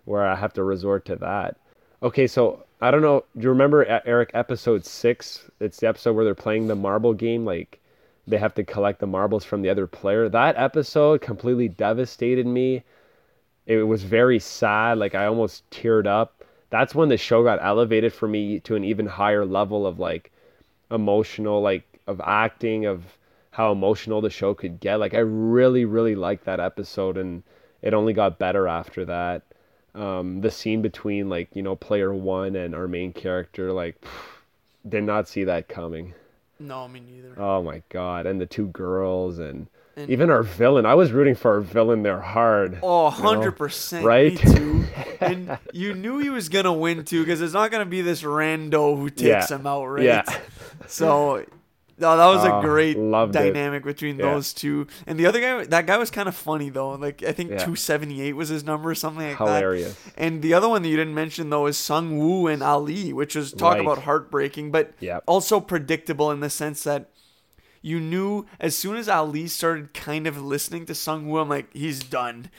where 0.06 0.26
i 0.26 0.36
have 0.36 0.54
to 0.54 0.64
resort 0.64 1.06
to 1.06 1.16
that. 1.18 1.58
Okay 2.02 2.26
so 2.26 2.66
i 2.82 2.90
don't 2.90 3.04
know 3.04 3.24
do 3.38 3.44
you 3.44 3.50
remember 3.50 3.86
eric 4.06 4.32
episode 4.34 4.84
six? 4.84 5.50
It's 5.60 5.80
the 5.80 5.88
episode 5.88 6.14
where 6.16 6.26
they're 6.26 6.36
playing 6.36 6.68
the 6.68 6.76
marble 6.76 7.14
game 7.14 7.46
like 7.46 7.79
they 8.30 8.38
have 8.38 8.54
to 8.56 8.64
collect 8.64 9.00
the 9.00 9.08
marbles 9.08 9.44
from 9.44 9.62
the 9.62 9.70
other 9.70 9.88
player. 9.88 10.30
That 10.30 10.56
episode 10.58 11.22
completely 11.22 11.68
devastated 11.68 12.46
me. 12.46 12.84
It 13.66 13.84
was 13.84 14.04
very 14.04 14.40
sad. 14.40 14.98
Like 14.98 15.16
I 15.16 15.26
almost 15.26 15.70
teared 15.72 16.06
up. 16.08 16.44
That's 16.70 16.94
when 16.94 17.10
the 17.10 17.18
show 17.18 17.44
got 17.44 17.60
elevated 17.62 18.14
for 18.14 18.28
me 18.28 18.60
to 18.62 18.76
an 18.76 18.84
even 18.84 19.08
higher 19.08 19.46
level 19.46 19.88
of 19.88 20.00
like 20.00 20.32
emotional, 20.92 21.62
like 21.62 21.84
of 22.06 22.22
acting, 22.24 22.86
of 22.86 23.04
how 23.52 23.72
emotional 23.72 24.22
the 24.22 24.30
show 24.30 24.54
could 24.54 24.80
get. 24.80 24.98
Like 24.98 25.16
I 25.16 25.20
really, 25.20 25.86
really 25.86 26.16
liked 26.16 26.46
that 26.46 26.60
episode, 26.60 27.18
and 27.18 27.42
it 27.82 27.94
only 27.94 28.14
got 28.14 28.40
better 28.40 28.68
after 28.68 29.06
that. 29.06 29.42
Um, 29.96 30.42
the 30.42 30.52
scene 30.52 30.84
between 30.84 31.30
like 31.30 31.50
you 31.56 31.64
know 31.64 31.76
player 31.76 32.14
one 32.14 32.56
and 32.56 32.76
our 32.76 32.88
main 32.88 33.12
character, 33.14 33.72
like 33.72 33.96
did 34.88 35.04
not 35.04 35.28
see 35.28 35.44
that 35.46 35.68
coming. 35.68 36.14
No, 36.60 36.88
me 36.88 37.00
neither. 37.00 37.34
Oh 37.40 37.64
my 37.64 37.82
god, 37.90 38.26
and 38.26 38.40
the 38.42 38.46
two 38.46 38.68
girls 38.68 39.40
and, 39.40 39.68
And- 39.96 40.10
even 40.10 40.30
our 40.30 40.44
villain. 40.44 40.86
I 40.86 40.94
was 40.96 41.12
rooting 41.12 41.36
for 41.36 41.54
our 41.56 41.62
villain 41.62 42.04
there 42.04 42.20
hard. 42.20 42.80
Oh, 42.84 43.10
100%. 43.12 44.04
right? 44.04 44.40
And 45.22 45.58
you 45.74 45.94
knew 45.96 46.20
he 46.20 46.30
was 46.30 46.48
going 46.48 46.64
to 46.64 46.72
win 46.72 47.04
too 47.04 47.24
because 47.26 47.42
it's 47.42 47.54
not 47.54 47.72
going 47.72 47.84
to 47.86 47.90
be 47.90 48.02
this 48.02 48.22
rando 48.24 48.96
who 48.98 49.10
takes 49.10 49.22
Yeah. 49.50 49.58
him 49.58 49.68
out, 49.68 49.86
right? 49.86 50.04
Yeah. 50.06 50.24
So, 50.88 51.46
no, 52.00 52.18
that 52.18 52.26
was 52.28 52.44
a 52.46 52.54
Oh, 52.56 52.62
great 52.62 52.98
loved 52.98 53.36
it. 53.36 53.40
dynamic 53.40 53.84
between 53.84 54.18
Yeah. 54.18 54.34
those 54.34 54.54
two. 54.54 54.88
And 55.06 55.20
the 55.20 55.26
other 55.26 55.40
guy, 55.40 55.66
that 55.66 55.86
guy 55.86 55.98
was 55.98 56.10
kind 56.10 56.28
of 56.30 56.36
funny 56.36 56.70
though. 56.70 56.92
Like, 56.92 57.24
I 57.24 57.32
think 57.32 57.52
Yeah. 57.52 57.58
278 57.58 58.34
was 58.36 58.50
his 58.50 58.64
number 58.64 58.90
or 58.90 58.96
something 58.96 59.28
like 59.28 59.38
that. 59.38 59.46
Hilarious. 59.46 59.94
that. 59.94 60.14
And 60.18 60.42
the 60.42 60.54
other 60.54 60.70
one 60.70 60.82
that 60.84 60.90
you 60.90 60.98
didn't 60.98 61.16
mention 61.16 61.50
though 61.50 61.66
is 61.68 61.78
Sung 61.78 62.18
Woo 62.18 62.48
and 62.48 62.64
Ali, 62.64 63.14
which 63.14 63.36
was 63.36 63.52
talk 63.54 63.74
Right. 63.76 63.82
about 63.82 64.04
heartbreaking, 64.04 64.72
but 64.72 64.94
Yep. 65.00 65.24
also 65.28 65.60
predictable 65.60 66.32
in 66.32 66.40
the 66.40 66.50
sense 66.50 66.84
that 66.84 67.10
you 67.82 68.00
knew 68.00 68.46
as 68.60 68.76
soon 68.78 68.96
as 68.98 69.08
Ali 69.08 69.48
started 69.48 69.94
kind 69.94 70.28
of 70.28 70.42
listening 70.42 70.86
to 70.88 70.96
Sung 70.96 71.28
Woo, 71.30 71.40
I'm 71.40 71.50
like, 71.50 71.68
he's 71.74 72.00
done. 72.00 72.50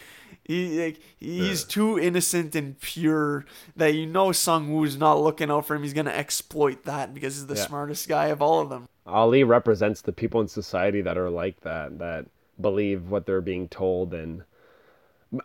He 0.42 0.82
like 0.82 1.00
he's 1.20 1.62
too 1.62 1.96
innocent 1.98 2.56
and 2.56 2.80
pure 2.80 3.44
that 3.76 3.94
you 3.94 4.06
know 4.06 4.32
Sung 4.32 4.72
Woo's 4.74 4.96
not 4.96 5.20
looking 5.20 5.48
out 5.50 5.64
for 5.66 5.76
him. 5.76 5.82
He's 5.84 5.92
gonna 5.92 6.10
exploit 6.10 6.84
that 6.86 7.14
because 7.14 7.34
he's 7.36 7.46
the 7.46 7.54
Yeah. 7.54 7.66
smartest 7.66 8.08
guy 8.08 8.28
of 8.28 8.42
all 8.42 8.60
of 8.60 8.68
them. 8.68 8.88
Ali 9.10 9.44
represents 9.44 10.02
the 10.02 10.12
people 10.12 10.40
in 10.40 10.48
society 10.48 11.02
that 11.02 11.18
are 11.18 11.30
like 11.30 11.60
that, 11.60 11.98
that 11.98 12.26
believe 12.60 13.08
what 13.10 13.26
they're 13.26 13.40
being 13.40 13.68
told. 13.68 14.14
And 14.14 14.42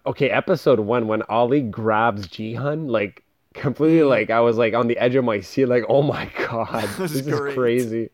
okay, 0.06 0.30
episode 0.30 0.80
one 0.80 1.08
when 1.08 1.22
Ali 1.24 1.62
grabs 1.62 2.28
Jihan, 2.28 2.90
like 2.90 3.24
completely, 3.54 4.04
like 4.04 4.30
I 4.30 4.40
was 4.40 4.58
like 4.58 4.74
on 4.74 4.88
the 4.88 4.98
edge 4.98 5.16
of 5.16 5.24
my 5.26 5.40
seat, 5.42 5.66
like 5.66 5.84
oh 5.90 6.02
my 6.02 6.30
god, 6.48 6.88
this 6.98 7.22
great. 7.22 7.50
is 7.52 7.56
crazy. 7.56 8.10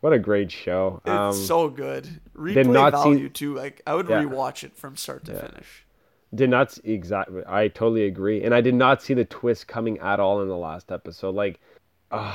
What 0.00 0.12
a 0.12 0.18
great 0.18 0.50
show. 0.50 1.00
It's 1.04 1.10
Um, 1.12 1.32
so 1.32 1.68
good. 1.68 2.08
Replay 2.36 2.54
did 2.54 2.66
not 2.66 2.92
see- 3.02 3.10
value 3.10 3.28
too. 3.28 3.54
Like 3.54 3.80
I 3.86 3.94
would 3.94 4.08
Yeah. 4.08 4.24
rewatch 4.24 4.64
it 4.64 4.76
from 4.76 4.96
start 4.96 5.24
to 5.26 5.34
finish. 5.34 5.86
did 6.34 6.50
not 6.50 6.68
s- 6.68 6.80
exactly. 6.82 7.42
I 7.46 7.68
totally 7.68 8.04
agree, 8.06 8.42
and 8.42 8.52
I 8.54 8.60
did 8.62 8.74
not 8.74 9.00
see 9.02 9.14
the 9.14 9.24
twist 9.24 9.68
coming 9.68 9.98
at 10.00 10.18
all 10.18 10.42
in 10.42 10.48
the 10.48 10.56
last 10.56 10.90
episode. 10.90 11.34
Like 11.36 11.60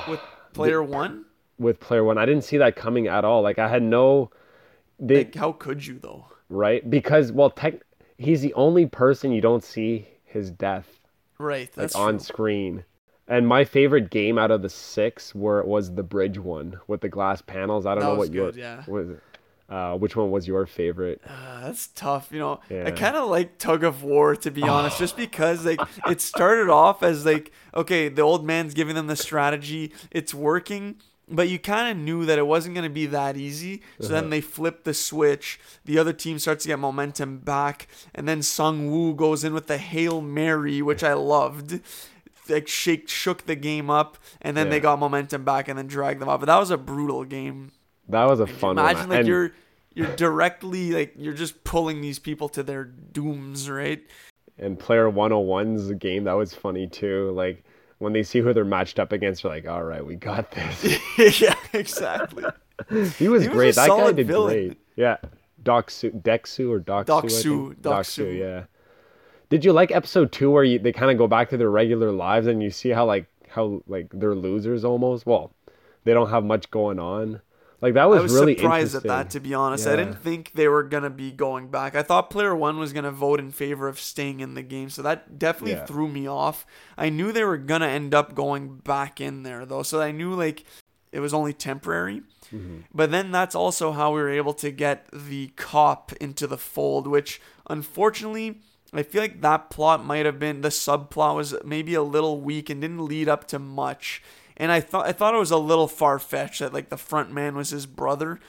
With 0.07 0.19
player 0.53 0.81
one, 0.81 1.25
with 1.59 1.79
player 1.79 2.03
one, 2.03 2.17
I 2.17 2.25
didn't 2.25 2.43
see 2.43 2.57
that 2.57 2.75
coming 2.75 3.07
at 3.07 3.25
all. 3.25 3.41
Like 3.41 3.59
I 3.59 3.67
had 3.69 3.83
no. 3.83 4.31
They, 4.99 5.25
like 5.25 5.35
how 5.35 5.51
could 5.53 5.85
you 5.85 5.99
though? 5.99 6.27
right? 6.49 6.87
Because 6.89 7.31
well, 7.31 7.49
tech, 7.49 7.81
he's 8.17 8.41
the 8.41 8.53
only 8.53 8.85
person 8.85 9.31
you 9.31 9.41
don't 9.41 9.63
see 9.63 10.08
his 10.25 10.51
death 10.51 10.99
Right, 11.39 11.75
like 11.75 11.91
that's 11.91 11.95
on 11.95 12.19
true. 12.19 12.19
screen. 12.19 12.85
And 13.27 13.47
my 13.47 13.65
favorite 13.65 14.10
game 14.10 14.37
out 14.37 14.51
of 14.51 14.62
the 14.62 14.69
six 14.69 15.35
were 15.35 15.63
was 15.63 15.93
the 15.95 16.03
bridge 16.03 16.39
one 16.39 16.79
with 16.87 17.01
the 17.01 17.10
glass 17.10 17.41
panels. 17.41 17.85
I 17.85 17.95
don't 17.95 18.05
That 18.05 18.08
know 18.08 18.15
what 18.15 18.31
your 18.31 18.51
good, 18.51 18.55
yeah. 18.55 18.85
was. 18.85 19.10
Uh, 19.69 19.97
which 19.97 20.15
one 20.15 20.31
was 20.31 20.47
your 20.47 20.65
favorite? 20.65 21.21
Uh, 21.25 21.62
that's 21.62 21.87
tough, 21.87 22.29
you 22.31 22.39
know. 22.39 22.62
I 22.83 22.91
kind 22.91 23.15
of 23.17 23.29
like 23.29 23.58
tug 23.58 23.83
of 23.83 24.01
war 24.03 24.35
to 24.37 24.49
be 24.51 24.67
honest, 24.67 24.97
just 24.97 25.17
because 25.17 25.65
like 25.65 25.83
it 26.05 26.21
started 26.21 26.69
off 26.69 27.03
as 27.03 27.25
like 27.25 27.51
okay, 27.75 28.08
the 28.08 28.21
old 28.21 28.45
man's 28.45 28.73
giving 28.73 28.95
them 28.95 29.08
the 29.08 29.15
strategy, 29.17 29.91
it's 30.10 30.33
working, 30.33 30.95
but 31.30 31.50
you 31.50 31.60
kind 31.60 31.92
of 31.92 31.98
knew 32.04 32.25
that 32.25 32.38
it 32.40 32.48
wasn't 32.48 32.73
going 32.75 32.84
to 32.88 32.94
be 32.94 33.06
that 33.08 33.36
easy. 33.38 33.82
So 34.00 34.06
Uh-huh. 34.08 34.13
then 34.21 34.30
they 34.30 34.42
flip 34.42 34.84
the 34.84 34.94
switch. 34.94 35.60
The 35.86 35.98
other 36.00 36.13
team 36.13 36.40
starts 36.40 36.63
to 36.63 36.69
get 36.69 36.80
momentum 36.80 37.40
back, 37.40 37.88
and 38.15 38.28
then 38.28 38.42
Sung 38.42 38.90
Woo 38.92 39.13
goes 39.13 39.44
in 39.44 39.54
with 39.54 39.67
the 39.67 39.78
hail 39.78 40.21
mary, 40.21 40.82
which 40.82 41.04
I 41.04 41.13
loved. 41.13 41.82
Like 42.50 42.67
shake 42.69 43.10
shook 43.10 43.46
the 43.46 43.56
game 43.56 43.90
up, 43.90 44.17
and 44.42 44.56
then 44.56 44.69
they 44.69 44.80
got 44.80 45.00
momentum 45.00 45.44
back, 45.44 45.67
and 45.67 45.78
then 45.78 45.88
dragged 45.88 46.21
them 46.21 46.30
up. 46.30 46.40
But 46.40 46.46
that 46.46 46.58
was 46.60 46.71
a 46.71 46.78
brutal 46.78 47.25
game. 47.25 47.71
That 48.08 48.23
was 48.23 48.40
a 48.40 48.48
fun 48.48 48.78
one. 48.78 48.86
Imagine 48.90 49.10
like 49.10 49.19
And- 49.19 49.28
you're 49.28 49.52
you're 49.94 50.15
directly 50.15 50.92
like 50.92 51.13
you're 51.17 51.34
just 51.34 51.63
pulling 51.65 52.00
these 52.00 52.19
people 52.19 52.48
to 52.50 52.63
their 52.63 52.86
dooms, 52.86 53.69
right? 53.69 54.02
and 54.60 54.80
player 54.80 55.08
101's 55.08 55.92
game 56.00 56.23
that 56.23 56.34
was 56.34 56.52
funny 56.52 56.88
too 56.88 57.30
like 57.32 57.63
when 58.00 58.13
they 58.13 58.23
see 58.23 58.39
who 58.39 58.54
they're 58.54 58.65
matched 58.65 59.00
up 59.00 59.12
against 59.12 59.43
they're 59.43 59.52
like 59.52 59.67
all 59.67 59.83
right 59.83 60.06
we 60.06 60.15
got 60.15 60.52
this 60.52 61.00
yeah, 61.41 61.56
exactly. 61.73 62.43
he 62.89 62.95
was 62.95 63.17
He 63.17 63.27
was 63.27 63.48
great 63.48 63.73
a 63.73 63.75
that 63.75 63.87
guy 63.89 64.12
did 64.12 64.27
villain. 64.27 64.54
great 64.67 64.77
yeah 64.95 65.17
doc 65.63 65.89
su 65.89 66.12
dexu 66.12 66.69
or 66.69 66.79
doc 66.79 67.06
Doc 67.06 67.29
Su? 67.29 67.75
Doc 67.81 68.06
Su. 68.06 68.25
yeah 68.27 68.63
did 69.50 69.63
you 69.65 69.71
like 69.73 69.91
episode 69.91 70.31
two 70.31 70.52
where 70.52 70.63
you, 70.63 70.77
they 70.79 70.91
kind 70.91 71.10
of 71.12 71.17
go 71.17 71.27
back 71.27 71.50
to 71.50 71.58
their 71.58 71.69
regular 71.69 72.12
lives 72.12 72.48
and 72.48 72.62
you 72.62 72.69
see 72.69 72.89
how 72.89 73.06
like 73.06 73.25
how 73.50 73.81
like 73.87 74.08
they're 74.13 74.35
losers 74.35 74.83
almost 74.85 75.25
well 75.25 75.52
they 76.04 76.13
don't 76.13 76.29
have 76.29 76.43
much 76.43 76.69
going 76.71 77.00
on 77.00 77.41
like 77.82 77.94
that 77.94 78.06
was, 78.06 78.19
I 78.19 78.21
was 78.23 78.34
really 78.34 78.56
surprised 78.58 78.96
at 78.96 79.04
that, 79.04 79.30
to 79.32 79.40
be 79.40 79.54
honest. 79.54 79.88
I 79.88 79.96
didn't 79.96 80.21
think 80.21 80.52
they 80.54 80.67
were 80.67 80.84
gonna 80.84 81.10
be 81.10 81.32
going 81.32 81.69
back. 81.69 81.96
I 81.96 82.02
thought 82.04 82.30
player 82.30 82.56
one 82.56 82.80
was 82.80 82.94
gonna 82.94 83.12
vote 83.12 83.40
in 83.40 83.52
favor 83.52 83.88
of 83.88 84.00
staying 84.00 84.40
in 84.40 84.54
the 84.54 84.63
game, 84.63 84.90
so 84.90 85.02
that 85.02 85.38
definitely 85.38 85.73
Yeah. 85.73 85.86
threw 85.86 86.08
me 86.08 86.28
off. 86.28 86.65
I 86.98 87.10
knew 87.10 87.32
they 87.32 87.44
were 87.44 87.58
gonna 87.58 87.88
end 87.88 88.13
up 88.13 88.36
going 88.36 88.78
back 88.78 89.21
in 89.21 89.44
there 89.44 89.65
though, 89.65 89.84
so 89.84 90.02
I 90.02 90.12
knew 90.12 90.34
like 90.34 90.63
it 91.12 91.19
was 91.19 91.34
only 91.34 91.54
temporary. 91.54 92.23
Mm-hmm. 92.54 92.78
But 92.94 93.12
then 93.12 93.32
that's 93.32 93.56
also 93.56 93.92
how 93.92 94.13
we 94.13 94.21
were 94.21 94.30
able 94.30 94.54
to 94.56 94.71
get 94.71 95.08
the 95.13 95.48
cop 95.56 96.13
into 96.13 96.48
the 96.48 96.58
fold, 96.58 97.08
which 97.08 97.42
unfortunately 97.69 98.62
I 98.94 99.04
feel 99.04 99.21
like 99.21 99.42
that 99.42 99.69
plot 99.69 100.06
might 100.06 100.25
have 100.25 100.40
been 100.40 100.62
the 100.62 100.69
subplot 100.69 101.36
was 101.36 101.56
maybe 101.63 101.94
a 101.94 102.02
little 102.02 102.40
weak 102.40 102.69
and 102.69 102.82
didn't 102.82 103.06
lead 103.06 103.28
up 103.28 103.46
to 103.50 103.60
much. 103.60 104.23
And 104.58 104.71
I 104.71 104.79
thought 104.79 105.05
I 105.05 105.12
thought 105.12 105.35
it 105.35 105.39
was 105.39 105.51
a 105.51 105.58
little 105.58 105.87
far 105.87 106.19
fetched 106.19 106.60
that 106.60 106.73
like 106.73 106.89
the 106.89 106.97
front 106.97 107.31
man 107.31 107.55
was 107.55 107.69
his 107.69 107.85
brother, 107.85 108.39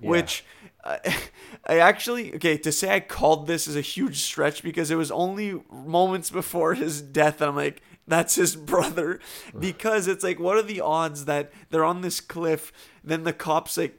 which 0.00 0.44
I, 0.84 1.00
uh, 1.04 1.12
I 1.66 1.78
actually 1.78 2.34
okay 2.36 2.58
to 2.58 2.70
say 2.70 2.94
I 2.94 3.00
called 3.00 3.46
this 3.46 3.66
is 3.66 3.74
a 3.74 3.80
huge 3.80 4.20
stretch 4.20 4.62
because 4.62 4.90
it 4.90 4.96
was 4.96 5.10
only 5.10 5.62
moments 5.72 6.30
before 6.30 6.74
his 6.74 7.00
death 7.00 7.40
and 7.40 7.50
I'm 7.50 7.56
like 7.56 7.80
that's 8.06 8.34
his 8.34 8.54
brother. 8.72 9.20
Because 9.58 10.06
it's 10.06 10.22
like 10.22 10.38
what 10.38 10.56
are 10.56 10.62
the 10.62 10.82
odds 10.82 11.24
that 11.24 11.50
they're 11.70 11.84
on 11.84 12.02
this 12.02 12.20
cliff 12.20 12.70
then 13.02 13.24
the 13.24 13.32
cops 13.32 13.78
like 13.78 13.98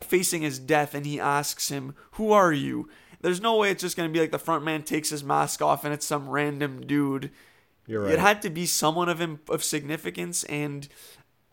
facing 0.00 0.42
his 0.42 0.58
death 0.58 0.94
and 0.94 1.04
he 1.04 1.20
asks 1.20 1.68
him 1.68 1.94
who 2.12 2.32
are 2.32 2.52
you? 2.52 2.88
There's 3.20 3.40
no 3.40 3.56
way 3.56 3.70
it's 3.70 3.82
just 3.82 3.96
going 3.96 4.08
to 4.08 4.12
be 4.12 4.20
like 4.20 4.30
the 4.30 4.38
front 4.38 4.64
man 4.64 4.82
takes 4.82 5.10
his 5.10 5.24
mask 5.24 5.60
off 5.60 5.84
and 5.84 5.92
it's 5.92 6.06
some 6.06 6.28
random 6.28 6.86
dude 6.86 7.30
you're 7.86 8.02
right 8.02 8.12
it 8.12 8.18
had 8.18 8.42
to 8.42 8.50
be 8.50 8.66
someone 8.66 9.08
of 9.08 9.20
of 9.48 9.64
significance 9.64 10.44
and 10.44 10.88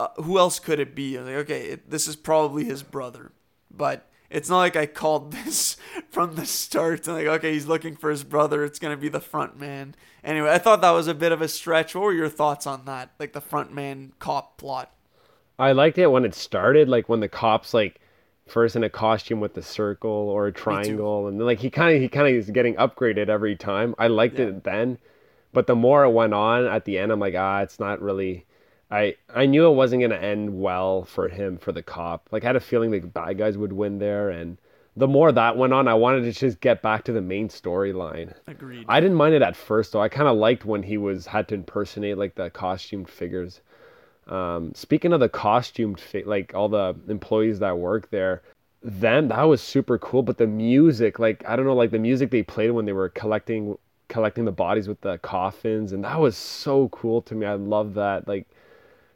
uh, 0.00 0.08
who 0.16 0.38
else 0.38 0.58
could 0.58 0.80
it 0.80 0.94
be 0.94 1.18
like 1.18 1.34
okay 1.34 1.62
it, 1.70 1.90
this 1.90 2.06
is 2.08 2.16
probably 2.16 2.64
his 2.64 2.82
brother 2.82 3.32
but 3.70 4.08
it's 4.30 4.48
not 4.48 4.58
like 4.58 4.74
I 4.76 4.86
called 4.86 5.32
this 5.44 5.76
from 6.10 6.34
the 6.34 6.44
start. 6.46 7.06
I'm 7.06 7.14
Like, 7.14 7.26
okay, 7.26 7.52
he's 7.52 7.66
looking 7.66 7.94
for 7.94 8.10
his 8.10 8.24
brother. 8.24 8.64
It's 8.64 8.80
gonna 8.80 8.96
be 8.96 9.08
the 9.08 9.20
front 9.20 9.58
man. 9.58 9.94
Anyway, 10.24 10.50
I 10.50 10.58
thought 10.58 10.80
that 10.80 10.90
was 10.90 11.06
a 11.06 11.14
bit 11.14 11.30
of 11.30 11.40
a 11.40 11.46
stretch. 11.46 11.94
What 11.94 12.02
were 12.02 12.12
your 12.12 12.28
thoughts 12.28 12.66
on 12.66 12.84
that? 12.86 13.12
Like 13.20 13.32
the 13.32 13.40
front 13.40 13.72
man 13.72 14.12
cop 14.18 14.58
plot. 14.58 14.92
I 15.58 15.72
liked 15.72 15.98
it 15.98 16.08
when 16.08 16.24
it 16.24 16.34
started, 16.34 16.88
like 16.88 17.08
when 17.08 17.20
the 17.20 17.28
cops 17.28 17.72
like 17.72 18.00
first 18.46 18.74
in 18.76 18.82
a 18.84 18.90
costume 18.90 19.40
with 19.40 19.54
the 19.54 19.62
circle 19.62 20.10
or 20.10 20.46
a 20.48 20.52
triangle, 20.52 21.28
and 21.28 21.38
then 21.38 21.46
like 21.46 21.60
he 21.60 21.70
kind 21.70 21.94
of 21.94 22.02
he 22.02 22.08
kind 22.08 22.26
of 22.26 22.34
is 22.34 22.50
getting 22.50 22.74
upgraded 22.74 23.28
every 23.28 23.54
time. 23.56 23.94
I 23.98 24.08
liked 24.08 24.38
Yeah. 24.38 24.46
it 24.46 24.64
then, 24.64 24.98
but 25.54 25.66
the 25.66 25.74
more 25.74 26.04
it 26.04 26.10
went 26.10 26.34
on 26.34 26.66
at 26.66 26.84
the 26.84 26.98
end, 26.98 27.12
I'm 27.12 27.20
like, 27.20 27.34
ah, 27.36 27.60
it's 27.60 27.80
not 27.80 28.02
really. 28.02 28.44
I 28.90 29.16
I 29.34 29.46
knew 29.46 29.66
it 29.66 29.74
wasn't 29.74 30.02
gonna 30.02 30.16
end 30.16 30.60
well 30.60 31.04
for 31.04 31.28
him 31.28 31.56
for 31.56 31.72
the 31.72 31.82
cop. 31.82 32.28
Like 32.30 32.44
I 32.44 32.48
had 32.48 32.56
a 32.56 32.60
feeling 32.60 32.90
the 32.90 33.00
bad 33.00 33.38
guys 33.38 33.56
would 33.56 33.72
win 33.72 33.98
there, 33.98 34.30
and 34.30 34.58
the 34.96 35.08
more 35.08 35.32
that 35.32 35.56
went 35.56 35.72
on, 35.72 35.88
I 35.88 35.94
wanted 35.94 36.22
to 36.22 36.32
just 36.32 36.60
get 36.60 36.82
back 36.82 37.04
to 37.04 37.12
the 37.12 37.20
main 37.20 37.48
storyline. 37.48 38.34
Agreed. 38.46 38.84
I 38.88 39.00
didn't 39.00 39.16
mind 39.16 39.34
it 39.34 39.42
at 39.42 39.56
first 39.56 39.92
though. 39.92 40.02
I 40.02 40.08
kind 40.08 40.28
of 40.28 40.36
liked 40.36 40.64
when 40.64 40.82
he 40.82 40.98
was 40.98 41.26
had 41.26 41.48
to 41.48 41.54
impersonate 41.54 42.18
like 42.18 42.34
the 42.34 42.50
costumed 42.50 43.08
figures. 43.08 43.60
Um, 44.26 44.72
speaking 44.74 45.12
of 45.12 45.20
the 45.20 45.28
costumed, 45.28 46.00
fi- 46.00 46.24
like 46.24 46.54
all 46.54 46.68
the 46.68 46.94
employees 47.08 47.58
that 47.58 47.78
work 47.78 48.10
there, 48.10 48.42
them 48.82 49.28
that 49.28 49.42
was 49.42 49.60
super 49.60 49.98
cool. 49.98 50.22
But 50.22 50.38
the 50.38 50.46
music, 50.46 51.18
like 51.18 51.42
I 51.46 51.56
don't 51.56 51.66
know, 51.66 51.74
like 51.74 51.90
the 51.90 51.98
music 51.98 52.30
they 52.30 52.42
played 52.42 52.70
when 52.70 52.84
they 52.84 52.92
were 52.92 53.08
collecting 53.08 53.76
collecting 54.14 54.44
the 54.44 54.52
bodies 54.52 54.86
with 54.86 55.00
the 55.00 55.18
coffins, 55.18 55.92
and 55.92 56.04
that 56.04 56.20
was 56.20 56.36
so 56.36 56.88
cool 56.90 57.20
to 57.22 57.34
me. 57.34 57.44
I 57.44 57.54
love 57.54 57.94
that. 57.94 58.28
Like, 58.28 58.46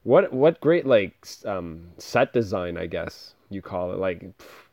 what 0.03 0.33
what 0.33 0.61
great 0.61 0.87
like 0.87 1.15
um, 1.45 1.91
set 1.99 2.33
design, 2.33 2.77
I 2.77 2.87
guess 2.87 3.35
you 3.49 3.63
call 3.63 3.93
it. 3.93 3.99
Like, 3.99 4.37
pff, 4.39 4.67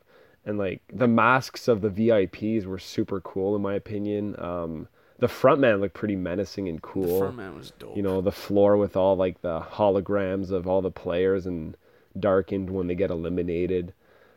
and 0.43 0.57
like 0.57 0.81
the 0.91 1.07
masks 1.07 1.67
of 1.67 1.81
the 1.81 1.89
VIPs 1.89 2.65
were 2.65 2.79
super 2.79 3.21
cool 3.21 3.55
in 3.55 3.61
my 3.61 3.75
opinion. 3.75 4.35
Um, 4.39 4.87
the 5.19 5.27
front 5.27 5.59
man 5.61 5.79
looked 5.79 5.93
pretty 5.93 6.15
menacing 6.15 6.67
and 6.69 6.81
cool. 6.81 7.03
the 7.13 7.19
front 7.19 7.37
man 7.37 7.55
was 7.55 7.71
dope. 7.77 7.95
you 7.95 8.01
know 8.01 8.19
the 8.19 8.31
floor 8.31 8.77
with 8.77 8.97
all 8.97 9.15
like 9.15 9.41
the 9.41 9.61
holograms 9.61 10.49
of 10.49 10.67
all 10.67 10.81
the 10.81 10.91
players 10.91 11.45
and 11.45 11.77
darkened 12.19 12.69
when 12.69 12.87
they 12.87 12.95
get 12.95 13.11
eliminated 13.11 13.93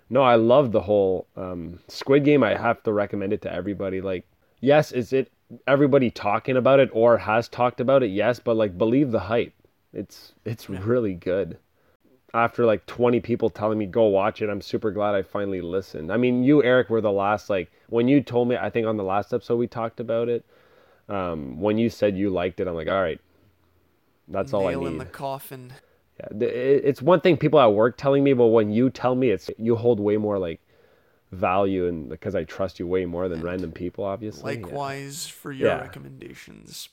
no 0.08 0.22
i 0.22 0.36
love 0.36 0.70
the 0.70 0.80
whole 0.82 1.26
um, 1.36 1.80
squid 1.88 2.24
game 2.24 2.44
i 2.44 2.54
have 2.54 2.80
to 2.82 2.92
recommend 2.92 3.32
it 3.32 3.42
to 3.42 3.52
everybody 3.52 4.00
like 4.00 4.24
yes 4.60 4.92
is 4.92 5.12
it 5.12 5.32
everybody 5.66 6.10
talking 6.10 6.56
about 6.56 6.80
it 6.80 6.90
or 6.92 7.18
has 7.18 7.48
talked 7.48 7.80
about 7.80 8.02
it 8.02 8.08
yes 8.08 8.38
but 8.38 8.56
like 8.56 8.76
believe 8.76 9.10
the 9.10 9.20
hype 9.20 9.54
it's 9.92 10.32
it's 10.44 10.68
really 10.68 11.14
good 11.14 11.56
after 12.34 12.66
like 12.66 12.84
20 12.86 13.20
people 13.20 13.48
telling 13.48 13.78
me 13.78 13.86
go 13.86 14.04
watch 14.04 14.42
it 14.42 14.50
i'm 14.50 14.60
super 14.60 14.90
glad 14.90 15.14
i 15.14 15.22
finally 15.22 15.62
listened 15.62 16.12
i 16.12 16.16
mean 16.16 16.42
you 16.42 16.62
eric 16.62 16.90
were 16.90 17.00
the 17.00 17.10
last 17.10 17.48
like 17.48 17.70
when 17.88 18.06
you 18.06 18.20
told 18.20 18.46
me 18.48 18.56
i 18.56 18.68
think 18.68 18.86
on 18.86 18.98
the 18.98 19.02
last 19.02 19.32
episode 19.32 19.56
we 19.56 19.66
talked 19.66 20.00
about 20.00 20.28
it 20.28 20.44
um, 21.08 21.58
when 21.58 21.78
you 21.78 21.88
said 21.88 22.18
you 22.18 22.28
liked 22.28 22.60
it 22.60 22.68
i'm 22.68 22.74
like 22.74 22.88
all 22.88 23.00
right 23.00 23.20
that's 24.28 24.52
all 24.52 24.68
I 24.68 24.74
need. 24.74 24.86
in 24.86 24.98
the 24.98 25.04
coffin. 25.06 25.72
Yeah, 26.20 26.46
it's 26.48 27.00
one 27.00 27.20
thing 27.20 27.36
people 27.36 27.60
at 27.60 27.72
work 27.72 27.96
telling 27.96 28.24
me, 28.24 28.32
but 28.32 28.48
when 28.48 28.70
you 28.70 28.90
tell 28.90 29.14
me, 29.14 29.30
it's 29.30 29.50
you 29.56 29.76
hold 29.76 30.00
way 30.00 30.16
more 30.16 30.38
like 30.38 30.60
value, 31.30 31.86
and 31.86 32.08
because 32.08 32.34
I 32.34 32.44
trust 32.44 32.78
you 32.78 32.86
way 32.86 33.04
more 33.04 33.28
than 33.28 33.42
random 33.42 33.72
people, 33.72 34.04
obviously. 34.04 34.54
Yeah. 34.54 34.60
Likewise 34.62 35.26
for 35.26 35.52
your 35.52 35.68
Yeah. 35.68 35.80
recommendations. 35.80 36.88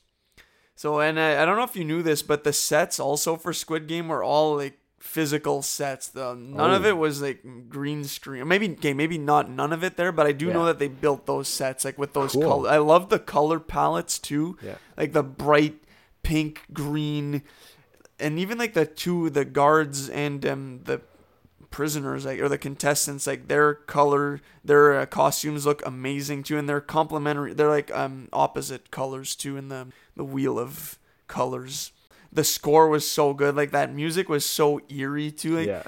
So, 0.74 1.00
and 1.00 1.18
I, 1.18 1.42
I 1.42 1.46
don't 1.46 1.56
know 1.56 1.62
if 1.64 1.74
you 1.76 1.84
knew 1.84 2.02
this, 2.02 2.22
but 2.22 2.44
the 2.44 2.52
sets 2.52 3.00
also 3.00 3.36
for 3.36 3.52
Squid 3.54 3.86
Game 3.86 4.08
were 4.08 4.22
all 4.22 4.56
like 4.56 4.78
physical 5.00 5.62
sets. 5.62 6.08
The, 6.08 6.34
none 6.34 6.70
of 6.74 6.84
Oh. 6.84 6.88
it 6.88 6.96
was 6.98 7.22
like 7.22 7.42
green 7.70 8.04
screen. 8.04 8.46
Maybe 8.46 8.70
okay, 8.72 8.92
maybe 8.92 9.16
not 9.16 9.48
none 9.48 9.72
of 9.72 9.82
it 9.82 9.96
there, 9.96 10.12
but 10.12 10.26
I 10.26 10.32
do 10.32 10.52
know 10.52 10.66
that 10.66 10.78
they 10.78 10.88
built 10.88 11.24
those 11.26 11.48
sets 11.48 11.84
like 11.84 11.96
with 11.96 12.12
those 12.12 12.32
Cool. 12.32 12.42
color. 12.42 12.68
I 12.70 12.76
love 12.78 13.08
the 13.08 13.18
color 13.18 13.58
palettes 13.58 14.18
too. 14.18 14.58
Yeah. 14.62 14.74
Like 14.98 15.12
the 15.12 15.22
bright 15.22 15.76
pink, 16.22 16.62
green, 16.72 17.42
and 18.18 18.38
even 18.38 18.58
like 18.58 18.74
the 18.74 18.84
two 18.84 19.30
the 19.30 19.44
guards 19.46 20.08
and 20.10 20.44
um 20.44 20.80
the 20.84 21.00
prisoners 21.76 22.24
like 22.24 22.40
or 22.40 22.48
the 22.48 22.56
contestants 22.56 23.26
like 23.26 23.48
their 23.48 23.74
color 23.74 24.40
their 24.64 24.98
uh, 24.98 25.04
costumes 25.04 25.66
look 25.66 25.84
amazing 25.84 26.42
too 26.42 26.56
and 26.56 26.66
they're 26.66 26.80
complementary 26.80 27.52
they're 27.52 27.68
like 27.68 27.94
um 27.94 28.30
opposite 28.32 28.90
colors 28.90 29.36
too 29.36 29.58
in 29.58 29.68
the 29.68 29.86
the 30.16 30.24
wheel 30.24 30.58
of 30.58 30.98
colors. 31.28 31.92
The 32.32 32.44
score 32.44 32.88
was 32.88 33.06
so 33.06 33.34
good 33.34 33.54
like 33.56 33.72
that 33.72 33.92
music 33.92 34.26
was 34.26 34.46
so 34.46 34.80
eerie 34.88 35.30
too 35.30 35.58
like 35.58 35.66
yeah. 35.66 35.82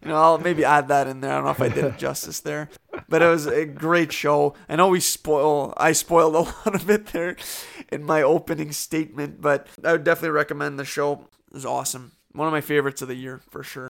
you 0.00 0.08
know 0.08 0.14
i'll 0.14 0.38
maybe 0.38 0.64
add 0.64 0.86
that 0.86 1.08
in 1.08 1.20
there 1.20 1.32
i 1.32 1.34
don't 1.34 1.44
know 1.44 1.50
if 1.50 1.60
i 1.60 1.68
did 1.68 1.84
it 1.86 1.98
justice 1.98 2.38
there 2.38 2.70
but 3.08 3.20
it 3.20 3.26
was 3.26 3.46
a 3.46 3.66
great 3.66 4.12
show. 4.12 4.54
I 4.68 4.76
know 4.76 4.86
we 4.86 5.00
spoil 5.00 5.74
i 5.76 5.90
spoiled 5.90 6.36
a 6.36 6.38
lot 6.68 6.76
of 6.76 6.88
it 6.88 7.06
there 7.08 7.34
in 7.90 8.04
my 8.04 8.22
opening 8.22 8.70
statement 8.70 9.40
but 9.40 9.66
i 9.82 9.90
would 9.90 10.04
definitely 10.04 10.30
recommend 10.30 10.78
the 10.78 10.84
show. 10.84 11.26
It 11.48 11.54
was 11.54 11.66
awesome 11.66 12.12
one 12.34 12.46
of 12.46 12.52
my 12.52 12.60
favorites 12.60 13.00
of 13.02 13.08
the 13.08 13.14
year 13.14 13.40
for 13.50 13.62
sure 13.62 13.88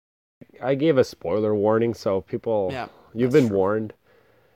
I 0.63 0.75
gave 0.75 0.99
a 0.99 1.05
spoiler 1.05 1.55
warning, 1.55 1.95
so 1.95 2.21
people, 2.21 2.69
Yeah, 2.73 2.89
you've 3.15 3.33
been 3.33 3.49
true. 3.49 3.57
warned. 3.57 3.95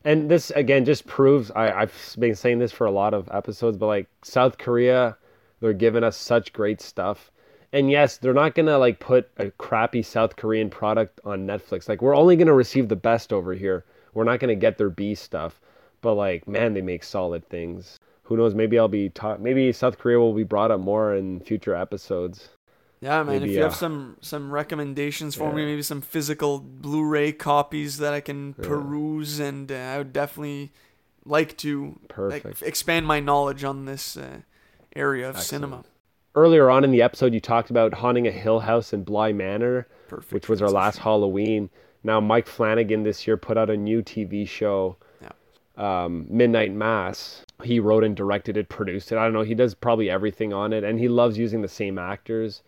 And 0.04 0.30
this 0.30 0.50
again 0.50 0.84
just 0.84 1.06
proves 1.06 1.50
I, 1.52 1.72
I've 1.72 2.16
been 2.18 2.34
saying 2.34 2.58
this 2.60 2.72
for 2.72 2.86
a 2.86 2.90
lot 2.92 3.14
of 3.14 3.28
episodes, 3.32 3.76
but 3.76 3.86
like 3.86 4.08
South 4.22 4.58
Korea, 4.58 5.16
they're 5.60 5.72
giving 5.72 6.04
us 6.04 6.16
such 6.16 6.52
great 6.52 6.80
stuff. 6.80 7.30
And 7.72 7.90
yes, 7.90 8.16
they're 8.18 8.34
not 8.34 8.54
gonna 8.54 8.78
like 8.78 9.00
put 9.00 9.30
a 9.38 9.50
crappy 9.52 10.02
South 10.02 10.36
Korean 10.36 10.70
product 10.70 11.20
on 11.24 11.46
Netflix. 11.46 11.88
Like 11.88 12.02
we're 12.02 12.14
only 12.16 12.36
gonna 12.36 12.54
receive 12.54 12.88
the 12.88 12.96
best 12.96 13.32
over 13.32 13.54
here. 13.54 13.84
We're 14.14 14.24
not 14.24 14.38
gonna 14.40 14.54
get 14.54 14.78
their 14.78 14.90
B 14.90 15.14
stuff. 15.14 15.60
But 16.02 16.14
like, 16.14 16.46
man, 16.46 16.74
they 16.74 16.82
make 16.82 17.02
solid 17.02 17.48
things. 17.48 17.98
Who 18.24 18.36
knows? 18.36 18.54
Maybe 18.54 18.78
I'll 18.78 18.86
be 18.88 19.08
taught. 19.08 19.40
Maybe 19.40 19.72
South 19.72 19.98
Korea 19.98 20.18
will 20.18 20.34
be 20.34 20.44
brought 20.44 20.70
up 20.70 20.80
more 20.80 21.14
in 21.14 21.40
future 21.40 21.74
episodes. 21.74 22.50
Yeah, 23.00 23.22
man. 23.22 23.40
Maybe, 23.40 23.50
if 23.50 23.56
you 23.56 23.62
have 23.62 23.72
uh, 23.72 23.76
some 23.76 24.16
some 24.20 24.50
recommendations 24.50 25.34
for 25.34 25.52
me, 25.52 25.64
maybe 25.64 25.82
some 25.82 26.00
physical 26.00 26.58
Blu-ray 26.60 27.32
copies 27.32 27.98
that 27.98 28.14
I 28.14 28.20
can 28.20 28.54
peruse, 28.54 29.38
and 29.38 29.70
uh, 29.70 29.74
I 29.74 29.98
would 29.98 30.12
definitely 30.12 30.72
like 31.24 31.56
to 31.58 31.98
like, 32.16 32.44
expand 32.62 33.06
my 33.06 33.20
knowledge 33.20 33.64
on 33.64 33.84
this 33.84 34.16
uh, 34.16 34.40
area 34.94 35.28
of 35.28 35.36
Excellent. 35.36 35.62
cinema. 35.62 35.84
Earlier 36.34 36.70
on 36.70 36.84
in 36.84 36.90
the 36.90 37.02
episode, 37.02 37.34
you 37.34 37.40
talked 37.40 37.70
about 37.70 37.94
haunting 37.94 38.26
a 38.26 38.30
Hill 38.30 38.60
House 38.60 38.92
in 38.92 39.04
Bly 39.04 39.32
Manor, 39.32 39.88
Perfect. 40.08 40.32
which 40.32 40.48
was 40.48 40.62
our 40.62 40.70
last 40.70 40.98
Halloween. 40.98 41.70
Now, 42.04 42.20
Mike 42.20 42.46
Flanagan 42.46 43.02
this 43.02 43.26
year 43.26 43.36
put 43.36 43.58
out 43.58 43.70
a 43.70 43.76
new 43.76 44.02
TV 44.02 44.46
show, 44.46 44.96
um, 45.76 46.26
Midnight 46.28 46.72
Mass. 46.72 47.42
He 47.62 47.80
wrote 47.80 48.04
and 48.04 48.16
directed 48.16 48.56
it, 48.56 48.68
produced 48.68 49.12
it. 49.12 49.18
I 49.18 49.24
don't 49.24 49.32
know. 49.32 49.42
He 49.42 49.54
does 49.54 49.74
probably 49.74 50.08
everything 50.10 50.52
on 50.52 50.72
it, 50.72 50.84
and 50.84 50.98
he 50.98 51.08
loves 51.08 51.36
using 51.36 51.62
the 51.62 51.68
same 51.68 51.98
actors. 51.98 52.62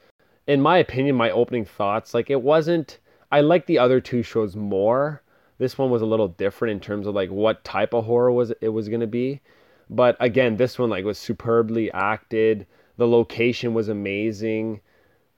In 0.49 0.63
my 0.63 0.79
opinion, 0.79 1.15
my 1.15 1.31
opening 1.31 1.67
thoughts, 1.67 2.15
like 2.15 2.31
it 2.31 2.43
wasn't. 2.43 2.99
I 3.31 3.43
like 3.43 3.67
the 3.67 3.79
other 3.79 4.01
two 4.01 4.23
shows 4.23 4.57
more. 4.57 5.23
This 5.59 5.77
one 5.77 5.91
was 5.91 6.01
a 6.01 6.07
little 6.07 6.29
different 6.29 6.73
in 6.73 6.81
terms 6.81 7.07
of 7.07 7.15
like 7.15 7.31
what 7.31 7.65
type 7.65 7.93
of 7.93 8.07
horror 8.07 8.33
was 8.33 8.53
it 8.63 8.71
was 8.71 8.89
gonna 8.89 9.07
be. 9.07 9.43
But 9.91 10.17
again, 10.21 10.57
this 10.57 10.79
one 10.79 10.89
like 10.89 11.05
was 11.05 11.19
superbly 11.19 11.93
acted. 11.93 12.67
The 12.97 13.07
location 13.07 13.75
was 13.75 13.91
amazing. 13.91 14.81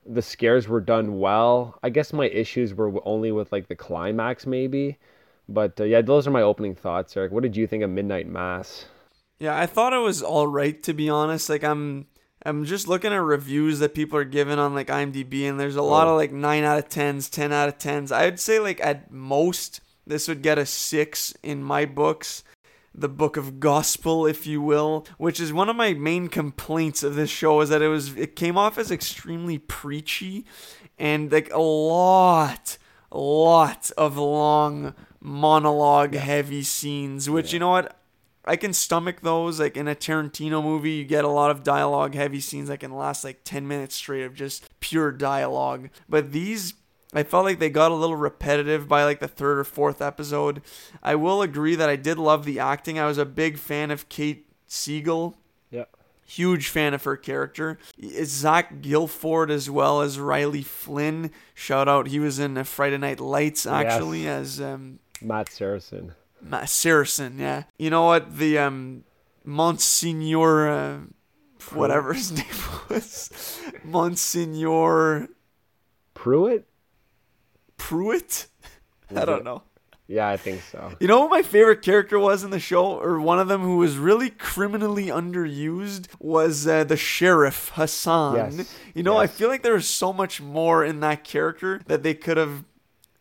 The 0.05 0.21
scares 0.21 0.69
were 0.69 0.79
done 0.81 1.19
well. 1.19 1.77
I 1.83 1.89
guess 1.89 2.13
my 2.13 2.27
issues 2.27 2.73
were 2.73 2.93
only 3.05 3.33
with 3.33 3.51
like 3.51 3.67
the 3.67 3.75
climax 3.75 4.47
maybe. 4.47 4.97
But 5.49 5.79
uh, 5.79 5.83
yeah, 5.83 6.01
those 6.01 6.25
are 6.25 6.31
my 6.31 6.41
opening 6.41 6.73
thoughts, 6.73 7.17
Eric. 7.17 7.33
What 7.33 7.43
did 7.43 7.57
you 7.57 7.67
think 7.67 7.83
of 7.83 7.89
Midnight 7.89 8.27
Mass? 8.27 8.85
Yeah, 9.39 9.59
I 9.59 9.65
thought 9.65 9.91
it 9.91 9.97
was 9.97 10.21
all 10.23 10.47
right 10.47 10.81
to 10.83 10.93
be 10.93 11.09
honest. 11.09 11.49
Like 11.49 11.65
I'm 11.65 12.07
I'm 12.45 12.65
just 12.65 12.87
looking 12.87 13.13
at 13.13 13.17
reviews 13.21 13.79
that 13.79 13.93
people 13.93 14.17
are 14.17 14.23
giving 14.23 14.57
on 14.59 14.73
like 14.73 14.87
IMDb 14.87 15.43
and 15.49 15.59
there's 15.59 15.75
a 15.75 15.81
lot 15.81 16.07
Oh. 16.07 16.11
of 16.11 16.17
like 16.17 16.31
9 16.31 16.63
out 16.63 16.79
of 16.79 16.89
10s, 16.89 17.29
10 17.29 17.51
out 17.53 17.69
of 17.69 17.77
10s. 17.77 18.11
I'd 18.11 18.39
say 18.39 18.59
like 18.59 18.79
at 18.83 19.11
most 19.11 19.81
this 20.07 20.27
would 20.27 20.41
get 20.41 20.57
a 20.57 20.65
6 20.65 21.33
in 21.43 21.63
my 21.63 21.85
books. 21.85 22.43
The 22.93 23.07
book 23.07 23.37
of 23.37 23.59
gospel, 23.61 24.25
if 24.25 24.45
you 24.45 24.61
will, 24.61 25.05
which 25.17 25.39
is 25.39 25.53
one 25.53 25.69
of 25.69 25.75
my 25.77 25.93
main 25.93 26.27
complaints 26.27 27.03
of 27.03 27.15
this 27.15 27.29
show 27.29 27.61
is 27.61 27.69
that 27.69 27.81
it 27.81 27.87
was 27.87 28.17
it 28.17 28.35
came 28.35 28.57
off 28.57 28.77
as 28.77 28.91
extremely 28.91 29.57
preachy 29.59 30.45
and 30.99 31.31
like 31.31 31.53
a 31.53 31.61
lot 31.61 32.77
a 33.11 33.17
lot 33.19 33.91
of 33.97 34.17
long 34.17 34.93
monologue 35.21 36.15
heavy 36.15 36.63
scenes, 36.63 37.29
which 37.29 37.53
you 37.53 37.59
know 37.59 37.69
what? 37.69 37.95
I 38.45 38.55
can 38.55 38.73
stomach 38.73 39.21
those. 39.21 39.59
Like 39.59 39.77
in 39.77 39.87
a 39.87 39.95
Tarantino 39.95 40.63
movie, 40.63 40.91
you 40.91 41.05
get 41.05 41.23
a 41.23 41.29
lot 41.29 41.51
of 41.51 41.63
dialogue 41.63 42.15
heavy 42.15 42.39
scenes 42.39 42.69
that 42.69 42.79
can 42.79 42.95
last 42.95 43.23
like 43.23 43.43
10 43.43 43.67
minutes 43.67 43.95
straight 43.95 44.23
of 44.23 44.33
just 44.33 44.67
pure 44.79 45.11
dialogue. 45.11 45.89
But 46.09 46.31
these, 46.31 46.73
I 47.13 47.23
felt 47.23 47.45
like 47.45 47.59
they 47.59 47.69
got 47.69 47.91
a 47.91 47.95
little 47.95 48.15
repetitive 48.15 48.87
by 48.87 49.03
like 49.03 49.19
the 49.19 49.27
third 49.27 49.59
or 49.59 49.63
fourth 49.63 50.01
episode. 50.01 50.61
I 51.03 51.15
will 51.15 51.41
agree 51.41 51.75
that 51.75 51.89
I 51.89 51.95
did 51.95 52.17
love 52.17 52.45
the 52.45 52.59
acting. 52.59 52.97
I 52.97 53.05
was 53.05 53.17
a 53.17 53.25
big 53.25 53.57
fan 53.57 53.91
of 53.91 54.09
Kate 54.09 54.47
Siegel. 54.67 55.37
Yeah. 55.69 55.85
Huge 56.25 56.69
fan 56.69 56.93
of 56.93 57.03
her 57.03 57.17
character. 57.17 57.77
Zach 58.23 58.81
Gilford 58.81 59.51
as 59.51 59.69
well 59.69 60.01
as 60.01 60.17
Riley 60.17 60.63
Flynn. 60.63 61.29
Shout 61.53 61.89
out, 61.89 62.07
he 62.07 62.19
was 62.19 62.39
in 62.39 62.57
uh, 62.57 62.63
Friday 62.63 62.97
Night 62.97 63.19
Lights 63.19 63.65
actually 63.67 64.27
as 64.27 64.61
um, 64.61 64.99
Matt 65.21 65.51
Saracen. 65.51 66.13
Saracen, 66.65 67.37
yeah. 67.39 67.63
You 67.77 67.89
know 67.89 68.05
what? 68.05 68.37
The 68.37 68.57
um, 68.57 69.03
Monsignor, 69.43 70.69
uh, 70.69 70.99
whatever 71.73 72.13
his 72.13 72.31
name 72.37 72.45
was, 72.89 73.59
Monsignor 73.83 75.29
Pruitt? 76.13 76.67
Pruitt. 77.77 78.47
I 79.15 79.25
don't 79.25 79.43
know. 79.43 79.63
Yeah, 80.07 80.27
I 80.27 80.35
think 80.35 80.61
so. 80.63 80.91
You 80.99 81.07
know 81.07 81.21
what 81.21 81.29
my 81.29 81.41
favorite 81.41 81.81
character 81.81 82.19
was 82.19 82.43
in 82.43 82.49
the 82.49 82.59
show, 82.59 82.99
or 82.99 83.21
one 83.21 83.39
of 83.39 83.47
them 83.47 83.61
who 83.61 83.77
was 83.77 83.97
really 83.97 84.29
criminally 84.29 85.05
underused, 85.05 86.07
was 86.19 86.67
uh, 86.67 86.83
the 86.83 86.97
sheriff 86.97 87.71
Hassan. 87.75 88.35
Yes, 88.35 88.75
You 88.93 89.03
know, 89.03 89.15
I 89.15 89.27
feel 89.27 89.47
like 89.47 89.63
there 89.63 89.73
was 89.73 89.87
so 89.87 90.11
much 90.11 90.41
more 90.41 90.83
in 90.83 90.99
that 90.99 91.23
character 91.23 91.79
that 91.85 92.03
they 92.03 92.13
could 92.13 92.35
have 92.35 92.65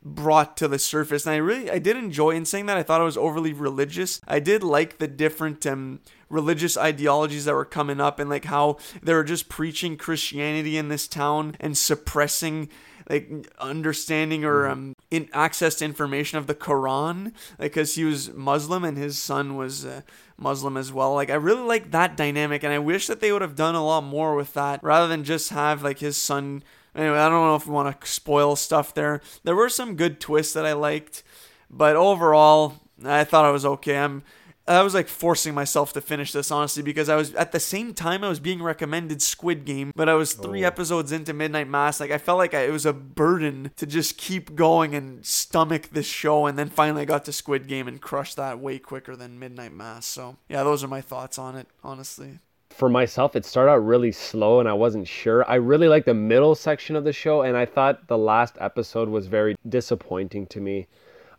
brought 0.03 0.57
to 0.57 0.69
the 0.69 0.79
surface. 0.79 1.27
And 1.27 1.35
i 1.35 1.39
really 1.39 1.71
i 1.71 1.79
did 1.79 1.97
enjoy 1.97 2.31
in 2.31 2.45
saying 2.45 2.67
that 2.67 2.77
i 2.77 2.83
thought 2.83 3.01
it 3.01 3.05
was 3.05 3.17
overly 3.17 3.53
religious. 3.53 4.21
I 4.27 4.41
did 4.41 4.63
like 4.63 4.99
the 4.99 5.09
different 5.09 5.67
um 5.67 6.01
religious 6.29 6.77
ideologies 6.77 7.45
that 7.45 7.55
were 7.55 7.65
coming 7.65 8.01
up 8.01 8.19
and 8.19 8.31
like 8.31 8.47
how 8.47 8.79
they 9.03 9.13
were 9.13 9.25
just 9.25 9.49
preaching 9.49 9.97
christianity 9.97 10.77
in 10.77 10.89
this 10.89 11.07
town 11.07 11.57
and 11.61 11.77
suppressing 11.77 12.69
like 13.11 13.49
understanding 13.59 14.45
or 14.45 14.69
um 14.69 14.95
in 15.11 15.29
access 15.33 15.75
to 15.77 15.85
information 15.85 16.39
of 16.39 16.47
the 16.47 16.55
quran. 16.55 17.33
Because 17.59 17.97
he 17.97 18.05
was 18.05 18.33
muslim 18.33 18.85
and 18.85 18.97
his 18.97 19.19
son 19.19 19.57
was 19.57 19.85
uh, 19.85 20.01
muslim 20.39 20.79
as 20.79 20.93
well. 20.93 21.15
Like 21.15 21.29
i 21.29 21.35
really 21.35 21.63
like 21.63 21.91
that 21.91 22.17
dynamic 22.17 22.63
and 22.63 22.73
i 22.73 22.79
wish 22.79 23.07
that 23.07 23.21
they 23.21 23.33
would 23.33 23.43
have 23.43 23.57
done 23.57 23.75
a 23.75 23.85
lot 23.85 24.03
more 24.03 24.35
with 24.35 24.55
that 24.55 24.83
rather 24.83 25.09
than 25.09 25.25
just 25.25 25.51
have 25.51 25.83
like 25.83 25.99
his 25.99 26.17
son 26.17 26.63
Anyway, 26.95 27.17
I 27.19 27.29
don't 27.29 27.47
know 27.47 27.57
if 27.57 27.67
we 27.67 27.73
want 27.75 28.01
to 28.01 28.07
spoil 28.07 28.57
stuff 28.57 28.95
there. 28.95 29.21
There 29.45 29.55
were 29.57 29.69
some 29.69 29.95
good 29.97 30.21
twists 30.21 30.55
that 30.55 30.67
I 30.67 30.73
liked, 30.73 31.23
but 31.71 31.97
overall, 31.97 32.75
I 33.05 33.25
thought 33.25 33.45
I 33.45 33.51
was 33.51 33.65
okay. 33.65 33.99
I'm 33.99 34.23
I 34.69 34.83
was 34.83 34.95
like 34.95 35.09
forcing 35.09 35.53
myself 35.53 35.93
to 35.95 36.01
finish 36.01 36.31
this 36.33 36.53
honestly 36.53 36.83
because 36.85 37.09
I 37.09 37.17
was 37.17 37.35
at 37.35 37.51
the 37.51 37.59
same 37.59 37.93
time 37.93 38.23
I 38.23 38.29
was 38.29 38.39
being 38.39 38.63
recommended 38.63 39.21
Squid 39.21 39.65
Game, 39.65 39.91
but 39.97 40.09
I 40.09 40.15
was 40.15 40.35
3 40.35 40.63
Oh. 40.63 40.67
episodes 40.67 41.11
into 41.11 41.33
Midnight 41.33 41.67
Mass. 41.67 41.99
Like 41.99 42.13
I 42.13 42.19
felt 42.19 42.39
like 42.39 42.55
I, 42.55 42.67
it 42.67 42.71
was 42.71 42.87
a 42.87 42.93
burden 42.93 43.73
to 43.77 43.87
just 43.87 44.17
keep 44.17 44.55
going 44.55 44.95
and 44.95 45.27
stomach 45.27 45.89
this 45.91 46.07
show 46.07 46.47
and 46.47 46.57
then 46.57 46.69
finally 46.69 47.03
I 47.03 47.05
got 47.05 47.25
to 47.25 47.33
Squid 47.33 47.67
Game 47.67 47.89
and 47.89 48.01
crushed 48.01 48.37
that 48.37 48.61
way 48.61 48.79
quicker 48.79 49.17
than 49.17 49.41
Midnight 49.41 49.73
Mass. 49.73 50.07
So, 50.07 50.37
yeah, 50.49 50.63
those 50.63 50.85
are 50.85 50.89
my 50.89 51.01
thoughts 51.01 51.37
on 51.37 51.57
it, 51.57 51.67
honestly. 51.83 52.39
For 52.81 52.89
myself, 52.89 53.37
it 53.37 53.45
started 53.45 53.73
out 53.73 53.85
really 53.85 54.11
slow 54.11 54.59
and 54.59 54.67
I 54.67 54.73
wasn't 54.73 55.07
sure. 55.07 55.49
I 55.49 55.57
really 55.57 55.87
liked 55.87 56.07
the 56.07 56.15
middle 56.15 56.55
section 56.55 56.97
of 56.97 57.05
the 57.05 57.13
show, 57.13 57.43
and 57.43 57.55
I 57.55 57.67
thought 57.67 58.09
the 58.09 58.17
last 58.17 58.57
episode 58.59 59.11
was 59.11 59.27
very 59.27 59.55
disappointing 59.69 60.47
to 60.47 60.63
me. 60.63 60.87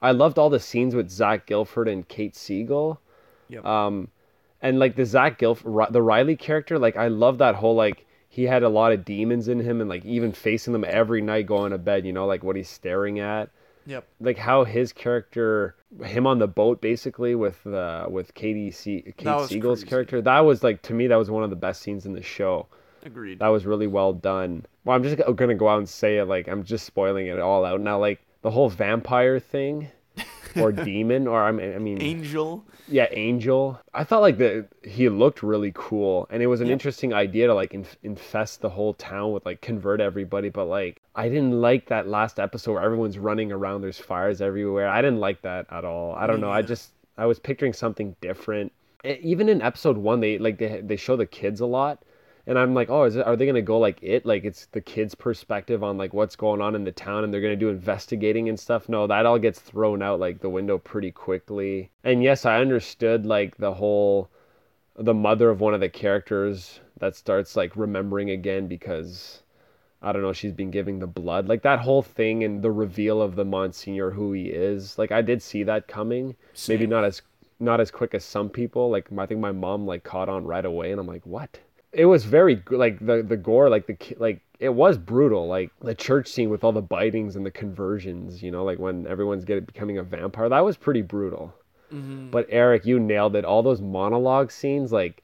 I 0.03 0.11
loved 0.11 0.37
all 0.37 0.51
the 0.51 0.59
scenes 0.59 0.93
with 0.93 1.09
Zach 1.09 1.47
Gilford 1.47 1.87
and 1.87 2.07
Kate 2.07 2.35
Siegel. 2.35 3.01
Yep. 3.49 3.65
Um, 3.65 4.09
and 4.61 4.77
like 4.77 4.95
the 4.95 5.03
Zach 5.03 5.39
Gilford, 5.39 5.91
the 5.91 6.03
Riley 6.03 6.35
character, 6.35 6.77
like 6.77 6.95
I 6.95 7.07
love 7.07 7.39
that 7.39 7.55
whole 7.55 7.73
like 7.73 8.05
he 8.29 8.43
had 8.43 8.61
a 8.61 8.69
lot 8.69 8.91
of 8.91 9.03
demons 9.03 9.47
in 9.47 9.61
him, 9.61 9.81
and 9.81 9.89
like 9.89 10.05
even 10.05 10.33
facing 10.33 10.73
them 10.73 10.85
every 10.87 11.23
night 11.23 11.47
going 11.47 11.71
to 11.71 11.79
bed. 11.79 12.05
You 12.05 12.13
know, 12.13 12.27
like 12.27 12.43
what 12.43 12.55
he's 12.55 12.69
staring 12.69 13.19
at 13.19 13.49
Yep. 13.85 14.07
like 14.19 14.37
how 14.37 14.63
his 14.63 14.93
character 14.93 15.75
him 16.03 16.27
on 16.27 16.39
the 16.39 16.47
boat 16.47 16.81
basically 16.81 17.35
with 17.35 17.65
uh 17.67 18.07
with 18.09 18.33
Katie 18.33 18.71
C- 18.71 19.01
Kate 19.17 19.23
That 19.25 19.49
Siegel's 19.49 19.79
crazy. 19.79 19.89
character 19.89 20.21
that 20.21 20.39
was 20.41 20.63
like 20.63 20.81
to 20.83 20.93
me 20.93 21.07
that 21.07 21.15
was 21.17 21.29
one 21.31 21.43
of 21.43 21.49
the 21.49 21.55
best 21.55 21.81
scenes 21.81 22.05
in 22.05 22.13
the 22.13 22.21
show 22.21 22.67
Agreed. 23.03 23.39
that 23.39 23.47
was 23.47 23.65
really 23.65 23.87
well 23.87 24.13
done 24.13 24.65
well 24.85 24.95
I'm 24.95 25.03
just 25.03 25.17
gonna 25.35 25.55
go 25.55 25.67
out 25.67 25.79
and 25.79 25.89
say 25.89 26.17
it 26.17 26.25
like 26.25 26.47
I'm 26.47 26.63
just 26.63 26.85
spoiling 26.85 27.27
it 27.27 27.39
all 27.39 27.65
out 27.65 27.81
now 27.81 27.99
like 27.99 28.21
the 28.43 28.51
whole 28.51 28.69
vampire 28.69 29.39
thing 29.39 29.89
or 30.57 30.71
demon 30.71 31.27
or 31.27 31.41
I 31.43 31.51
mean, 31.51 31.73
I 31.75 31.79
mean 31.79 32.01
Angel. 32.01 32.63
yeah 32.87 33.07
angel. 33.11 33.79
I 33.93 34.03
felt 34.03 34.21
like 34.21 34.37
the 34.37 34.67
he 34.83 35.09
looked 35.09 35.43
really 35.43 35.71
cool 35.75 36.27
and 36.29 36.41
it 36.41 36.47
was 36.47 36.61
an 36.61 36.67
Yeah. 36.67 36.73
interesting 36.73 37.13
idea 37.13 37.47
to 37.47 37.53
like 37.53 37.73
inf- 37.73 37.97
infest 38.03 38.61
the 38.61 38.69
whole 38.69 38.93
town 38.93 39.31
with 39.31 39.45
like 39.45 39.61
convert 39.61 40.01
everybody 40.01 40.49
but 40.49 40.65
like 40.65 41.01
i 41.15 41.27
didn't 41.29 41.59
like 41.59 41.87
that 41.87 42.07
last 42.07 42.39
episode 42.39 42.73
where 42.73 42.83
everyone's 42.83 43.17
running 43.17 43.51
around 43.51 43.81
there's 43.81 43.99
fires 43.99 44.41
everywhere. 44.41 44.87
I 44.89 45.01
didn't 45.01 45.19
like 45.19 45.41
that 45.43 45.65
at 45.71 45.85
all. 45.85 46.15
I 46.15 46.27
don't 46.27 46.37
Me 46.37 46.41
know. 46.43 46.51
I 46.51 46.61
just 46.61 46.91
i 47.17 47.25
was 47.25 47.39
picturing 47.39 47.73
something 47.73 48.15
different. 48.21 48.71
Even 49.03 49.49
in 49.49 49.61
episode 49.61 49.97
one 49.97 50.19
they 50.19 50.37
like 50.37 50.57
they, 50.59 50.81
they 50.81 50.95
show 50.95 51.15
the 51.15 51.25
kids 51.25 51.59
a 51.61 51.65
lot 51.65 52.03
and 52.47 52.57
i'm 52.57 52.73
like 52.73 52.89
oh 52.89 53.03
is 53.03 53.15
it, 53.15 53.25
are 53.25 53.35
they 53.35 53.45
gonna 53.45 53.61
go 53.61 53.79
like 53.79 53.99
it 54.01 54.25
like 54.25 54.43
it's 54.43 54.65
the 54.67 54.81
kids 54.81 55.15
perspective 55.15 55.83
on 55.83 55.97
like 55.97 56.13
what's 56.13 56.35
going 56.35 56.61
on 56.61 56.75
in 56.75 56.83
the 56.83 56.91
town 56.91 57.23
and 57.23 57.33
they're 57.33 57.41
gonna 57.41 57.55
do 57.55 57.69
investigating 57.69 58.49
and 58.49 58.59
stuff 58.59 58.89
no 58.89 59.07
that 59.07 59.25
all 59.25 59.39
gets 59.39 59.59
thrown 59.59 60.01
out 60.01 60.19
like 60.19 60.39
the 60.39 60.49
window 60.49 60.77
pretty 60.77 61.11
quickly 61.11 61.91
and 62.03 62.23
yes 62.23 62.45
i 62.45 62.59
understood 62.59 63.25
like 63.25 63.57
the 63.57 63.73
whole 63.73 64.29
the 64.95 65.13
mother 65.13 65.49
of 65.49 65.61
one 65.61 65.73
of 65.73 65.79
the 65.79 65.89
characters 65.89 66.79
that 66.99 67.15
starts 67.15 67.55
like 67.55 67.75
remembering 67.75 68.29
again 68.29 68.67
because 68.67 69.41
I 70.03 70.11
don't 70.11 70.23
know, 70.23 70.33
she's 70.33 70.53
been 70.53 70.71
giving 70.71 70.97
the 70.99 71.07
blood. 71.07 71.47
Like 71.47 71.61
that 71.61 71.79
whole 71.79 72.01
thing 72.01 72.43
and 72.43 72.61
the 72.61 72.71
reveal 72.71 73.21
of 73.21 73.35
the 73.35 73.45
Monsignor 73.45 74.09
who 74.11 74.33
he 74.33 74.45
is. 74.45 74.97
Like 74.97 75.11
I 75.11 75.21
did 75.21 75.43
see 75.43 75.63
that 75.63 75.87
coming. 75.87 76.35
Maybe 76.67 76.87
not 76.87 77.03
as 77.03 77.21
not 77.59 77.79
as 77.79 77.91
quick 77.91 78.15
as 78.15 78.25
some 78.25 78.49
people. 78.49 78.89
Like 78.89 79.07
I 79.15 79.25
think 79.27 79.39
my 79.39 79.51
mom 79.51 79.85
like 79.85 80.03
caught 80.03 80.29
on 80.29 80.45
right 80.45 80.65
away 80.65 80.91
and 80.91 80.99
I'm 80.99 81.07
like, 81.07 81.25
"What?" 81.25 81.59
It 81.93 82.05
was 82.05 82.25
very 82.25 82.63
like 82.69 83.05
the 83.05 83.21
the 83.21 83.37
gore 83.37 83.69
like 83.69 83.87
the 83.87 83.97
like 84.17 84.41
it 84.61 84.69
was 84.69 84.97
brutal. 84.97 85.47
Like 85.47 85.71
the 85.81 85.95
church 85.95 86.27
scene 86.27 86.49
with 86.49 86.63
all 86.63 86.71
the 86.71 86.83
bitings 86.83 87.35
and 87.35 87.45
the 87.45 87.51
conversions, 87.51 88.43
you 88.43 88.51
know, 88.51 88.63
like 88.63 88.79
when 88.79 89.07
everyone's 89.07 89.43
getting 89.43 89.65
becoming 89.65 89.97
a 89.97 90.03
vampire. 90.03 90.47
That 90.47 90.63
was 90.63 90.77
pretty 90.77 91.01
brutal. 91.01 91.53
Mm-hmm. 91.91 92.29
But 92.29 92.47
Eric, 92.49 92.85
you 92.85 92.99
nailed 92.99 93.35
it. 93.35 93.43
All 93.43 93.63
those 93.63 93.81
monologue 93.81 94.51
scenes, 94.51 94.91
like 94.91 95.23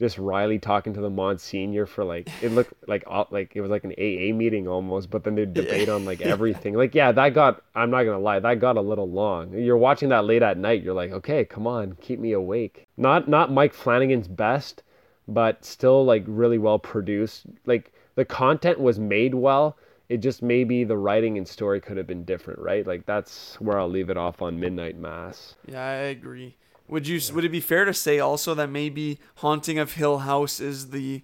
just 0.00 0.18
Riley 0.18 0.58
talking 0.58 0.92
to 0.94 1.00
the 1.00 1.10
Monsignor 1.10 1.86
for 1.86 2.04
like 2.04 2.28
it 2.42 2.52
looked 2.52 2.72
like 2.88 3.04
like 3.30 3.52
it 3.54 3.60
was 3.60 3.70
like 3.70 3.84
an 3.84 3.92
AA 3.92 4.34
meeting 4.34 4.66
almost, 4.66 5.10
but 5.10 5.24
then 5.24 5.34
they 5.34 5.44
debate 5.44 5.88
on 5.88 6.04
like 6.04 6.20
everything. 6.22 6.74
Like 6.74 6.94
yeah, 6.94 7.12
that 7.12 7.34
got 7.34 7.62
I'm 7.74 7.90
not 7.90 8.04
gonna 8.04 8.18
lie, 8.18 8.40
that 8.40 8.60
got 8.60 8.76
a 8.76 8.80
little 8.80 9.08
long. 9.08 9.52
You're 9.52 9.76
watching 9.76 10.08
that 10.08 10.24
late 10.24 10.42
at 10.42 10.58
night, 10.58 10.82
you're 10.82 10.94
like, 10.94 11.12
okay, 11.12 11.44
come 11.44 11.66
on, 11.66 11.96
keep 12.00 12.18
me 12.18 12.32
awake. 12.32 12.86
Not 12.96 13.28
not 13.28 13.52
Mike 13.52 13.74
Flanagan's 13.74 14.28
best, 14.28 14.82
but 15.28 15.64
still 15.64 16.04
like 16.04 16.24
really 16.26 16.58
well 16.58 16.78
produced. 16.78 17.46
Like 17.66 17.92
the 18.14 18.24
content 18.24 18.80
was 18.80 18.98
made 18.98 19.34
well. 19.34 19.76
It 20.08 20.18
just 20.18 20.42
maybe 20.42 20.84
the 20.84 20.96
writing 20.96 21.38
and 21.38 21.48
story 21.48 21.80
could 21.80 21.96
have 21.96 22.06
been 22.06 22.24
different, 22.24 22.58
right? 22.60 22.86
Like 22.86 23.06
that's 23.06 23.60
where 23.60 23.78
I'll 23.78 23.88
leave 23.88 24.10
it 24.10 24.16
off 24.16 24.42
on 24.42 24.60
Midnight 24.60 24.98
Mass. 24.98 25.54
Yeah, 25.66 25.82
I 25.82 25.94
agree. 25.94 26.56
Would 26.88 27.08
you 27.08 27.20
would 27.34 27.44
it 27.44 27.50
be 27.50 27.60
fair 27.60 27.86
to 27.86 27.94
say 27.94 28.18
also 28.18 28.54
that 28.54 28.68
maybe 28.68 29.18
Haunting 29.36 29.78
of 29.78 29.94
Hill 29.94 30.18
House 30.18 30.60
is 30.60 30.90
the 30.90 31.22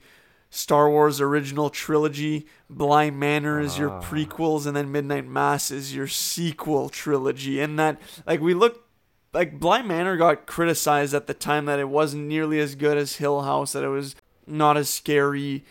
Star 0.48 0.90
Wars 0.90 1.20
original 1.20 1.70
trilogy, 1.70 2.46
Bly 2.68 3.11
Manor 3.11 3.61
is 3.61 3.78
your 3.78 3.90
ah. 3.90 4.03
prequels, 4.03 4.66
and 4.66 4.74
then 4.74 4.90
Midnight 4.90 5.26
Mass 5.26 5.70
is 5.70 5.94
your 5.94 6.09
sequel 6.09 6.88
trilogy. 6.88 7.61
And 7.61 7.78
that 7.78 8.01
like 8.26 8.40
we 8.40 8.55
look 8.55 8.89
like 9.33 9.61
Bly 9.61 9.83
Manor 9.83 10.16
got 10.16 10.47
criticized 10.47 11.14
at 11.14 11.26
the 11.26 11.35
time 11.35 11.66
that 11.66 11.78
it 11.78 11.89
wasn't 11.89 12.26
nearly 12.26 12.59
as 12.59 12.74
good 12.74 12.97
as 12.97 13.16
Hill 13.16 13.43
House, 13.43 13.72
that 13.72 13.85
it 13.85 13.89
was 13.89 14.16
not 14.47 14.76
as 14.76 14.89
scary, 14.89 15.64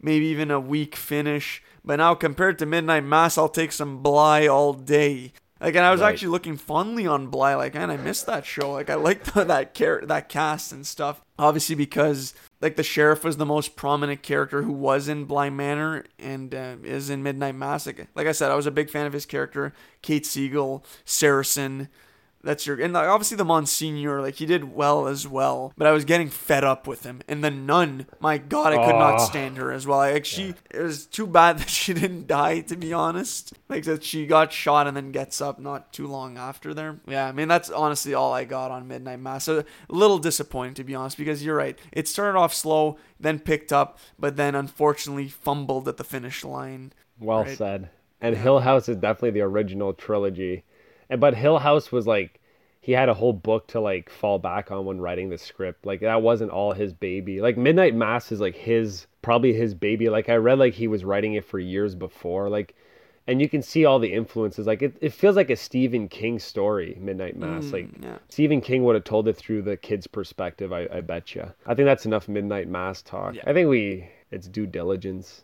maybe 0.00 0.26
even 0.26 0.50
a 0.50 0.60
weak 0.60 0.96
finish. 0.96 1.62
But 1.84 1.96
now 1.96 2.14
compared 2.14 2.58
to 2.58 2.66
Midnight 2.66 3.04
Mass, 3.04 3.38
I'll 3.38 3.48
take 3.48 3.72
some 3.72 4.02
Bly 4.02 4.46
all 4.46 4.72
day. 4.72 5.32
Like, 5.60 5.74
and 5.74 5.86
I 5.86 5.90
was 5.90 6.02
right. 6.02 6.12
actually 6.12 6.28
looking 6.28 6.58
fondly 6.58 7.06
on 7.06 7.28
Bly. 7.28 7.54
Like, 7.54 7.74
man, 7.74 7.90
I 7.90 7.96
missed 7.96 8.26
that 8.26 8.44
show. 8.44 8.72
Like, 8.72 8.90
I 8.90 8.94
liked 8.96 9.24
that 9.34 9.74
char- 9.74 10.04
that 10.04 10.28
cast 10.28 10.72
and 10.72 10.86
stuff. 10.86 11.22
Obviously, 11.38 11.74
because 11.74 12.34
like 12.60 12.76
the 12.76 12.82
sheriff 12.82 13.24
was 13.24 13.36
the 13.36 13.46
most 13.46 13.76
prominent 13.76 14.22
character 14.22 14.62
who 14.62 14.72
was 14.72 15.08
in 15.08 15.24
Bly 15.24 15.48
Manor 15.48 16.04
and 16.18 16.54
uh, 16.54 16.76
is 16.82 17.08
in 17.08 17.22
Midnight 17.22 17.54
Mass. 17.54 17.86
Like, 17.86 18.06
like 18.14 18.26
I 18.26 18.32
said, 18.32 18.50
I 18.50 18.56
was 18.56 18.66
a 18.66 18.70
big 18.70 18.90
fan 18.90 19.06
of 19.06 19.12
his 19.14 19.24
character. 19.24 19.72
Kate 20.02 20.26
Siegel, 20.26 20.84
Saracen, 21.06 21.88
that's 22.46 22.66
your 22.66 22.80
and 22.80 22.96
obviously 22.96 23.36
the 23.36 23.44
Monsignor, 23.44 24.22
like 24.22 24.36
he 24.36 24.46
did 24.46 24.72
well 24.72 25.08
as 25.08 25.26
well. 25.26 25.72
But 25.76 25.86
I 25.86 25.92
was 25.92 26.04
getting 26.04 26.30
fed 26.30 26.64
up 26.64 26.86
with 26.86 27.04
him. 27.04 27.20
And 27.26 27.42
the 27.42 27.50
nun, 27.50 28.06
my 28.20 28.38
God, 28.38 28.72
I 28.72 28.76
could 28.86 28.94
oh. 28.94 28.98
not 28.98 29.18
stand 29.18 29.58
her 29.58 29.72
as 29.72 29.86
well. 29.86 29.98
Like 29.98 30.24
she, 30.24 30.46
yeah. 30.46 30.52
it 30.70 30.82
was 30.82 31.06
too 31.06 31.26
bad 31.26 31.58
that 31.58 31.68
she 31.68 31.92
didn't 31.94 32.26
die. 32.26 32.60
To 32.60 32.76
be 32.76 32.92
honest, 32.92 33.52
like 33.68 33.84
that 33.84 34.04
she 34.04 34.26
got 34.26 34.52
shot 34.52 34.86
and 34.86 34.96
then 34.96 35.10
gets 35.10 35.40
up 35.40 35.58
not 35.58 35.92
too 35.92 36.06
long 36.06 36.38
after 36.38 36.72
there. 36.72 37.00
Yeah, 37.06 37.26
I 37.26 37.32
mean 37.32 37.48
that's 37.48 37.68
honestly 37.68 38.14
all 38.14 38.32
I 38.32 38.44
got 38.44 38.70
on 38.70 38.86
Midnight 38.86 39.20
Mass. 39.20 39.44
So 39.44 39.58
a 39.58 39.64
little 39.88 40.18
disappointing 40.18 40.74
to 40.74 40.84
be 40.84 40.94
honest, 40.94 41.18
because 41.18 41.44
you're 41.44 41.56
right. 41.56 41.78
It 41.92 42.06
started 42.06 42.38
off 42.38 42.54
slow, 42.54 42.96
then 43.18 43.40
picked 43.40 43.72
up, 43.72 43.98
but 44.18 44.36
then 44.36 44.54
unfortunately 44.54 45.28
fumbled 45.28 45.88
at 45.88 45.96
the 45.96 46.04
finish 46.04 46.44
line. 46.44 46.92
Well 47.18 47.44
right? 47.44 47.58
said. 47.58 47.90
And 48.20 48.36
Hill 48.36 48.60
House 48.60 48.88
is 48.88 48.96
definitely 48.96 49.32
the 49.32 49.42
original 49.42 49.92
trilogy 49.92 50.64
and 51.10 51.20
but 51.20 51.34
Hill 51.34 51.58
House 51.58 51.92
was 51.92 52.06
like 52.06 52.40
he 52.80 52.92
had 52.92 53.08
a 53.08 53.14
whole 53.14 53.32
book 53.32 53.66
to 53.68 53.80
like 53.80 54.08
fall 54.10 54.38
back 54.38 54.70
on 54.70 54.84
when 54.84 55.00
writing 55.00 55.28
the 55.28 55.38
script. 55.38 55.84
Like 55.84 56.00
that 56.00 56.22
wasn't 56.22 56.52
all 56.52 56.72
his 56.72 56.92
baby. 56.92 57.40
Like 57.40 57.56
Midnight 57.56 57.94
Mass 57.94 58.30
is 58.30 58.40
like 58.40 58.54
his 58.54 59.06
probably 59.22 59.52
his 59.52 59.74
baby. 59.74 60.08
Like 60.08 60.28
I 60.28 60.36
read 60.36 60.58
like 60.58 60.74
he 60.74 60.86
was 60.86 61.04
writing 61.04 61.34
it 61.34 61.44
for 61.44 61.58
years 61.58 61.94
before. 61.94 62.48
Like 62.48 62.76
and 63.26 63.40
you 63.40 63.48
can 63.48 63.60
see 63.60 63.84
all 63.84 63.98
the 63.98 64.12
influences. 64.12 64.66
Like 64.66 64.82
it, 64.82 64.96
it 65.00 65.12
feels 65.12 65.34
like 65.34 65.50
a 65.50 65.56
Stephen 65.56 66.08
King 66.08 66.38
story, 66.38 66.96
Midnight 67.00 67.36
Mass. 67.36 67.64
Mm, 67.64 67.72
like 67.72 67.88
yeah. 68.00 68.18
Stephen 68.28 68.60
King 68.60 68.84
would 68.84 68.94
have 68.94 69.04
told 69.04 69.26
it 69.26 69.36
through 69.36 69.62
the 69.62 69.76
kid's 69.76 70.06
perspective, 70.06 70.72
I, 70.72 70.86
I 70.92 71.00
bet 71.00 71.34
you. 71.34 71.52
I 71.66 71.74
think 71.74 71.86
that's 71.86 72.06
enough 72.06 72.28
Midnight 72.28 72.68
Mass 72.68 73.02
talk. 73.02 73.34
Yeah. 73.34 73.42
I 73.46 73.52
think 73.52 73.68
we 73.68 74.08
it's 74.30 74.46
due 74.46 74.66
diligence 74.66 75.42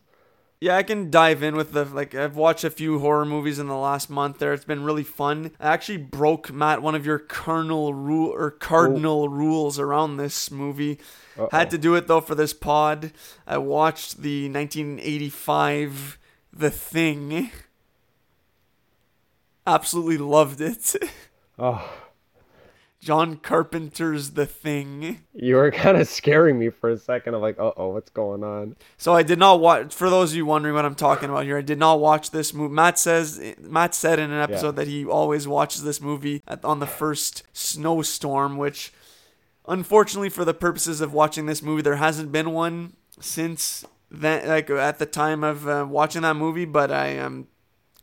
yeah, 0.63 0.77
I 0.77 0.83
can 0.83 1.11
dive 1.11 1.43
in 1.43 1.57
with 1.57 1.73
the 1.73 1.83
like 1.83 2.15
I've 2.15 2.37
watched 2.37 2.63
a 2.63 2.69
few 2.69 2.99
horror 2.99 3.25
movies 3.25 3.59
in 3.59 3.67
the 3.67 3.75
last 3.75 4.09
month 4.09 4.39
there. 4.39 4.53
It's 4.53 4.63
been 4.63 4.85
really 4.85 5.03
fun. 5.03 5.51
I 5.59 5.73
actually 5.73 5.97
broke 5.97 6.53
Matt 6.53 6.81
one 6.81 6.95
of 6.95 7.05
your 7.05 7.19
cardinal 7.19 7.93
rule 7.93 8.29
or 8.29 8.49
cardinal 8.49 9.23
oh. 9.23 9.27
rules 9.27 9.77
around 9.77 10.15
this 10.15 10.49
movie. 10.49 10.99
Uh-oh. 11.37 11.49
Had 11.51 11.69
to 11.71 11.77
do 11.77 11.95
it 11.95 12.07
though 12.07 12.21
for 12.21 12.33
this 12.33 12.53
pod. 12.53 13.11
I 13.45 13.57
watched 13.57 14.21
the 14.21 14.49
1985 14.49 16.17
The 16.53 16.71
Thing. 16.71 17.51
Absolutely 19.67 20.17
loved 20.17 20.61
it. 20.61 20.95
Oh. 21.59 21.93
John 23.03 23.35
Carpenter's 23.35 24.31
The 24.31 24.45
Thing. 24.45 25.19
You 25.33 25.57
were 25.57 25.71
kind 25.71 25.97
of 25.97 26.07
scaring 26.07 26.57
me 26.57 26.69
for 26.69 26.89
a 26.89 26.97
second. 26.97 27.33
I'm 27.33 27.41
like, 27.41 27.59
uh 27.59 27.73
oh, 27.75 27.89
what's 27.89 28.09
going 28.09 28.45
on? 28.45 28.77
So 28.97 29.13
I 29.13 29.23
did 29.23 29.37
not 29.37 29.59
watch. 29.59 29.93
For 29.93 30.09
those 30.09 30.31
of 30.31 30.37
you 30.37 30.45
wondering 30.45 30.73
what 30.73 30.85
I'm 30.85 30.95
talking 30.95 31.29
about 31.29 31.43
here, 31.43 31.57
I 31.57 31.61
did 31.63 31.77
not 31.77 31.99
watch 31.99 32.31
this 32.31 32.53
movie. 32.53 32.73
Matt 32.73 32.97
says 32.97 33.55
Matt 33.59 33.93
said 33.93 34.19
in 34.19 34.31
an 34.31 34.39
episode 34.39 34.67
yeah. 34.67 34.83
that 34.83 34.87
he 34.87 35.05
always 35.05 35.45
watches 35.45 35.83
this 35.83 35.99
movie 35.99 36.43
at, 36.47 36.63
on 36.63 36.79
the 36.79 36.87
first 36.87 37.43
snowstorm, 37.51 38.55
which 38.55 38.93
unfortunately 39.67 40.29
for 40.29 40.45
the 40.45 40.53
purposes 40.53 41.01
of 41.01 41.11
watching 41.11 41.45
this 41.45 41.61
movie, 41.61 41.81
there 41.81 41.97
hasn't 41.97 42.31
been 42.31 42.51
one 42.51 42.93
since 43.19 43.83
then. 44.09 44.47
Like 44.47 44.69
at 44.69 44.99
the 44.99 45.05
time 45.05 45.43
of 45.43 45.67
uh, 45.67 45.85
watching 45.89 46.21
that 46.21 46.35
movie, 46.35 46.65
but 46.65 46.89
I 46.89 47.19
um 47.19 47.49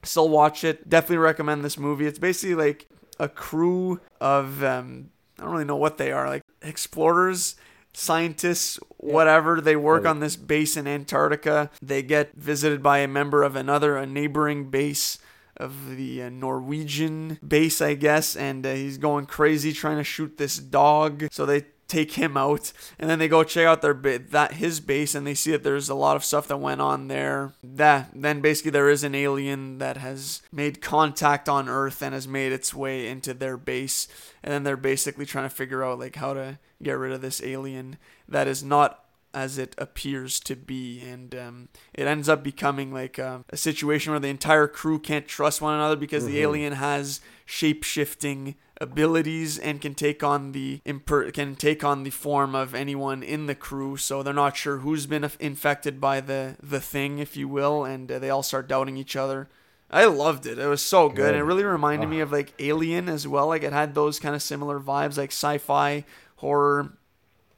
still 0.02 0.28
watch 0.28 0.62
it. 0.62 0.90
Definitely 0.90 1.16
recommend 1.16 1.64
this 1.64 1.78
movie. 1.78 2.06
It's 2.06 2.18
basically 2.18 2.54
like 2.54 2.86
a 3.20 3.28
crew 3.28 4.00
of 4.20 4.64
um, 4.64 5.10
I 5.38 5.42
don't 5.42 5.52
really 5.52 5.64
know 5.64 5.76
what 5.76 5.98
they 5.98 6.10
are, 6.10 6.26
like 6.26 6.42
explorers, 6.62 7.56
scientists, 7.92 8.80
whatever. 8.96 9.60
They 9.60 9.76
work 9.76 10.06
on 10.06 10.20
this 10.20 10.36
base 10.36 10.76
in 10.76 10.86
Antarctica. 10.86 11.70
They 11.80 12.02
get 12.02 12.34
visited 12.34 12.82
by 12.82 12.98
a 12.98 13.08
member 13.08 13.42
of 13.42 13.56
another, 13.56 13.96
a 13.96 14.06
neighboring 14.06 14.70
base 14.70 15.18
of 15.56 15.96
the 15.96 16.22
uh, 16.22 16.28
Norwegian 16.30 17.38
base, 17.46 17.82
I 17.82 17.94
guess, 17.94 18.34
and 18.34 18.64
uh, 18.64 18.72
he's 18.72 18.96
going 18.96 19.26
crazy 19.26 19.72
trying 19.72 19.98
to 19.98 20.04
shoot 20.04 20.38
this 20.38 20.56
dog. 20.56 21.28
So 21.30 21.44
they 21.44 21.66
take 21.90 22.12
him 22.12 22.36
out 22.36 22.72
and 22.98 23.10
then 23.10 23.18
they 23.18 23.28
go 23.28 23.42
check 23.42 23.66
out 23.66 23.82
their 23.82 23.94
that 23.94 24.52
his 24.54 24.78
base 24.78 25.14
and 25.14 25.26
they 25.26 25.34
see 25.34 25.50
that 25.50 25.64
there's 25.64 25.88
a 25.88 25.94
lot 25.94 26.16
of 26.16 26.24
stuff 26.24 26.46
that 26.46 26.56
went 26.56 26.80
on 26.80 27.08
there 27.08 27.52
that 27.62 28.10
then 28.14 28.40
basically 28.40 28.70
there 28.70 28.88
is 28.88 29.02
an 29.02 29.14
alien 29.14 29.78
that 29.78 29.96
has 29.96 30.40
made 30.52 30.80
contact 30.80 31.48
on 31.48 31.68
earth 31.68 32.00
and 32.00 32.14
has 32.14 32.28
made 32.28 32.52
its 32.52 32.72
way 32.72 33.08
into 33.08 33.34
their 33.34 33.56
base 33.56 34.06
and 34.42 34.52
then 34.52 34.62
they're 34.62 34.76
basically 34.76 35.26
trying 35.26 35.48
to 35.48 35.54
figure 35.54 35.84
out 35.84 35.98
like 35.98 36.16
how 36.16 36.32
to 36.32 36.58
get 36.82 36.92
rid 36.92 37.12
of 37.12 37.20
this 37.20 37.42
alien 37.42 37.96
that 38.28 38.46
is 38.46 38.62
not 38.62 39.04
as 39.32 39.58
it 39.58 39.74
appears 39.78 40.40
to 40.40 40.56
be. 40.56 41.00
And 41.00 41.34
um, 41.34 41.68
it 41.94 42.06
ends 42.06 42.28
up 42.28 42.42
becoming 42.42 42.92
like 42.92 43.18
a, 43.18 43.44
a, 43.50 43.56
situation 43.56 44.12
where 44.12 44.20
the 44.20 44.28
entire 44.28 44.66
crew 44.66 44.98
can't 44.98 45.28
trust 45.28 45.60
one 45.60 45.74
another 45.74 45.96
because 45.96 46.24
mm-hmm. 46.24 46.32
the 46.32 46.40
alien 46.40 46.72
has 46.72 47.20
shape 47.46 47.84
shifting 47.84 48.56
abilities 48.80 49.58
and 49.58 49.80
can 49.80 49.94
take 49.94 50.22
on 50.22 50.52
the 50.52 50.80
imper- 50.86 51.32
can 51.32 51.54
take 51.54 51.84
on 51.84 52.02
the 52.02 52.10
form 52.10 52.54
of 52.54 52.74
anyone 52.74 53.22
in 53.22 53.46
the 53.46 53.54
crew 53.54 53.96
so 53.96 54.22
they're 54.22 54.32
not 54.32 54.56
sure 54.56 54.78
who's 54.78 55.06
been 55.06 55.28
infected 55.38 56.00
by 56.00 56.20
the 56.20 56.56
the 56.62 56.80
thing 56.80 57.18
if 57.18 57.36
you 57.36 57.46
will 57.46 57.84
and 57.84 58.10
uh, 58.10 58.18
they 58.18 58.30
all 58.30 58.42
start 58.42 58.68
doubting 58.68 58.96
each 58.96 59.16
other 59.16 59.48
I 59.90 60.04
loved 60.04 60.46
it. 60.46 60.58
It 60.58 60.68
was 60.68 60.82
so 60.82 61.08
good. 61.08 61.16
good. 61.16 61.34
It 61.34 61.42
really 61.42 61.64
reminded 61.64 62.06
oh. 62.06 62.10
me 62.10 62.20
of 62.20 62.30
like 62.30 62.54
Alien 62.60 63.08
as 63.08 63.26
well. 63.26 63.48
Like 63.48 63.64
it 63.64 63.72
had 63.72 63.94
those 63.94 64.20
kind 64.20 64.34
of 64.34 64.42
similar 64.42 64.78
vibes, 64.78 65.18
like 65.18 65.32
sci-fi, 65.32 66.04
horror, 66.36 66.92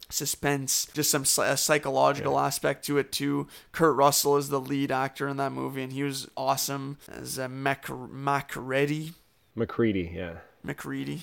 suspense, 0.09 0.87
just 0.93 1.11
some 1.11 1.25
psychological 1.25 2.33
yeah. 2.33 2.45
aspect 2.45 2.85
to 2.85 2.97
it 2.97 3.11
too. 3.11 3.47
Kurt 3.71 3.95
Russell 3.95 4.37
is 4.37 4.49
the 4.49 4.59
lead 4.59 4.91
actor 4.91 5.27
in 5.27 5.37
that 5.37 5.51
movie, 5.51 5.83
and 5.83 5.93
he 5.93 6.03
was 6.03 6.27
awesome 6.35 6.97
as 7.07 7.37
a 7.37 7.47
Mac 7.47 7.87
Macready. 7.89 9.13
MacReady, 9.55 10.11
yeah. 10.15 10.37
MacReady. 10.63 11.21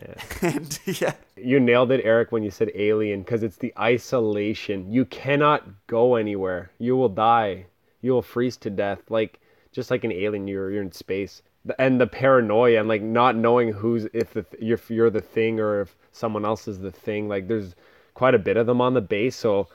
Yeah. 0.00 0.14
and 0.42 0.78
yeah. 0.84 1.14
You 1.36 1.60
nailed 1.60 1.90
it, 1.90 2.02
Eric, 2.04 2.32
when 2.32 2.42
you 2.42 2.50
said 2.50 2.70
alien, 2.74 3.22
because 3.22 3.42
it's 3.42 3.56
the 3.56 3.72
isolation. 3.78 4.92
You 4.92 5.04
cannot 5.04 5.66
go 5.86 6.16
anywhere. 6.16 6.70
You 6.78 6.96
will 6.96 7.08
die. 7.08 7.66
You 8.02 8.12
will 8.12 8.22
freeze 8.22 8.56
to 8.58 8.70
death. 8.70 9.10
Like 9.10 9.40
just 9.72 9.90
like 9.90 10.04
an 10.04 10.12
alien, 10.12 10.48
you're 10.48 10.70
you're 10.70 10.82
in 10.82 10.92
space. 10.92 11.42
And 11.78 12.00
the 12.00 12.06
paranoia 12.06 12.80
and 12.80 12.88
like 12.88 13.02
not 13.02 13.36
knowing 13.36 13.72
who's 13.72 14.06
if 14.14 14.32
the, 14.32 14.46
if 14.58 14.90
you're 14.90 15.10
the 15.10 15.20
thing 15.20 15.60
or 15.60 15.82
if 15.82 15.96
someone 16.12 16.44
else 16.44 16.66
is 16.68 16.78
the 16.78 16.90
thing. 16.90 17.28
Like 17.28 17.48
there's 17.48 17.74
quite 18.14 18.34
a 18.34 18.38
bit 18.38 18.56
of 18.56 18.66
them 18.66 18.80
on 18.80 18.94
the 18.94 19.00
base, 19.00 19.36
so 19.36 19.68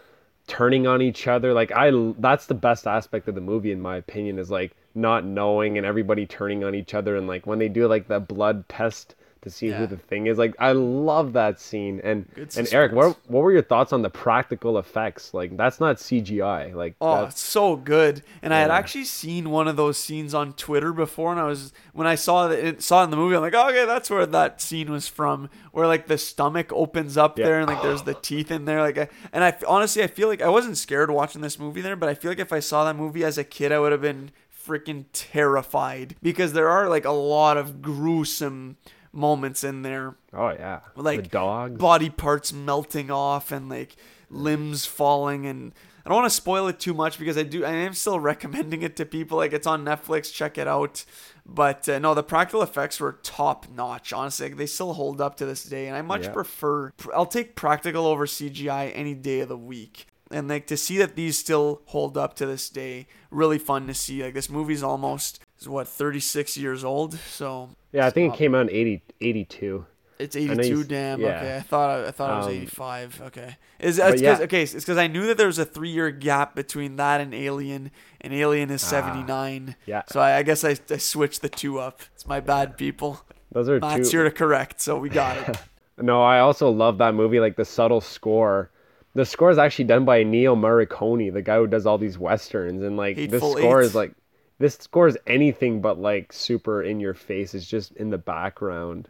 turning 0.47 0.85
on 0.85 1.01
each 1.01 1.27
other 1.27 1.53
like 1.53 1.71
i 1.71 1.91
that's 2.19 2.45
the 2.45 2.53
best 2.53 2.85
aspect 2.85 3.27
of 3.27 3.33
the 3.35 3.41
movie 3.41 3.71
in 3.71 3.81
my 3.81 3.97
opinion 3.97 4.37
is 4.37 4.51
like 4.51 4.75
not 4.95 5.25
knowing 5.25 5.77
and 5.77 5.85
everybody 5.85 6.25
turning 6.25 6.63
on 6.63 6.73
each 6.73 6.93
other 6.93 7.15
and 7.17 7.27
like 7.27 7.45
when 7.45 7.59
they 7.59 7.69
do 7.69 7.87
like 7.87 8.07
the 8.07 8.19
blood 8.19 8.67
test 8.69 9.15
to 9.41 9.51
see 9.51 9.67
Yeah. 9.67 9.77
who 9.77 9.85
the 9.85 9.97
thing 9.97 10.25
is. 10.25 10.39
Like 10.39 10.55
I 10.57 10.71
love 10.71 11.33
that 11.33 11.59
scene. 11.59 12.01
And 12.03 12.25
and 12.57 12.67
Eric, 12.71 12.93
what 12.93 13.15
what 13.27 13.43
were 13.43 13.51
your 13.51 13.61
thoughts 13.61 13.93
on 13.93 14.01
the 14.01 14.09
practical 14.09 14.79
effects? 14.79 15.35
Like 15.35 15.55
that's 15.55 15.79
not 15.79 15.97
CGI. 15.97 16.73
Like 16.73 16.95
Oh, 16.99 17.21
that's, 17.21 17.35
it's 17.35 17.41
so 17.43 17.75
good. 17.75 18.23
And 18.41 18.55
I 18.55 18.59
had 18.61 18.71
actually 18.71 19.03
seen 19.03 19.51
one 19.51 19.67
of 19.67 19.75
those 19.75 19.99
scenes 19.99 20.33
on 20.33 20.53
Twitter 20.53 20.91
before, 20.91 21.29
and 21.31 21.39
I 21.39 21.43
was 21.43 21.73
when 21.93 22.07
I 22.07 22.15
saw 22.15 22.49
it, 22.49 22.81
saw 22.81 23.01
it 23.01 23.03
in 23.03 23.09
the 23.11 23.17
movie, 23.17 23.35
I'm 23.35 23.41
like, 23.43 23.53
oh, 23.53 23.69
okay, 23.69 23.85
that's 23.85 24.09
where 24.09 24.25
that 24.25 24.61
scene 24.61 24.91
was 24.91 25.07
from, 25.07 25.51
where 25.73 25.85
like 25.85 26.07
the 26.07 26.17
stomach 26.17 26.73
opens 26.73 27.15
up 27.15 27.37
Yeah. 27.37 27.45
there 27.45 27.59
and 27.59 27.67
like 27.67 27.83
there's 27.83 28.01
the 28.01 28.15
teeth 28.15 28.49
in 28.49 28.65
there, 28.65 28.81
like, 28.81 28.97
I- 28.97 29.09
and 29.31 29.43
I 29.43 29.55
honestly 29.67 30.01
I 30.01 30.07
feel 30.07 30.27
like 30.27 30.41
I 30.41 30.49
wasn't 30.49 30.75
scared 30.77 31.11
watching 31.11 31.41
this 31.41 31.59
movie 31.59 31.81
there, 31.81 31.95
but 31.95 32.09
I 32.09 32.15
feel 32.15 32.31
like 32.31 32.39
if 32.39 32.51
I 32.51 32.61
saw 32.61 32.83
that 32.85 32.95
movie 32.95 33.23
as 33.23 33.37
a 33.37 33.43
kid, 33.43 33.71
I 33.71 33.77
would 33.77 33.91
have 33.91 34.01
been 34.01 34.31
freaking 34.65 35.05
terrified 35.13 36.15
because 36.21 36.53
there 36.53 36.69
are 36.69 36.89
like 36.89 37.05
a 37.05 37.11
lot 37.11 37.57
of 37.57 37.81
gruesome 37.81 38.77
moments 39.11 39.63
in 39.63 39.81
there 39.81 40.15
oh 40.33 40.49
yeah. 40.49 40.81
like 40.95 41.23
the 41.23 41.29
dog. 41.29 41.77
body 41.77 42.09
parts 42.09 42.51
melting 42.51 43.09
off 43.09 43.51
and 43.51 43.69
like 43.69 43.95
limbs 44.29 44.85
falling 44.85 45.45
and 45.45 45.73
I 46.05 46.09
don't 46.09 46.17
want 46.19 46.29
to 46.29 46.35
spoil 46.35 46.67
it 46.67 46.79
too 46.79 46.93
much 46.93 47.17
because 47.17 47.37
I 47.37 47.43
do 47.43 47.63
I 47.63 47.71
am 47.71 47.93
still 47.93 48.19
recommending 48.31 48.81
it 48.81 48.95
to 48.97 49.05
people 49.05 49.37
like 49.37 49.53
it's 49.53 49.67
on 49.67 49.85
Netflix 49.85 50.33
check 50.33 50.57
it 50.57 50.67
out 50.67 51.05
but 51.45 51.87
uh, 51.87 51.99
no 51.99 52.13
the 52.13 52.23
practical 52.23 52.61
effects 52.61 52.99
were 52.99 53.13
top 53.23 53.67
notch 53.73 54.11
honestly 54.11 54.49
like, 54.49 54.57
they 54.57 54.65
still 54.65 54.93
hold 54.93 55.21
up 55.21 55.37
to 55.37 55.45
this 55.45 55.63
day 55.63 55.87
and 55.87 55.95
I 55.95 56.01
much 56.01 56.23
Yeah. 56.23 56.31
prefer 56.31 56.91
I'll 57.15 57.25
take 57.25 57.55
practical 57.55 58.05
over 58.05 58.25
CGI 58.25 58.91
any 58.93 59.13
day 59.13 59.39
of 59.39 59.47
the 59.49 59.57
week 59.57 60.07
and 60.31 60.47
like 60.47 60.67
to 60.67 60.77
see 60.77 60.97
that 60.97 61.15
these 61.15 61.37
still 61.37 61.81
hold 61.85 62.17
up 62.17 62.35
to 62.35 62.45
this 62.45 62.69
day 62.69 63.07
really 63.29 63.59
fun 63.59 63.87
to 63.87 63.93
see 63.93 64.23
like 64.23 64.33
this 64.33 64.49
movie's 64.49 64.81
almost 64.83 65.39
is 65.59 65.69
what 65.69 65.87
36 65.87 66.57
years 66.57 66.83
old 66.83 67.13
so 67.19 67.69
yeah, 67.91 68.05
I 68.07 68.09
think 68.09 68.33
it 68.33 68.37
came 68.37 68.53
out 68.53 68.63
in 68.63 68.71
80, 68.71 69.01
82. 69.21 69.85
it's 70.19 70.35
82. 70.35 70.83
Damn. 70.83 71.21
yeah. 71.21 71.27
Okay. 71.27 71.55
I 71.55 71.59
thought 71.61 72.05
I 72.05 72.11
thought 72.11 72.33
it 72.33 72.37
was 72.37 72.47
Um, 72.47 72.53
85. 72.53 73.21
Okay. 73.27 73.57
Is 73.79 73.99
it's 73.99 74.21
yeah. 74.21 74.39
okay? 74.41 74.63
It's 74.63 74.73
because 74.73 74.97
I 74.97 75.07
knew 75.07 75.25
that 75.27 75.37
there 75.37 75.47
was 75.47 75.59
a 75.59 75.65
three 75.65 75.91
year 75.91 76.11
gap 76.11 76.55
between 76.55 76.95
that 76.97 77.21
and 77.21 77.33
Alien, 77.33 77.91
and 78.19 78.33
Alien 78.33 78.69
is 78.69 78.81
79. 78.81 79.67
Ah, 79.77 79.81
yeah. 79.85 80.01
So 80.09 80.19
I, 80.19 80.37
I 80.37 80.43
guess 80.43 80.63
I, 80.65 80.75
I 80.89 80.97
switched 80.97 81.41
the 81.41 81.49
two 81.49 81.79
up. 81.79 82.01
It's 82.15 82.27
my 82.27 82.39
bad, 82.41 82.77
people. 82.77 83.21
Those 83.51 83.69
are 83.69 83.79
Matt's 83.79 84.09
two 84.09 84.17
here 84.17 84.23
to 84.25 84.31
correct, 84.31 84.81
so 84.81 84.97
we 84.97 85.09
got 85.09 85.37
it. 85.49 85.57
No, 85.97 86.21
I 86.21 86.39
also 86.39 86.69
love 86.71 86.97
that 86.97 87.13
movie, 87.15 87.39
like 87.39 87.55
the 87.55 87.63
subtle 87.63 88.01
score. 88.01 88.69
The 89.15 89.25
score 89.25 89.49
is 89.49 89.57
actually 89.57 89.85
done 89.85 90.03
by 90.03 90.23
Ennio 90.23 90.55
Morricone, 90.55 91.33
the 91.33 91.41
guy 91.41 91.55
who 91.55 91.67
does 91.67 91.85
all 91.85 91.97
these 91.97 92.17
westerns, 92.17 92.83
and 92.83 92.97
like 92.97 93.15
Hateful 93.15 93.53
this 93.53 93.63
score 93.63 93.81
Eight. 93.81 93.85
is 93.85 93.95
like 93.95 94.13
this 94.59 94.75
score 94.75 95.07
is 95.07 95.17
anything 95.25 95.81
but 95.81 95.97
like 95.97 96.31
super 96.33 96.83
in 96.83 96.99
your 96.99 97.13
face. 97.13 97.53
It's 97.53 97.67
just 97.67 97.93
in 97.93 98.09
the 98.09 98.17
background, 98.17 99.09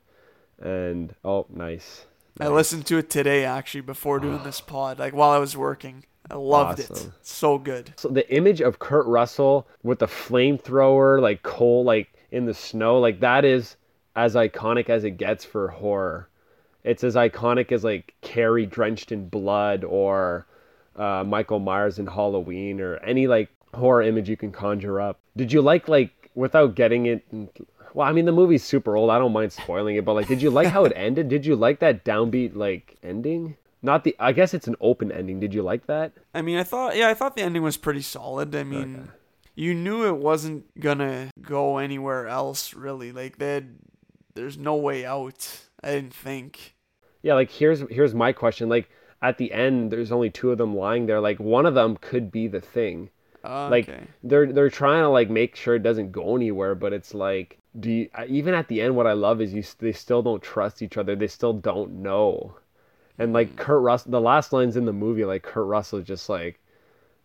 and 0.61 1.13
oh, 1.25 1.47
nice. 1.49 2.05
I 2.39 2.49
listened 2.49 2.85
to 2.87 2.97
it 2.97 3.09
today 3.09 3.45
actually 3.45 3.81
before 3.81 4.19
doing 4.19 4.43
this 4.43 4.61
pod, 4.61 4.99
like 4.99 5.13
while 5.13 5.31
I 5.31 5.39
was 5.39 5.57
working. 5.57 6.05
I 6.29 6.35
loved 6.35 6.79
it. 6.79 7.09
So 7.21 7.57
good. 7.57 7.93
So 7.97 8.09
the 8.09 8.31
image 8.33 8.59
of 8.61 8.79
Kurt 8.79 9.05
Russell 9.05 9.67
with 9.83 9.99
the 9.99 10.07
flamethrower, 10.07 11.21
like 11.21 11.43
coal, 11.43 11.83
like 11.83 12.13
in 12.31 12.45
the 12.45 12.53
snow, 12.53 12.99
like 12.99 13.19
that 13.19 13.45
is 13.45 13.75
as 14.15 14.35
iconic 14.35 14.89
as 14.89 15.03
it 15.03 15.11
gets 15.11 15.45
for 15.45 15.67
horror. 15.67 16.29
It's 16.85 17.03
as 17.03 17.15
iconic 17.15 17.71
as 17.71 17.83
like 17.83 18.13
Carrie 18.21 18.67
drenched 18.67 19.11
in 19.11 19.27
blood 19.27 19.83
or 19.83 20.45
uh, 20.95 21.23
Michael 21.25 21.59
Myers 21.59 21.97
in 21.97 22.05
Halloween 22.05 22.79
or 22.79 22.97
any 22.97 23.25
like 23.25 23.49
horror 23.73 24.03
image 24.03 24.29
you 24.29 24.37
can 24.37 24.51
conjure 24.51 25.01
up. 25.01 25.19
Did 25.35 25.51
you 25.51 25.61
like 25.61 25.87
like 25.87 26.29
without 26.35 26.75
getting 26.75 27.07
it? 27.07 27.25
Well, 27.95 28.07
I 28.07 28.11
mean 28.11 28.25
the 28.25 28.31
movie's 28.31 28.63
super 28.63 28.95
old. 28.95 29.09
I 29.09 29.17
don't 29.17 29.33
mind 29.33 29.51
spoiling 29.51 29.95
it, 29.95 30.05
but 30.05 30.13
like, 30.13 30.27
did 30.27 30.43
you 30.43 30.51
like 30.51 30.67
how 30.67 30.85
it 30.85 30.93
ended? 30.95 31.27
Did 31.27 31.43
you 31.43 31.55
like 31.55 31.79
that 31.79 32.05
downbeat 32.05 32.55
like 32.55 32.97
ending? 33.01 33.57
Not 33.81 34.03
the. 34.03 34.15
I 34.19 34.31
guess 34.31 34.53
it's 34.53 34.67
an 34.67 34.75
open 34.79 35.11
ending. 35.11 35.39
Did 35.39 35.55
you 35.55 35.63
like 35.63 35.87
that? 35.87 36.11
I 36.35 36.43
mean, 36.43 36.57
I 36.57 36.63
thought, 36.63 36.95
yeah, 36.95 37.09
I 37.09 37.15
thought 37.15 37.35
the 37.35 37.41
ending 37.41 37.63
was 37.63 37.77
pretty 37.77 38.01
solid. 38.01 38.55
I 38.55 38.63
mean, 38.63 39.09
you 39.55 39.73
knew 39.73 40.05
it 40.07 40.17
wasn't 40.17 40.79
gonna 40.79 41.31
go 41.41 41.77
anywhere 41.77 42.27
else, 42.27 42.73
really. 42.75 43.11
Like, 43.11 43.37
they 43.37 43.53
had, 43.55 43.75
there's 44.35 44.57
no 44.57 44.75
way 44.75 45.05
out. 45.05 45.61
I 45.83 45.91
didn't 45.91 46.13
think. 46.13 46.74
Yeah, 47.25 47.33
like 47.33 47.51
here's 47.51 47.81
here's 47.89 48.15
my 48.15 48.31
question. 48.31 48.69
Like 48.69 48.89
at 49.21 49.37
the 49.37 49.51
end, 49.51 49.91
there's 49.91 50.13
only 50.13 50.29
two 50.29 50.51
of 50.51 50.57
them 50.57 50.75
lying 50.77 51.07
there. 51.07 51.19
Like 51.19 51.39
one 51.41 51.65
of 51.65 51.73
them 51.73 51.97
could 51.97 52.31
be 52.31 52.47
the 52.47 52.61
thing. 52.61 53.09
Uh, 53.43 53.67
Like 53.69 53.93
they're 54.23 54.51
they're 54.53 54.69
trying 54.69 55.03
to 55.03 55.09
like 55.09 55.29
make 55.29 55.55
sure 55.57 55.75
it 55.75 55.83
doesn't 55.83 56.11
go 56.13 56.35
anywhere, 56.37 56.73
but 56.75 56.93
it's 56.93 57.13
like, 57.13 57.59
do 57.79 57.91
you, 57.91 58.09
even 58.27 58.53
at 58.53 58.67
the 58.69 58.81
end, 58.81 58.95
what 58.95 59.07
I 59.07 59.13
love 59.13 59.41
is 59.41 59.53
you 59.53 59.63
they 59.79 59.91
still 59.91 60.21
don't 60.23 60.41
trust 60.43 60.81
each 60.81 60.97
other. 60.97 61.15
They 61.17 61.27
still 61.27 61.53
don't 61.53 62.01
know. 62.01 62.57
And 63.19 63.33
like 63.33 63.55
Kurt 63.57 63.81
Russell, 63.83 64.11
the 64.11 64.21
last 64.21 64.53
lines 64.53 64.77
in 64.77 64.85
the 64.85 64.93
movie, 64.93 65.25
like 65.25 65.43
Kurt 65.43 65.67
Russell 65.67 66.01
just 66.01 66.29
like, 66.29 66.59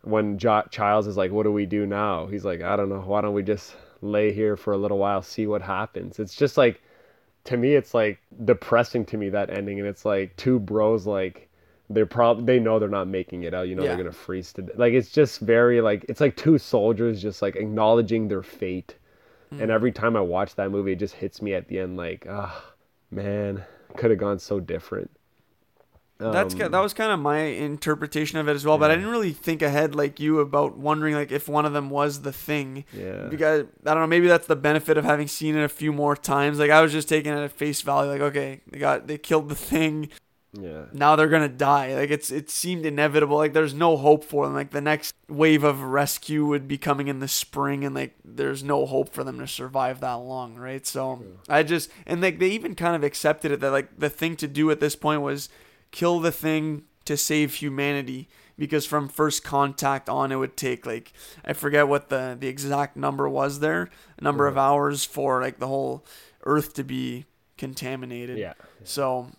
when 0.03 0.37
jo- 0.37 0.63
Childs 0.71 1.07
is 1.07 1.17
like, 1.17 1.31
"What 1.31 1.43
do 1.43 1.51
we 1.51 1.65
do 1.65 1.85
now?" 1.87 2.27
He's 2.27 2.45
like, 2.45 2.61
"I 2.61 2.75
don't 2.75 2.89
know. 2.89 3.01
Why 3.01 3.21
don't 3.21 3.33
we 3.33 3.43
just 3.43 3.75
lay 4.01 4.31
here 4.33 4.55
for 4.57 4.73
a 4.73 4.77
little 4.77 4.97
while, 4.99 5.21
see 5.23 5.47
what 5.47 5.61
happens?" 5.63 6.19
It's 6.19 6.35
just 6.35 6.57
like, 6.57 6.81
to 7.45 7.57
me, 7.57 7.75
it's 7.75 7.93
like 7.93 8.21
depressing 8.45 9.05
to 9.07 9.17
me 9.17 9.29
that 9.29 9.49
ending, 9.49 9.79
and 9.79 9.87
it's 9.87 10.05
like 10.05 10.35
two 10.37 10.59
bros 10.59 11.07
like 11.07 11.49
they're 11.89 12.05
probably 12.05 12.45
they 12.45 12.59
know 12.59 12.79
they're 12.79 12.87
not 12.89 13.07
making 13.07 13.43
it 13.43 13.53
out. 13.53 13.67
You 13.67 13.75
know 13.75 13.83
Yeah. 13.83 13.89
they're 13.89 13.97
gonna 13.97 14.11
freeze 14.13 14.53
to 14.53 14.63
death. 14.63 14.77
like 14.77 14.93
it's 14.93 15.11
just 15.11 15.39
very 15.41 15.81
like 15.81 16.05
it's 16.09 16.21
like 16.21 16.35
two 16.37 16.57
soldiers 16.57 17.21
just 17.21 17.41
like 17.41 17.55
acknowledging 17.55 18.27
their 18.27 18.43
fate. 18.43 18.95
Hmm. 19.51 19.61
And 19.61 19.71
every 19.71 19.91
time 19.93 20.15
I 20.17 20.21
watch 20.21 20.55
that 20.55 20.71
movie, 20.71 20.93
it 20.93 20.99
just 20.99 21.15
hits 21.15 21.41
me 21.41 21.53
at 21.53 21.67
the 21.69 21.79
end 21.79 21.97
like, 21.97 22.25
ah, 22.29 22.73
man, 23.11 23.63
could 23.97 24.11
have 24.11 24.19
gone 24.19 24.39
so 24.39 24.59
different. 24.59 25.11
That's 26.31 26.53
Um, 26.53 26.59
ki- 26.59 26.67
that 26.67 26.79
was 26.79 26.93
kind 26.93 27.11
of 27.11 27.19
my 27.19 27.39
interpretation 27.39 28.37
of 28.37 28.47
it 28.47 28.51
as 28.53 28.65
well, 28.65 28.77
but 28.77 28.91
I 28.91 28.95
didn't 28.95 29.09
really 29.09 29.31
think 29.33 29.61
ahead 29.61 29.95
like 29.95 30.19
you 30.19 30.39
about 30.39 30.77
wondering 30.77 31.15
like 31.15 31.31
if 31.31 31.49
one 31.49 31.65
of 31.65 31.73
them 31.73 31.89
was 31.89 32.21
the 32.21 32.31
thing. 32.31 32.85
Yeah. 32.93 33.27
Because 33.29 33.65
I 33.85 33.93
don't 33.93 34.01
know, 34.03 34.07
maybe 34.07 34.27
that's 34.27 34.47
the 34.47 34.55
benefit 34.55 34.97
of 34.97 35.05
having 35.05 35.27
seen 35.27 35.55
it 35.55 35.63
a 35.63 35.69
few 35.69 35.91
more 35.91 36.15
times. 36.15 36.59
Like 36.59 36.69
I 36.71 36.81
was 36.81 36.91
just 36.91 37.09
taking 37.09 37.31
it 37.33 37.39
at 37.41 37.51
face 37.51 37.81
value, 37.81 38.11
like 38.11 38.21
okay, 38.21 38.61
they 38.69 38.77
got 38.79 39.07
they 39.07 39.17
killed 39.17 39.49
the 39.49 39.55
thing. 39.55 40.09
yeah. 40.53 40.83
now 40.91 41.15
they're 41.15 41.29
gonna 41.29 41.47
die. 41.47 41.95
Like 41.95 42.11
it's 42.11 42.29
it 42.29 42.49
seemed 42.49 42.85
inevitable. 42.85 43.37
Like 43.37 43.53
there's 43.53 43.73
no 43.73 43.95
hope 43.95 44.25
for 44.25 44.45
them. 44.45 44.53
Like 44.53 44.71
the 44.71 44.81
next 44.81 45.15
wave 45.29 45.63
of 45.63 45.81
rescue 45.81 46.45
would 46.45 46.67
be 46.67 46.77
coming 46.77 47.07
in 47.07 47.19
the 47.19 47.27
spring, 47.29 47.85
and 47.85 47.95
like 47.95 48.15
there's 48.25 48.61
no 48.61 48.85
hope 48.85 49.13
for 49.13 49.23
them 49.23 49.39
to 49.39 49.47
survive 49.47 50.01
that 50.01 50.15
long, 50.15 50.55
right? 50.55 50.85
So 50.85 51.23
I 51.47 51.63
just 51.63 51.89
and 52.05 52.21
like 52.21 52.39
they 52.39 52.49
even 52.49 52.75
kind 52.75 52.97
of 52.97 53.03
accepted 53.03 53.51
it 53.53 53.61
that 53.61 53.71
like 53.71 53.97
the 53.97 54.09
thing 54.09 54.35
to 54.37 54.47
do 54.47 54.69
at 54.71 54.81
this 54.81 54.95
point 54.97 55.21
was 55.21 55.47
kill 55.91 56.19
the 56.19 56.31
thing 56.31 56.83
to 57.05 57.17
save 57.17 57.55
humanity. 57.55 58.27
Because 58.57 58.85
from 58.85 59.09
first 59.09 59.43
contact 59.43 60.07
on, 60.07 60.31
it 60.31 60.35
would 60.35 60.55
take 60.55 60.85
like 60.85 61.13
I 61.43 61.53
forget 61.53 61.87
what 61.87 62.09
the 62.09 62.37
the 62.39 62.47
exact 62.47 62.95
number 62.95 63.27
was 63.27 63.59
there, 63.59 63.89
number 64.21 64.45
of 64.45 64.57
hours 64.57 65.03
for 65.03 65.41
like 65.41 65.57
the 65.57 65.67
whole 65.67 66.05
Earth 66.43 66.73
to 66.75 66.83
be 66.83 67.25
contaminated. 67.57 68.37
Yeah. 68.37 68.53
So, 68.83 69.31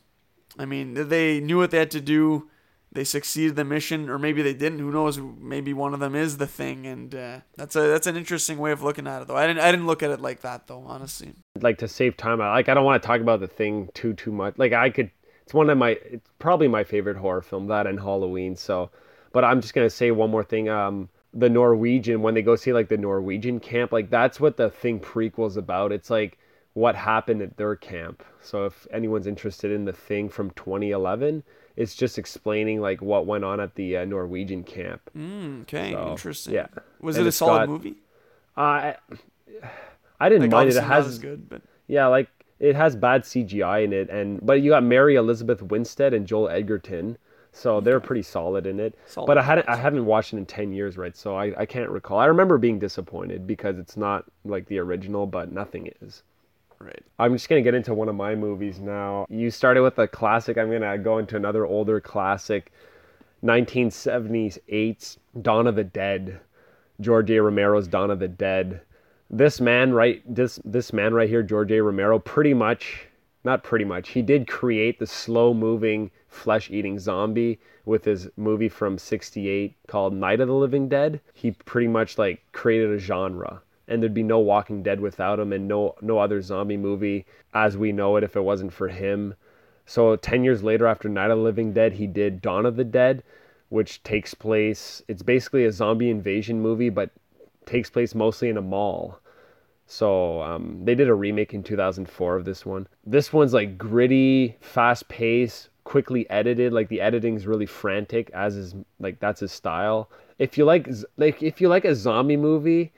I 0.58 0.64
mean, 0.64 1.08
they 1.08 1.40
knew 1.40 1.58
what 1.58 1.70
they 1.70 1.78
had 1.78 1.90
to 1.92 2.00
do. 2.00 2.48
They 2.90 3.04
succeeded 3.04 3.56
the 3.56 3.64
mission, 3.64 4.10
or 4.10 4.18
maybe 4.18 4.42
they 4.42 4.52
didn't. 4.52 4.78
Who 4.78 4.92
knows? 4.92 5.18
Maybe 5.18 5.72
one 5.72 5.94
of 5.94 6.00
them 6.00 6.14
is 6.14 6.36
the 6.36 6.46
thing, 6.46 6.86
and 6.86 7.14
uh, 7.14 7.40
that's 7.56 7.74
a 7.74 7.80
that's 7.80 8.06
an 8.06 8.16
interesting 8.16 8.58
way 8.58 8.70
of 8.70 8.82
looking 8.82 9.06
at 9.06 9.22
it. 9.22 9.28
Though 9.28 9.36
I 9.36 9.46
didn't 9.46 9.60
I 9.60 9.70
didn't 9.70 9.86
look 9.86 10.02
at 10.02 10.10
it 10.10 10.20
like 10.20 10.42
that 10.42 10.66
though. 10.66 10.84
Honestly, 10.86 11.32
like 11.60 11.78
to 11.78 11.88
save 11.88 12.16
time 12.16 12.40
I 12.42 12.50
like 12.50 12.68
I 12.68 12.74
don't 12.74 12.84
want 12.84 13.02
to 13.02 13.06
talk 13.06 13.20
about 13.20 13.40
the 13.40 13.48
thing 13.48 13.88
too 13.94 14.12
too 14.12 14.30
much. 14.30 14.58
Like 14.58 14.72
I 14.72 14.90
could 14.90 15.10
it's 15.42 15.54
one 15.54 15.70
of 15.70 15.78
my 15.78 15.90
it's 15.90 16.28
probably 16.38 16.68
my 16.68 16.84
favorite 16.84 17.16
horror 17.16 17.42
film 17.42 17.66
that 17.68 17.86
and 17.86 17.98
Halloween. 18.00 18.56
So, 18.56 18.90
but 19.32 19.44
I'm 19.44 19.60
just 19.60 19.74
going 19.74 19.86
to 19.86 19.90
say 19.94 20.10
one 20.10 20.30
more 20.30 20.44
thing 20.44 20.68
um 20.68 21.08
the 21.34 21.48
Norwegian 21.48 22.20
when 22.22 22.34
they 22.34 22.42
go 22.42 22.56
see 22.56 22.72
like 22.72 22.88
the 22.88 22.98
Norwegian 22.98 23.58
camp 23.60 23.90
like 23.92 24.10
that's 24.10 24.38
what 24.38 24.56
the 24.56 24.70
thing 24.70 25.00
prequel's 25.00 25.56
about. 25.56 25.90
It's 25.92 26.10
like 26.10 26.38
what 26.74 26.94
happened 26.94 27.42
at 27.42 27.56
their 27.56 27.76
camp. 27.76 28.22
So 28.40 28.64
if 28.66 28.86
anyone's 28.90 29.26
interested 29.26 29.70
in 29.70 29.84
the 29.84 29.92
thing 29.92 30.28
from 30.30 30.50
2011, 30.52 31.42
it's 31.76 31.94
just 31.94 32.18
explaining 32.18 32.80
like 32.80 33.02
what 33.02 33.26
went 33.26 33.44
on 33.44 33.60
at 33.60 33.74
the 33.74 33.98
uh, 33.98 34.04
Norwegian 34.06 34.64
camp. 34.64 35.02
mm, 35.16 35.62
okay, 35.62 35.92
So, 35.92 36.10
interesting. 36.10 36.54
yeah. 36.54 36.66
was 37.00 37.16
And 37.18 37.26
it 37.26 37.28
a 37.28 37.32
solid 37.32 37.60
got- 37.60 37.68
movie? 37.68 37.96
Uh, 38.56 38.60
I 38.60 38.96
I 40.20 40.28
didn't 40.28 40.42
Like 40.42 40.50
mind 40.50 40.70
it. 40.70 40.76
It 40.76 40.82
has 40.82 41.18
good, 41.18 41.48
but 41.48 41.62
yeah, 41.88 42.06
like 42.06 42.28
it 42.62 42.76
has 42.76 42.96
bad 42.96 43.24
CGI 43.24 43.84
in 43.84 43.92
it, 43.92 44.08
and 44.08 44.40
but 44.46 44.62
you 44.62 44.70
got 44.70 44.84
Mary 44.84 45.16
Elizabeth 45.16 45.60
Winstead 45.62 46.14
and 46.14 46.26
Joel 46.26 46.48
Edgerton, 46.48 47.18
so 47.52 47.80
they're 47.80 48.00
pretty 48.00 48.22
solid 48.22 48.66
in 48.66 48.80
it. 48.80 48.94
Solid 49.06 49.26
but 49.26 49.36
I 49.38 49.42
hadn't 49.42 49.68
I 49.68 49.76
haven't 49.76 50.06
watched 50.06 50.32
it 50.32 50.38
in 50.38 50.46
ten 50.46 50.72
years, 50.72 50.96
right? 50.96 51.16
So 51.16 51.36
I, 51.36 51.52
I 51.60 51.66
can't 51.66 51.90
recall. 51.90 52.18
I 52.20 52.26
remember 52.26 52.58
being 52.58 52.78
disappointed 52.78 53.46
because 53.46 53.78
it's 53.78 53.96
not 53.96 54.24
like 54.44 54.66
the 54.68 54.78
original, 54.78 55.26
but 55.26 55.52
nothing 55.52 55.90
is. 56.00 56.22
right. 56.78 57.02
I'm 57.18 57.32
just 57.34 57.48
gonna 57.48 57.62
get 57.62 57.74
into 57.74 57.94
one 57.94 58.08
of 58.08 58.14
my 58.14 58.34
movies 58.36 58.78
now. 58.80 59.26
You 59.28 59.50
started 59.50 59.82
with 59.82 59.98
a 59.98 60.06
classic. 60.08 60.56
I'm 60.56 60.70
gonna 60.70 60.96
go 60.98 61.18
into 61.18 61.36
another 61.36 61.66
older 61.66 62.00
classic, 62.00 62.72
1978's 63.44 65.18
Dawn 65.40 65.66
of 65.66 65.74
the 65.76 65.84
Dead, 65.84 66.40
George 67.00 67.30
A. 67.30 67.42
Romero's 67.42 67.88
Dawn 67.88 68.10
of 68.10 68.18
the 68.20 68.28
Dead. 68.28 68.82
This 69.34 69.62
man 69.62 69.94
right 69.94 70.22
this 70.26 70.60
this 70.62 70.92
man 70.92 71.14
right 71.14 71.28
here, 71.28 71.42
George 71.42 71.72
A. 71.72 71.82
Romero, 71.82 72.18
pretty 72.18 72.52
much 72.52 73.06
not 73.44 73.64
pretty 73.64 73.86
much. 73.86 74.10
He 74.10 74.20
did 74.20 74.46
create 74.46 74.98
the 74.98 75.06
slow 75.06 75.54
moving 75.54 76.10
flesh 76.28 76.70
eating 76.70 76.98
zombie 76.98 77.58
with 77.86 78.04
his 78.04 78.28
movie 78.36 78.68
from 78.68 78.98
68 78.98 79.74
called 79.86 80.12
Night 80.12 80.40
of 80.40 80.48
the 80.48 80.54
Living 80.54 80.86
Dead. 80.86 81.20
He 81.32 81.52
pretty 81.52 81.88
much 81.88 82.18
like 82.18 82.42
created 82.52 82.90
a 82.90 82.98
genre 82.98 83.62
and 83.88 84.02
there'd 84.02 84.12
be 84.12 84.22
no 84.22 84.38
Walking 84.38 84.82
Dead 84.82 85.00
without 85.00 85.40
him 85.40 85.50
and 85.52 85.66
no 85.66 85.94
no 86.02 86.18
other 86.18 86.42
zombie 86.42 86.76
movie 86.76 87.24
as 87.54 87.76
we 87.76 87.90
know 87.90 88.16
it 88.16 88.24
if 88.24 88.36
it 88.36 88.44
wasn't 88.44 88.74
for 88.74 88.88
him. 88.88 89.34
So 89.86 90.14
10 90.14 90.44
years 90.44 90.62
later 90.62 90.86
after 90.86 91.08
Night 91.08 91.30
of 91.30 91.38
the 91.38 91.44
Living 91.44 91.72
Dead, 91.72 91.94
he 91.94 92.06
did 92.06 92.42
Dawn 92.42 92.66
of 92.66 92.76
the 92.76 92.84
Dead, 92.84 93.22
which 93.70 94.02
takes 94.02 94.34
place 94.34 95.02
it's 95.08 95.22
basically 95.22 95.64
a 95.64 95.72
zombie 95.72 96.10
invasion 96.10 96.60
movie 96.60 96.90
but 96.90 97.10
takes 97.64 97.88
place 97.88 98.14
mostly 98.14 98.50
in 98.50 98.58
a 98.58 98.62
mall. 98.62 99.18
So 99.92 100.40
um, 100.40 100.80
they 100.86 100.94
did 100.94 101.10
a 101.10 101.14
remake 101.14 101.52
in 101.52 101.62
2004 101.62 102.36
of 102.36 102.46
this 102.46 102.64
one. 102.64 102.88
This 103.04 103.30
one's 103.30 103.52
like 103.52 103.76
gritty, 103.76 104.56
fast 104.62 105.06
paced, 105.08 105.68
quickly 105.84 106.28
edited. 106.30 106.72
Like 106.72 106.88
the 106.88 107.02
editing's 107.02 107.46
really 107.46 107.66
frantic, 107.66 108.30
as 108.32 108.56
is 108.56 108.74
like 109.00 109.20
that's 109.20 109.40
his 109.40 109.52
style. 109.52 110.08
If 110.38 110.56
you 110.56 110.64
like 110.64 110.88
like 111.18 111.42
if 111.42 111.60
you 111.60 111.68
like 111.68 111.84
a 111.84 111.94
zombie 111.94 112.38
movie, 112.38 112.90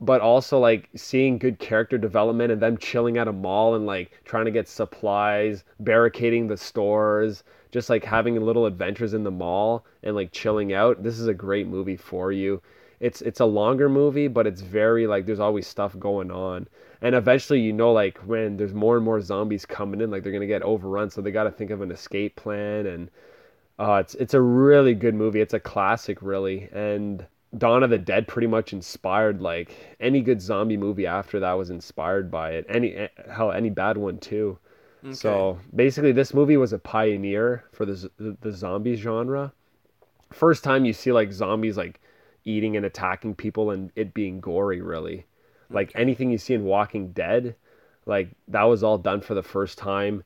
but 0.00 0.20
also 0.20 0.60
like 0.60 0.88
seeing 0.94 1.36
good 1.38 1.58
character 1.58 1.98
development 1.98 2.52
and 2.52 2.62
them 2.62 2.78
chilling 2.78 3.18
at 3.18 3.26
a 3.26 3.32
mall 3.32 3.74
and 3.74 3.84
like 3.84 4.12
trying 4.24 4.44
to 4.44 4.52
get 4.52 4.68
supplies, 4.68 5.64
barricading 5.80 6.46
the 6.46 6.56
stores, 6.56 7.42
just 7.72 7.90
like 7.90 8.04
having 8.04 8.40
little 8.40 8.66
adventures 8.66 9.14
in 9.14 9.24
the 9.24 9.32
mall 9.32 9.84
and 10.04 10.14
like 10.14 10.30
chilling 10.30 10.72
out. 10.72 11.02
This 11.02 11.18
is 11.18 11.26
a 11.26 11.34
great 11.34 11.66
movie 11.66 11.96
for 11.96 12.30
you 12.30 12.62
it's 13.00 13.22
it's 13.22 13.40
a 13.40 13.44
longer 13.44 13.88
movie, 13.88 14.28
but 14.28 14.46
it's 14.46 14.60
very 14.60 15.06
like 15.06 15.26
there's 15.26 15.40
always 15.40 15.66
stuff 15.66 15.98
going 15.98 16.30
on. 16.30 16.68
And 17.02 17.14
eventually, 17.14 17.60
you 17.60 17.72
know, 17.72 17.92
like 17.92 18.18
when 18.18 18.56
there's 18.56 18.72
more 18.72 18.96
and 18.96 19.04
more 19.04 19.20
zombies 19.20 19.66
coming 19.66 20.00
in, 20.00 20.10
like 20.10 20.22
they're 20.22 20.32
gonna 20.32 20.46
get 20.46 20.62
overrun, 20.62 21.10
so 21.10 21.20
they 21.20 21.30
got 21.30 21.44
to 21.44 21.50
think 21.50 21.70
of 21.70 21.82
an 21.82 21.90
escape 21.90 22.36
plan. 22.36 22.86
And 22.86 23.10
uh, 23.78 23.98
it's 24.00 24.14
it's 24.14 24.34
a 24.34 24.40
really 24.40 24.94
good 24.94 25.14
movie. 25.14 25.40
It's 25.40 25.54
a 25.54 25.60
classic, 25.60 26.22
really. 26.22 26.68
And 26.72 27.26
Dawn 27.58 27.82
of 27.82 27.90
the 27.90 27.98
Dead 27.98 28.26
pretty 28.26 28.48
much 28.48 28.72
inspired 28.72 29.40
like 29.40 29.96
any 30.00 30.20
good 30.20 30.40
zombie 30.40 30.76
movie 30.76 31.06
after 31.06 31.40
that 31.40 31.52
was 31.52 31.70
inspired 31.70 32.30
by 32.30 32.52
it. 32.52 32.66
Any 32.68 32.94
eh, 32.94 33.08
hell, 33.30 33.52
any 33.52 33.70
bad 33.70 33.98
one 33.98 34.18
too. 34.18 34.58
Okay. 35.04 35.14
So 35.14 35.58
basically, 35.74 36.12
this 36.12 36.32
movie 36.32 36.56
was 36.56 36.72
a 36.72 36.78
pioneer 36.78 37.64
for 37.72 37.84
the 37.84 38.10
the 38.18 38.52
zombie 38.52 38.96
genre. 38.96 39.52
First 40.32 40.64
time 40.64 40.84
you 40.84 40.92
see 40.92 41.12
like 41.12 41.32
zombies 41.32 41.76
like 41.76 42.00
eating 42.46 42.76
and 42.76 42.86
attacking 42.86 43.34
people 43.34 43.70
and 43.70 43.90
it 43.94 44.14
being 44.14 44.40
gory 44.40 44.80
really. 44.80 45.26
Like 45.68 45.90
okay. 45.90 46.00
anything 46.00 46.30
you 46.30 46.38
see 46.38 46.54
in 46.54 46.64
walking 46.64 47.12
dead 47.12 47.56
like 48.06 48.30
that 48.48 48.62
was 48.62 48.82
all 48.82 48.96
done 48.96 49.20
for 49.20 49.34
the 49.34 49.42
first 49.42 49.76
time 49.76 50.22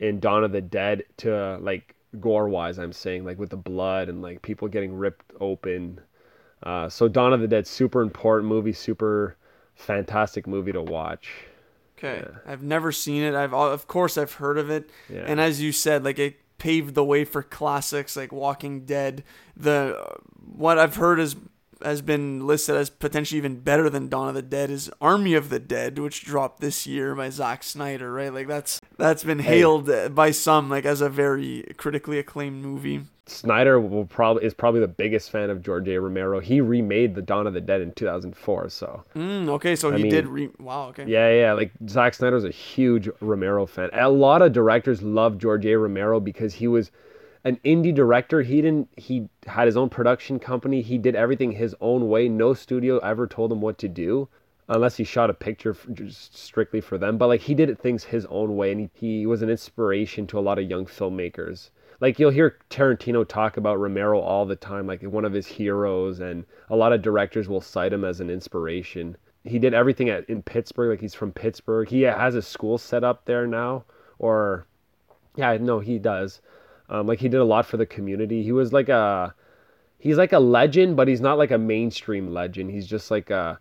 in 0.00 0.20
dawn 0.20 0.44
of 0.44 0.52
the 0.52 0.60
dead 0.60 1.04
to 1.16 1.56
like 1.60 1.94
gore 2.18 2.48
wise 2.48 2.78
i'm 2.78 2.92
saying 2.92 3.24
like 3.24 3.38
with 3.38 3.50
the 3.50 3.56
blood 3.56 4.08
and 4.08 4.20
like 4.20 4.42
people 4.42 4.68
getting 4.68 4.92
ripped 4.92 5.32
open. 5.40 6.00
Uh, 6.62 6.88
so 6.90 7.08
dawn 7.08 7.32
of 7.32 7.40
the 7.40 7.48
dead 7.48 7.66
super 7.66 8.02
important 8.02 8.48
movie 8.48 8.72
super 8.72 9.36
fantastic 9.76 10.46
movie 10.46 10.72
to 10.72 10.82
watch. 10.82 11.30
Okay. 11.96 12.22
Yeah. 12.26 12.38
i've 12.46 12.62
never 12.62 12.92
seen 12.92 13.22
it. 13.22 13.34
I've 13.34 13.54
of 13.54 13.86
course 13.86 14.18
i've 14.18 14.34
heard 14.34 14.58
of 14.58 14.68
it. 14.68 14.90
Yeah. 15.08 15.24
and 15.26 15.40
as 15.40 15.62
you 15.62 15.72
said 15.72 16.04
like 16.04 16.18
it 16.18 16.40
paved 16.58 16.94
the 16.94 17.04
way 17.04 17.24
for 17.24 17.42
classics 17.42 18.16
like 18.16 18.32
walking 18.32 18.84
dead. 18.84 19.22
The 19.56 20.18
what 20.52 20.78
i've 20.78 20.96
heard 20.96 21.20
is 21.20 21.36
has 21.82 22.02
been 22.02 22.46
listed 22.46 22.76
as 22.76 22.90
potentially 22.90 23.38
even 23.38 23.60
better 23.60 23.88
than 23.90 24.08
Dawn 24.08 24.28
of 24.28 24.34
the 24.34 24.42
Dead 24.42 24.70
is 24.70 24.90
Army 25.00 25.34
of 25.34 25.48
the 25.48 25.58
Dead, 25.58 25.98
which 25.98 26.24
dropped 26.24 26.60
this 26.60 26.86
year 26.86 27.14
by 27.14 27.30
Zack 27.30 27.62
Snyder, 27.62 28.12
right? 28.12 28.32
Like 28.32 28.48
that's 28.48 28.80
that's 28.98 29.24
been 29.24 29.38
hailed 29.38 29.88
hey. 29.88 30.08
by 30.08 30.30
some 30.30 30.68
like 30.68 30.84
as 30.84 31.00
a 31.00 31.08
very 31.08 31.64
critically 31.76 32.18
acclaimed 32.18 32.62
movie. 32.62 33.02
Snyder 33.26 33.80
will 33.80 34.06
probably 34.06 34.44
is 34.44 34.54
probably 34.54 34.80
the 34.80 34.88
biggest 34.88 35.30
fan 35.30 35.50
of 35.50 35.62
George 35.62 35.88
A. 35.88 36.00
Romero. 36.00 36.40
He 36.40 36.60
remade 36.60 37.14
the 37.14 37.22
Dawn 37.22 37.46
of 37.46 37.54
the 37.54 37.60
Dead 37.60 37.80
in 37.80 37.92
2004. 37.92 38.68
So 38.68 39.04
mm, 39.14 39.48
okay, 39.48 39.76
so 39.76 39.92
I 39.92 39.96
he 39.96 40.02
mean, 40.02 40.12
did. 40.12 40.26
Re- 40.26 40.50
wow. 40.58 40.88
Okay. 40.88 41.06
Yeah, 41.06 41.30
yeah. 41.30 41.52
Like 41.52 41.70
Zack 41.88 42.14
Snyder's 42.14 42.44
a 42.44 42.50
huge 42.50 43.08
Romero 43.20 43.66
fan. 43.66 43.90
A 43.92 44.10
lot 44.10 44.42
of 44.42 44.52
directors 44.52 45.02
love 45.02 45.38
George 45.38 45.64
A. 45.66 45.76
Romero 45.76 46.20
because 46.20 46.54
he 46.54 46.66
was 46.66 46.90
an 47.44 47.58
indie 47.64 47.94
director. 47.94 48.42
He 48.42 48.60
didn't. 48.60 48.88
He 48.96 49.28
had 49.46 49.66
his 49.66 49.76
own 49.76 49.88
production 49.88 50.38
company. 50.38 50.82
He 50.82 50.98
did 50.98 51.14
everything 51.14 51.52
his 51.52 51.74
own 51.80 52.08
way. 52.08 52.28
No 52.28 52.54
studio 52.54 52.98
ever 52.98 53.26
told 53.26 53.50
him 53.50 53.60
what 53.60 53.78
to 53.78 53.88
do, 53.88 54.28
unless 54.68 54.96
he 54.96 55.04
shot 55.04 55.30
a 55.30 55.34
picture 55.34 55.72
for, 55.72 55.90
just 55.90 56.36
strictly 56.36 56.80
for 56.80 56.98
them. 56.98 57.16
But 57.18 57.28
like 57.28 57.40
he 57.40 57.54
did 57.54 57.78
things 57.78 58.04
his 58.04 58.26
own 58.26 58.56
way, 58.56 58.72
and 58.72 58.90
he, 58.94 59.20
he 59.20 59.26
was 59.26 59.42
an 59.42 59.50
inspiration 59.50 60.26
to 60.28 60.38
a 60.38 60.40
lot 60.40 60.58
of 60.58 60.68
young 60.68 60.86
filmmakers. 60.86 61.70
Like 62.00 62.18
you'll 62.18 62.30
hear 62.30 62.58
Tarantino 62.70 63.26
talk 63.26 63.56
about 63.56 63.78
Romero 63.78 64.20
all 64.20 64.46
the 64.46 64.56
time, 64.56 64.86
like 64.86 65.02
one 65.02 65.24
of 65.24 65.32
his 65.32 65.46
heroes, 65.46 66.20
and 66.20 66.44
a 66.68 66.76
lot 66.76 66.92
of 66.92 67.02
directors 67.02 67.48
will 67.48 67.60
cite 67.60 67.92
him 67.92 68.04
as 68.04 68.20
an 68.20 68.30
inspiration. 68.30 69.16
He 69.44 69.58
did 69.58 69.72
everything 69.72 70.10
at 70.10 70.28
in 70.28 70.42
Pittsburgh, 70.42 70.90
like 70.90 71.00
he's 71.00 71.14
from 71.14 71.32
Pittsburgh. 71.32 71.88
He 71.88 72.02
has 72.02 72.34
a 72.34 72.42
school 72.42 72.76
set 72.76 73.02
up 73.02 73.24
there 73.24 73.46
now, 73.46 73.84
or 74.18 74.66
yeah, 75.36 75.56
no, 75.58 75.80
he 75.80 75.98
does 75.98 76.42
um, 76.90 77.06
like 77.06 77.20
he 77.20 77.28
did 77.28 77.40
a 77.40 77.44
lot 77.44 77.64
for 77.64 77.76
the 77.76 77.86
community. 77.86 78.42
He 78.42 78.52
was 78.52 78.72
like 78.72 78.88
a 78.88 79.34
he's 79.98 80.18
like 80.18 80.32
a 80.32 80.38
legend, 80.38 80.96
but 80.96 81.08
he's 81.08 81.20
not 81.20 81.38
like 81.38 81.52
a 81.52 81.58
mainstream 81.58 82.32
legend. 82.32 82.70
He's 82.70 82.86
just 82.86 83.10
like 83.10 83.30
a 83.30 83.58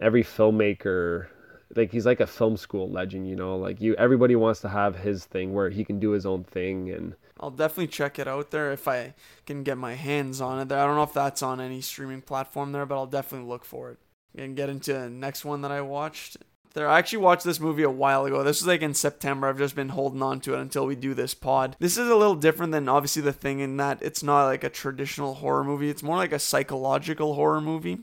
every 0.00 0.24
filmmaker 0.24 1.28
like 1.76 1.92
he's 1.92 2.06
like 2.06 2.20
a 2.20 2.26
film 2.26 2.56
school 2.56 2.90
legend, 2.90 3.28
you 3.28 3.36
know. 3.36 3.56
Like 3.56 3.80
you 3.80 3.94
everybody 3.94 4.36
wants 4.36 4.60
to 4.62 4.68
have 4.68 4.96
his 4.96 5.24
thing 5.24 5.54
where 5.54 5.70
he 5.70 5.84
can 5.84 6.00
do 6.00 6.10
his 6.10 6.26
own 6.26 6.44
thing 6.44 6.90
and 6.90 7.14
I'll 7.40 7.50
definitely 7.50 7.86
check 7.86 8.18
it 8.18 8.26
out 8.26 8.50
there 8.50 8.72
if 8.72 8.88
I 8.88 9.14
can 9.46 9.62
get 9.62 9.78
my 9.78 9.94
hands 9.94 10.40
on 10.40 10.58
it. 10.58 10.72
I 10.72 10.84
don't 10.84 10.96
know 10.96 11.04
if 11.04 11.12
that's 11.12 11.42
on 11.42 11.60
any 11.60 11.80
streaming 11.80 12.22
platform 12.22 12.72
there, 12.72 12.84
but 12.84 12.96
I'll 12.96 13.06
definitely 13.06 13.48
look 13.48 13.64
for 13.64 13.92
it 13.92 13.98
and 14.34 14.56
get 14.56 14.68
into 14.68 14.92
the 14.92 15.08
next 15.08 15.44
one 15.44 15.62
that 15.62 15.70
I 15.70 15.80
watched 15.80 16.38
there. 16.74 16.88
I 16.88 16.98
actually 16.98 17.18
watched 17.18 17.44
this 17.44 17.60
movie 17.60 17.82
a 17.82 17.90
while 17.90 18.24
ago. 18.24 18.42
This 18.42 18.60
was 18.60 18.66
like 18.66 18.82
in 18.82 18.94
September. 18.94 19.48
I've 19.48 19.58
just 19.58 19.74
been 19.74 19.90
holding 19.90 20.22
on 20.22 20.40
to 20.40 20.54
it 20.54 20.60
until 20.60 20.86
we 20.86 20.96
do 20.96 21.14
this 21.14 21.34
pod. 21.34 21.76
This 21.78 21.96
is 21.96 22.08
a 22.08 22.16
little 22.16 22.34
different 22.34 22.72
than 22.72 22.88
obviously 22.88 23.22
the 23.22 23.32
thing 23.32 23.60
in 23.60 23.76
that 23.78 24.02
it's 24.02 24.22
not 24.22 24.46
like 24.46 24.64
a 24.64 24.70
traditional 24.70 25.34
horror 25.34 25.64
movie. 25.64 25.90
It's 25.90 26.02
more 26.02 26.16
like 26.16 26.32
a 26.32 26.38
psychological 26.38 27.34
horror 27.34 27.60
movie. 27.60 27.98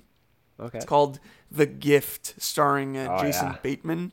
Okay. 0.60 0.78
It's 0.78 0.86
called 0.86 1.20
The 1.52 1.66
Gift, 1.66 2.36
starring 2.38 2.98
uh, 2.98 3.18
oh, 3.18 3.22
Jason 3.22 3.48
yeah. 3.48 3.58
Bateman. 3.62 4.12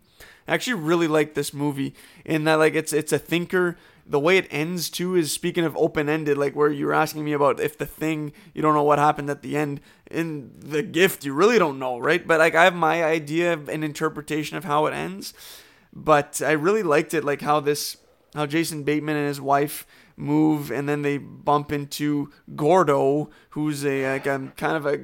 I 0.49 0.55
actually 0.55 0.75
really 0.75 1.07
like 1.07 1.35
this 1.35 1.55
movie 1.55 1.95
in 2.25 2.45
that 2.45 2.55
like 2.55 2.75
it's 2.75 2.93
it's 2.93 3.13
a 3.13 3.19
thinker 3.19 3.77
the 4.07 4.21
way 4.21 4.37
it 4.37 4.49
ends 4.51 4.91
too 4.91 5.15
is 5.15 5.33
speaking 5.33 5.65
of 5.65 5.77
open 5.77 6.09
ended, 6.09 6.39
like 6.39 6.55
where 6.55 6.71
you 6.71 6.87
were 6.87 6.95
asking 6.95 7.25
me 7.25 7.33
about 7.33 7.61
if 7.61 7.79
the 7.79 7.87
thing 7.87 8.33
you 8.55 8.63
don't 8.63 8.75
know 8.75 8.83
what 8.83 8.99
happened 8.99 9.31
at 9.31 9.43
the 9.43 9.57
end. 9.57 9.81
In 10.11 10.53
the 10.59 10.83
gift, 10.83 11.25
you 11.25 11.33
really 11.33 11.59
don't 11.59 11.79
know, 11.79 11.99
right? 11.99 12.27
But 12.27 12.39
like 12.39 12.55
I 12.55 12.65
have 12.65 12.75
my 12.75 13.05
idea 13.05 13.53
of 13.53 13.69
an 13.69 13.83
interpretation 13.83 14.57
of 14.57 14.65
how 14.65 14.87
it 14.87 14.93
ends. 14.93 15.35
But 15.93 16.41
I 16.45 16.53
really 16.53 16.83
liked 16.83 17.13
it, 17.13 17.23
like 17.23 17.43
how 17.43 17.61
this, 17.61 17.99
how 18.35 18.47
Jason 18.47 18.83
Bateman 18.83 19.17
and 19.17 19.29
his 19.29 19.41
wife 19.41 19.87
move, 20.17 20.71
and 20.71 20.89
then 20.89 21.03
they 21.03 21.19
bump 21.19 21.71
into 21.71 22.31
Gordo, 22.57 23.31
who's 23.51 23.85
a 23.85 24.13
like 24.13 24.27
a 24.27 24.53
kind 24.57 24.77
of 24.77 24.87
a 24.87 25.01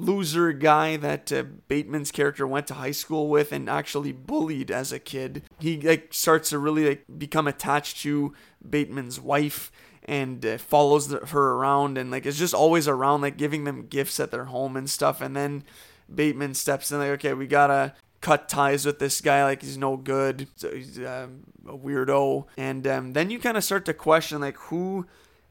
loser 0.00 0.52
guy 0.52 0.96
that 0.96 1.32
uh, 1.32 1.44
Bateman's 1.68 2.10
character 2.10 2.46
went 2.46 2.66
to 2.68 2.74
high 2.74 2.90
school 2.90 3.28
with 3.28 3.52
and 3.52 3.68
actually 3.68 4.12
bullied 4.12 4.70
as 4.70 4.92
a 4.92 4.98
kid. 4.98 5.42
He 5.58 5.80
like 5.80 6.08
starts 6.12 6.50
to 6.50 6.58
really 6.58 6.88
like 6.88 7.04
become 7.18 7.46
attached 7.46 7.98
to 8.02 8.34
Bateman's 8.68 9.20
wife 9.20 9.70
and 10.04 10.44
uh, 10.44 10.58
follows 10.58 11.08
the, 11.08 11.18
her 11.26 11.52
around 11.52 11.98
and 11.98 12.10
like 12.10 12.26
is 12.26 12.38
just 12.38 12.54
always 12.54 12.88
around 12.88 13.20
like 13.20 13.36
giving 13.36 13.64
them 13.64 13.86
gifts 13.86 14.18
at 14.18 14.30
their 14.30 14.46
home 14.46 14.76
and 14.76 14.88
stuff. 14.88 15.20
And 15.20 15.36
then 15.36 15.64
Bateman 16.12 16.54
steps 16.54 16.90
in 16.90 16.98
like 16.98 17.10
okay 17.10 17.34
we 17.34 17.46
gotta 17.46 17.94
cut 18.20 18.48
ties 18.48 18.84
with 18.84 18.98
this 18.98 19.20
guy 19.20 19.44
like 19.44 19.62
he's 19.62 19.78
no 19.78 19.96
good. 19.96 20.48
So 20.56 20.74
he's 20.74 20.98
um, 20.98 21.44
a 21.66 21.76
weirdo. 21.76 22.46
And 22.56 22.86
um, 22.86 23.12
then 23.12 23.30
you 23.30 23.38
kind 23.38 23.56
of 23.56 23.64
start 23.64 23.84
to 23.86 23.94
question 23.94 24.40
like 24.40 24.56
who 24.56 25.06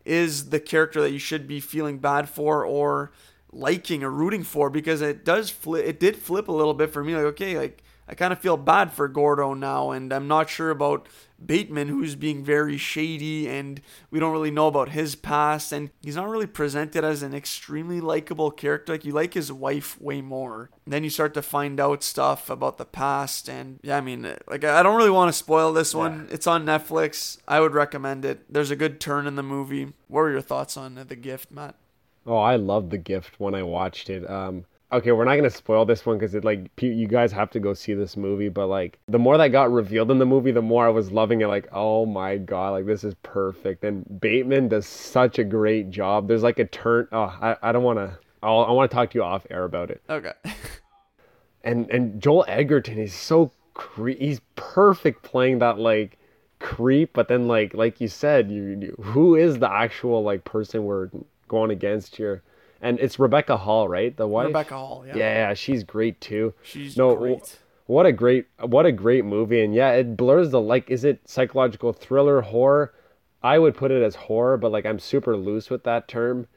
is 0.06 0.50
the 0.50 0.60
character 0.60 1.02
that 1.02 1.12
you 1.12 1.20
should 1.20 1.48
be 1.48 1.60
feeling 1.60 2.00
bad 2.00 2.30
for 2.30 2.66
or 2.66 3.12
liking 3.52 4.04
or 4.04 4.12
rooting 4.12 4.44
for 4.44 4.70
because 4.70 5.02
it 5.02 5.26
does 5.26 5.50
flip 5.50 5.86
it 5.86 6.00
did 6.00 6.16
flip 6.16 6.48
a 6.48 6.52
little 6.52 6.74
bit 6.74 6.92
for 6.92 7.04
me 7.04 7.16
like 7.16 7.26
okay 7.26 7.58
like 7.58 7.84
I 8.10 8.16
kind 8.16 8.34
of 8.34 8.40
feel 8.40 8.58
bad 8.58 8.92
for 8.92 9.08
Gordo 9.08 9.54
now 9.54 9.92
and 9.92 10.12
I'm 10.12 10.28
not 10.28 10.50
sure 10.50 10.72
about 10.72 11.08
Bateman 11.44 11.90
who's 11.90 12.16
being 12.16 12.44
very 12.44 12.76
shady 12.76 13.48
and 13.48 13.80
we 14.10 14.20
don't 14.20 14.32
really 14.32 14.50
know 14.50 14.66
about 14.66 14.90
his 14.90 15.14
past 15.14 15.72
and 15.72 15.92
he's 16.02 16.16
not 16.16 16.28
really 16.28 16.48
presented 16.48 17.04
as 17.04 17.22
an 17.22 17.36
extremely 17.36 18.02
likable 18.02 18.50
character. 18.50 18.94
Like 18.94 19.06
you 19.06 19.14
like 19.14 19.36
his 19.36 19.52
wife 19.52 20.02
way 20.02 20.22
more. 20.22 20.72
And 20.86 20.94
then 20.94 21.04
you 21.04 21.12
start 21.12 21.36
to 21.36 21.44
find 21.44 21.80
out 21.80 22.02
stuff 22.02 22.50
about 22.50 22.80
the 22.80 22.86
past 22.86 23.48
and 23.48 23.80
yeah 23.84 23.98
I 23.98 24.02
mean 24.02 24.24
like 24.48 24.64
I 24.64 24.82
don't 24.82 24.98
really 24.98 25.12
want 25.12 25.30
to 25.30 25.38
spoil 25.38 25.72
this 25.72 25.94
one. 25.94 26.26
Yeah. 26.28 26.34
it's 26.34 26.48
on 26.48 26.66
Netflix. 26.66 27.38
I 27.48 27.60
would 27.60 27.76
recommend 27.76 28.26
it. 28.26 28.52
There's 28.52 28.72
a 28.72 28.76
good 28.76 29.00
turn 29.00 29.28
in 29.28 29.36
the 29.36 29.44
movie. 29.44 29.94
What 30.08 30.22
were 30.22 30.32
your 30.32 30.42
thoughts 30.42 30.78
on 30.78 30.96
The 30.96 31.16
Gift 31.16 31.52
Matt 31.52 31.76
Oh, 32.30 32.38
I 32.38 32.58
loved 32.58 32.92
The 32.92 32.98
Gift 33.00 33.40
when 33.40 33.56
I 33.56 33.64
watched 33.64 34.12
it. 34.12 34.30
Um, 34.30 34.64
okay, 34.92 35.12
we're 35.12 35.26
not 35.26 35.36
gonna 35.36 35.50
spoil 35.50 35.84
this 35.84 36.06
one 36.06 36.20
because 36.20 36.36
it 36.36 36.46
like 36.46 36.70
you 36.80 37.08
guys 37.08 37.32
have 37.32 37.50
to 37.52 37.60
go 37.60 37.74
see 37.74 37.96
this 37.96 38.16
movie. 38.16 38.50
But 38.50 38.68
like 38.68 39.00
the 39.08 39.18
more 39.18 39.36
that 39.38 39.48
got 39.48 39.72
revealed 39.72 40.12
in 40.12 40.20
the 40.20 40.28
movie, 40.28 40.52
the 40.52 40.62
more 40.62 40.86
I 40.86 40.90
was 40.90 41.12
loving 41.12 41.42
it. 41.42 41.48
Like, 41.48 41.68
oh 41.72 42.06
my 42.06 42.38
god, 42.38 42.70
like 42.72 42.86
this 42.86 43.04
is 43.04 43.16
perfect. 43.24 43.84
And 43.84 44.06
Bateman 44.22 44.68
does 44.68 44.86
such 44.86 45.40
a 45.40 45.44
great 45.44 45.90
job. 45.90 46.28
There's 46.28 46.44
like 46.44 46.60
a 46.60 46.66
turn. 46.66 47.08
Oh, 47.12 47.36
I, 47.42 47.56
I 47.64 47.72
don't 47.72 47.84
want 47.84 47.98
to. 47.98 48.18
i 48.44 48.48
I 48.48 48.72
want 48.72 48.92
to 48.92 48.96
talk 48.96 49.10
to 49.12 49.18
you 49.18 49.24
off 49.24 49.48
air 49.50 49.64
about 49.64 49.90
it. 49.90 50.04
Okay. 50.08 50.34
and 51.64 51.90
and 51.90 52.22
Joel 52.22 52.46
Edgerton 52.48 53.00
is 53.00 53.14
so 53.14 53.52
cre- 53.74 54.10
he's 54.12 54.42
perfect 54.56 55.24
playing 55.24 55.60
that 55.60 55.80
like 55.80 56.20
creep, 56.60 57.14
but 57.14 57.28
then 57.28 57.48
like 57.48 57.74
like 57.74 58.00
you 58.00 58.08
said, 58.08 58.52
you, 58.52 58.78
you 58.80 58.96
who 59.02 59.36
is 59.36 59.58
the 59.58 59.72
actual 59.72 60.22
like 60.22 60.44
person 60.44 60.84
we're 60.84 61.10
going 61.50 61.72
against 61.72 62.16
here? 62.16 62.44
and 62.82 63.00
it's 63.00 63.20
Rebecca 63.20 63.58
Hall, 63.58 63.88
right? 63.88 64.16
The 64.16 64.28
wife. 64.28 64.48
Rebecca 64.48 64.78
Hall, 64.78 65.04
yeah. 65.06 65.16
Yeah, 65.16 65.54
she's 65.54 65.84
great 65.84 66.20
too. 66.22 66.54
She's 66.64 66.96
no, 66.98 67.16
great. 67.16 67.60
What 67.86 68.06
a 68.06 68.12
great, 68.12 68.46
what 68.60 68.86
a 68.86 68.92
great 68.92 69.26
movie, 69.26 69.64
and 69.64 69.74
yeah, 69.74 69.92
it 69.92 70.16
blurs 70.16 70.52
the 70.52 70.62
like. 70.62 70.90
Is 70.90 71.04
it 71.04 71.28
psychological 71.28 71.92
thriller 71.92 72.42
horror? 72.42 72.94
I 73.42 73.58
would 73.58 73.76
put 73.76 73.92
it 73.92 74.04
as 74.04 74.16
horror, 74.16 74.58
but 74.58 74.72
like 74.72 74.86
I'm 74.86 75.00
super 75.00 75.36
loose 75.36 75.70
with 75.70 75.84
that 75.86 76.08
term. 76.08 76.48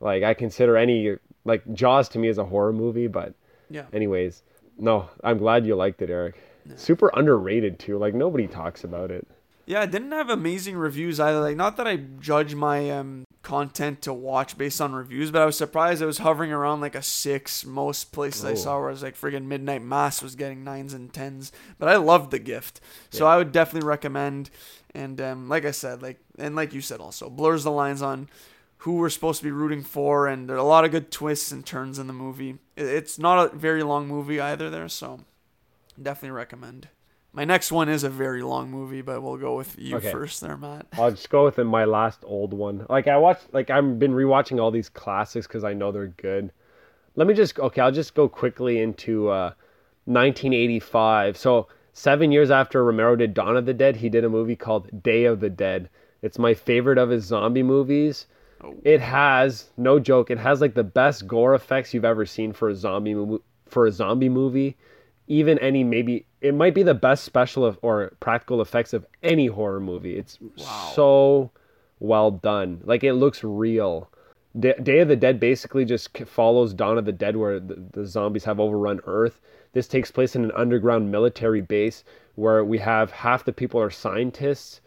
Like 0.00 0.22
I 0.22 0.34
consider 0.34 0.76
any 0.76 1.16
like 1.44 1.62
Jaws 1.74 2.08
to 2.10 2.18
me 2.18 2.28
is 2.28 2.38
a 2.38 2.44
horror 2.44 2.72
movie, 2.72 3.06
but 3.06 3.34
yeah. 3.70 3.84
Anyways, 3.92 4.42
no, 4.76 5.08
I'm 5.22 5.38
glad 5.38 5.64
you 5.64 5.76
liked 5.76 6.02
it, 6.02 6.10
Eric. 6.10 6.36
Yeah. 6.66 6.76
Super 6.76 7.10
underrated 7.14 7.78
too. 7.78 7.96
Like 7.96 8.14
nobody 8.14 8.46
talks 8.46 8.84
about 8.84 9.10
it. 9.10 9.26
Yeah, 9.66 9.82
it 9.82 9.90
didn't 9.90 10.12
have 10.12 10.28
amazing 10.28 10.76
reviews 10.76 11.18
either. 11.18 11.40
Like, 11.40 11.56
not 11.56 11.78
that 11.78 11.86
I 11.86 11.96
judge 12.20 12.54
my 12.54 12.90
um, 12.90 13.24
content 13.44 14.02
to 14.02 14.12
watch 14.12 14.58
based 14.58 14.80
on 14.80 14.94
reviews, 14.94 15.30
but 15.30 15.42
I 15.42 15.46
was 15.46 15.56
surprised 15.56 16.02
it 16.02 16.06
was 16.06 16.18
hovering 16.18 16.50
around 16.50 16.80
like 16.80 16.96
a 16.96 17.02
six. 17.02 17.64
Most 17.64 18.10
places 18.10 18.44
oh. 18.44 18.48
I 18.48 18.54
saw 18.54 18.80
where 18.80 18.88
it 18.88 18.92
was 18.92 19.02
like 19.02 19.16
friggin' 19.16 19.44
Midnight 19.44 19.82
Mass 19.82 20.22
was 20.22 20.34
getting 20.34 20.64
nines 20.64 20.94
and 20.94 21.12
tens. 21.12 21.52
But 21.78 21.88
I 21.88 21.96
loved 21.96 22.32
the 22.32 22.40
gift, 22.40 22.80
so 23.10 23.24
yeah. 23.24 23.30
I 23.30 23.36
would 23.36 23.52
definitely 23.52 23.86
recommend. 23.86 24.50
And 24.94 25.20
um, 25.20 25.48
like 25.48 25.64
I 25.64 25.70
said, 25.70 26.02
like 26.02 26.18
and 26.38 26.56
like 26.56 26.72
you 26.72 26.80
said, 26.80 27.00
also 27.00 27.30
blurs 27.30 27.62
the 27.62 27.70
lines 27.70 28.02
on 28.02 28.28
who 28.78 28.94
we're 28.94 29.10
supposed 29.10 29.40
to 29.40 29.44
be 29.44 29.50
rooting 29.50 29.82
for, 29.82 30.26
and 30.26 30.48
there 30.48 30.56
are 30.56 30.58
a 30.58 30.64
lot 30.64 30.84
of 30.84 30.90
good 30.90 31.10
twists 31.10 31.52
and 31.52 31.64
turns 31.64 31.98
in 31.98 32.06
the 32.06 32.12
movie. 32.12 32.58
It's 32.76 33.18
not 33.18 33.52
a 33.52 33.56
very 33.56 33.82
long 33.82 34.08
movie 34.08 34.40
either, 34.40 34.68
there, 34.68 34.88
so 34.88 35.20
definitely 36.00 36.36
recommend. 36.36 36.88
My 37.34 37.44
next 37.44 37.72
one 37.72 37.88
is 37.88 38.04
a 38.04 38.08
very 38.08 38.42
long 38.42 38.70
movie, 38.70 39.02
but 39.02 39.20
we'll 39.20 39.36
go 39.36 39.56
with 39.56 39.76
you 39.76 39.96
okay. 39.96 40.12
first 40.12 40.40
there, 40.40 40.56
Matt. 40.56 40.86
I'll 40.92 41.10
just 41.10 41.30
go 41.30 41.42
with 41.44 41.58
my 41.58 41.84
last 41.84 42.20
old 42.24 42.54
one. 42.54 42.86
Like 42.88 43.08
I 43.08 43.16
watched, 43.16 43.52
like 43.52 43.70
I've 43.70 43.98
been 43.98 44.12
rewatching 44.12 44.60
all 44.60 44.70
these 44.70 44.88
classics 44.88 45.48
because 45.48 45.64
I 45.64 45.72
know 45.72 45.90
they're 45.90 46.06
good. 46.06 46.52
Let 47.16 47.26
me 47.26 47.34
just 47.34 47.58
okay. 47.58 47.80
I'll 47.80 47.90
just 47.90 48.14
go 48.14 48.28
quickly 48.28 48.80
into 48.80 49.30
uh, 49.30 49.52
1985. 50.04 51.36
So 51.36 51.66
seven 51.92 52.30
years 52.30 52.52
after 52.52 52.84
Romero 52.84 53.16
did 53.16 53.34
Dawn 53.34 53.56
of 53.56 53.66
the 53.66 53.74
Dead, 53.74 53.96
he 53.96 54.08
did 54.08 54.24
a 54.24 54.28
movie 54.28 54.56
called 54.56 55.02
Day 55.02 55.24
of 55.24 55.40
the 55.40 55.50
Dead. 55.50 55.90
It's 56.22 56.38
my 56.38 56.54
favorite 56.54 56.98
of 56.98 57.10
his 57.10 57.24
zombie 57.24 57.64
movies. 57.64 58.26
Oh. 58.62 58.76
It 58.84 59.00
has 59.00 59.70
no 59.76 59.98
joke. 59.98 60.30
It 60.30 60.38
has 60.38 60.60
like 60.60 60.74
the 60.74 60.84
best 60.84 61.26
gore 61.26 61.56
effects 61.56 61.92
you've 61.92 62.04
ever 62.04 62.26
seen 62.26 62.52
for 62.52 62.68
a 62.68 62.76
zombie. 62.76 63.40
For 63.66 63.86
a 63.86 63.92
zombie 63.92 64.28
movie, 64.28 64.76
even 65.26 65.58
any 65.58 65.84
maybe 65.84 66.26
it 66.40 66.54
might 66.54 66.74
be 66.74 66.82
the 66.82 66.94
best 66.94 67.24
special 67.24 67.64
of, 67.64 67.78
or 67.82 68.12
practical 68.20 68.60
effects 68.60 68.92
of 68.92 69.06
any 69.22 69.46
horror 69.46 69.80
movie. 69.80 70.16
It's 70.16 70.38
wow. 70.40 70.92
so 70.94 71.50
well 71.98 72.30
done. 72.30 72.82
Like 72.84 73.02
it 73.02 73.14
looks 73.14 73.42
real. 73.42 74.10
D- 74.58 74.74
Day 74.82 75.00
of 75.00 75.08
the 75.08 75.16
Dead 75.16 75.40
basically 75.40 75.84
just 75.84 76.16
follows 76.18 76.74
Dawn 76.74 76.98
of 76.98 77.06
the 77.06 77.12
Dead, 77.12 77.36
where 77.36 77.58
the, 77.58 77.82
the 77.92 78.06
zombies 78.06 78.44
have 78.44 78.60
overrun 78.60 79.00
Earth. 79.06 79.40
This 79.72 79.88
takes 79.88 80.10
place 80.10 80.36
in 80.36 80.44
an 80.44 80.52
underground 80.54 81.10
military 81.10 81.60
base 81.60 82.04
where 82.36 82.64
we 82.64 82.78
have 82.78 83.10
half 83.10 83.44
the 83.44 83.52
people 83.52 83.80
are 83.80 83.90
scientists 83.90 84.80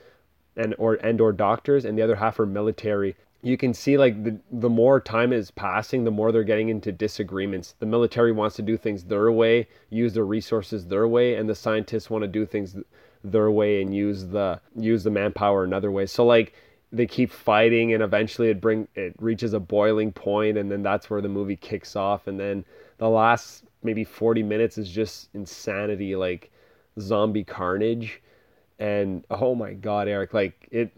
and 0.55 0.73
or 0.77 0.95
and 0.95 1.19
or 1.19 1.33
doctors, 1.33 1.85
and 1.85 1.97
the 1.97 2.01
other 2.01 2.15
half 2.15 2.39
are 2.39 2.45
military 2.45 3.15
you 3.41 3.57
can 3.57 3.73
see 3.73 3.97
like 3.97 4.23
the 4.23 4.38
the 4.51 4.69
more 4.69 4.99
time 4.99 5.31
is 5.31 5.51
passing, 5.51 6.03
the 6.03 6.11
more 6.11 6.31
they're 6.31 6.43
getting 6.43 6.69
into 6.69 6.91
disagreements. 6.91 7.75
The 7.79 7.85
military 7.85 8.31
wants 8.31 8.55
to 8.57 8.61
do 8.61 8.77
things 8.77 9.03
their 9.03 9.31
way, 9.31 9.67
use 9.89 10.13
their 10.13 10.25
resources 10.25 10.88
their 10.88 11.07
way, 11.07 11.35
and 11.35 11.47
the 11.47 11.55
scientists 11.55 12.09
want 12.09 12.23
to 12.23 12.27
do 12.27 12.45
things 12.45 12.75
their 13.23 13.51
way 13.51 13.81
and 13.81 13.95
use 13.95 14.27
the 14.27 14.59
use 14.75 15.03
the 15.03 15.11
manpower 15.11 15.63
another 15.63 15.91
way. 15.91 16.05
So 16.05 16.25
like 16.25 16.53
they 16.91 17.05
keep 17.05 17.31
fighting 17.31 17.93
and 17.93 18.01
eventually 18.01 18.49
it 18.49 18.61
bring 18.61 18.88
it 18.95 19.13
reaches 19.19 19.53
a 19.53 19.59
boiling 19.59 20.11
point 20.11 20.57
and 20.57 20.71
then 20.71 20.81
that's 20.81 21.09
where 21.09 21.21
the 21.21 21.29
movie 21.29 21.57
kicks 21.57 21.95
off 21.95 22.27
and 22.27 22.39
then 22.39 22.63
the 22.97 23.09
last 23.09 23.65
maybe 23.83 24.03
40 24.03 24.43
minutes 24.43 24.77
is 24.77 24.89
just 24.89 25.29
insanity 25.33 26.15
like 26.15 26.49
zombie 26.99 27.43
carnage 27.43 28.21
and 28.79 29.25
oh 29.29 29.53
my 29.53 29.73
god 29.73 30.07
Eric 30.07 30.33
like 30.33 30.67
it 30.71 30.91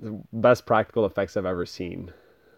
the 0.00 0.20
best 0.32 0.66
practical 0.66 1.06
effects 1.06 1.36
I've 1.36 1.46
ever 1.46 1.66
seen. 1.66 2.12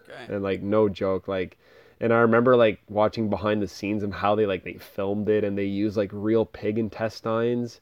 Okay. 0.08 0.34
And 0.34 0.42
like 0.42 0.62
no 0.62 0.88
joke, 0.88 1.28
like 1.28 1.58
and 2.00 2.12
I 2.12 2.18
remember 2.18 2.56
like 2.56 2.80
watching 2.88 3.30
behind 3.30 3.62
the 3.62 3.68
scenes 3.68 4.02
and 4.02 4.12
how 4.12 4.34
they 4.34 4.44
like 4.44 4.64
they 4.64 4.74
filmed 4.74 5.28
it 5.28 5.44
and 5.44 5.56
they 5.56 5.64
used 5.64 5.96
like 5.96 6.10
real 6.12 6.44
pig 6.44 6.78
intestines 6.78 7.80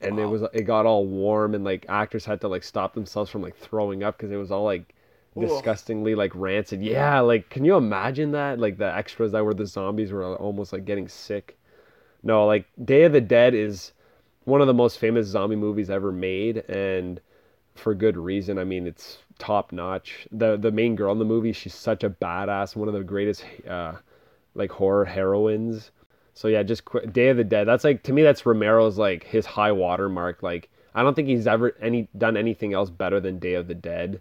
and 0.00 0.16
wow. 0.16 0.22
it 0.22 0.26
was 0.26 0.42
it 0.54 0.62
got 0.62 0.86
all 0.86 1.06
warm 1.06 1.54
and 1.54 1.62
like 1.62 1.84
actors 1.88 2.24
had 2.24 2.40
to 2.40 2.48
like 2.48 2.64
stop 2.64 2.94
themselves 2.94 3.30
from 3.30 3.42
like 3.42 3.56
throwing 3.56 4.02
up 4.02 4.16
because 4.16 4.32
it 4.32 4.36
was 4.36 4.50
all 4.50 4.64
like 4.64 4.94
Ooh. 5.36 5.42
disgustingly 5.42 6.14
like 6.14 6.32
rancid. 6.34 6.82
Yeah, 6.82 7.20
like 7.20 7.50
can 7.50 7.64
you 7.64 7.76
imagine 7.76 8.32
that? 8.32 8.58
Like 8.58 8.78
the 8.78 8.92
extras 8.94 9.32
that 9.32 9.44
were 9.44 9.54
the 9.54 9.66
zombies 9.66 10.10
were 10.10 10.36
almost 10.36 10.72
like 10.72 10.86
getting 10.86 11.08
sick. 11.08 11.58
No, 12.22 12.46
like 12.46 12.66
Day 12.82 13.04
of 13.04 13.12
the 13.12 13.20
Dead 13.20 13.54
is 13.54 13.92
one 14.44 14.62
of 14.62 14.66
the 14.66 14.74
most 14.74 14.98
famous 14.98 15.26
zombie 15.26 15.56
movies 15.56 15.90
ever 15.90 16.12
made 16.12 16.58
and 16.68 17.20
for 17.80 17.94
good 17.94 18.16
reason. 18.16 18.58
I 18.58 18.64
mean, 18.64 18.86
it's 18.86 19.18
top 19.38 19.72
notch. 19.72 20.28
The 20.30 20.56
the 20.56 20.70
main 20.70 20.94
girl 20.94 21.12
in 21.12 21.18
the 21.18 21.24
movie, 21.24 21.52
she's 21.52 21.74
such 21.74 22.04
a 22.04 22.10
badass, 22.10 22.76
one 22.76 22.88
of 22.88 22.94
the 22.94 23.02
greatest 23.02 23.44
uh, 23.68 23.94
like 24.54 24.70
horror 24.70 25.04
heroines. 25.04 25.90
So 26.34 26.48
yeah, 26.48 26.62
just 26.62 26.84
qu- 26.84 27.06
Day 27.06 27.28
of 27.28 27.36
the 27.36 27.44
Dead. 27.44 27.66
That's 27.66 27.84
like 27.84 28.02
to 28.04 28.12
me, 28.12 28.22
that's 28.22 28.46
Romero's 28.46 28.98
like 28.98 29.24
his 29.24 29.46
high 29.46 29.72
water 29.72 30.08
mark. 30.08 30.42
Like 30.42 30.68
I 30.94 31.02
don't 31.02 31.14
think 31.14 31.28
he's 31.28 31.46
ever 31.46 31.74
any 31.80 32.08
done 32.16 32.36
anything 32.36 32.72
else 32.74 32.90
better 32.90 33.20
than 33.20 33.38
Day 33.38 33.54
of 33.54 33.66
the 33.66 33.74
Dead. 33.74 34.20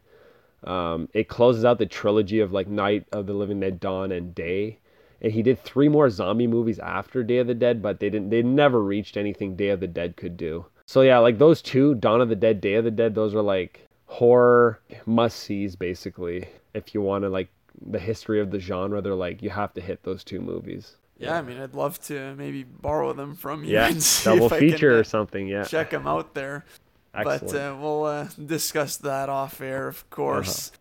Um, 0.63 1.07
it 1.13 1.29
closes 1.29 1.63
out 1.63 1.77
the 1.77 1.85
trilogy 1.85 2.39
of 2.39 2.51
like 2.51 2.67
Night 2.67 3.05
of 3.11 3.27
the 3.27 3.33
Living 3.33 3.59
Dead, 3.59 3.79
Dawn, 3.79 4.11
and 4.11 4.35
Day. 4.35 4.79
And 5.21 5.31
he 5.33 5.43
did 5.43 5.59
three 5.59 5.89
more 5.89 6.09
zombie 6.09 6.47
movies 6.47 6.79
after 6.79 7.23
Day 7.23 7.39
of 7.39 7.47
the 7.47 7.53
Dead, 7.53 7.81
but 7.81 7.99
they 7.99 8.09
didn't. 8.09 8.29
They 8.29 8.41
never 8.41 8.81
reached 8.81 9.17
anything 9.17 9.55
Day 9.55 9.69
of 9.69 9.79
the 9.79 9.87
Dead 9.87 10.15
could 10.15 10.37
do. 10.37 10.65
So 10.89 11.01
yeah, 11.01 11.19
like 11.19 11.37
those 11.37 11.61
two, 11.61 11.93
Dawn 11.93 12.19
of 12.19 12.29
the 12.29 12.35
Dead, 12.35 12.59
Day 12.61 12.73
of 12.73 12.83
the 12.83 12.89
Dead, 12.89 13.13
those 13.13 13.35
are 13.35 13.43
like 13.43 13.87
horror 14.07 14.79
must 15.05 15.37
sees 15.37 15.75
basically. 15.75 16.47
If 16.73 16.95
you 16.95 17.01
want 17.03 17.25
to 17.25 17.29
like 17.29 17.49
the 17.79 17.99
history 17.99 18.41
of 18.41 18.49
the 18.49 18.59
genre, 18.59 18.99
they're 18.99 19.13
like 19.13 19.43
you 19.43 19.51
have 19.51 19.71
to 19.75 19.81
hit 19.81 20.01
those 20.01 20.23
two 20.23 20.41
movies. 20.41 20.95
Yeah, 21.19 21.37
I 21.37 21.43
mean, 21.43 21.59
I'd 21.59 21.75
love 21.75 22.01
to 22.07 22.33
maybe 22.33 22.63
borrow 22.63 23.13
them 23.13 23.35
from 23.35 23.63
you. 23.63 23.73
Yeah, 23.73 23.91
double 24.23 24.49
feature 24.49 24.97
or 24.97 25.03
something. 25.03 25.47
Yeah, 25.47 25.63
check 25.63 25.91
them 25.91 26.07
out 26.07 26.33
there. 26.33 26.65
Excellent. 27.13 27.51
But 27.51 27.55
uh, 27.55 27.77
we'll 27.79 28.05
uh, 28.05 28.27
discuss 28.43 28.97
that 28.97 29.29
off 29.29 29.61
air, 29.61 29.87
of 29.87 30.09
course. 30.09 30.69
Uh-huh. 30.69 30.77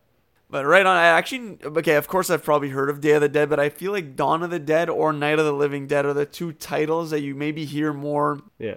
But 0.49 0.65
right 0.65 0.87
on, 0.87 0.97
I 0.97 1.05
actually 1.05 1.59
okay. 1.63 1.97
Of 1.97 2.09
course, 2.09 2.31
I've 2.31 2.43
probably 2.45 2.71
heard 2.71 2.89
of 2.89 3.03
Day 3.03 3.11
of 3.11 3.21
the 3.21 3.29
Dead, 3.29 3.51
but 3.51 3.61
I 3.61 3.69
feel 3.69 3.93
like 3.93 4.17
Dawn 4.17 4.43
of 4.43 4.49
the 4.49 4.59
Dead 4.59 4.89
or 4.89 5.13
Night 5.13 5.39
of 5.39 5.45
the 5.45 5.53
Living 5.53 5.87
Dead 5.87 6.07
are 6.07 6.15
the 6.15 6.25
two 6.25 6.55
titles 6.55 7.11
that 7.11 7.21
you 7.21 7.35
maybe 7.35 7.67
hear 7.67 7.93
more. 7.93 8.41
Yeah 8.59 8.77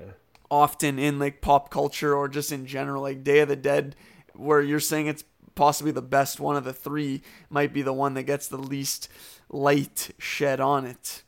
often 0.52 1.00
in 1.00 1.18
like 1.18 1.42
pop 1.42 1.72
culture 1.72 2.14
or 2.14 2.28
just 2.28 2.52
in 2.52 2.66
general, 2.68 3.02
like 3.02 3.24
Day 3.24 3.40
of 3.40 3.48
the 3.48 3.56
Dead, 3.56 3.96
where 4.36 4.62
you're 4.62 4.82
saying 4.82 5.08
it's 5.08 5.24
possibly 5.56 5.94
the 5.94 6.02
best 6.02 6.40
one 6.40 6.58
of 6.58 6.66
the 6.66 6.74
three, 6.74 7.24
might 7.50 7.74
be 7.74 7.82
the 7.82 7.94
one 7.94 8.14
that 8.14 8.24
gets 8.24 8.48
the 8.50 8.58
least 8.58 9.08
light 9.50 10.12
shed 10.20 10.60
on 10.60 10.86
it, 10.86 11.24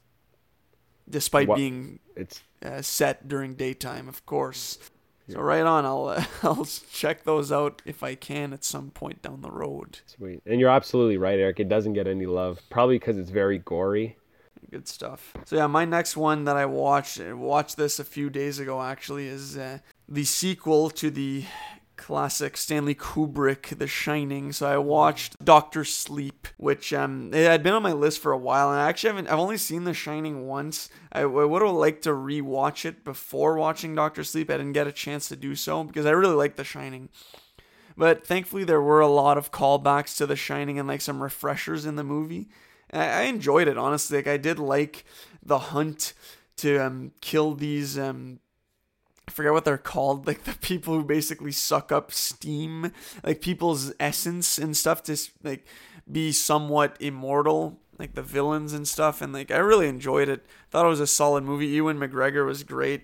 despite 1.10 1.48
what? 1.48 1.56
being 1.56 2.00
it's 2.16 2.44
uh, 2.64 2.82
set 2.82 3.28
during 3.28 3.56
daytime, 3.56 4.08
of 4.10 4.26
course. 4.26 4.78
So 5.30 5.40
right 5.40 5.64
on, 5.64 5.86
I'll 5.86 6.10
uh, 6.10 6.26
I'll 6.44 6.66
check 6.92 7.24
those 7.24 7.50
out 7.50 7.82
if 7.86 8.04
I 8.04 8.16
can 8.16 8.52
at 8.52 8.66
some 8.66 8.92
point 8.92 9.22
down 9.22 9.42
the 9.42 9.52
road. 9.52 10.00
Sweet, 10.06 10.42
and 10.46 10.60
you're 10.60 10.70
absolutely 10.70 11.18
right, 11.18 11.40
Eric. 11.40 11.62
It 11.62 11.70
doesn't 11.70 11.94
get 11.94 12.08
any 12.08 12.26
love, 12.26 12.60
probably 12.70 13.00
because 13.00 13.18
it's 13.18 13.30
very 13.30 13.60
gory 13.60 14.18
good 14.72 14.88
stuff. 14.88 15.34
So 15.46 15.56
yeah, 15.56 15.68
my 15.68 15.86
next 15.86 16.18
one 16.18 16.46
that 16.46 16.58
I 16.58 16.66
watched 16.66 17.20
watched 17.20 17.78
this 17.78 18.00
a 18.00 18.04
few 18.04 18.30
days 18.30 18.60
ago 18.60 18.82
actually 18.82 19.28
is 19.28 19.58
uh, 19.58 19.80
the 20.08 20.24
sequel 20.24 20.90
to 20.92 21.10
the 21.10 21.46
classic 21.96 22.58
Stanley 22.58 22.96
Kubrick 22.96 23.78
The 23.78 23.88
Shining. 23.88 24.52
So 24.52 24.68
I 24.68 24.78
watched 24.78 25.44
Doctor 25.44 25.86
Sleep, 25.86 26.48
which 26.58 26.92
um 26.92 27.34
it 27.34 27.46
had 27.46 27.64
been 27.64 27.74
on 27.74 27.84
my 27.84 27.94
list 27.94 28.20
for 28.20 28.32
a 28.32 28.38
while 28.38 28.72
and 28.72 28.80
I 28.80 28.90
actually 28.90 29.12
haven't 29.12 29.28
I've 29.28 29.40
only 29.40 29.58
seen 29.58 29.84
The 29.84 29.94
Shining 29.94 30.48
once. 30.48 30.90
I, 31.12 31.22
I 31.22 31.26
would 31.26 31.62
have 31.62 31.72
liked 31.72 32.04
to 32.04 32.10
rewatch 32.10 32.86
it 32.86 33.04
before 33.04 33.58
watching 33.58 33.96
Doctor 33.96 34.24
Sleep. 34.24 34.50
I 34.50 34.58
didn't 34.58 34.74
get 34.74 34.88
a 34.88 34.92
chance 34.92 35.30
to 35.30 35.36
do 35.36 35.56
so 35.56 35.84
because 35.84 36.06
I 36.06 36.12
really 36.12 36.36
like 36.36 36.56
The 36.56 36.64
Shining. 36.64 37.10
But 37.96 38.26
thankfully 38.26 38.64
there 38.64 38.82
were 38.82 39.02
a 39.02 39.08
lot 39.08 39.38
of 39.38 39.52
callbacks 39.52 40.18
to 40.18 40.26
The 40.26 40.36
Shining 40.36 40.80
and 40.80 40.88
like 40.88 41.02
some 41.02 41.22
refreshers 41.22 41.86
in 41.86 41.96
the 41.96 42.04
movie 42.04 42.50
I, 43.00 43.22
enjoyed 43.24 43.68
it 43.68 43.78
honestly. 43.78 44.18
Like 44.18 44.28
I 44.28 44.38
did 44.38 44.60
like 44.60 45.06
the 45.44 45.60
hunt 45.60 46.14
to 46.58 46.78
um, 46.78 47.12
kill 47.22 47.54
these 47.56 47.98
um, 47.98 48.40
I 49.28 49.32
forget 49.32 49.54
what 49.54 49.66
they're 49.66 49.78
called, 49.78 50.28
like 50.28 50.44
the 50.44 50.54
people 50.62 50.96
who 50.96 51.04
basically 51.04 51.52
suck 51.52 51.92
up 51.92 52.12
steam, 52.12 52.92
like 53.24 53.42
people's 53.42 53.94
essence 54.00 54.58
and 54.58 54.76
stuff 54.76 55.04
to 55.04 55.18
like 55.44 55.66
be 56.12 56.32
somewhat 56.32 56.98
immortal, 57.00 57.80
like 57.98 58.16
the 58.16 58.22
villains 58.22 58.74
and 58.74 58.88
stuff. 58.88 59.22
And 59.22 59.32
like 59.32 59.50
I 59.50 59.58
really 59.58 59.88
enjoyed 59.88 60.30
it. 60.30 60.46
Thought 60.70 60.86
it 60.86 60.90
was 60.90 61.00
a 61.00 61.08
solid 61.08 61.44
movie. 61.44 61.68
Ewan 61.68 61.98
McGregor 61.98 62.46
was 62.46 62.64
great 62.64 63.04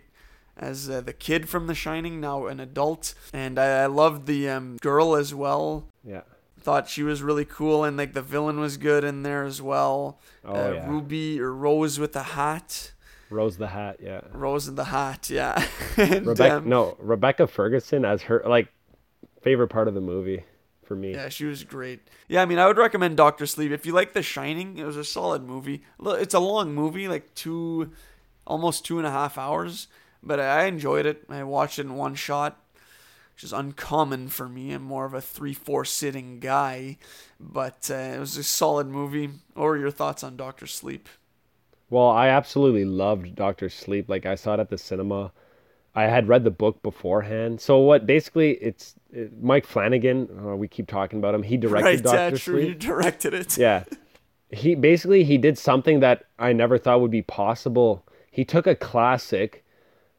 as 0.57 0.89
uh, 0.89 0.99
the 0.99 1.13
kid 1.13 1.47
from 1.47 1.67
The 1.67 1.75
Shining, 1.75 2.19
now 2.19 2.47
an 2.47 2.59
adult, 2.59 3.13
and 3.31 3.57
I, 3.57 3.83
I 3.83 3.85
loved 3.85 4.25
the 4.25 4.49
um, 4.49 4.75
girl 4.81 5.15
as 5.15 5.33
well. 5.33 5.87
Yeah. 6.03 6.23
Thought 6.61 6.89
she 6.89 7.03
was 7.03 7.21
really 7.21 7.45
cool, 7.45 7.83
and 7.83 7.97
like 7.97 8.13
the 8.13 8.21
villain 8.21 8.59
was 8.59 8.77
good 8.77 9.03
in 9.03 9.23
there 9.23 9.43
as 9.43 9.61
well. 9.61 10.19
Oh, 10.43 10.53
uh, 10.53 10.71
yeah. 10.73 10.89
Ruby 10.89 11.39
or 11.39 11.53
Rose 11.53 11.99
with 11.99 12.13
the 12.13 12.23
hat. 12.23 12.91
Rose 13.29 13.57
the 13.57 13.67
Hat, 13.67 13.97
yeah. 14.01 14.21
Rose 14.33 14.67
in 14.67 14.75
the 14.75 14.85
hat, 14.85 15.29
yeah. 15.29 15.63
and, 15.97 16.25
Rebecca, 16.25 16.57
um, 16.57 16.69
no, 16.69 16.97
Rebecca 16.99 17.45
Ferguson 17.47 18.03
as 18.03 18.23
her 18.23 18.41
like 18.45 18.69
favorite 19.41 19.67
part 19.67 19.87
of 19.87 19.93
the 19.93 20.01
movie 20.01 20.43
for 20.83 20.95
me. 20.95 21.13
Yeah, 21.13 21.29
she 21.29 21.45
was 21.45 21.63
great. 21.63 22.01
Yeah, 22.27 22.41
I 22.41 22.45
mean, 22.45 22.57
I 22.57 22.65
would 22.65 22.77
recommend 22.77 23.17
Doctor 23.17 23.45
Sleep 23.45 23.71
if 23.71 23.85
you 23.85 23.93
like 23.93 24.13
The 24.13 24.23
Shining. 24.23 24.77
It 24.77 24.83
was 24.83 24.97
a 24.97 25.03
solid 25.03 25.43
movie. 25.43 25.83
It's 26.03 26.33
a 26.33 26.39
long 26.39 26.73
movie, 26.73 27.07
like 27.07 27.33
two, 27.35 27.91
almost 28.47 28.83
two 28.83 28.97
and 28.97 29.05
a 29.05 29.11
half 29.11 29.37
hours, 29.37 29.87
but 30.23 30.39
I 30.39 30.65
enjoyed 30.65 31.05
it. 31.05 31.23
I 31.29 31.43
watched 31.43 31.77
it 31.77 31.83
in 31.83 31.95
one 31.95 32.15
shot, 32.15 32.59
which 33.39 33.45
is 33.45 33.53
uncommon 33.53 34.27
for 34.27 34.49
me. 34.49 34.73
I'm 34.73 34.83
more 34.83 35.05
of 35.05 35.13
a 35.13 35.21
three-four 35.21 35.85
sitting 35.85 36.41
guy, 36.41 36.97
but 37.39 37.89
uh, 37.89 37.93
it 37.93 38.19
was 38.19 38.35
a 38.35 38.43
solid 38.43 38.87
movie. 38.87 39.29
What 39.53 39.63
were 39.63 39.77
your 39.77 39.91
thoughts 39.91 40.25
on 40.25 40.35
Doctor 40.35 40.67
Sleep? 40.67 41.07
Well, 41.89 42.09
I 42.09 42.27
absolutely 42.27 42.83
loved 42.83 43.35
Doctor 43.35 43.69
Sleep. 43.69 44.09
Like 44.09 44.25
I 44.25 44.35
saw 44.35 44.55
it 44.55 44.59
at 44.59 44.69
the 44.69 44.77
cinema. 44.77 45.31
I 45.95 46.03
had 46.03 46.27
read 46.27 46.43
the 46.43 46.51
book 46.51 46.83
beforehand. 46.83 47.61
So 47.61 47.77
what? 47.77 48.05
Basically, 48.05 48.55
it's 48.55 48.95
it, 49.13 49.41
Mike 49.41 49.65
Flanagan. 49.65 50.27
Uh, 50.37 50.57
we 50.57 50.67
keep 50.67 50.87
talking 50.87 51.19
about 51.19 51.33
him. 51.33 51.41
He 51.41 51.55
directed 51.55 51.85
right, 51.85 52.03
Doctor 52.03 52.17
yeah, 52.17 52.29
true. 52.31 52.59
You 52.59 52.65
Sleep. 52.65 52.79
directed 52.79 53.33
it. 53.33 53.57
Yeah. 53.57 53.85
He 54.51 54.75
basically 54.75 55.23
he 55.23 55.37
did 55.37 55.57
something 55.57 56.01
that 56.01 56.25
I 56.39 56.51
never 56.51 56.77
thought 56.77 56.99
would 56.99 57.09
be 57.09 57.21
possible. 57.21 58.05
He 58.31 58.43
took 58.43 58.67
a 58.67 58.75
classic, 58.75 59.63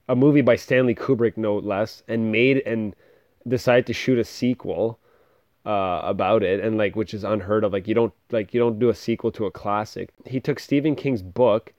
a 0.08 0.16
movie 0.16 0.40
by 0.40 0.56
Stanley 0.56 0.94
Kubrick, 0.94 1.36
no 1.36 1.58
less, 1.58 2.02
and 2.08 2.32
made 2.32 2.62
and 2.64 2.96
decided 3.46 3.86
to 3.86 3.92
shoot 3.92 4.18
a 4.18 4.24
sequel 4.24 4.98
uh, 5.66 6.00
about 6.04 6.42
it, 6.42 6.60
and 6.60 6.78
like 6.78 6.96
which 6.96 7.14
is 7.14 7.24
unheard 7.24 7.64
of. 7.64 7.72
Like 7.72 7.88
you 7.88 7.94
don't 7.94 8.14
like 8.30 8.54
you 8.54 8.60
don't 8.60 8.78
do 8.78 8.88
a 8.88 8.94
sequel 8.94 9.32
to 9.32 9.46
a 9.46 9.50
classic. 9.50 10.10
He 10.26 10.40
took 10.40 10.58
Stephen 10.58 10.96
King's 10.96 11.22
book 11.22 11.72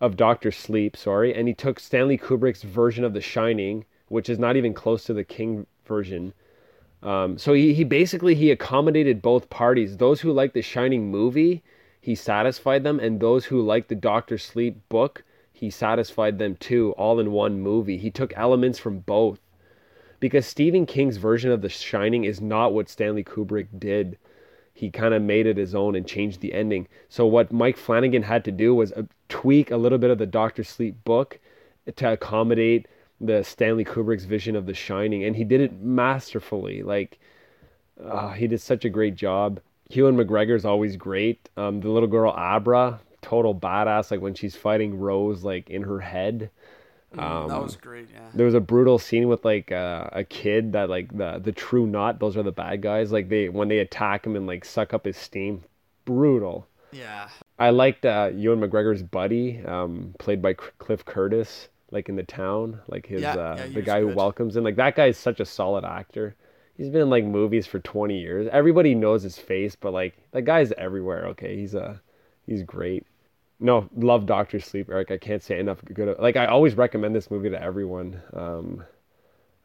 of 0.00 0.16
Doctor 0.16 0.50
Sleep, 0.50 0.96
sorry, 0.96 1.34
and 1.34 1.48
he 1.48 1.54
took 1.54 1.80
Stanley 1.80 2.18
Kubrick's 2.18 2.62
version 2.62 3.04
of 3.04 3.14
The 3.14 3.20
Shining, 3.20 3.84
which 4.08 4.28
is 4.28 4.38
not 4.38 4.56
even 4.56 4.74
close 4.74 5.04
to 5.04 5.14
the 5.14 5.24
King 5.24 5.66
version. 5.86 6.34
Um, 7.02 7.38
so 7.38 7.52
he, 7.52 7.72
he 7.74 7.84
basically 7.84 8.34
he 8.34 8.50
accommodated 8.50 9.22
both 9.22 9.50
parties. 9.50 9.96
Those 9.96 10.20
who 10.20 10.32
like 10.32 10.52
the 10.52 10.62
Shining 10.62 11.10
movie, 11.10 11.62
he 12.00 12.14
satisfied 12.14 12.84
them, 12.84 12.98
and 13.00 13.20
those 13.20 13.46
who 13.46 13.62
like 13.62 13.88
the 13.88 13.94
Doctor 13.94 14.38
Sleep 14.38 14.76
book, 14.88 15.22
he 15.52 15.70
satisfied 15.70 16.38
them 16.38 16.56
too, 16.56 16.92
all 16.98 17.20
in 17.20 17.32
one 17.32 17.60
movie. 17.60 17.96
He 17.96 18.10
took 18.10 18.32
elements 18.36 18.78
from 18.78 19.00
both. 19.00 19.40
Because 20.20 20.46
Stephen 20.46 20.86
King's 20.86 21.16
version 21.16 21.50
of 21.50 21.62
The 21.62 21.68
Shining 21.68 22.24
is 22.24 22.40
not 22.40 22.72
what 22.72 22.88
Stanley 22.88 23.24
Kubrick 23.24 23.68
did. 23.78 24.18
He 24.72 24.90
kind 24.90 25.14
of 25.14 25.22
made 25.22 25.46
it 25.46 25.56
his 25.56 25.74
own 25.74 25.94
and 25.96 26.06
changed 26.06 26.40
the 26.40 26.52
ending. 26.52 26.86
So 27.08 27.26
what 27.26 27.52
Mike 27.52 27.76
Flanagan 27.76 28.22
had 28.22 28.44
to 28.44 28.52
do 28.52 28.74
was 28.74 28.92
uh, 28.92 29.02
tweak 29.28 29.70
a 29.70 29.76
little 29.76 29.98
bit 29.98 30.10
of 30.10 30.18
the 30.18 30.26
Doctor 30.26 30.64
Sleep 30.64 31.02
book 31.04 31.38
to 31.96 32.12
accommodate 32.12 32.86
the 33.20 33.42
Stanley 33.42 33.84
Kubrick's 33.84 34.24
vision 34.24 34.56
of 34.56 34.66
The 34.66 34.74
Shining, 34.74 35.24
and 35.24 35.34
he 35.34 35.44
did 35.44 35.60
it 35.60 35.80
masterfully. 35.80 36.82
Like, 36.82 37.18
uh, 38.02 38.32
he 38.32 38.46
did 38.46 38.60
such 38.60 38.84
a 38.84 38.90
great 38.90 39.14
job. 39.14 39.60
Ewan 39.88 40.16
McGregor 40.16 40.56
is 40.56 40.64
always 40.64 40.96
great. 40.96 41.48
Um, 41.56 41.80
the 41.80 41.88
little 41.88 42.08
girl 42.08 42.32
Abra, 42.32 43.00
total 43.22 43.54
badass. 43.54 44.10
Like 44.10 44.20
when 44.20 44.34
she's 44.34 44.56
fighting 44.56 44.98
Rose, 44.98 45.44
like 45.44 45.70
in 45.70 45.82
her 45.82 46.00
head. 46.00 46.50
Mm, 47.16 47.48
that 47.48 47.62
was 47.62 47.76
great. 47.76 48.08
Yeah. 48.12 48.20
There 48.34 48.46
was 48.46 48.54
a 48.54 48.60
brutal 48.60 48.98
scene 48.98 49.28
with 49.28 49.44
like 49.44 49.72
uh, 49.72 50.08
a 50.12 50.24
kid 50.24 50.72
that 50.72 50.88
like 50.90 51.16
the 51.16 51.40
the 51.42 51.52
true 51.52 51.86
knot. 51.86 52.18
Those 52.18 52.36
are 52.36 52.42
the 52.42 52.52
bad 52.52 52.82
guys. 52.82 53.12
Like 53.12 53.28
they 53.28 53.48
when 53.48 53.68
they 53.68 53.78
attack 53.78 54.26
him 54.26 54.36
and 54.36 54.46
like 54.46 54.64
suck 54.64 54.92
up 54.94 55.04
his 55.04 55.16
steam. 55.16 55.64
Brutal. 56.04 56.66
Yeah. 56.92 57.28
I 57.58 57.70
liked 57.70 58.04
uh, 58.06 58.30
Ewan 58.34 58.60
McGregor's 58.60 59.02
buddy, 59.02 59.60
um, 59.64 60.14
played 60.18 60.40
by 60.40 60.52
C- 60.52 60.58
Cliff 60.78 61.04
Curtis, 61.04 61.68
like 61.90 62.08
in 62.08 62.16
the 62.16 62.22
town, 62.22 62.80
like 62.88 63.06
his 63.06 63.22
Yeah, 63.22 63.32
uh, 63.34 63.56
yeah, 63.58 63.66
the 63.68 63.82
guy 63.82 64.00
who 64.00 64.08
welcomes 64.08 64.56
him. 64.56 64.64
Like 64.64 64.76
that 64.76 64.94
guy 64.94 65.06
is 65.06 65.18
such 65.18 65.40
a 65.40 65.44
solid 65.44 65.84
actor. 65.84 66.36
He's 66.76 66.88
been 66.90 67.02
in 67.02 67.10
like 67.10 67.24
movies 67.24 67.66
for 67.66 67.80
twenty 67.80 68.18
years. 68.20 68.48
Everybody 68.52 68.94
knows 68.94 69.22
his 69.22 69.38
face, 69.38 69.74
but 69.74 69.92
like 69.92 70.14
that 70.32 70.42
guy's 70.42 70.72
everywhere. 70.72 71.26
Okay, 71.28 71.56
he's 71.56 71.74
uh 71.74 71.96
he's 72.46 72.62
great. 72.62 73.06
No, 73.58 73.88
love 73.96 74.26
Doctor 74.26 74.60
Sleep, 74.60 74.88
Eric. 74.90 75.10
I 75.10 75.18
can't 75.18 75.42
say 75.42 75.58
enough 75.58 75.78
good. 75.84 76.18
Like 76.18 76.36
I 76.36 76.46
always 76.46 76.74
recommend 76.74 77.14
this 77.14 77.30
movie 77.30 77.50
to 77.50 77.62
everyone. 77.62 78.20
Um, 78.32 78.84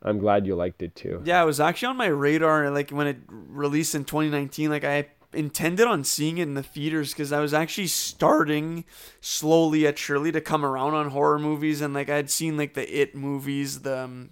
I'm 0.01 0.19
glad 0.19 0.47
you 0.47 0.55
liked 0.55 0.81
it 0.81 0.95
too. 0.95 1.21
Yeah, 1.25 1.41
it 1.43 1.45
was 1.45 1.59
actually 1.59 1.89
on 1.89 1.97
my 1.97 2.07
radar. 2.07 2.71
Like 2.71 2.91
when 2.91 3.07
it 3.07 3.17
released 3.27 3.93
in 3.93 4.05
2019, 4.05 4.69
like 4.69 4.83
I 4.83 5.07
intended 5.33 5.87
on 5.87 6.03
seeing 6.03 6.37
it 6.37 6.43
in 6.43 6.53
the 6.55 6.63
theaters 6.63 7.11
because 7.11 7.31
I 7.31 7.39
was 7.39 7.53
actually 7.53 7.87
starting 7.87 8.85
slowly 9.19 9.85
at 9.87 9.97
Shirley 9.97 10.31
to 10.31 10.41
come 10.41 10.65
around 10.65 10.93
on 10.93 11.09
horror 11.09 11.39
movies, 11.39 11.81
and 11.81 11.93
like 11.93 12.09
I'd 12.09 12.29
seen 12.29 12.57
like 12.57 12.73
the 12.73 13.01
It 13.01 13.15
movies, 13.15 13.81
the 13.81 13.99
um, 13.99 14.29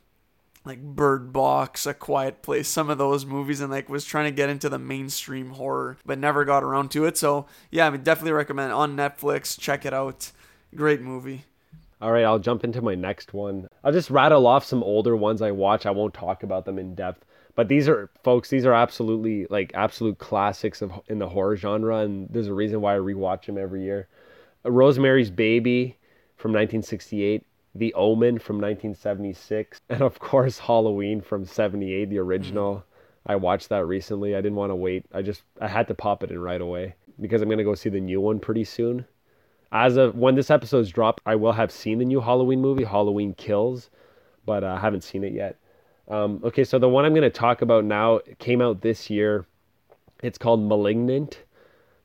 like 0.65 0.81
Bird 0.81 1.31
Box, 1.31 1.85
A 1.85 1.93
Quiet 1.93 2.41
Place, 2.41 2.67
some 2.67 2.89
of 2.89 2.97
those 2.97 3.25
movies, 3.25 3.61
and 3.61 3.71
like 3.71 3.89
was 3.89 4.05
trying 4.05 4.25
to 4.25 4.35
get 4.35 4.49
into 4.49 4.69
the 4.69 4.79
mainstream 4.79 5.51
horror, 5.51 5.97
but 6.05 6.19
never 6.19 6.45
got 6.45 6.63
around 6.63 6.91
to 6.91 7.05
it. 7.05 7.17
So 7.17 7.45
yeah, 7.71 7.87
I 7.87 7.89
would 7.89 8.03
definitely 8.03 8.33
recommend 8.33 8.71
on 8.71 8.95
Netflix. 8.95 9.59
Check 9.59 9.85
it 9.85 9.93
out. 9.93 10.31
Great 10.75 11.01
movie. 11.01 11.45
All 12.01 12.11
right, 12.11 12.23
I'll 12.23 12.39
jump 12.39 12.63
into 12.63 12.81
my 12.81 12.95
next 12.95 13.33
one. 13.33 13.67
I'll 13.83 13.91
just 13.91 14.09
rattle 14.09 14.47
off 14.47 14.63
some 14.63 14.83
older 14.83 15.17
ones 15.17 15.41
I 15.41 15.51
watch. 15.51 15.85
I 15.85 15.91
won't 15.91 16.13
talk 16.13 16.43
about 16.43 16.63
them 16.63 16.79
in 16.79 16.95
depth, 16.95 17.25
but 17.55 17.67
these 17.67 17.89
are 17.89 18.09
folks. 18.23 18.49
These 18.49 18.65
are 18.65 18.73
absolutely 18.73 19.47
like 19.49 19.71
absolute 19.73 20.17
classics 20.17 20.81
of 20.81 20.93
in 21.07 21.19
the 21.19 21.27
horror 21.27 21.57
genre, 21.57 21.97
and 21.97 22.29
there's 22.29 22.47
a 22.47 22.53
reason 22.53 22.79
why 22.79 22.95
I 22.95 22.99
rewatch 22.99 23.45
them 23.47 23.57
every 23.57 23.83
year. 23.83 24.07
Rosemary's 24.63 25.29
Baby 25.29 25.97
from 26.37 26.51
1968, 26.51 27.45
The 27.75 27.93
Omen 27.93 28.39
from 28.39 28.57
1976, 28.57 29.79
and 29.89 30.01
of 30.01 30.19
course 30.19 30.59
Halloween 30.59 31.21
from 31.21 31.45
78, 31.45 32.09
the 32.09 32.17
original. 32.19 32.83
I 33.25 33.35
watched 33.35 33.69
that 33.69 33.85
recently. 33.85 34.35
I 34.35 34.41
didn't 34.41 34.55
want 34.55 34.71
to 34.71 34.75
wait. 34.75 35.05
I 35.13 35.21
just 35.21 35.43
I 35.61 35.67
had 35.67 35.87
to 35.89 35.93
pop 35.93 36.23
it 36.23 36.31
in 36.31 36.39
right 36.39 36.61
away 36.61 36.95
because 37.19 37.41
I'm 37.41 37.49
gonna 37.49 37.63
go 37.63 37.75
see 37.75 37.89
the 37.89 37.99
new 37.99 38.21
one 38.21 38.39
pretty 38.39 38.63
soon. 38.63 39.05
As 39.71 39.97
of 39.97 40.15
when 40.15 40.35
this 40.35 40.49
episode's 40.49 40.89
dropped, 40.89 41.21
I 41.25 41.35
will 41.35 41.51
have 41.51 41.71
seen 41.71 41.99
the 41.99 42.05
new 42.05 42.21
Halloween 42.21 42.59
movie, 42.59 42.85
Halloween 42.85 43.35
Kills, 43.35 43.89
but 44.45 44.63
uh, 44.63 44.73
I 44.77 44.79
haven't 44.79 45.03
seen 45.03 45.23
it 45.23 45.33
yet. 45.33 45.57
Um, 46.07 46.41
okay, 46.43 46.63
so 46.63 46.79
the 46.79 46.89
one 46.89 47.05
I'm 47.05 47.13
going 47.13 47.21
to 47.21 47.29
talk 47.29 47.61
about 47.61 47.85
now 47.85 48.19
came 48.39 48.61
out 48.61 48.81
this 48.81 49.09
year. 49.11 49.45
It's 50.23 50.39
called 50.39 50.67
Malignant, 50.67 51.43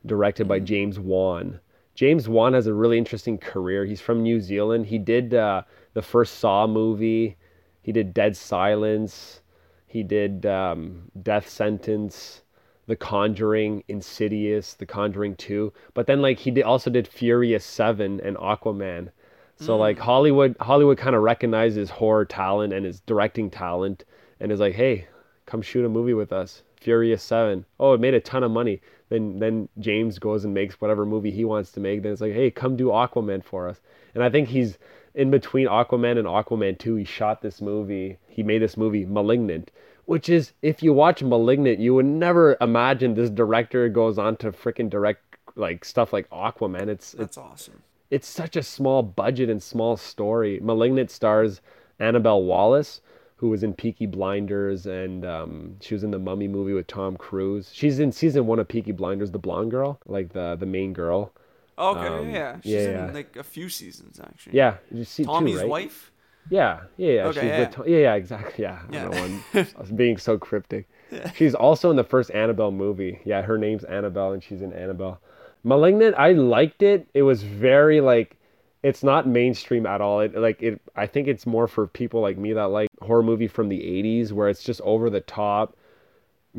directed 0.04 0.46
by 0.46 0.60
James 0.60 1.00
Wan. 1.00 1.58
James 1.94 2.28
Wan 2.28 2.54
has 2.54 2.66
a 2.66 2.74
really 2.74 2.98
interesting 2.98 3.38
career. 3.38 3.84
He's 3.84 4.00
from 4.00 4.22
New 4.22 4.40
Zealand. 4.40 4.86
He 4.86 4.98
did 4.98 5.34
uh, 5.34 5.62
the 5.92 6.02
first 6.02 6.38
Saw 6.38 6.66
movie. 6.66 7.36
He 7.82 7.92
did 7.92 8.12
Dead 8.14 8.36
Silence. 8.36 9.40
He 9.86 10.02
did 10.02 10.44
um, 10.44 11.10
Death 11.22 11.48
Sentence, 11.48 12.42
The 12.86 12.96
Conjuring, 12.96 13.84
Insidious, 13.86 14.74
The 14.74 14.86
Conjuring 14.86 15.36
2. 15.36 15.72
But 15.94 16.06
then 16.06 16.20
like 16.20 16.40
he 16.40 16.50
did, 16.50 16.64
also 16.64 16.90
did 16.90 17.06
Furious 17.06 17.64
7 17.64 18.20
and 18.20 18.36
Aquaman. 18.36 19.10
So 19.56 19.76
like 19.76 20.00
Hollywood 20.00 20.56
Hollywood 20.60 20.98
kind 20.98 21.14
of 21.14 21.22
recognized 21.22 21.76
his 21.76 21.90
horror 21.90 22.24
talent 22.24 22.72
and 22.72 22.84
his 22.84 22.98
directing 23.00 23.50
talent 23.50 24.04
and 24.40 24.50
is 24.50 24.58
like, 24.58 24.74
"Hey, 24.74 25.06
come 25.46 25.62
shoot 25.62 25.84
a 25.84 25.88
movie 25.88 26.12
with 26.12 26.32
us." 26.32 26.64
Furious 26.80 27.22
7. 27.22 27.64
Oh, 27.80 27.94
it 27.94 28.00
made 28.00 28.14
a 28.14 28.20
ton 28.20 28.42
of 28.42 28.50
money. 28.50 28.80
Then 29.14 29.38
then 29.38 29.68
James 29.78 30.18
goes 30.18 30.44
and 30.44 30.52
makes 30.52 30.80
whatever 30.80 31.06
movie 31.06 31.30
he 31.30 31.44
wants 31.44 31.70
to 31.72 31.80
make. 31.80 32.02
Then 32.02 32.12
it's 32.12 32.20
like, 32.20 32.32
"Hey, 32.32 32.50
come 32.50 32.76
do 32.76 32.88
Aquaman 32.88 33.42
for 33.44 33.68
us." 33.68 33.80
And 34.14 34.22
I 34.22 34.28
think 34.30 34.48
he's 34.48 34.78
in 35.14 35.30
between 35.30 35.68
Aquaman 35.68 36.18
and 36.18 36.26
Aquaman 36.26 36.76
2, 36.78 36.96
he 36.96 37.04
shot 37.04 37.40
this 37.40 37.60
movie. 37.60 38.18
He 38.28 38.42
made 38.42 38.60
this 38.60 38.76
movie 38.76 39.06
Malignant, 39.06 39.70
which 40.06 40.28
is 40.28 40.52
if 40.60 40.82
you 40.82 40.92
watch 40.92 41.22
Malignant, 41.22 41.78
you 41.78 41.94
would 41.94 42.06
never 42.06 42.56
imagine 42.60 43.14
this 43.14 43.30
director 43.30 43.88
goes 43.88 44.18
on 44.18 44.36
to 44.38 44.50
freaking 44.50 44.90
direct 44.90 45.20
like 45.56 45.84
stuff 45.84 46.12
like 46.12 46.28
Aquaman. 46.30 46.88
It's 46.88 47.14
it's 47.14 47.14
That's 47.14 47.38
awesome. 47.38 47.82
it's 48.10 48.26
such 48.26 48.56
a 48.56 48.62
small 48.62 49.02
budget 49.04 49.48
and 49.48 49.62
small 49.62 49.96
story. 49.96 50.58
Malignant 50.60 51.10
stars 51.12 51.60
Annabelle 52.00 52.42
Wallis, 52.42 53.00
who 53.36 53.48
was 53.50 53.62
in 53.62 53.74
Peaky 53.74 54.06
Blinders 54.06 54.86
and 54.86 55.24
um, 55.24 55.76
she 55.80 55.94
was 55.94 56.04
in 56.04 56.10
the 56.10 56.18
Mummy 56.18 56.48
movie 56.48 56.72
with 56.72 56.86
Tom 56.86 57.16
Cruise. 57.16 57.70
She's 57.72 57.98
in 57.98 58.12
season 58.12 58.46
one 58.46 58.58
of 58.58 58.68
Peaky 58.68 58.92
Blinders, 58.92 59.30
the 59.30 59.38
blonde 59.38 59.70
girl, 59.70 59.98
like 60.06 60.32
the 60.32 60.56
the 60.56 60.66
main 60.66 60.92
girl. 60.92 61.32
Okay, 61.76 62.06
Um, 62.06 62.30
yeah, 62.30 62.60
she's 62.60 62.86
yeah, 62.86 63.08
in 63.08 63.12
like 63.12 63.36
a 63.36 63.42
few 63.42 63.68
seasons 63.68 64.20
actually. 64.20 64.56
Yeah, 64.56 64.76
you 64.90 65.04
see 65.04 65.24
Tommy's 65.24 65.54
two, 65.54 65.58
right? 65.60 65.68
wife. 65.68 66.12
Yeah, 66.48 66.80
yeah, 66.96 67.12
yeah. 67.12 67.24
Okay, 67.26 67.40
she's 67.40 67.48
yeah. 67.48 67.58
with 67.58 67.70
Tom- 67.70 67.88
yeah, 67.88 67.98
yeah, 67.98 68.14
exactly. 68.14 68.64
Yeah, 68.64 68.80
I 68.92 68.92
Yeah. 68.92 69.04
don't 69.04 69.14
know. 69.14 69.40
I 69.54 69.80
was 69.80 69.90
being 69.96 70.18
so 70.18 70.38
cryptic. 70.38 70.86
She's 71.34 71.54
also 71.54 71.90
in 71.90 71.96
the 71.96 72.04
first 72.04 72.30
Annabelle 72.32 72.72
movie. 72.72 73.20
Yeah, 73.24 73.42
her 73.42 73.56
name's 73.58 73.84
Annabelle, 73.84 74.32
and 74.32 74.42
she's 74.42 74.62
in 74.62 74.72
Annabelle. 74.72 75.20
Malignant, 75.62 76.14
I 76.18 76.32
liked 76.32 76.82
it. 76.82 77.06
It 77.14 77.22
was 77.22 77.42
very 77.42 78.00
like, 78.00 78.36
it's 78.84 79.02
not 79.02 79.26
mainstream 79.26 79.86
at 79.86 80.00
all. 80.02 80.20
It 80.20 80.36
like 80.36 80.62
it. 80.62 80.80
I 80.94 81.06
think 81.06 81.26
it's 81.26 81.46
more 81.46 81.66
for 81.66 81.86
people 81.86 82.20
like 82.20 82.36
me 82.36 82.52
that 82.52 82.64
like 82.64 82.88
horror 83.00 83.22
movie 83.22 83.48
from 83.48 83.68
the 83.70 83.80
'80s, 83.80 84.30
where 84.30 84.48
it's 84.48 84.62
just 84.62 84.80
over 84.82 85.08
the 85.08 85.22
top, 85.22 85.76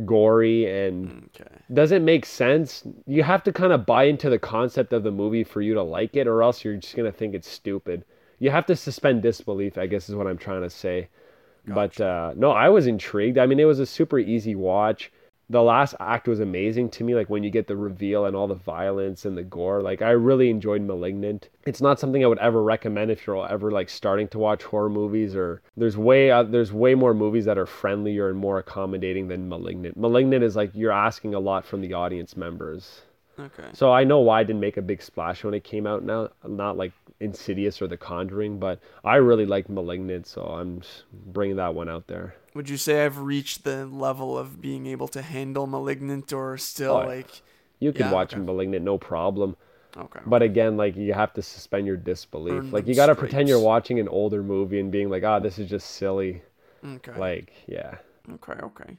gory, 0.05 0.65
and 0.65 1.29
Okay. 1.35 1.55
doesn't 1.71 2.03
make 2.03 2.25
sense. 2.25 2.83
You 3.05 3.21
have 3.23 3.43
to 3.43 3.53
kind 3.53 3.71
of 3.71 3.85
buy 3.85 4.05
into 4.05 4.29
the 4.29 4.39
concept 4.39 4.91
of 4.91 5.03
the 5.03 5.11
movie 5.11 5.43
for 5.43 5.61
you 5.61 5.75
to 5.75 5.83
like 5.83 6.15
it, 6.15 6.27
or 6.27 6.41
else 6.41 6.65
you're 6.65 6.77
just 6.77 6.95
gonna 6.95 7.11
think 7.11 7.35
it's 7.35 7.47
stupid. 7.47 8.03
You 8.39 8.49
have 8.49 8.65
to 8.65 8.75
suspend 8.75 9.21
disbelief, 9.21 9.77
I 9.77 9.85
guess, 9.85 10.09
is 10.09 10.15
what 10.15 10.27
I'm 10.27 10.37
trying 10.37 10.63
to 10.63 10.69
say. 10.69 11.09
But 11.67 11.99
uh, 12.01 12.33
no, 12.35 12.51
I 12.51 12.69
was 12.69 12.85
intrigued. 12.85 13.37
I 13.37 13.45
mean, 13.47 13.59
it 13.59 13.65
was 13.65 13.79
a 13.79 13.85
super 13.87 14.19
easy 14.19 14.55
watch. 14.55 15.11
The 15.47 15.61
last 15.61 15.93
act 15.99 16.27
was 16.27 16.39
amazing 16.39 16.89
to 16.89 17.03
me, 17.03 17.13
like 17.13 17.29
when 17.29 17.43
you 17.43 17.51
get 17.51 17.67
the 17.67 17.75
reveal 17.75 18.25
and 18.25 18.35
all 18.35 18.47
the 18.47 18.55
violence 18.55 19.25
and 19.25 19.37
the 19.37 19.43
gore. 19.43 19.81
Like 19.81 20.01
I 20.01 20.09
really 20.09 20.49
enjoyed 20.49 20.81
*Malignant*. 20.81 21.49
It's 21.67 21.81
not 21.81 21.99
something 21.99 22.23
I 22.23 22.27
would 22.27 22.39
ever 22.39 22.63
recommend 22.63 23.11
if 23.11 23.27
you're 23.27 23.47
ever 23.47 23.69
like 23.69 23.89
starting 23.89 24.27
to 24.29 24.39
watch 24.39 24.63
horror 24.63 24.89
movies. 24.89 25.35
Or 25.35 25.61
there's 25.77 25.97
way 25.97 26.31
uh, 26.31 26.43
there's 26.43 26.73
way 26.73 26.95
more 26.95 27.13
movies 27.13 27.45
that 27.45 27.59
are 27.59 27.67
friendlier 27.67 28.29
and 28.29 28.39
more 28.39 28.57
accommodating 28.57 29.27
than 29.27 29.47
*Malignant*. 29.47 29.97
*Malignant* 29.97 30.43
is 30.43 30.55
like 30.55 30.71
you're 30.73 30.91
asking 30.91 31.35
a 31.35 31.39
lot 31.39 31.63
from 31.63 31.81
the 31.81 31.93
audience 31.93 32.35
members. 32.35 33.01
Okay. 33.37 33.67
So 33.73 33.91
I 33.91 34.03
know 34.03 34.21
why 34.21 34.39
I 34.39 34.43
didn't 34.43 34.61
make 34.61 34.77
a 34.77 34.81
big 34.81 35.01
splash 35.01 35.43
when 35.43 35.53
it 35.53 35.63
came 35.63 35.85
out. 35.85 36.03
Now, 36.03 36.29
not 36.47 36.77
like 36.77 36.93
Insidious 37.19 37.81
or 37.81 37.87
The 37.87 37.97
Conjuring, 37.97 38.59
but 38.59 38.79
I 39.03 39.17
really 39.17 39.45
like 39.45 39.69
*Malignant*, 39.69 40.25
so 40.25 40.41
I'm 40.41 40.79
just 40.81 41.03
bringing 41.11 41.57
that 41.57 41.75
one 41.75 41.89
out 41.89 42.07
there. 42.07 42.35
Would 42.55 42.69
you 42.69 42.77
say 42.77 43.05
I've 43.05 43.19
reached 43.19 43.65
the 43.65 43.85
level 43.85 44.37
of 44.37 44.61
being 44.61 44.87
able 44.87 45.09
to 45.09 45.21
handle 45.21 45.67
malignant, 45.67 46.31
or 46.31 46.57
still 46.57 46.93
Oh, 46.93 47.05
like? 47.05 47.41
You 47.81 47.91
could 47.91 47.99
Yeah, 47.99 48.13
watch 48.13 48.31
okay. 48.31 48.39
*Malignant*, 48.39 48.83
no 48.85 48.97
problem. 48.97 49.57
Okay. 49.97 50.21
But 50.25 50.41
again, 50.41 50.77
like 50.77 50.95
you 50.95 51.13
have 51.13 51.33
to 51.33 51.41
suspend 51.41 51.85
your 51.85 51.97
disbelief. 51.97 52.63
Earn 52.63 52.71
like 52.71 52.87
you 52.87 52.95
got 52.95 53.07
to 53.07 53.15
pretend 53.15 53.49
you're 53.49 53.59
watching 53.59 53.99
an 53.99 54.07
older 54.07 54.41
movie 54.41 54.79
and 54.79 54.89
being 54.89 55.09
like, 55.09 55.23
"Ah, 55.23 55.39
this 55.39 55.59
is 55.59 55.69
just 55.69 55.91
silly." 55.91 56.41
okay. 56.95 57.19
Like, 57.19 57.51
yeah. 57.67 57.97
Okay, 58.35 58.53
okay. 58.53 58.97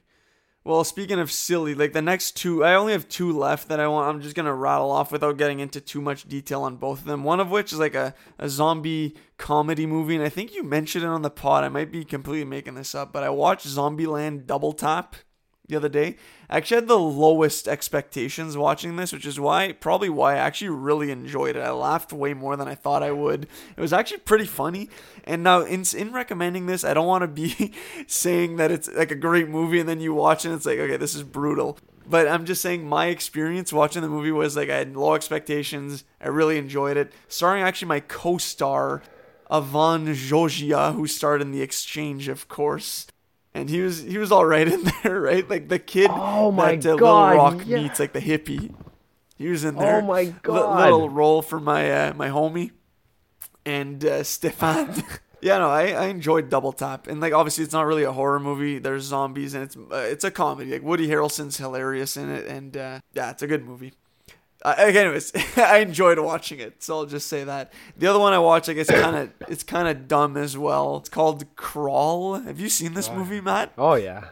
Well, 0.67 0.83
speaking 0.83 1.17
of 1.17 1.31
silly, 1.31 1.75
like 1.75 1.93
the 1.93 2.01
next 2.01 2.35
two, 2.35 2.61
I 2.61 2.75
only 2.75 2.91
have 2.91 3.07
two 3.07 3.31
left 3.31 3.69
that 3.69 3.79
I 3.79 3.87
want. 3.87 4.09
I'm 4.09 4.21
just 4.21 4.35
gonna 4.35 4.53
rattle 4.53 4.91
off 4.91 5.13
without 5.13 5.37
getting 5.37 5.61
into 5.61 5.79
too 5.79 6.01
much 6.01 6.27
detail 6.27 6.63
on 6.63 6.75
both 6.75 6.99
of 6.99 7.05
them. 7.05 7.23
One 7.23 7.39
of 7.39 7.49
which 7.49 7.71
is 7.71 7.79
like 7.79 7.95
a, 7.95 8.13
a 8.37 8.49
zombie 8.49 9.15
comedy 9.37 9.85
movie, 9.85 10.15
and 10.15 10.25
I 10.25 10.27
think 10.27 10.53
you 10.53 10.63
mentioned 10.63 11.05
it 11.05 11.07
on 11.07 11.21
the 11.21 11.29
pod. 11.29 11.63
I 11.63 11.69
might 11.69 11.89
be 11.89 12.03
completely 12.03 12.43
making 12.43 12.75
this 12.75 12.93
up, 12.93 13.13
but 13.13 13.23
I 13.23 13.29
watched 13.29 13.65
Zombieland 13.65 14.45
Double 14.45 14.73
Tap 14.73 15.15
the 15.67 15.75
other 15.75 15.89
day. 15.89 16.15
I 16.49 16.57
actually 16.57 16.75
had 16.75 16.87
the 16.87 16.97
lowest 16.97 17.67
expectations 17.67 18.55
watching 18.55 18.95
this, 18.95 19.11
which 19.11 19.25
is 19.25 19.37
why 19.37 19.73
probably 19.73 20.09
why 20.09 20.35
I 20.35 20.37
actually 20.37 20.69
really 20.69 21.11
enjoyed 21.11 21.57
it. 21.57 21.61
I 21.61 21.71
laughed 21.71 22.13
way 22.13 22.33
more 22.33 22.55
than 22.55 22.69
I 22.69 22.75
thought 22.75 23.03
I 23.03 23.11
would. 23.11 23.47
It 23.75 23.81
was 23.81 23.91
actually 23.91 24.19
pretty 24.19 24.45
funny. 24.45 24.89
And 25.25 25.43
now 25.43 25.61
in 25.61 25.83
in 25.95 26.13
recommending 26.13 26.67
this, 26.67 26.85
I 26.85 26.93
don't 26.93 27.07
want 27.07 27.23
to 27.23 27.27
be 27.27 27.73
saying 28.07 28.55
that 28.57 28.71
it's 28.71 28.89
like 28.93 29.11
a 29.11 29.15
great 29.15 29.49
movie 29.49 29.79
and 29.79 29.89
then 29.89 29.99
you 29.99 30.13
watch 30.13 30.45
it 30.45 30.49
and 30.49 30.55
it's 30.55 30.65
like, 30.65 30.79
okay, 30.79 30.97
this 30.97 31.15
is 31.15 31.23
brutal. 31.23 31.77
But 32.09 32.29
I'm 32.29 32.45
just 32.45 32.61
saying 32.61 32.87
my 32.87 33.07
experience 33.07 33.73
watching 33.73 34.01
the 34.01 34.07
movie 34.07 34.31
was 34.31 34.55
like 34.55 34.69
I 34.69 34.77
had 34.77 34.95
low 34.95 35.15
expectations. 35.15 36.05
I 36.21 36.29
really 36.29 36.57
enjoyed 36.57 36.95
it. 36.95 37.11
Starring 37.27 37.63
actually 37.63 37.89
my 37.89 37.99
co-star 37.99 39.03
Avan 39.51 40.07
Jogia, 40.07 40.95
who 40.95 41.07
starred 41.07 41.41
in 41.41 41.51
The 41.51 41.61
Exchange, 41.61 42.29
of 42.29 42.47
course. 42.47 43.07
And 43.57 43.69
he 43.69 43.81
was 43.81 44.03
he 44.03 44.17
was 44.17 44.31
all 44.31 44.45
right 44.45 44.67
in 44.67 44.83
there, 45.03 45.19
right? 45.19 45.49
Like 45.49 45.67
the 45.67 45.79
kid 45.79 46.11
Oh 46.13 46.51
my 46.51 46.75
that 46.75 46.93
uh, 46.93 46.95
God, 46.95 47.31
Little 47.31 47.43
Rock 47.43 47.67
yeah. 47.67 47.81
meets, 47.81 47.99
like 47.99 48.13
the 48.13 48.21
hippie. 48.21 48.73
He 49.37 49.49
was 49.49 49.63
in 49.63 49.75
there. 49.75 49.97
Oh 49.97 50.01
my 50.01 50.25
God. 50.25 50.83
little 50.83 51.09
role 51.09 51.41
for 51.41 51.59
my 51.59 51.91
uh, 51.91 52.13
my 52.13 52.29
homie 52.29 52.71
and 53.65 54.03
uh, 54.03 54.23
Stefan. 54.23 55.03
yeah, 55.41 55.57
no, 55.57 55.69
I, 55.69 55.89
I 55.89 56.05
enjoyed 56.07 56.49
Double 56.49 56.71
Tap, 56.71 57.07
and 57.07 57.19
like 57.19 57.33
obviously 57.33 57.63
it's 57.63 57.73
not 57.73 57.85
really 57.85 58.03
a 58.03 58.11
horror 58.11 58.39
movie. 58.39 58.79
There's 58.79 59.03
zombies, 59.03 59.53
and 59.53 59.63
it's 59.63 59.75
uh, 59.75 60.07
it's 60.09 60.23
a 60.23 60.31
comedy. 60.31 60.71
Like 60.71 60.83
Woody 60.83 61.07
Harrelson's 61.07 61.57
hilarious 61.57 62.15
in 62.17 62.29
it, 62.29 62.47
and 62.47 62.75
uh, 62.77 62.99
yeah, 63.13 63.31
it's 63.31 63.43
a 63.43 63.47
good 63.47 63.65
movie. 63.65 63.93
Uh, 64.63 64.73
anyways, 64.77 65.31
I 65.57 65.77
enjoyed 65.79 66.19
watching 66.19 66.59
it, 66.59 66.81
so 66.83 66.97
I'll 66.97 67.05
just 67.05 67.27
say 67.27 67.43
that. 67.43 67.71
The 67.97 68.07
other 68.07 68.19
one 68.19 68.33
I 68.33 68.39
watched, 68.39 68.69
I 68.69 68.73
guess, 68.73 68.89
kind 68.89 69.15
of 69.15 69.31
it's 69.49 69.63
kind 69.63 69.87
of 69.87 70.07
dumb 70.07 70.35
as 70.37 70.57
well. 70.57 70.97
It's 70.97 71.09
called 71.09 71.45
Crawl. 71.55 72.35
Have 72.35 72.59
you 72.59 72.69
seen 72.69 72.93
this 72.93 73.09
movie, 73.11 73.39
Matt? 73.41 73.71
Oh 73.77 73.93
yeah. 73.95 74.29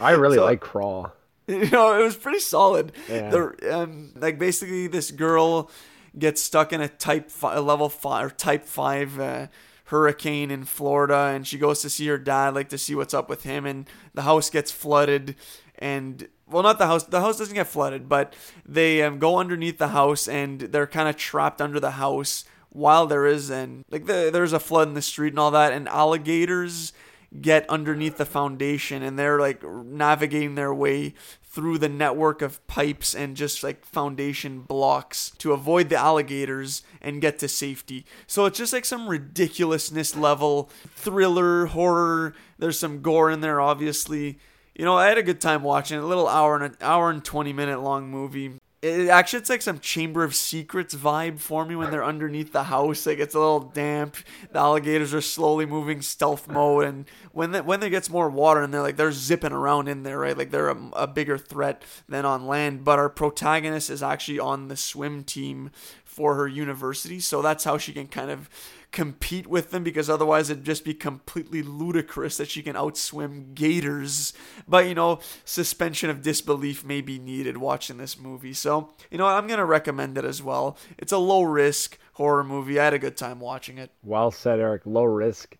I 0.00 0.12
really 0.12 0.36
So- 0.36 0.44
like 0.44 0.60
Crawl. 0.60 1.12
you 1.48 1.68
know, 1.70 1.98
it 2.00 2.04
was 2.04 2.14
pretty 2.16 2.38
solid. 2.38 2.92
Yeah. 3.08 3.30
The 3.30 3.76
um, 3.76 4.12
like 4.14 4.38
basically 4.38 4.86
this 4.86 5.10
girl 5.10 5.70
gets 6.16 6.40
stuck 6.40 6.72
in 6.72 6.80
a 6.80 6.88
type 6.88 7.30
five, 7.30 7.64
level 7.64 7.88
five 7.88 8.26
or 8.26 8.30
type 8.30 8.64
five 8.64 9.18
uh, 9.18 9.48
hurricane 9.92 10.50
in 10.50 10.64
Florida, 10.64 11.30
and 11.34 11.46
she 11.46 11.58
goes 11.58 11.82
to 11.82 11.90
see 11.90 12.06
her 12.06 12.16
dad, 12.16 12.54
like 12.54 12.70
to 12.70 12.78
see 12.78 12.94
what's 12.94 13.12
up 13.12 13.28
with 13.28 13.42
him, 13.42 13.66
and 13.66 13.86
the 14.14 14.22
house 14.22 14.48
gets 14.48 14.72
flooded, 14.72 15.36
and 15.78 16.28
well, 16.50 16.62
not 16.62 16.78
the 16.78 16.86
house. 16.86 17.04
The 17.04 17.20
house 17.20 17.38
doesn't 17.38 17.54
get 17.54 17.66
flooded, 17.66 18.08
but 18.08 18.34
they 18.66 19.02
um, 19.02 19.18
go 19.18 19.38
underneath 19.38 19.76
the 19.76 19.88
house, 19.88 20.26
and 20.26 20.60
they're 20.60 20.86
kind 20.86 21.10
of 21.10 21.16
trapped 21.16 21.60
under 21.60 21.78
the 21.78 21.92
house 21.92 22.46
while 22.70 23.06
there 23.06 23.26
is 23.26 23.50
and 23.50 23.84
like 23.90 24.06
the, 24.06 24.30
there's 24.32 24.54
a 24.54 24.58
flood 24.58 24.88
in 24.88 24.94
the 24.94 25.02
street 25.02 25.34
and 25.34 25.38
all 25.38 25.50
that, 25.50 25.74
and 25.74 25.86
alligators 25.88 26.94
get 27.40 27.68
underneath 27.68 28.18
the 28.18 28.26
foundation 28.26 29.02
and 29.02 29.18
they're 29.18 29.40
like 29.40 29.62
navigating 29.64 30.54
their 30.54 30.74
way 30.74 31.14
through 31.52 31.76
the 31.76 31.88
network 31.88 32.40
of 32.40 32.66
pipes 32.66 33.14
and 33.14 33.36
just 33.36 33.62
like 33.62 33.84
foundation 33.84 34.60
blocks 34.60 35.32
to 35.36 35.52
avoid 35.52 35.90
the 35.90 35.96
alligators 35.96 36.82
and 37.02 37.20
get 37.20 37.38
to 37.38 37.46
safety. 37.46 38.06
So 38.26 38.46
it's 38.46 38.56
just 38.56 38.72
like 38.72 38.86
some 38.86 39.06
ridiculousness 39.06 40.16
level 40.16 40.70
thriller 40.94 41.66
horror. 41.66 42.34
There's 42.58 42.78
some 42.78 43.02
gore 43.02 43.30
in 43.30 43.42
there 43.42 43.60
obviously. 43.60 44.38
You 44.74 44.86
know, 44.86 44.96
I 44.96 45.08
had 45.08 45.18
a 45.18 45.22
good 45.22 45.42
time 45.42 45.62
watching 45.62 45.98
it. 45.98 46.02
A 46.02 46.06
little 46.06 46.26
hour 46.26 46.54
and 46.54 46.64
an 46.64 46.76
hour 46.80 47.10
and 47.10 47.22
20 47.22 47.52
minute 47.52 47.82
long 47.82 48.10
movie. 48.10 48.58
It 48.82 49.08
actually 49.10 49.38
it's 49.38 49.48
like 49.48 49.62
some 49.62 49.78
Chamber 49.78 50.24
of 50.24 50.34
Secrets 50.34 50.92
vibe 50.92 51.38
for 51.38 51.64
me 51.64 51.76
when 51.76 51.92
they're 51.92 52.04
underneath 52.04 52.52
the 52.52 52.64
house. 52.64 53.06
Like 53.06 53.20
it's 53.20 53.36
a 53.36 53.38
little 53.38 53.60
damp. 53.60 54.16
The 54.50 54.58
alligators 54.58 55.14
are 55.14 55.20
slowly 55.20 55.66
moving 55.66 56.02
stealth 56.02 56.48
mode, 56.48 56.86
and 56.86 57.04
when 57.30 57.52
the, 57.52 57.62
when 57.62 57.78
there 57.78 57.90
gets 57.90 58.10
more 58.10 58.28
water 58.28 58.60
and 58.60 58.74
they're 58.74 58.82
like 58.82 58.96
they're 58.96 59.12
zipping 59.12 59.52
around 59.52 59.86
in 59.86 60.02
there, 60.02 60.18
right? 60.18 60.36
Like 60.36 60.50
they're 60.50 60.70
a, 60.70 60.90
a 60.94 61.06
bigger 61.06 61.38
threat 61.38 61.84
than 62.08 62.24
on 62.24 62.48
land. 62.48 62.82
But 62.82 62.98
our 62.98 63.08
protagonist 63.08 63.88
is 63.88 64.02
actually 64.02 64.40
on 64.40 64.66
the 64.66 64.76
swim 64.76 65.22
team 65.22 65.70
for 66.04 66.34
her 66.34 66.48
university, 66.48 67.20
so 67.20 67.40
that's 67.40 67.62
how 67.62 67.78
she 67.78 67.92
can 67.92 68.08
kind 68.08 68.32
of 68.32 68.50
compete 68.92 69.46
with 69.46 69.70
them 69.70 69.82
because 69.82 70.08
otherwise 70.08 70.50
it'd 70.50 70.64
just 70.64 70.84
be 70.84 70.94
completely 70.94 71.62
ludicrous 71.62 72.36
that 72.36 72.50
she 72.50 72.62
can 72.62 72.76
outswim 72.76 73.54
gators. 73.54 74.32
But 74.68 74.86
you 74.86 74.94
know, 74.94 75.18
suspension 75.44 76.10
of 76.10 76.22
disbelief 76.22 76.84
may 76.84 77.00
be 77.00 77.18
needed 77.18 77.56
watching 77.56 77.96
this 77.96 78.18
movie. 78.18 78.52
So, 78.52 78.90
you 79.10 79.18
know, 79.18 79.26
I'm 79.26 79.46
going 79.46 79.58
to 79.58 79.64
recommend 79.64 80.18
it 80.18 80.24
as 80.24 80.42
well. 80.42 80.76
It's 80.98 81.12
a 81.12 81.18
low 81.18 81.42
risk 81.42 81.98
horror 82.14 82.44
movie. 82.44 82.78
I 82.78 82.84
had 82.84 82.94
a 82.94 82.98
good 82.98 83.16
time 83.16 83.40
watching 83.40 83.78
it. 83.78 83.90
Well 84.04 84.30
said, 84.30 84.60
Eric. 84.60 84.82
Low 84.84 85.04
risk. 85.04 85.56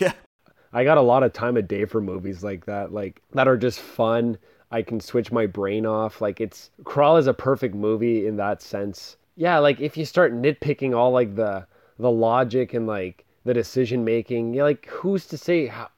yeah. 0.00 0.12
I 0.72 0.82
got 0.82 0.98
a 0.98 1.02
lot 1.02 1.22
of 1.22 1.32
time 1.32 1.56
a 1.56 1.62
day 1.62 1.84
for 1.84 2.00
movies 2.00 2.42
like 2.42 2.66
that, 2.66 2.92
like 2.92 3.22
that 3.32 3.46
are 3.48 3.56
just 3.56 3.80
fun. 3.80 4.38
I 4.72 4.82
can 4.82 5.00
switch 5.00 5.30
my 5.32 5.46
brain 5.46 5.86
off. 5.86 6.20
Like 6.20 6.40
it's 6.40 6.70
Crawl 6.84 7.16
is 7.16 7.26
a 7.26 7.34
perfect 7.34 7.74
movie 7.74 8.26
in 8.26 8.36
that 8.36 8.62
sense. 8.62 9.16
Yeah, 9.36 9.58
like 9.58 9.80
if 9.80 9.96
you 9.96 10.04
start 10.04 10.32
nitpicking 10.32 10.96
all 10.96 11.10
like 11.12 11.34
the 11.36 11.66
the 12.00 12.10
logic 12.10 12.74
and 12.74 12.86
like 12.86 13.24
the 13.44 13.54
decision 13.54 14.04
making, 14.04 14.54
you're 14.54 14.64
like 14.64 14.86
who's 14.86 15.26
to 15.26 15.38
say 15.38 15.66
how, 15.66 15.88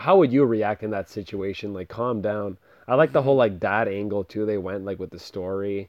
how 0.00 0.16
would 0.16 0.32
you 0.32 0.44
react 0.44 0.82
in 0.82 0.90
that 0.90 1.08
situation? 1.08 1.72
Like 1.72 1.88
calm 1.88 2.20
down. 2.20 2.58
I 2.88 2.94
like 2.94 3.12
the 3.12 3.22
whole 3.22 3.36
like 3.36 3.60
dad 3.60 3.88
angle 3.88 4.24
too. 4.24 4.44
They 4.44 4.58
went 4.58 4.84
like 4.84 4.98
with 4.98 5.10
the 5.10 5.18
story. 5.18 5.88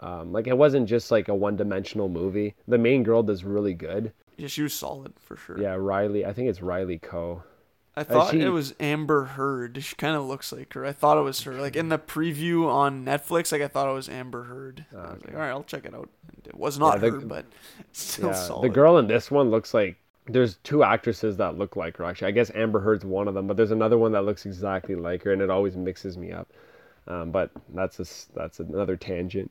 Um, 0.00 0.32
like 0.32 0.46
it 0.46 0.56
wasn't 0.56 0.88
just 0.88 1.10
like 1.10 1.28
a 1.28 1.34
one 1.34 1.56
dimensional 1.56 2.08
movie. 2.08 2.54
The 2.66 2.78
main 2.78 3.02
girl 3.02 3.22
does 3.22 3.44
really 3.44 3.74
good. 3.74 4.12
Yeah, 4.36 4.48
she 4.48 4.62
was 4.62 4.74
solid 4.74 5.12
for 5.20 5.36
sure. 5.36 5.60
Yeah, 5.60 5.74
Riley. 5.74 6.24
I 6.24 6.32
think 6.32 6.48
it's 6.48 6.62
Riley 6.62 6.98
Coe. 6.98 7.42
I 7.96 8.04
thought 8.04 8.30
she- 8.30 8.40
it 8.40 8.48
was 8.48 8.74
Amber 8.80 9.24
Heard. 9.24 9.82
She 9.82 9.94
kind 9.96 10.16
of 10.16 10.24
looks 10.24 10.50
like 10.52 10.72
her. 10.72 10.84
I 10.86 10.92
thought 10.92 11.18
it 11.18 11.22
was 11.22 11.42
her. 11.42 11.54
Like 11.60 11.76
in 11.76 11.88
the 11.90 11.98
preview 11.98 12.66
on 12.66 13.04
Netflix, 13.04 13.52
like 13.52 13.60
I 13.62 13.68
thought 13.68 13.88
it 13.88 13.92
was 13.94 14.08
Amber 14.08 14.44
Heard. 14.44 14.86
I 14.96 15.12
was 15.12 15.24
like, 15.24 15.34
all 15.34 15.40
right, 15.40 15.50
I'll 15.50 15.62
check 15.64 15.84
it 15.84 15.94
out. 15.94 16.08
And 16.34 16.46
it 16.46 16.54
was 16.56 16.78
not 16.78 17.00
the- 17.00 17.10
her, 17.10 17.20
but 17.20 17.44
still 17.92 18.28
Yeah, 18.30 18.34
solid. 18.34 18.64
the 18.70 18.74
girl 18.74 18.96
in 18.98 19.06
this 19.08 19.30
one 19.30 19.50
looks 19.50 19.74
like 19.74 19.96
there's 20.26 20.56
two 20.62 20.82
actresses 20.84 21.36
that 21.38 21.58
look 21.58 21.76
like 21.76 21.96
her 21.98 22.04
actually. 22.04 22.28
I 22.28 22.32
guess 22.32 22.50
Amber 22.54 22.80
Heard's 22.80 23.04
one 23.04 23.28
of 23.28 23.34
them, 23.34 23.46
but 23.46 23.56
there's 23.56 23.72
another 23.72 23.98
one 23.98 24.12
that 24.12 24.24
looks 24.24 24.46
exactly 24.46 24.94
like 24.94 25.22
her, 25.24 25.32
and 25.32 25.42
it 25.42 25.50
always 25.50 25.76
mixes 25.76 26.16
me 26.16 26.32
up. 26.32 26.48
Um, 27.08 27.30
but 27.32 27.50
that's 27.74 27.98
a, 27.98 28.32
that's 28.34 28.60
another 28.60 28.96
tangent. 28.96 29.50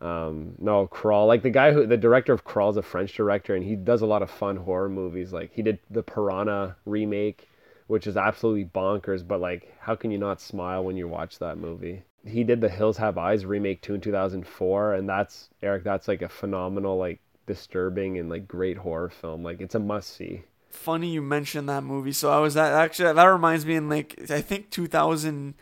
Um, 0.00 0.54
no, 0.58 0.86
Crawl, 0.88 1.26
like 1.26 1.42
the 1.42 1.50
guy 1.50 1.72
who 1.72 1.86
the 1.86 1.96
director 1.96 2.32
of 2.32 2.44
Crawl 2.44 2.70
is 2.70 2.76
a 2.76 2.82
French 2.82 3.14
director, 3.14 3.54
and 3.54 3.64
he 3.64 3.76
does 3.76 4.02
a 4.02 4.06
lot 4.06 4.22
of 4.22 4.30
fun 4.30 4.56
horror 4.56 4.88
movies. 4.88 5.32
Like 5.32 5.52
he 5.54 5.62
did 5.62 5.78
the 5.90 6.02
Piranha 6.02 6.76
remake, 6.84 7.48
which 7.88 8.06
is 8.06 8.16
absolutely 8.16 8.64
bonkers. 8.64 9.26
But 9.26 9.40
like, 9.40 9.76
how 9.80 9.94
can 9.94 10.10
you 10.10 10.18
not 10.18 10.40
smile 10.40 10.84
when 10.84 10.96
you 10.96 11.08
watch 11.08 11.38
that 11.40 11.58
movie? 11.58 12.04
He 12.24 12.44
did 12.44 12.60
the 12.60 12.68
Hills 12.68 12.96
Have 12.98 13.18
Eyes 13.18 13.44
remake 13.44 13.82
too 13.82 13.94
in 13.94 14.00
2004, 14.00 14.94
and 14.94 15.08
that's 15.08 15.50
Eric. 15.62 15.84
That's 15.84 16.08
like 16.08 16.22
a 16.22 16.28
phenomenal, 16.28 16.96
like 16.96 17.20
disturbing 17.46 18.18
and 18.18 18.30
like 18.30 18.46
great 18.46 18.76
horror 18.76 19.10
film. 19.10 19.42
Like 19.42 19.60
it's 19.60 19.74
a 19.74 19.80
must 19.80 20.14
see. 20.14 20.44
Funny 20.70 21.10
you 21.10 21.22
mentioned 21.22 21.68
that 21.68 21.82
movie. 21.82 22.12
So 22.12 22.30
I 22.30 22.38
was 22.38 22.56
at 22.56 22.72
actually 22.72 23.12
that 23.12 23.24
reminds 23.24 23.66
me 23.66 23.74
in 23.74 23.88
like 23.88 24.30
I 24.30 24.40
think 24.40 24.70
2000- 24.70 25.54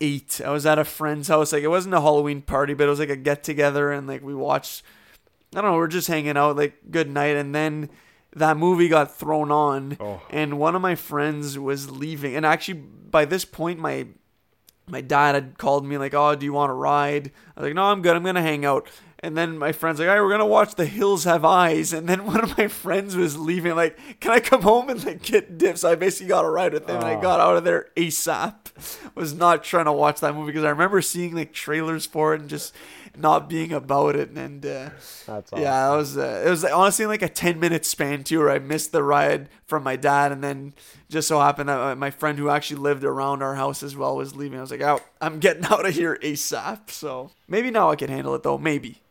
eight. 0.00 0.40
I 0.44 0.50
was 0.50 0.66
at 0.66 0.78
a 0.78 0.84
friend's 0.84 1.28
house. 1.28 1.52
Like 1.52 1.62
it 1.62 1.68
wasn't 1.68 1.94
a 1.94 2.00
Halloween 2.00 2.42
party, 2.42 2.74
but 2.74 2.86
it 2.86 2.90
was 2.90 2.98
like 2.98 3.08
a 3.08 3.16
get 3.16 3.42
together, 3.42 3.90
and 3.92 4.06
like 4.06 4.22
we 4.22 4.34
watched. 4.34 4.82
I 5.54 5.60
don't 5.60 5.70
know. 5.70 5.76
We're 5.76 5.88
just 5.88 6.08
hanging 6.08 6.36
out, 6.36 6.56
like 6.56 6.74
good 6.90 7.08
night, 7.08 7.36
and 7.36 7.54
then 7.54 7.90
that 8.36 8.56
movie 8.56 8.88
got 8.88 9.14
thrown 9.14 9.50
on, 9.50 9.96
oh. 10.00 10.22
and 10.30 10.58
one 10.58 10.74
of 10.74 10.82
my 10.82 10.94
friends 10.94 11.58
was 11.58 11.90
leaving. 11.90 12.36
And 12.36 12.44
actually, 12.44 12.80
by 12.80 13.24
this 13.24 13.44
point, 13.44 13.78
my 13.78 14.06
my 14.86 15.00
dad 15.00 15.34
had 15.34 15.58
called 15.58 15.86
me 15.86 15.98
like, 15.98 16.14
"Oh, 16.14 16.34
do 16.34 16.44
you 16.44 16.52
want 16.52 16.70
to 16.70 16.74
ride?" 16.74 17.32
I 17.56 17.60
was 17.60 17.68
like, 17.68 17.74
"No, 17.74 17.84
I'm 17.84 18.02
good. 18.02 18.16
I'm 18.16 18.24
gonna 18.24 18.42
hang 18.42 18.64
out." 18.64 18.88
And 19.20 19.36
then 19.36 19.58
my 19.58 19.72
friend's 19.72 19.98
like, 19.98 20.08
all 20.08 20.14
right, 20.14 20.20
we're 20.20 20.30
gonna 20.30 20.46
watch 20.46 20.76
The 20.76 20.86
Hills 20.86 21.24
Have 21.24 21.44
Eyes. 21.44 21.92
And 21.92 22.08
then 22.08 22.24
one 22.26 22.40
of 22.40 22.56
my 22.56 22.68
friends 22.68 23.16
was 23.16 23.36
leaving, 23.36 23.74
like, 23.74 23.98
can 24.20 24.30
I 24.30 24.40
come 24.40 24.62
home 24.62 24.88
and 24.88 25.04
like 25.04 25.22
get 25.22 25.58
dips? 25.58 25.80
So 25.80 25.90
I 25.90 25.96
basically 25.96 26.28
got 26.28 26.44
a 26.44 26.48
ride 26.50 26.72
with 26.72 26.88
him, 26.88 26.96
oh. 26.96 26.98
and 27.00 27.04
I 27.04 27.14
oh. 27.14 27.20
got 27.20 27.40
out 27.40 27.56
of 27.56 27.64
there 27.64 27.88
ASAP. 27.96 28.54
Was 29.16 29.34
not 29.34 29.64
trying 29.64 29.86
to 29.86 29.92
watch 29.92 30.20
that 30.20 30.34
movie 30.34 30.52
because 30.52 30.64
I 30.64 30.70
remember 30.70 31.02
seeing 31.02 31.34
like 31.34 31.52
trailers 31.52 32.06
for 32.06 32.34
it 32.34 32.42
and 32.42 32.50
just 32.50 32.72
not 33.18 33.48
being 33.48 33.72
about 33.72 34.16
it. 34.16 34.30
And 34.30 34.64
uh, 34.64 34.90
That's 35.26 35.52
awesome. 35.52 35.60
yeah, 35.60 35.92
it 35.92 35.96
was 35.96 36.16
uh, 36.16 36.42
it 36.46 36.50
was 36.50 36.64
honestly 36.64 37.06
like 37.06 37.22
a 37.22 37.28
ten 37.28 37.60
minute 37.60 37.84
span 37.84 38.24
too, 38.24 38.38
where 38.38 38.50
I 38.50 38.58
missed 38.58 38.92
the 38.92 39.02
ride 39.02 39.48
from 39.66 39.82
my 39.82 39.96
dad, 39.96 40.32
and 40.32 40.42
then 40.42 40.74
just 41.08 41.28
so 41.28 41.40
happened 41.40 41.68
that 41.68 41.80
uh, 41.80 41.94
my 41.96 42.10
friend 42.10 42.38
who 42.38 42.48
actually 42.50 42.80
lived 42.80 43.04
around 43.04 43.42
our 43.42 43.54
house 43.54 43.82
as 43.82 43.96
well 43.96 44.16
was 44.16 44.34
leaving. 44.34 44.58
I 44.58 44.62
was 44.62 44.70
like, 44.70 44.82
oh, 44.82 45.00
I'm 45.20 45.38
getting 45.38 45.64
out 45.70 45.86
of 45.86 45.94
here 45.94 46.18
ASAP. 46.22 46.90
So 46.90 47.30
maybe 47.46 47.70
now 47.70 47.90
I 47.90 47.96
can 47.96 48.10
handle 48.10 48.34
it 48.34 48.42
though. 48.42 48.58
Maybe. 48.58 49.02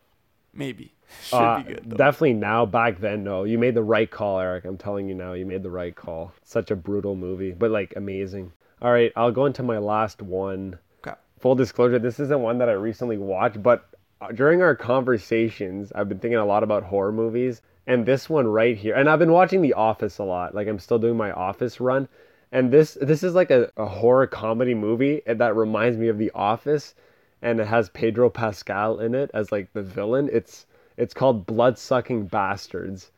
Maybe. 0.52 0.94
Should 1.22 1.36
uh, 1.36 1.62
be 1.62 1.74
good. 1.74 1.82
Though. 1.86 1.96
Definitely 1.96 2.34
now. 2.34 2.66
Back 2.66 3.00
then, 3.00 3.24
no. 3.24 3.44
You 3.44 3.58
made 3.58 3.74
the 3.74 3.82
right 3.82 4.10
call, 4.10 4.38
Eric. 4.40 4.64
I'm 4.64 4.76
telling 4.76 5.08
you 5.08 5.14
now, 5.14 5.32
you 5.32 5.46
made 5.46 5.62
the 5.62 5.70
right 5.70 5.94
call. 5.94 6.32
Such 6.44 6.70
a 6.70 6.76
brutal 6.76 7.14
movie, 7.16 7.52
but 7.52 7.70
like 7.70 7.94
amazing. 7.96 8.52
All 8.80 8.92
right, 8.92 9.12
I'll 9.16 9.32
go 9.32 9.46
into 9.46 9.62
my 9.62 9.78
last 9.78 10.22
one. 10.22 10.78
Okay. 11.00 11.16
Full 11.40 11.54
disclosure, 11.54 11.98
this 11.98 12.20
isn't 12.20 12.40
one 12.40 12.58
that 12.58 12.68
I 12.68 12.72
recently 12.72 13.18
watched, 13.18 13.62
but 13.62 13.87
Uh, 14.20 14.32
during 14.32 14.62
our 14.62 14.74
conversations, 14.74 15.92
I've 15.94 16.08
been 16.08 16.18
thinking 16.18 16.38
a 16.38 16.44
lot 16.44 16.62
about 16.62 16.84
horror 16.84 17.12
movies, 17.12 17.62
and 17.86 18.04
this 18.04 18.28
one 18.28 18.46
right 18.48 18.76
here. 18.76 18.94
And 18.94 19.08
I've 19.08 19.18
been 19.18 19.32
watching 19.32 19.62
The 19.62 19.74
Office 19.74 20.18
a 20.18 20.24
lot. 20.24 20.54
Like 20.54 20.68
I'm 20.68 20.78
still 20.78 20.98
doing 20.98 21.16
my 21.16 21.32
Office 21.32 21.80
run, 21.80 22.08
and 22.52 22.70
this 22.72 22.98
this 23.00 23.22
is 23.22 23.34
like 23.34 23.50
a, 23.50 23.70
a 23.76 23.86
horror 23.86 24.26
comedy 24.26 24.74
movie 24.74 25.22
that 25.26 25.56
reminds 25.56 25.96
me 25.98 26.08
of 26.08 26.18
The 26.18 26.30
Office 26.32 26.94
and 27.42 27.60
it 27.60 27.66
has 27.66 27.88
Pedro 27.90 28.30
Pascal 28.30 28.98
in 28.98 29.14
it 29.14 29.30
as 29.34 29.52
like 29.52 29.72
the 29.72 29.82
villain. 29.82 30.28
It's 30.32 30.66
it's 30.96 31.14
called 31.14 31.46
Blood 31.46 31.78
Sucking 31.78 32.26
Bastards. 32.26 33.10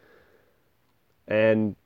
And 1.27 1.77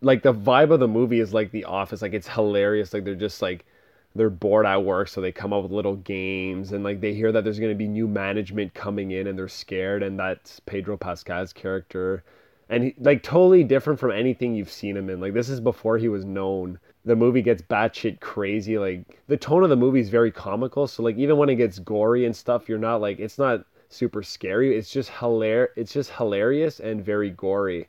like 0.00 0.22
the 0.22 0.32
vibe 0.32 0.72
of 0.72 0.80
the 0.80 0.88
movie 0.88 1.20
is 1.20 1.34
like 1.34 1.50
The 1.50 1.64
Office. 1.64 2.02
Like 2.02 2.14
it's 2.14 2.28
hilarious. 2.28 2.92
Like 2.94 3.04
they're 3.04 3.14
just 3.14 3.42
like 3.42 3.66
they're 4.14 4.30
bored 4.30 4.66
at 4.66 4.84
work, 4.84 5.08
so 5.08 5.20
they 5.20 5.32
come 5.32 5.52
up 5.52 5.62
with 5.62 5.72
little 5.72 5.96
games 5.96 6.72
and 6.72 6.84
like 6.84 7.00
they 7.00 7.14
hear 7.14 7.32
that 7.32 7.44
there's 7.44 7.58
gonna 7.58 7.74
be 7.74 7.88
new 7.88 8.06
management 8.06 8.74
coming 8.74 9.10
in 9.10 9.26
and 9.26 9.38
they're 9.38 9.48
scared 9.48 10.02
and 10.02 10.18
that's 10.18 10.60
Pedro 10.60 10.96
Pascal's 10.96 11.52
character. 11.52 12.24
And 12.68 12.84
he, 12.84 12.94
like 12.98 13.22
totally 13.22 13.64
different 13.64 14.00
from 14.00 14.12
anything 14.12 14.54
you've 14.54 14.70
seen 14.70 14.96
him 14.96 15.10
in. 15.10 15.20
Like 15.20 15.34
this 15.34 15.48
is 15.48 15.60
before 15.60 15.98
he 15.98 16.08
was 16.08 16.24
known 16.24 16.78
the 17.04 17.16
movie 17.16 17.42
gets 17.42 17.62
batshit 17.62 18.20
crazy. 18.20 18.78
Like 18.78 19.20
the 19.26 19.36
tone 19.36 19.62
of 19.62 19.70
the 19.70 19.76
movie 19.76 20.00
is 20.00 20.08
very 20.08 20.30
comical. 20.30 20.86
So 20.86 21.02
like 21.02 21.16
even 21.16 21.36
when 21.36 21.50
it 21.50 21.56
gets 21.56 21.78
gory 21.78 22.24
and 22.24 22.34
stuff, 22.34 22.68
you're 22.68 22.78
not 22.78 23.00
like 23.00 23.18
it's 23.18 23.38
not 23.38 23.64
super 23.88 24.22
scary. 24.22 24.76
It's 24.76 24.90
just 24.90 25.10
hilarious. 25.10 25.72
It's 25.76 25.92
just 25.92 26.10
hilarious 26.10 26.80
and 26.80 27.04
very 27.04 27.30
gory. 27.30 27.88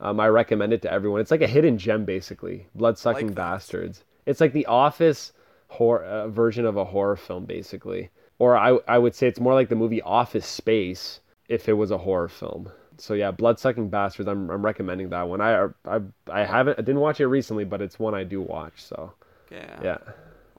Um, 0.00 0.18
I 0.18 0.28
recommend 0.28 0.72
it 0.72 0.82
to 0.82 0.92
everyone. 0.92 1.20
It's 1.20 1.30
like 1.30 1.42
a 1.42 1.46
hidden 1.46 1.78
gem, 1.78 2.04
basically. 2.04 2.66
Blood 2.74 2.98
sucking 2.98 3.28
like 3.28 3.36
bastards. 3.36 4.04
It's 4.26 4.40
like 4.40 4.52
the 4.52 4.66
Office 4.66 5.32
horror 5.72 6.04
uh, 6.04 6.28
version 6.28 6.64
of 6.66 6.76
a 6.76 6.84
horror 6.84 7.16
film, 7.16 7.44
basically. 7.44 8.10
Or 8.38 8.56
I 8.56 8.78
I 8.88 8.98
would 8.98 9.14
say 9.14 9.26
it's 9.26 9.40
more 9.40 9.54
like 9.54 9.68
the 9.68 9.76
movie 9.76 10.02
Office 10.02 10.46
Space 10.46 11.20
if 11.48 11.68
it 11.68 11.74
was 11.74 11.90
a 11.90 11.98
horror 11.98 12.28
film 12.28 12.70
so 12.98 13.14
yeah, 13.14 13.30
Bloodsucking 13.30 13.88
Bastards. 13.88 14.28
I'm 14.28 14.50
I'm 14.50 14.64
recommending 14.64 15.10
that 15.10 15.28
one. 15.28 15.40
I 15.40 15.66
I 15.84 16.00
I 16.30 16.44
haven't 16.44 16.78
I 16.78 16.82
didn't 16.82 17.00
watch 17.00 17.20
it 17.20 17.26
recently, 17.26 17.64
but 17.64 17.82
it's 17.82 17.98
one 17.98 18.14
I 18.14 18.24
do 18.24 18.40
watch. 18.40 18.74
So 18.76 19.12
yeah, 19.50 19.80
yeah. 19.82 19.98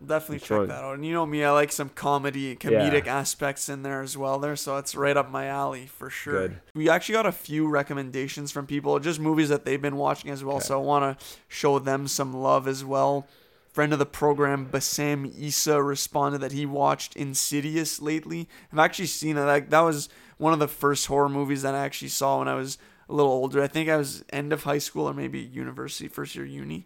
definitely 0.06 0.40
check 0.40 0.68
that 0.68 0.84
out. 0.84 0.95
And 0.95 1.06
you 1.06 1.14
know 1.14 1.26
me, 1.26 1.44
I 1.44 1.52
like 1.52 1.72
some 1.72 1.90
comedy, 1.90 2.56
comedic 2.56 3.06
yeah. 3.06 3.18
aspects 3.18 3.69
in 3.69 3.84
there 3.84 4.02
as 4.02 4.18
well. 4.18 4.40
There, 4.40 4.56
so 4.56 4.77
it's 4.77 4.95
right 4.95 5.15
up 5.15 5.31
my 5.31 5.45
alley 5.45 5.88
for 5.88 6.10
sure. 6.10 6.48
Good. 6.48 6.60
We 6.73 6.90
actually 6.90 7.14
got 7.14 7.26
a 7.26 7.31
few 7.31 7.68
recommendations 7.68 8.52
from 8.52 8.68
people, 8.68 8.99
just 8.99 9.19
movies 9.19 9.49
that 9.49 9.65
they've 9.65 9.81
been 9.81 9.98
watching 9.98 10.30
as 10.30 10.44
well. 10.44 10.57
Okay. 10.57 10.65
So 10.65 10.80
I 10.80 10.84
want 10.84 11.19
to 11.19 11.26
show 11.48 11.80
them 11.80 12.07
some 12.07 12.34
love 12.34 12.68
as 12.68 12.84
well. 12.84 13.27
Friend 13.73 13.91
of 13.91 13.97
the 13.97 14.05
program, 14.05 14.65
Bassam 14.65 15.25
Issa, 15.25 15.81
responded 15.81 16.41
that 16.41 16.51
he 16.51 16.63
watched 16.63 17.15
Insidious 17.15 17.99
lately. 17.99 18.47
I've 18.71 18.77
actually 18.77 19.07
seen 19.07 19.35
it. 19.35 19.41
Like 19.41 19.71
that 19.71 19.81
was 19.81 20.09
one 20.37 20.53
of 20.53 20.59
the 20.59 20.67
first 20.67 21.07
horror 21.07 21.27
movies 21.27 21.63
that 21.63 21.73
I 21.73 21.79
actually 21.79 22.09
saw 22.09 22.37
when 22.37 22.47
I 22.47 22.53
was 22.53 22.77
a 23.09 23.13
little 23.13 23.31
older. 23.31 23.63
I 23.63 23.67
think 23.67 23.89
I 23.89 23.97
was 23.97 24.23
end 24.31 24.53
of 24.53 24.61
high 24.61 24.77
school 24.77 25.09
or 25.09 25.13
maybe 25.13 25.39
university, 25.39 26.07
first 26.07 26.35
year 26.35 26.45
uni. 26.45 26.85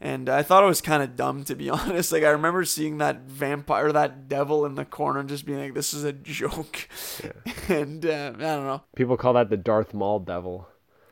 And 0.00 0.30
I 0.30 0.42
thought 0.42 0.64
it 0.64 0.68
was 0.68 0.80
kind 0.80 1.02
of 1.02 1.16
dumb 1.16 1.44
to 1.44 1.54
be 1.54 1.68
honest. 1.70 2.12
Like 2.12 2.24
I 2.24 2.30
remember 2.30 2.64
seeing 2.64 2.96
that 2.96 3.22
vampire, 3.26 3.92
that 3.92 4.26
devil 4.26 4.64
in 4.64 4.74
the 4.74 4.86
corner, 4.86 5.20
and 5.20 5.28
just 5.28 5.44
being 5.44 5.60
like, 5.60 5.74
"This 5.74 5.92
is 5.92 6.02
a 6.02 6.14
joke." 6.14 6.88
Yeah. 7.22 7.52
and 7.68 8.06
uh, 8.06 8.32
I 8.34 8.40
don't 8.40 8.66
know. 8.66 8.82
People 8.96 9.18
call 9.18 9.34
that 9.34 9.50
the 9.50 9.58
Darth 9.58 9.92
Maul 9.92 10.18
devil. 10.18 10.66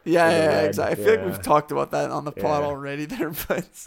Yeah, 0.04 0.30
yeah, 0.30 0.36
yeah 0.36 0.60
exactly. 0.62 0.92
I 0.92 1.06
feel 1.06 1.14
yeah. 1.14 1.24
like 1.24 1.32
we've 1.32 1.42
talked 1.42 1.72
about 1.72 1.90
that 1.90 2.10
on 2.10 2.24
the 2.24 2.32
pod 2.32 2.64
already 2.64 3.04
there, 3.04 3.30
but 3.48 3.86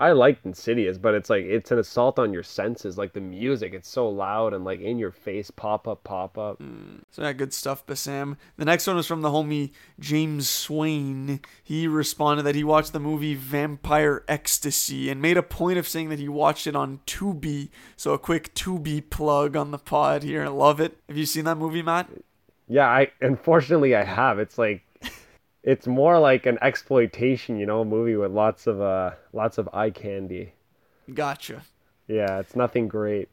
I 0.00 0.12
liked 0.12 0.46
Insidious, 0.46 0.96
but 0.96 1.14
it's 1.14 1.28
like 1.28 1.44
it's 1.44 1.72
an 1.72 1.80
assault 1.80 2.20
on 2.20 2.32
your 2.32 2.44
senses. 2.44 2.96
Like 2.96 3.14
the 3.14 3.20
music, 3.20 3.74
it's 3.74 3.88
so 3.88 4.08
loud 4.08 4.54
and 4.54 4.64
like 4.64 4.80
in 4.80 4.96
your 4.96 5.10
face, 5.10 5.50
pop 5.50 5.88
up, 5.88 6.04
pop 6.04 6.38
up. 6.38 6.60
Mm. 6.60 7.00
So 7.10 7.22
yeah, 7.22 7.32
good 7.32 7.52
stuff, 7.52 7.84
Bassam. 7.84 8.36
The 8.56 8.64
next 8.64 8.86
one 8.86 8.94
was 8.94 9.08
from 9.08 9.22
the 9.22 9.30
homie 9.30 9.72
James 9.98 10.48
Swain. 10.48 11.40
He 11.64 11.88
responded 11.88 12.44
that 12.44 12.54
he 12.54 12.62
watched 12.62 12.92
the 12.92 13.00
movie 13.00 13.34
Vampire 13.34 14.24
Ecstasy 14.28 15.10
and 15.10 15.20
made 15.20 15.36
a 15.36 15.42
point 15.42 15.78
of 15.78 15.88
saying 15.88 16.10
that 16.10 16.20
he 16.20 16.28
watched 16.28 16.68
it 16.68 16.76
on 16.76 17.00
Tubi. 17.04 17.70
So 17.96 18.12
a 18.12 18.18
quick 18.20 18.54
Tubi 18.54 19.08
plug 19.10 19.56
on 19.56 19.72
the 19.72 19.78
pod 19.78 20.22
here. 20.22 20.44
I 20.44 20.48
love 20.48 20.80
it. 20.80 20.96
Have 21.08 21.16
you 21.16 21.26
seen 21.26 21.44
that 21.46 21.58
movie, 21.58 21.82
Matt? 21.82 22.08
Yeah, 22.68 22.86
I 22.86 23.10
unfortunately 23.20 23.96
I 23.96 24.04
have. 24.04 24.38
It's 24.38 24.58
like 24.58 24.84
it's 25.68 25.86
more 25.86 26.18
like 26.18 26.46
an 26.46 26.56
exploitation, 26.62 27.58
you 27.58 27.66
know, 27.66 27.84
movie 27.84 28.16
with 28.16 28.32
lots 28.32 28.66
of 28.66 28.80
uh 28.80 29.10
lots 29.34 29.58
of 29.58 29.68
eye 29.74 29.90
candy. 29.90 30.54
Gotcha. 31.12 31.62
Yeah, 32.06 32.38
it's 32.38 32.56
nothing 32.56 32.88
great. 32.88 33.28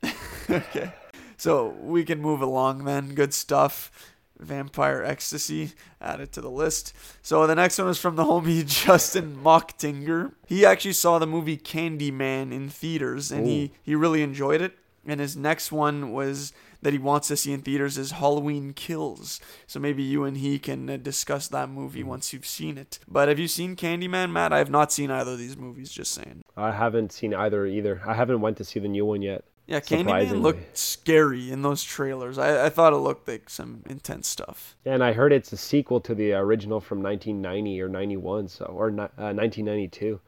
okay. 0.50 0.92
So 1.36 1.74
we 1.80 2.04
can 2.04 2.22
move 2.22 2.42
along 2.42 2.84
then. 2.84 3.14
Good 3.14 3.34
stuff. 3.34 3.90
Vampire 4.38 5.02
Ecstasy 5.02 5.72
added 6.00 6.30
to 6.32 6.40
the 6.40 6.48
list. 6.48 6.94
So 7.22 7.44
the 7.48 7.56
next 7.56 7.76
one 7.76 7.88
is 7.88 7.98
from 7.98 8.14
the 8.14 8.24
homie 8.24 8.64
Justin 8.84 9.40
Mocktinger. 9.42 10.32
He 10.46 10.64
actually 10.64 10.92
saw 10.92 11.18
the 11.18 11.26
movie 11.26 11.58
Candyman 11.58 12.52
in 12.52 12.68
theaters 12.68 13.32
and 13.32 13.42
Ooh. 13.42 13.50
he 13.50 13.72
he 13.82 13.96
really 13.96 14.22
enjoyed 14.22 14.62
it. 14.62 14.78
And 15.04 15.18
his 15.18 15.36
next 15.36 15.72
one 15.72 16.12
was 16.12 16.52
that 16.82 16.92
he 16.92 16.98
wants 16.98 17.28
to 17.28 17.36
see 17.36 17.52
in 17.52 17.60
theaters 17.60 17.98
is 17.98 18.12
Halloween 18.12 18.72
Kills. 18.72 19.40
So 19.66 19.78
maybe 19.80 20.02
you 20.02 20.24
and 20.24 20.36
he 20.36 20.58
can 20.58 20.88
uh, 20.88 20.96
discuss 20.96 21.48
that 21.48 21.68
movie 21.68 22.02
once 22.02 22.32
you've 22.32 22.46
seen 22.46 22.78
it. 22.78 22.98
But 23.06 23.28
have 23.28 23.38
you 23.38 23.48
seen 23.48 23.76
Candyman, 23.76 24.32
Matt? 24.32 24.52
I 24.52 24.58
have 24.58 24.70
not 24.70 24.92
seen 24.92 25.10
either 25.10 25.32
of 25.32 25.38
these 25.38 25.56
movies. 25.56 25.92
Just 25.92 26.12
saying. 26.12 26.42
I 26.56 26.72
haven't 26.72 27.12
seen 27.12 27.34
either 27.34 27.66
either. 27.66 28.02
I 28.06 28.14
haven't 28.14 28.40
went 28.40 28.56
to 28.58 28.64
see 28.64 28.80
the 28.80 28.88
new 28.88 29.04
one 29.04 29.22
yet. 29.22 29.44
Yeah, 29.66 29.78
Candyman 29.78 30.42
looked 30.42 30.76
scary 30.76 31.52
in 31.52 31.62
those 31.62 31.84
trailers. 31.84 32.38
I, 32.38 32.66
I 32.66 32.70
thought 32.70 32.92
it 32.92 32.96
looked 32.96 33.28
like 33.28 33.48
some 33.48 33.84
intense 33.88 34.26
stuff. 34.26 34.76
And 34.84 35.04
I 35.04 35.12
heard 35.12 35.32
it's 35.32 35.52
a 35.52 35.56
sequel 35.56 36.00
to 36.00 36.14
the 36.14 36.32
original 36.32 36.80
from 36.80 37.00
1990 37.00 37.80
or 37.80 37.88
91, 37.88 38.48
so 38.48 38.64
or 38.64 38.88
uh, 38.88 39.06
1992. 39.16 40.20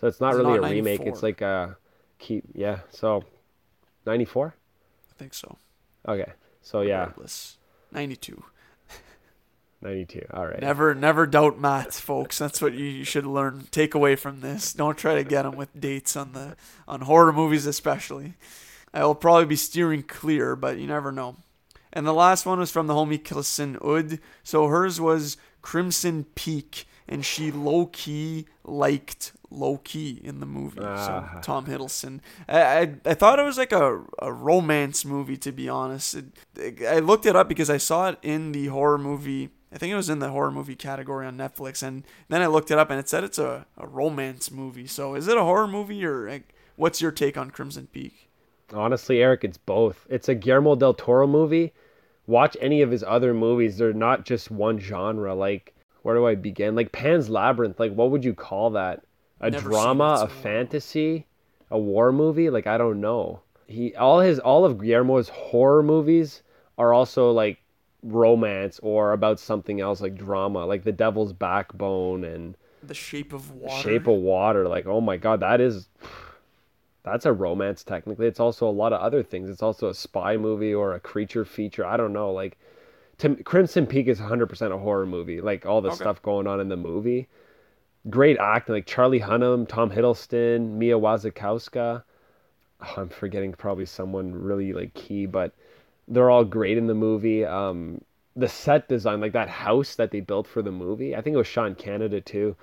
So 0.00 0.06
it's 0.06 0.20
not 0.20 0.34
it's 0.34 0.36
really 0.38 0.60
not 0.60 0.70
a 0.70 0.72
remake. 0.72 1.00
It's 1.00 1.24
like 1.24 1.40
a 1.40 1.76
keep. 2.20 2.44
Yeah. 2.54 2.78
So 2.90 3.24
94. 4.06 4.54
I 4.54 5.18
think 5.18 5.34
so. 5.34 5.58
Okay. 6.06 6.32
So 6.62 6.80
yeah. 6.82 7.00
Regardless. 7.00 7.58
92. 7.92 8.42
92. 9.82 10.26
All 10.32 10.46
right. 10.46 10.60
Never, 10.60 10.94
never 10.94 11.26
doubt 11.26 11.60
maths, 11.60 12.00
folks. 12.00 12.38
That's 12.38 12.60
what 12.60 12.74
you 12.74 13.04
should 13.04 13.26
learn. 13.26 13.68
Take 13.70 13.94
away 13.94 14.16
from 14.16 14.40
this. 14.40 14.72
Don't 14.72 14.96
try 14.96 15.14
to 15.14 15.24
get 15.24 15.42
them 15.42 15.56
with 15.56 15.78
dates 15.78 16.16
on 16.16 16.32
the 16.32 16.56
on 16.88 17.02
horror 17.02 17.32
movies, 17.32 17.66
especially. 17.66 18.34
I 18.92 19.04
will 19.04 19.14
probably 19.14 19.44
be 19.44 19.56
steering 19.56 20.02
clear, 20.02 20.56
but 20.56 20.78
you 20.78 20.86
never 20.86 21.12
know. 21.12 21.36
And 21.92 22.06
the 22.06 22.14
last 22.14 22.46
one 22.46 22.58
was 22.58 22.70
from 22.70 22.86
the 22.86 22.94
homie 22.94 23.22
Kilson 23.22 23.78
Ud. 23.82 24.20
So 24.42 24.66
hers 24.66 25.00
was 25.00 25.36
Crimson 25.62 26.24
Peak, 26.34 26.86
and 27.08 27.24
she 27.24 27.50
low 27.50 27.86
key 27.86 28.46
liked 28.64 29.32
Loki 29.50 30.20
in 30.22 30.40
the 30.40 30.46
movie. 30.46 30.80
Ah. 30.82 31.30
So 31.34 31.40
Tom 31.40 31.66
Hiddleston. 31.66 32.20
I, 32.48 32.60
I 32.62 32.94
I 33.04 33.14
thought 33.14 33.38
it 33.38 33.44
was 33.44 33.58
like 33.58 33.72
a, 33.72 34.02
a 34.18 34.32
romance 34.32 35.04
movie 35.04 35.36
to 35.38 35.52
be 35.52 35.68
honest. 35.68 36.16
It, 36.56 36.82
I 36.82 36.98
looked 36.98 37.26
it 37.26 37.36
up 37.36 37.48
because 37.48 37.70
I 37.70 37.76
saw 37.76 38.08
it 38.10 38.18
in 38.22 38.52
the 38.52 38.66
horror 38.66 38.98
movie. 38.98 39.50
I 39.72 39.78
think 39.78 39.92
it 39.92 39.96
was 39.96 40.08
in 40.08 40.20
the 40.20 40.30
horror 40.30 40.52
movie 40.52 40.76
category 40.76 41.26
on 41.26 41.36
Netflix, 41.36 41.82
and 41.82 42.04
then 42.28 42.40
I 42.40 42.46
looked 42.46 42.70
it 42.70 42.78
up 42.78 42.90
and 42.90 42.98
it 42.98 43.08
said 43.08 43.24
it's 43.24 43.38
a, 43.38 43.66
a 43.76 43.86
romance 43.86 44.50
movie. 44.50 44.86
So 44.86 45.14
is 45.14 45.28
it 45.28 45.36
a 45.36 45.42
horror 45.42 45.68
movie 45.68 46.04
or 46.04 46.28
like, 46.28 46.54
what's 46.76 47.00
your 47.00 47.12
take 47.12 47.36
on 47.36 47.50
Crimson 47.50 47.88
Peak? 47.92 48.28
Honestly, 48.72 49.22
Eric, 49.22 49.44
it's 49.44 49.58
both. 49.58 50.06
It's 50.08 50.28
a 50.28 50.34
Guillermo 50.34 50.74
del 50.74 50.94
Toro 50.94 51.26
movie. 51.26 51.72
Watch 52.26 52.56
any 52.60 52.82
of 52.82 52.90
his 52.90 53.04
other 53.04 53.32
movies. 53.32 53.78
They're 53.78 53.92
not 53.92 54.24
just 54.24 54.50
one 54.50 54.80
genre. 54.80 55.34
Like, 55.34 55.75
where 56.06 56.14
do 56.14 56.24
I 56.24 56.36
begin? 56.36 56.76
Like 56.76 56.92
Pan's 56.92 57.28
Labyrinth. 57.28 57.80
Like, 57.80 57.92
what 57.92 58.12
would 58.12 58.24
you 58.24 58.32
call 58.32 58.70
that? 58.70 59.02
A 59.40 59.50
Never 59.50 59.68
drama, 59.68 60.12
a 60.12 60.18
so 60.18 60.22
a 60.22 60.26
I 60.26 60.28
fantasy, 60.28 61.26
a 61.68 61.76
war 61.76 62.12
movie? 62.12 62.48
Like, 62.48 62.68
I 62.68 62.78
don't 62.78 63.00
know. 63.00 63.40
He 63.66 63.92
all 63.96 64.20
his 64.20 64.38
all 64.38 64.64
of 64.64 64.78
Guillermo's 64.78 65.28
horror 65.28 65.82
movies 65.82 66.44
are 66.78 66.92
also 66.92 67.32
like 67.32 67.58
romance 68.04 68.78
or 68.84 69.14
about 69.14 69.40
something 69.40 69.80
else 69.80 70.00
like 70.00 70.14
drama, 70.14 70.64
like 70.64 70.84
The 70.84 70.92
Devil's 70.92 71.32
Backbone 71.32 72.22
and 72.22 72.56
The 72.84 72.94
Shape 72.94 73.32
of 73.32 73.50
Water. 73.50 73.82
Shape 73.82 74.06
of 74.06 74.14
Water. 74.14 74.68
Like, 74.68 74.86
oh 74.86 75.00
my 75.00 75.16
god, 75.16 75.40
that 75.40 75.60
is 75.60 75.88
that's 77.02 77.26
a 77.26 77.32
romance 77.32 77.82
technically. 77.82 78.28
It's 78.28 78.38
also 78.38 78.68
a 78.68 78.70
lot 78.70 78.92
of 78.92 79.00
other 79.00 79.24
things. 79.24 79.50
It's 79.50 79.62
also 79.62 79.88
a 79.88 79.94
spy 79.94 80.36
movie 80.36 80.72
or 80.72 80.94
a 80.94 81.00
creature 81.00 81.44
feature. 81.44 81.84
I 81.84 81.96
don't 81.96 82.12
know. 82.12 82.30
Like 82.30 82.58
to, 83.18 83.34
Crimson 83.44 83.86
Peak 83.86 84.08
is 84.08 84.20
100% 84.20 84.72
a 84.72 84.78
horror 84.78 85.06
movie. 85.06 85.40
Like 85.40 85.66
all 85.66 85.80
the 85.80 85.88
Okay. 85.90 85.96
stuff 85.96 86.22
going 86.22 86.46
on 86.46 86.60
in 86.60 86.68
the 86.68 86.76
movie. 86.76 87.28
Great 88.10 88.38
acting 88.38 88.74
like 88.74 88.86
Charlie 88.86 89.20
Hunnam, 89.20 89.66
Tom 89.68 89.90
Hiddleston, 89.90 90.72
Mia 90.72 90.98
Wasikowska. 90.98 92.02
Oh, 92.80 92.94
I'm 92.98 93.08
forgetting 93.08 93.52
probably 93.52 93.86
someone 93.86 94.32
really 94.34 94.72
like 94.72 94.94
key, 94.94 95.26
but 95.26 95.52
they're 96.08 96.30
all 96.30 96.44
great 96.44 96.78
in 96.78 96.86
the 96.86 96.94
movie. 96.94 97.44
Um, 97.44 98.02
the 98.36 98.48
set 98.48 98.88
design, 98.88 99.20
like 99.20 99.32
that 99.32 99.48
house 99.48 99.96
that 99.96 100.10
they 100.10 100.20
built 100.20 100.46
for 100.46 100.62
the 100.62 100.70
movie, 100.72 101.16
I 101.16 101.20
think 101.22 101.34
it 101.34 101.38
was 101.38 101.46
shot 101.46 101.66
in 101.68 101.74
Canada 101.74 102.20
too. 102.20 102.54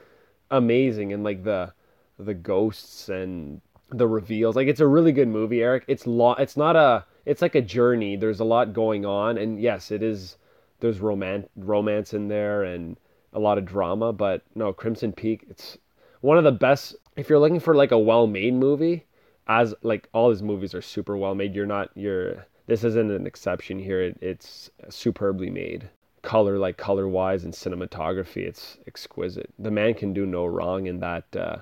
Amazing, 0.51 1.13
and 1.13 1.23
like 1.23 1.43
the 1.43 1.73
the 2.19 2.33
ghosts 2.35 3.09
and 3.09 3.59
the 3.89 4.07
reveals. 4.07 4.55
Like 4.55 4.67
it's 4.67 4.79
a 4.79 4.87
really 4.87 5.11
good 5.11 5.27
movie, 5.27 5.61
Eric. 5.63 5.83
It's 5.87 6.05
lo- 6.07 6.33
It's 6.35 6.57
not 6.57 6.75
a. 6.75 7.05
It's 7.25 7.41
like 7.41 7.55
a 7.55 7.61
journey. 7.61 8.15
There's 8.17 8.39
a 8.39 8.43
lot 8.45 8.73
going 8.73 9.05
on, 9.05 9.37
and 9.37 9.59
yes, 9.61 9.91
it 9.91 10.03
is. 10.03 10.37
There's 10.83 10.99
romance 10.99 11.47
romance 11.55 12.13
in 12.13 12.27
there 12.27 12.63
and 12.63 12.97
a 13.31 13.39
lot 13.39 13.57
of 13.57 13.65
drama, 13.65 14.11
but 14.11 14.43
no, 14.53 14.73
Crimson 14.73 15.13
Peak. 15.13 15.45
It's 15.49 15.77
one 16.19 16.37
of 16.37 16.43
the 16.43 16.51
best. 16.51 16.95
If 17.15 17.29
you're 17.29 17.39
looking 17.39 17.61
for 17.61 17.73
like 17.73 17.91
a 17.91 17.97
well-made 17.97 18.53
movie, 18.53 19.05
as 19.47 19.73
like 19.81 20.09
all 20.13 20.29
his 20.29 20.43
movies 20.43 20.73
are 20.73 20.81
super 20.81 21.15
well 21.15 21.35
made. 21.35 21.55
You're 21.55 21.65
not. 21.65 21.89
You're. 21.95 22.45
This 22.67 22.83
isn't 22.83 23.11
an 23.11 23.25
exception 23.25 23.79
here. 23.79 24.01
It, 24.01 24.17
it's 24.21 24.69
superbly 24.89 25.49
made. 25.49 25.89
Color, 26.21 26.57
like 26.57 26.75
color 26.75 27.07
wise 27.07 27.45
and 27.45 27.53
cinematography, 27.53 28.45
it's 28.45 28.77
exquisite. 28.85 29.53
The 29.59 29.71
man 29.71 29.93
can 29.93 30.13
do 30.13 30.25
no 30.25 30.45
wrong 30.45 30.87
in 30.87 30.99
that. 30.99 31.25
Uh, 31.35 31.57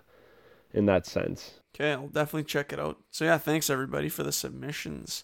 in 0.74 0.86
that 0.86 1.06
sense. 1.06 1.60
Okay, 1.76 1.92
I'll 1.92 2.08
definitely 2.08 2.46
check 2.46 2.72
it 2.72 2.80
out. 2.80 2.98
So 3.12 3.26
yeah, 3.26 3.38
thanks 3.38 3.70
everybody 3.70 4.10
for 4.10 4.24
the 4.24 4.32
submissions. 4.32 5.24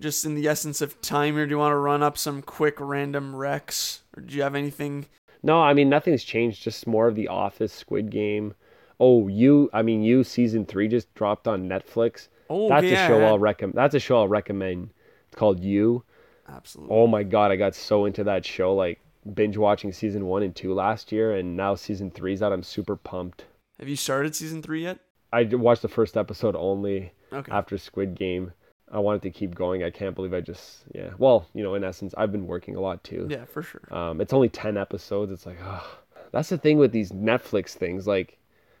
Just 0.00 0.24
in 0.24 0.34
the 0.34 0.48
essence 0.48 0.80
of 0.80 1.00
time 1.02 1.34
here, 1.34 1.46
do 1.46 1.50
you 1.50 1.58
want 1.58 1.72
to 1.72 1.76
run 1.76 2.02
up 2.02 2.16
some 2.16 2.40
quick 2.40 2.76
random 2.78 3.34
recs, 3.34 4.00
or 4.16 4.22
do 4.22 4.34
you 4.34 4.42
have 4.42 4.54
anything? 4.54 5.06
No, 5.42 5.60
I 5.60 5.74
mean 5.74 5.88
nothing's 5.88 6.24
changed. 6.24 6.62
Just 6.62 6.86
more 6.86 7.06
of 7.06 7.14
the 7.14 7.28
Office, 7.28 7.72
Squid 7.72 8.10
Game. 8.10 8.54
Oh, 8.98 9.28
you. 9.28 9.68
I 9.72 9.82
mean, 9.82 10.02
you 10.02 10.24
season 10.24 10.64
three 10.66 10.88
just 10.88 11.12
dropped 11.14 11.46
on 11.46 11.68
Netflix. 11.68 12.28
Oh, 12.48 12.68
that's 12.68 12.84
okay, 12.84 12.94
a 12.94 13.06
show 13.06 13.22
I'll 13.24 13.38
recommend. 13.38 13.74
That's 13.76 13.94
a 13.94 14.00
show 14.00 14.16
I'll 14.18 14.28
recommend. 14.28 14.90
It's 15.28 15.36
called 15.36 15.60
You. 15.60 16.02
Absolutely. 16.48 16.94
Oh 16.96 17.06
my 17.06 17.22
god, 17.22 17.52
I 17.52 17.56
got 17.56 17.74
so 17.74 18.06
into 18.06 18.24
that 18.24 18.44
show. 18.44 18.74
Like 18.74 19.00
binge 19.34 19.56
watching 19.56 19.92
season 19.92 20.26
one 20.26 20.42
and 20.42 20.56
two 20.56 20.74
last 20.74 21.12
year, 21.12 21.36
and 21.36 21.56
now 21.56 21.74
season 21.74 22.10
three's 22.10 22.42
out. 22.42 22.52
I'm 22.52 22.62
super 22.62 22.96
pumped. 22.96 23.44
Have 23.78 23.88
you 23.88 23.96
started 23.96 24.34
season 24.34 24.62
three 24.62 24.82
yet? 24.82 24.98
I 25.32 25.44
watched 25.44 25.82
the 25.82 25.88
first 25.88 26.16
episode 26.16 26.56
only 26.56 27.12
Okay. 27.32 27.52
after 27.52 27.78
Squid 27.78 28.14
Game. 28.16 28.52
I 28.92 28.98
wanted 28.98 29.22
to 29.22 29.30
keep 29.30 29.54
going. 29.54 29.84
I 29.84 29.90
can't 29.90 30.14
believe 30.14 30.34
I 30.34 30.40
just 30.40 30.82
yeah. 30.94 31.10
Well, 31.18 31.46
you 31.54 31.62
know, 31.62 31.74
in 31.74 31.84
essence, 31.84 32.14
I've 32.16 32.32
been 32.32 32.46
working 32.46 32.76
a 32.76 32.80
lot 32.80 33.02
too. 33.04 33.28
yeah, 33.30 33.44
for 33.44 33.62
sure. 33.62 33.82
Um, 33.90 34.20
it's 34.20 34.32
only 34.32 34.48
10 34.48 34.76
episodes. 34.76 35.32
It's 35.32 35.46
like, 35.46 35.58
oh. 35.62 35.98
That's 36.32 36.48
the 36.48 36.58
thing 36.58 36.78
with 36.78 36.92
these 36.92 37.12
Netflix 37.12 37.70
things. 37.70 38.06
Like, 38.06 38.38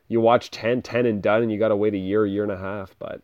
you 0.08 0.20
watch 0.20 0.50
10, 0.50 0.82
10 0.82 1.06
and 1.06 1.22
done, 1.22 1.42
and 1.42 1.52
you 1.52 1.58
got 1.58 1.68
to 1.68 1.76
wait 1.76 1.94
a 1.94 1.98
year, 1.98 2.24
a 2.24 2.28
year 2.28 2.42
and 2.42 2.52
a 2.52 2.58
half. 2.58 2.94
But 2.98 3.22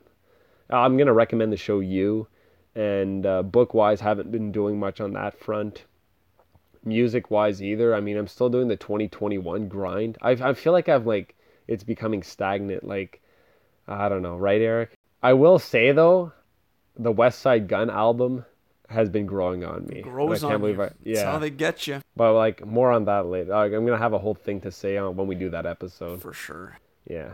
uh, 0.70 0.76
I'm 0.76 0.96
going 0.96 1.06
to 1.06 1.12
recommend 1.12 1.52
the 1.52 1.56
show 1.56 1.80
You. 1.80 2.28
And 2.74 3.24
uh, 3.24 3.42
book 3.42 3.72
wise, 3.72 4.00
haven't 4.00 4.30
been 4.30 4.52
doing 4.52 4.78
much 4.78 5.00
on 5.00 5.12
that 5.14 5.38
front. 5.38 5.84
Music 6.84 7.30
wise, 7.30 7.62
either. 7.62 7.94
I 7.94 8.00
mean, 8.00 8.16
I'm 8.16 8.28
still 8.28 8.50
doing 8.50 8.68
the 8.68 8.76
2021 8.76 9.68
grind. 9.68 10.18
I, 10.20 10.32
I 10.32 10.54
feel 10.54 10.72
like 10.72 10.88
I've, 10.88 11.06
like, 11.06 11.34
it's 11.66 11.84
becoming 11.84 12.22
stagnant. 12.22 12.84
Like, 12.84 13.22
I 13.88 14.08
don't 14.08 14.22
know, 14.22 14.36
right, 14.36 14.60
Eric? 14.60 14.92
I 15.22 15.32
will 15.32 15.58
say, 15.58 15.92
though, 15.92 16.32
the 16.98 17.12
Westside 17.12 17.66
Gunn 17.66 17.90
album 17.90 18.44
has 18.89 19.09
been 19.09 19.27
growing 19.27 19.64
on 19.64 19.86
me. 19.86 19.97
And 19.97 20.05
Grows 20.05 20.44
I 20.44 20.48
can't 20.48 20.55
on 20.55 20.60
believe 20.60 20.77
you. 20.77 20.82
I, 20.82 20.86
That's 20.86 20.97
yeah. 21.05 21.32
how 21.32 21.39
they 21.39 21.51
get 21.51 21.86
you 21.86 22.01
But 22.14 22.35
like 22.35 22.64
more 22.64 22.93
on 22.93 23.05
that 23.06 23.27
later. 23.27 23.51
Like, 23.51 23.73
I'm 23.73 23.85
gonna 23.85 23.98
have 23.98 24.12
a 24.12 24.18
whole 24.18 24.35
thing 24.35 24.60
to 24.62 24.70
say 24.70 24.97
on 24.97 25.16
when 25.16 25.27
we 25.27 25.35
do 25.35 25.51
that 25.51 25.66
episode. 25.66 26.23
for 26.23 26.32
sure. 26.32 26.78
Yeah. 27.09 27.31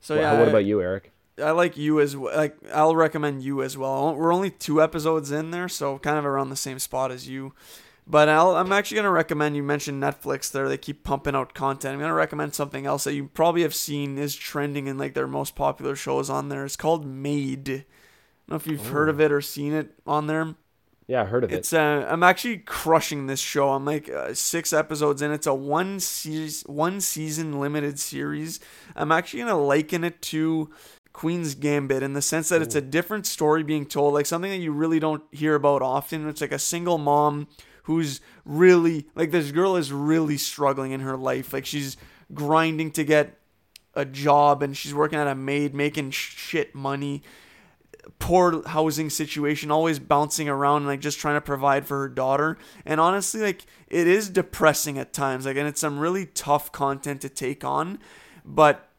So 0.00 0.14
Wha- 0.16 0.20
yeah, 0.22 0.38
what 0.38 0.48
I- 0.48 0.50
about 0.50 0.64
you, 0.64 0.80
Eric? 0.80 1.12
I 1.42 1.52
like 1.52 1.78
you 1.78 2.00
as 2.00 2.14
well. 2.16 2.36
Like 2.36 2.56
I'll 2.72 2.94
recommend 2.94 3.42
you 3.42 3.62
as 3.62 3.78
well. 3.78 4.14
We're 4.14 4.32
only 4.34 4.50
two 4.50 4.82
episodes 4.82 5.30
in 5.30 5.52
there, 5.52 5.68
so 5.70 5.98
kind 5.98 6.18
of 6.18 6.26
around 6.26 6.50
the 6.50 6.56
same 6.56 6.78
spot 6.78 7.10
as 7.10 7.28
you. 7.28 7.54
But 8.06 8.28
I'll, 8.28 8.56
I'm 8.56 8.72
actually 8.72 8.96
gonna 8.96 9.10
recommend. 9.10 9.56
You 9.56 9.62
mentioned 9.62 10.02
Netflix 10.02 10.50
there; 10.52 10.68
they 10.68 10.76
keep 10.76 11.02
pumping 11.02 11.34
out 11.34 11.54
content. 11.54 11.94
I'm 11.94 12.00
gonna 12.00 12.12
recommend 12.12 12.54
something 12.54 12.84
else 12.84 13.04
that 13.04 13.14
you 13.14 13.28
probably 13.28 13.62
have 13.62 13.74
seen 13.74 14.18
is 14.18 14.34
trending 14.36 14.86
in 14.86 14.98
like 14.98 15.14
their 15.14 15.26
most 15.28 15.54
popular 15.54 15.96
shows 15.96 16.28
on 16.28 16.50
there. 16.50 16.64
It's 16.66 16.76
called 16.76 17.06
Maid. 17.06 17.86
I 18.50 18.54
don't 18.54 18.66
know 18.66 18.72
if 18.72 18.80
you've 18.80 18.88
heard 18.92 19.08
of 19.08 19.20
it 19.20 19.30
or 19.30 19.40
seen 19.40 19.72
it 19.72 19.92
on 20.08 20.26
there. 20.26 20.56
Yeah, 21.06 21.22
I 21.22 21.24
heard 21.24 21.44
of 21.44 21.52
it. 21.52 21.58
It's 21.58 21.72
uh, 21.72 22.04
I'm 22.08 22.24
actually 22.24 22.58
crushing 22.58 23.28
this 23.28 23.38
show. 23.38 23.70
I'm 23.70 23.84
like 23.84 24.10
uh, 24.10 24.34
six 24.34 24.72
episodes 24.72 25.22
in. 25.22 25.30
It's 25.30 25.46
a 25.46 25.54
one 25.54 26.00
series, 26.00 26.62
one 26.62 27.00
season 27.00 27.60
limited 27.60 28.00
series. 28.00 28.58
I'm 28.96 29.12
actually 29.12 29.40
gonna 29.40 29.60
liken 29.60 30.02
it 30.02 30.20
to 30.22 30.68
Queen's 31.12 31.54
Gambit 31.54 32.02
in 32.02 32.14
the 32.14 32.22
sense 32.22 32.48
that 32.48 32.60
it's 32.60 32.74
a 32.74 32.80
different 32.80 33.24
story 33.24 33.62
being 33.62 33.86
told, 33.86 34.14
like 34.14 34.26
something 34.26 34.50
that 34.50 34.58
you 34.58 34.72
really 34.72 34.98
don't 34.98 35.22
hear 35.30 35.54
about 35.54 35.80
often. 35.80 36.28
It's 36.28 36.40
like 36.40 36.52
a 36.52 36.58
single 36.58 36.98
mom 36.98 37.46
who's 37.84 38.20
really 38.44 39.06
like 39.14 39.30
this 39.30 39.52
girl 39.52 39.76
is 39.76 39.92
really 39.92 40.36
struggling 40.36 40.90
in 40.90 41.00
her 41.00 41.16
life. 41.16 41.52
Like 41.52 41.66
she's 41.66 41.96
grinding 42.34 42.90
to 42.92 43.04
get 43.04 43.38
a 43.94 44.04
job 44.04 44.60
and 44.60 44.76
she's 44.76 44.94
working 44.94 45.20
at 45.20 45.28
a 45.28 45.36
maid, 45.36 45.72
making 45.72 46.10
shit 46.10 46.74
money 46.74 47.22
poor 48.18 48.66
housing 48.68 49.10
situation, 49.10 49.70
always 49.70 49.98
bouncing 49.98 50.48
around, 50.48 50.78
and 50.78 50.86
like 50.86 51.00
just 51.00 51.18
trying 51.18 51.36
to 51.36 51.40
provide 51.40 51.86
for 51.86 52.00
her 52.00 52.08
daughter. 52.08 52.58
And 52.84 53.00
honestly, 53.00 53.40
like 53.40 53.66
it 53.88 54.06
is 54.06 54.28
depressing 54.28 54.98
at 54.98 55.12
times. 55.12 55.46
Like, 55.46 55.56
and 55.56 55.66
it's 55.68 55.80
some 55.80 55.98
really 55.98 56.26
tough 56.26 56.72
content 56.72 57.20
to 57.22 57.28
take 57.28 57.64
on. 57.64 57.98
But 58.44 58.89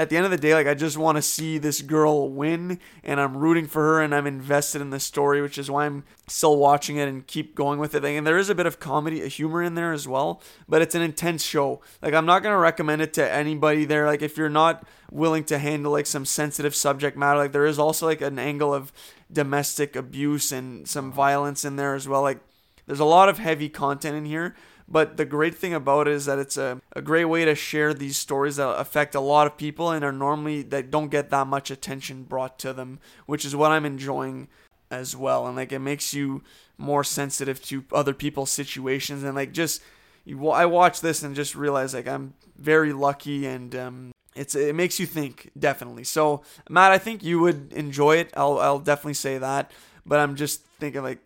at 0.00 0.08
the 0.08 0.16
end 0.16 0.24
of 0.24 0.30
the 0.30 0.38
day, 0.38 0.54
like 0.54 0.66
I 0.66 0.72
just 0.72 0.96
want 0.96 1.16
to 1.16 1.22
see 1.22 1.58
this 1.58 1.82
girl 1.82 2.30
win, 2.30 2.80
and 3.04 3.20
I'm 3.20 3.36
rooting 3.36 3.66
for 3.66 3.82
her, 3.82 4.00
and 4.00 4.14
I'm 4.14 4.26
invested 4.26 4.80
in 4.80 4.88
the 4.88 4.98
story, 4.98 5.42
which 5.42 5.58
is 5.58 5.70
why 5.70 5.84
I'm 5.84 6.04
still 6.26 6.56
watching 6.56 6.96
it 6.96 7.06
and 7.06 7.26
keep 7.26 7.54
going 7.54 7.78
with 7.78 7.94
it. 7.94 8.02
And 8.02 8.26
there 8.26 8.38
is 8.38 8.48
a 8.48 8.54
bit 8.54 8.64
of 8.64 8.80
comedy, 8.80 9.20
a 9.20 9.28
humor 9.28 9.62
in 9.62 9.74
there 9.74 9.92
as 9.92 10.08
well, 10.08 10.40
but 10.66 10.80
it's 10.80 10.94
an 10.94 11.02
intense 11.02 11.44
show. 11.44 11.82
Like 12.00 12.14
I'm 12.14 12.24
not 12.24 12.42
gonna 12.42 12.56
recommend 12.56 13.02
it 13.02 13.12
to 13.14 13.30
anybody 13.30 13.84
there. 13.84 14.06
Like 14.06 14.22
if 14.22 14.38
you're 14.38 14.48
not 14.48 14.84
willing 15.10 15.44
to 15.44 15.58
handle 15.58 15.92
like 15.92 16.06
some 16.06 16.24
sensitive 16.24 16.74
subject 16.74 17.18
matter, 17.18 17.38
like 17.38 17.52
there 17.52 17.66
is 17.66 17.78
also 17.78 18.06
like 18.06 18.22
an 18.22 18.38
angle 18.38 18.72
of 18.72 18.94
domestic 19.30 19.96
abuse 19.96 20.50
and 20.50 20.88
some 20.88 21.12
violence 21.12 21.62
in 21.62 21.76
there 21.76 21.94
as 21.94 22.08
well. 22.08 22.22
Like 22.22 22.40
there's 22.86 23.00
a 23.00 23.04
lot 23.04 23.28
of 23.28 23.38
heavy 23.38 23.68
content 23.68 24.16
in 24.16 24.24
here. 24.24 24.56
But 24.90 25.16
the 25.16 25.24
great 25.24 25.54
thing 25.54 25.72
about 25.72 26.08
it 26.08 26.14
is 26.14 26.26
that 26.26 26.38
it's 26.38 26.56
a, 26.56 26.80
a 26.94 27.00
great 27.00 27.26
way 27.26 27.44
to 27.44 27.54
share 27.54 27.94
these 27.94 28.16
stories 28.16 28.56
that 28.56 28.68
affect 28.68 29.14
a 29.14 29.20
lot 29.20 29.46
of 29.46 29.56
people 29.56 29.90
and 29.90 30.04
are 30.04 30.12
normally 30.12 30.62
that 30.62 30.90
don't 30.90 31.10
get 31.10 31.30
that 31.30 31.46
much 31.46 31.70
attention 31.70 32.24
brought 32.24 32.58
to 32.58 32.72
them, 32.72 32.98
which 33.26 33.44
is 33.44 33.54
what 33.54 33.70
I'm 33.70 33.86
enjoying 33.86 34.48
as 34.90 35.14
well. 35.14 35.46
And 35.46 35.54
like 35.54 35.70
it 35.70 35.78
makes 35.78 36.12
you 36.12 36.42
more 36.76 37.04
sensitive 37.04 37.62
to 37.64 37.84
other 37.92 38.14
people's 38.14 38.50
situations 38.50 39.22
and 39.22 39.36
like 39.36 39.52
just 39.52 39.80
you, 40.24 40.48
I 40.48 40.66
watch 40.66 41.00
this 41.00 41.22
and 41.22 41.36
just 41.36 41.54
realize 41.54 41.94
like 41.94 42.08
I'm 42.08 42.34
very 42.58 42.92
lucky 42.92 43.46
and 43.46 43.74
um, 43.76 44.12
it's 44.34 44.54
it 44.54 44.74
makes 44.74 44.98
you 44.98 45.06
think 45.06 45.50
definitely. 45.58 46.04
So 46.04 46.42
Matt, 46.68 46.90
I 46.90 46.98
think 46.98 47.22
you 47.22 47.40
would 47.40 47.72
enjoy 47.72 48.16
it. 48.16 48.30
I'll 48.36 48.58
I'll 48.58 48.78
definitely 48.80 49.14
say 49.14 49.38
that. 49.38 49.70
But 50.04 50.18
I'm 50.18 50.34
just 50.34 50.62
thinking 50.80 51.02
like 51.02 51.18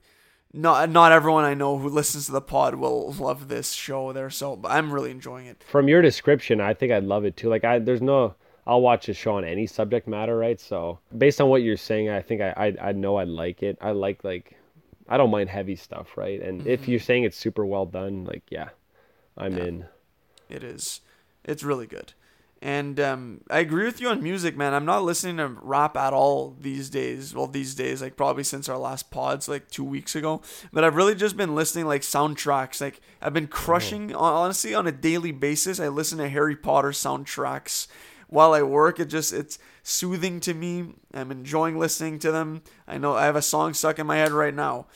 not 0.55 0.89
not 0.89 1.13
everyone 1.13 1.45
I 1.45 1.55
know 1.55 1.79
who 1.79 1.89
listens 1.89 2.27
to 2.27 2.33
the 2.33 2.41
pod 2.41 2.77
will 2.77 3.13
love 3.13 3.49
this 3.49 3.73
show 3.73 4.13
there. 4.13 4.31
So 4.31 4.61
I'm 4.65 4.93
really 4.93 5.11
enjoying 5.11 5.47
it. 5.47 5.63
From 5.69 5.89
your 5.89 6.01
description, 6.01 6.61
I 6.61 6.75
think 6.75 6.93
I'd 6.93 7.05
love 7.05 7.25
it 7.25 7.37
too. 7.37 7.49
Like 7.49 7.65
I 7.65 7.81
there's 7.81 8.01
no 8.01 8.35
I'll 8.67 8.81
watch 8.81 9.09
a 9.09 9.15
show 9.15 9.35
on 9.35 9.45
any 9.45 9.67
subject 9.67 10.07
matter, 10.07 10.39
right? 10.39 10.59
So 10.59 11.01
based 11.19 11.41
on 11.41 11.49
what 11.49 11.63
you're 11.63 11.77
saying, 11.77 12.09
I 12.09 12.23
think 12.23 12.41
I 12.41 12.53
I, 12.57 12.89
I 12.89 12.93
know 12.93 13.17
I'd 13.17 13.29
like 13.29 13.63
it. 13.63 13.77
I 13.81 13.91
like 13.91 14.23
like 14.23 14.57
I 15.09 15.17
don't 15.17 15.31
mind 15.31 15.51
heavy 15.51 15.77
stuff, 15.77 16.17
right? 16.17 16.41
And 16.41 16.61
mm-hmm. 16.61 16.71
if 16.71 16.89
you're 16.89 17.01
saying 17.01 17.25
it's 17.25 17.37
super 17.37 17.67
well 17.67 17.87
done, 17.87 18.25
like 18.25 18.45
yeah, 18.49 18.69
I'm 19.37 19.59
yeah, 19.59 19.65
in. 19.65 19.87
It 20.49 20.63
is. 20.63 21.01
It's 21.45 21.65
really 21.65 21.87
good. 21.87 22.15
And 22.65 22.99
um, 22.99 23.43
I 23.51 23.59
agree 23.59 23.85
with 23.85 24.01
you 24.01 24.09
on 24.09 24.23
music, 24.23 24.57
man. 24.57 24.73
I'm 24.73 24.87
not 24.87 25.05
listening 25.05 25.37
to 25.37 25.49
rap 25.49 25.99
at 25.99 26.15
all 26.15 26.57
these 26.59 26.89
days. 26.89 27.35
Well, 27.35 27.47
these 27.47 27.75
days, 27.75 28.01
like 28.01 28.17
probably 28.17 28.43
since 28.43 28.71
our 28.71 28.79
last 28.79 29.11
pods, 29.11 29.49
like 29.49 29.71
two 29.71 29.85
weeks 29.85 30.17
ago. 30.17 30.41
But 30.73 30.83
I've 30.83 30.97
really 30.97 31.15
just 31.15 31.37
been 31.37 31.55
listening 31.55 31.85
like 31.85 32.01
soundtracks. 32.01 32.81
Like 32.81 33.03
I've 33.21 33.35
been 33.35 33.49
crushing, 33.49 34.15
oh. 34.15 34.19
honestly, 34.19 34.75
on 34.75 34.87
a 34.87 34.93
daily 34.93 35.31
basis. 35.31 35.79
I 35.79 35.89
listen 35.89 36.17
to 36.17 36.29
Harry 36.31 36.57
Potter 36.57 36.93
soundtracks 36.93 37.87
while 38.29 38.55
I 38.55 38.63
work. 38.63 38.99
It 38.99 39.11
just 39.11 39.35
it's 39.35 39.59
soothing 39.83 40.41
to 40.41 40.55
me. 40.55 40.95
I'm 41.13 41.31
enjoying 41.31 41.79
listening 41.79 42.19
to 42.21 42.33
them. 42.33 42.63
I 42.89 42.97
know 42.97 43.15
I 43.15 43.27
have 43.27 43.37
a 43.37 43.43
song 43.43 43.75
stuck 43.75 43.99
in 43.99 44.07
my 44.07 44.17
head 44.17 44.33
right 44.33 44.55
now, 44.55 44.87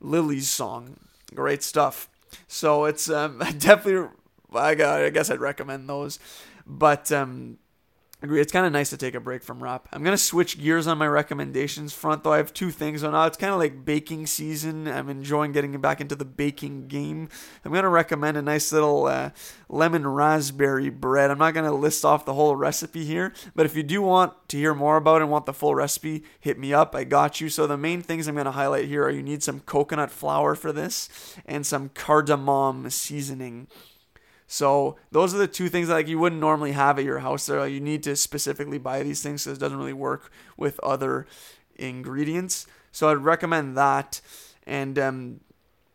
Lily's 0.00 0.48
song. 0.48 0.98
Great 1.34 1.64
stuff. 1.64 2.08
So 2.46 2.84
it's 2.84 3.10
um, 3.10 3.38
definitely. 3.58 4.08
I 4.54 4.74
guess 5.10 5.30
I'd 5.30 5.40
recommend 5.40 5.88
those. 5.88 6.20
But 6.68 7.10
um, 7.10 7.58
agree. 8.22 8.40
It's 8.40 8.52
kind 8.52 8.66
of 8.66 8.72
nice 8.72 8.90
to 8.90 8.96
take 8.96 9.14
a 9.14 9.20
break 9.20 9.42
from 9.42 9.62
rap. 9.62 9.88
I'm 9.92 10.02
gonna 10.02 10.18
switch 10.18 10.60
gears 10.60 10.86
on 10.86 10.98
my 10.98 11.06
recommendations 11.06 11.94
front, 11.94 12.24
though. 12.24 12.32
I 12.32 12.36
have 12.36 12.52
two 12.52 12.70
things. 12.70 13.02
on. 13.02 13.12
now 13.12 13.24
it's 13.24 13.38
kind 13.38 13.52
of 13.52 13.58
like 13.58 13.86
baking 13.86 14.26
season. 14.26 14.86
I'm 14.86 15.08
enjoying 15.08 15.52
getting 15.52 15.80
back 15.80 16.00
into 16.00 16.14
the 16.14 16.24
baking 16.26 16.88
game. 16.88 17.28
I'm 17.64 17.72
gonna 17.72 17.88
recommend 17.88 18.36
a 18.36 18.42
nice 18.42 18.72
little 18.72 19.06
uh, 19.06 19.30
lemon 19.68 20.06
raspberry 20.06 20.90
bread. 20.90 21.30
I'm 21.30 21.38
not 21.38 21.54
gonna 21.54 21.72
list 21.72 22.04
off 22.04 22.24
the 22.24 22.34
whole 22.34 22.54
recipe 22.54 23.04
here, 23.04 23.32
but 23.54 23.66
if 23.66 23.74
you 23.74 23.82
do 23.82 24.02
want 24.02 24.34
to 24.48 24.58
hear 24.58 24.74
more 24.74 24.96
about 24.96 25.22
and 25.22 25.30
want 25.30 25.46
the 25.46 25.54
full 25.54 25.74
recipe, 25.74 26.24
hit 26.40 26.58
me 26.58 26.74
up. 26.74 26.94
I 26.94 27.04
got 27.04 27.40
you. 27.40 27.48
So 27.48 27.66
the 27.66 27.78
main 27.78 28.02
things 28.02 28.26
I'm 28.26 28.36
gonna 28.36 28.52
highlight 28.52 28.88
here 28.88 29.04
are 29.04 29.10
you 29.10 29.22
need 29.22 29.42
some 29.42 29.60
coconut 29.60 30.10
flour 30.10 30.54
for 30.54 30.72
this 30.72 31.08
and 31.46 31.64
some 31.64 31.90
cardamom 31.90 32.90
seasoning. 32.90 33.68
So 34.48 34.96
those 35.12 35.34
are 35.34 35.38
the 35.38 35.46
two 35.46 35.68
things 35.68 35.88
that 35.88 35.94
like 35.94 36.08
you 36.08 36.18
wouldn't 36.18 36.40
normally 36.40 36.72
have 36.72 36.98
at 36.98 37.04
your 37.04 37.18
house. 37.18 37.46
There, 37.46 37.60
like, 37.60 37.72
you 37.72 37.80
need 37.80 38.02
to 38.04 38.16
specifically 38.16 38.78
buy 38.78 39.02
these 39.02 39.22
things 39.22 39.44
because 39.44 39.58
it 39.58 39.60
doesn't 39.60 39.78
really 39.78 39.92
work 39.92 40.32
with 40.56 40.80
other 40.80 41.26
ingredients. 41.76 42.66
So 42.90 43.10
I'd 43.10 43.18
recommend 43.18 43.76
that, 43.76 44.22
and 44.66 44.98
um, 44.98 45.40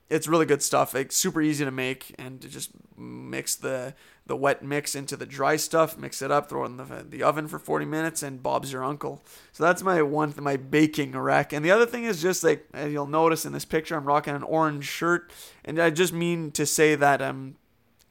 it's 0.07 0.27
really 0.27 0.45
good 0.45 0.61
stuff. 0.61 0.93
Like 0.93 1.11
super 1.11 1.41
easy 1.41 1.65
to 1.65 1.71
make, 1.71 2.13
and 2.19 2.39
to 2.41 2.47
just 2.47 2.69
mix 2.95 3.55
the 3.55 3.95
the 4.27 4.35
wet 4.35 4.63
mix 4.63 4.93
into 4.93 5.17
the 5.17 5.25
dry 5.25 5.55
stuff, 5.55 5.97
mix 5.97 6.21
it 6.21 6.29
up, 6.29 6.47
throw 6.47 6.63
it 6.63 6.67
in 6.67 6.77
the, 6.77 7.05
the 7.09 7.23
oven 7.23 7.47
for 7.47 7.57
40 7.57 7.85
minutes, 7.85 8.21
and 8.21 8.41
Bob's 8.41 8.71
your 8.71 8.83
uncle. 8.83 9.21
So 9.51 9.63
that's 9.63 9.81
my 9.81 10.01
one, 10.03 10.33
my 10.37 10.57
baking 10.57 11.17
rack. 11.17 11.51
And 11.51 11.65
the 11.65 11.71
other 11.71 11.87
thing 11.87 12.03
is 12.03 12.21
just 12.21 12.43
like 12.43 12.67
you'll 12.87 13.07
notice 13.07 13.45
in 13.45 13.51
this 13.51 13.65
picture, 13.65 13.95
I'm 13.95 14.05
rocking 14.05 14.35
an 14.35 14.43
orange 14.43 14.85
shirt, 14.85 15.31
and 15.65 15.79
I 15.79 15.89
just 15.89 16.13
mean 16.13 16.51
to 16.51 16.67
say 16.67 16.93
that 16.93 17.19
um 17.19 17.55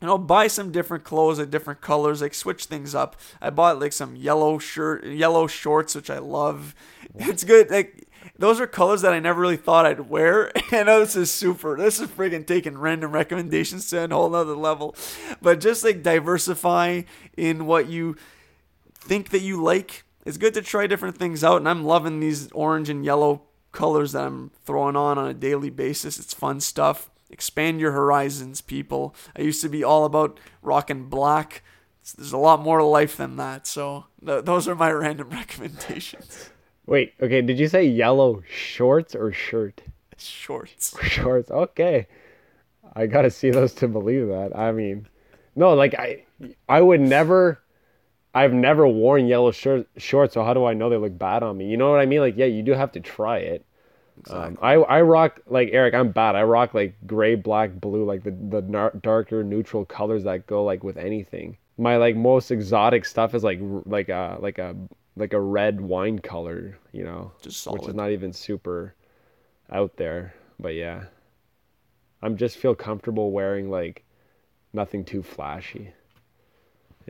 you 0.03 0.09
know, 0.09 0.19
buy 0.19 0.49
some 0.49 0.73
different 0.73 1.05
clothes 1.05 1.39
at 1.39 1.53
different 1.53 1.81
colors, 1.81 2.21
like 2.21 2.35
switch 2.35 2.65
things 2.65 2.93
up. 2.93 3.15
I 3.41 3.51
bought 3.51 3.79
like 3.79 3.93
some 3.93 4.17
yellow 4.17 4.59
shirt, 4.59 5.07
yellow 5.07 5.47
shorts, 5.47 5.95
which 5.95 6.11
I 6.11 6.19
love. 6.19 6.75
It's 7.15 7.45
good. 7.45 7.71
Like 7.71 8.09
those 8.37 8.61
are 8.61 8.67
colors 8.67 9.03
that 9.03 9.13
I 9.13 9.21
never 9.21 9.41
really 9.41 9.57
thought 9.57 9.87
I'd 9.87 10.09
wear. 10.09 10.51
I 10.73 10.83
know 10.83 10.99
this 10.99 11.15
is 11.15 11.31
super. 11.31 11.77
This 11.77 12.01
is 12.01 12.09
friggin' 12.09 12.49
taking 12.49 12.77
random 12.77 13.13
recommendations 13.13 13.89
to 13.91 14.05
a 14.05 14.09
whole 14.09 14.29
nother 14.29 14.57
level. 14.57 14.97
But 15.41 15.61
just 15.61 15.85
like 15.85 16.03
diversify 16.03 17.03
in 17.37 17.67
what 17.67 17.89
you 17.89 18.17
think 18.95 19.31
that 19.31 19.43
you 19.43 19.63
like. 19.63 20.03
It's 20.27 20.37
good 20.37 20.55
to 20.55 20.63
try 20.63 20.89
different 20.89 21.17
things 21.17 21.45
out, 21.45 21.59
and 21.59 21.69
I'm 21.69 21.85
loving 21.85 22.19
these 22.19 22.51
orange 22.51 22.89
and 22.89 23.05
yellow 23.05 23.43
colors 23.71 24.13
that 24.13 24.27
I'm 24.27 24.51
throwing 24.65 24.97
on 24.97 25.17
on 25.17 25.29
a 25.29 25.35
daily 25.35 25.71
basis. 25.71 26.19
It's 26.19 26.35
fun 26.35 26.61
stuff. 26.61 27.09
Expand 27.33 27.81
your 27.81 27.93
horizons, 27.93 28.61
people. 28.61 29.15
I 29.37 29.41
used 29.41 29.63
to 29.63 29.69
be 29.71 29.83
all 29.83 30.05
about 30.05 30.39
rocking 30.61 31.07
black. 31.09 31.63
There's 32.17 32.33
a 32.33 32.39
lot 32.39 32.61
more 32.61 32.79
to 32.79 32.85
life 32.85 33.17
than 33.17 33.37
that. 33.37 33.67
So 33.67 34.05
th- 34.25 34.45
those 34.45 34.69
are 34.69 34.75
my 34.75 34.91
random 34.93 35.31
recommendations. 35.31 36.51
Wait, 36.87 37.15
okay. 37.23 37.41
Did 37.41 37.59
you 37.59 37.69
say 37.69 37.85
yellow 37.85 38.43
shorts 38.47 39.15
or 39.15 39.33
shirt? 39.33 39.81
Shorts. 40.19 40.95
Shorts. 41.03 41.51
Okay. 41.51 42.07
I 42.95 43.07
gotta 43.07 43.31
see 43.31 43.51
those 43.51 43.73
to 43.75 43.89
believe 43.89 44.29
that. 44.29 44.57
I 44.57 44.73
mean, 44.73 45.09
no, 45.57 45.73
like 45.73 45.95
I, 45.95 46.25
I 46.69 46.81
would 46.81 47.01
never. 47.01 47.59
I've 48.35 48.55
never 48.55 48.89
worn 48.89 49.27
yellow 49.27 49.51
shirt 49.51 49.87
shorts, 49.99 50.33
so 50.33 50.43
how 50.43 50.55
do 50.55 50.65
I 50.65 50.73
know 50.73 50.89
they 50.89 50.97
look 50.97 51.19
bad 51.19 51.43
on 51.43 51.59
me? 51.59 51.67
You 51.67 51.77
know 51.77 51.91
what 51.91 52.01
I 52.01 52.07
mean? 52.07 52.21
Like, 52.21 52.35
yeah, 52.39 52.47
you 52.47 52.63
do 52.63 52.73
have 52.73 52.93
to 52.93 53.01
try 53.01 53.39
it. 53.39 53.67
Exactly. 54.23 54.47
Um, 54.47 54.59
I 54.63 54.75
I 54.75 55.03
rock 55.03 55.41
like 55.49 55.71
Eric. 55.73 55.95
I'm 55.95 56.13
bad. 56.13 56.37
I 56.37 56.43
rock 56.45 56.75
like 56.75 56.95
gray, 57.07 57.35
black, 57.35 57.73
blue, 57.81 58.05
like 58.05 58.23
the 58.23 58.31
the 58.31 58.63
nar- 58.63 58.93
darker 59.03 59.43
neutral 59.43 59.85
colors 59.85 60.25
that 60.25 60.47
go 60.47 60.65
like 60.65 60.85
with 60.85 60.97
anything. 60.97 61.57
My 61.77 61.97
like 61.97 62.15
most 62.15 62.51
exotic 62.51 63.05
stuff 63.05 63.35
is 63.35 63.43
like 63.43 63.59
like 63.61 64.09
a 64.09 64.39
like 64.41 64.59
a 64.59 64.77
like 65.17 65.33
a 65.33 65.41
red 65.41 65.81
wine 65.81 66.21
color, 66.21 66.79
you 66.93 67.05
know, 67.05 67.33
just 67.43 67.67
which 67.67 67.89
is 67.89 67.95
not 67.95 68.11
even 68.11 68.33
super 68.33 68.95
out 69.71 69.97
there. 69.97 70.35
But 70.61 70.75
yeah, 70.75 71.05
I'm 72.23 72.37
just 72.37 72.59
feel 72.59 72.75
comfortable 72.75 73.33
wearing 73.33 73.71
like 73.71 74.05
nothing 74.73 75.05
too 75.05 75.23
flashy. 75.23 75.93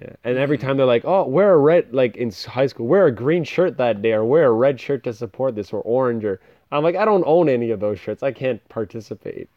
Yeah, 0.00 0.14
and 0.24 0.38
every 0.38 0.56
mm-hmm. 0.56 0.66
time 0.66 0.76
they're 0.78 0.86
like, 0.86 1.04
"Oh, 1.04 1.26
wear 1.26 1.52
a 1.52 1.58
red," 1.58 1.92
like 1.92 2.16
in 2.16 2.32
high 2.32 2.66
school, 2.66 2.86
wear 2.86 3.06
a 3.06 3.12
green 3.12 3.44
shirt 3.44 3.76
that 3.76 4.00
day, 4.00 4.12
or 4.12 4.24
wear 4.24 4.46
a 4.46 4.52
red 4.52 4.80
shirt 4.80 5.04
to 5.04 5.12
support 5.12 5.54
this, 5.54 5.72
or 5.74 5.82
orange, 5.82 6.24
or 6.24 6.40
I'm 6.72 6.82
like, 6.82 6.96
I 6.96 7.04
don't 7.04 7.24
own 7.26 7.48
any 7.48 7.70
of 7.70 7.80
those 7.80 8.00
shirts. 8.00 8.22
I 8.22 8.32
can't 8.32 8.66
participate. 8.68 9.48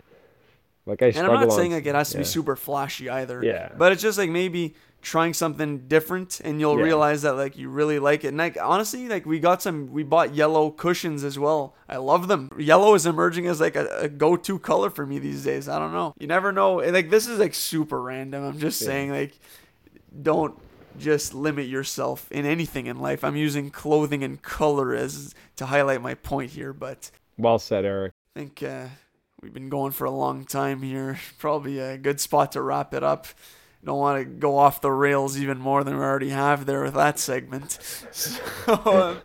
Like 0.85 1.01
I 1.01 1.07
and 1.07 1.19
I'm 1.19 1.33
not 1.33 1.51
saying 1.51 1.71
like 1.71 1.85
it 1.85 1.95
has 1.95 2.11
to 2.11 2.17
yeah. 2.17 2.21
be 2.21 2.25
super 2.25 2.55
flashy 2.55 3.09
either. 3.09 3.43
Yeah. 3.43 3.71
But 3.75 3.91
it's 3.91 4.03
just 4.03 4.17
like 4.19 4.29
maybe 4.29 4.75
trying 5.01 5.33
something 5.33 5.87
different 5.87 6.41
and 6.43 6.59
you'll 6.59 6.77
yeah. 6.77 6.83
realize 6.83 7.21
that 7.23 7.33
like 7.33 7.57
you 7.57 7.69
really 7.69 7.97
like 7.97 8.23
it. 8.23 8.29
And 8.29 8.37
like 8.37 8.57
honestly, 8.61 9.07
like 9.07 9.25
we 9.25 9.39
got 9.39 9.61
some 9.63 9.91
we 9.91 10.03
bought 10.03 10.35
yellow 10.35 10.69
cushions 10.69 11.23
as 11.23 11.39
well. 11.39 11.73
I 11.89 11.97
love 11.97 12.27
them. 12.27 12.51
Yellow 12.57 12.93
is 12.93 13.07
emerging 13.07 13.47
as 13.47 13.59
like 13.59 13.75
a, 13.75 13.87
a 14.01 14.09
go-to 14.09 14.59
color 14.59 14.91
for 14.91 15.05
me 15.05 15.17
these 15.17 15.43
days. 15.43 15.67
I 15.67 15.79
don't 15.79 15.93
know. 15.93 16.13
You 16.19 16.27
never 16.27 16.51
know. 16.51 16.75
Like 16.75 17.09
this 17.09 17.27
is 17.27 17.39
like 17.39 17.55
super 17.55 17.99
random. 18.01 18.43
I'm 18.43 18.59
just 18.59 18.81
yeah. 18.81 18.87
saying 18.87 19.11
like 19.11 19.39
don't 20.21 20.55
just 20.97 21.33
limit 21.33 21.67
yourself 21.67 22.31
in 22.31 22.45
anything 22.45 22.87
in 22.87 22.99
life. 22.99 23.23
I'm 23.23 23.35
using 23.35 23.69
clothing 23.69 24.23
and 24.23 24.41
color 24.41 24.93
as 24.93 25.33
to 25.57 25.67
highlight 25.67 26.01
my 26.01 26.15
point 26.15 26.51
here, 26.51 26.73
but 26.73 27.11
well 27.37 27.59
said, 27.59 27.85
Eric. 27.85 28.13
I 28.35 28.39
think 28.39 28.63
uh, 28.63 28.87
we've 29.41 29.53
been 29.53 29.69
going 29.69 29.91
for 29.91 30.05
a 30.05 30.11
long 30.11 30.45
time 30.45 30.81
here. 30.81 31.19
Probably 31.37 31.79
a 31.79 31.97
good 31.97 32.19
spot 32.19 32.51
to 32.53 32.61
wrap 32.61 32.93
it 32.93 33.03
up. 33.03 33.27
Don't 33.83 33.99
want 33.99 34.19
to 34.19 34.25
go 34.25 34.57
off 34.57 34.81
the 34.81 34.91
rails 34.91 35.37
even 35.37 35.59
more 35.59 35.83
than 35.83 35.95
we 35.95 36.03
already 36.03 36.29
have 36.29 36.65
there 36.65 36.81
with 36.81 36.95
that 36.95 37.19
segment. 37.19 37.77
So, 38.11 38.41
uh, 38.73 39.15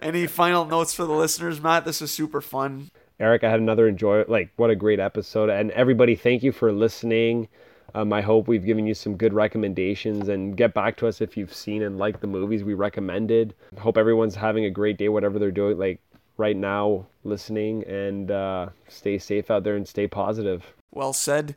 any 0.00 0.26
final 0.26 0.64
notes 0.66 0.94
for 0.94 1.04
the 1.06 1.12
listeners, 1.12 1.60
Matt? 1.60 1.84
This 1.84 2.00
was 2.00 2.12
super 2.12 2.40
fun. 2.40 2.90
Eric, 3.18 3.44
I 3.44 3.50
had 3.50 3.60
another 3.60 3.88
enjoy. 3.88 4.24
Like, 4.28 4.50
what 4.56 4.70
a 4.70 4.76
great 4.76 5.00
episode! 5.00 5.48
And 5.48 5.70
everybody, 5.72 6.14
thank 6.14 6.42
you 6.42 6.52
for 6.52 6.70
listening. 6.70 7.48
Um, 7.96 8.12
I 8.12 8.20
hope 8.20 8.46
we've 8.46 8.66
given 8.66 8.86
you 8.86 8.92
some 8.92 9.16
good 9.16 9.32
recommendations 9.32 10.28
and 10.28 10.54
get 10.54 10.74
back 10.74 10.98
to 10.98 11.06
us 11.06 11.22
if 11.22 11.34
you've 11.34 11.54
seen 11.54 11.82
and 11.82 11.96
liked 11.96 12.20
the 12.20 12.26
movies 12.26 12.62
we 12.62 12.74
recommended. 12.74 13.54
Hope 13.78 13.96
everyone's 13.96 14.34
having 14.34 14.66
a 14.66 14.70
great 14.70 14.98
day, 14.98 15.08
whatever 15.08 15.38
they're 15.38 15.50
doing, 15.50 15.78
like 15.78 15.98
right 16.36 16.56
now, 16.58 17.06
listening, 17.24 17.84
and 17.84 18.30
uh, 18.30 18.68
stay 18.88 19.16
safe 19.16 19.50
out 19.50 19.64
there 19.64 19.76
and 19.76 19.88
stay 19.88 20.06
positive. 20.06 20.74
Well 20.90 21.14
said. 21.14 21.56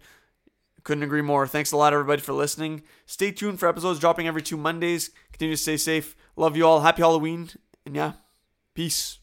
Couldn't 0.85 1.03
agree 1.03 1.21
more. 1.21 1.45
Thanks 1.45 1.73
a 1.73 1.77
lot, 1.77 1.91
everybody, 1.91 2.21
for 2.21 2.31
listening. 2.31 2.83
Stay 3.05 3.31
tuned 3.33 3.59
for 3.59 3.67
episodes 3.67 3.99
dropping 3.99 4.25
every 4.25 4.41
two 4.41 4.55
Mondays. 4.55 5.11
Continue 5.33 5.57
to 5.57 5.61
stay 5.61 5.75
safe. 5.75 6.15
Love 6.37 6.55
you 6.55 6.65
all. 6.65 6.79
Happy 6.79 7.01
Halloween. 7.01 7.49
And 7.85 7.97
yeah, 7.97 8.13
peace. 8.73 9.18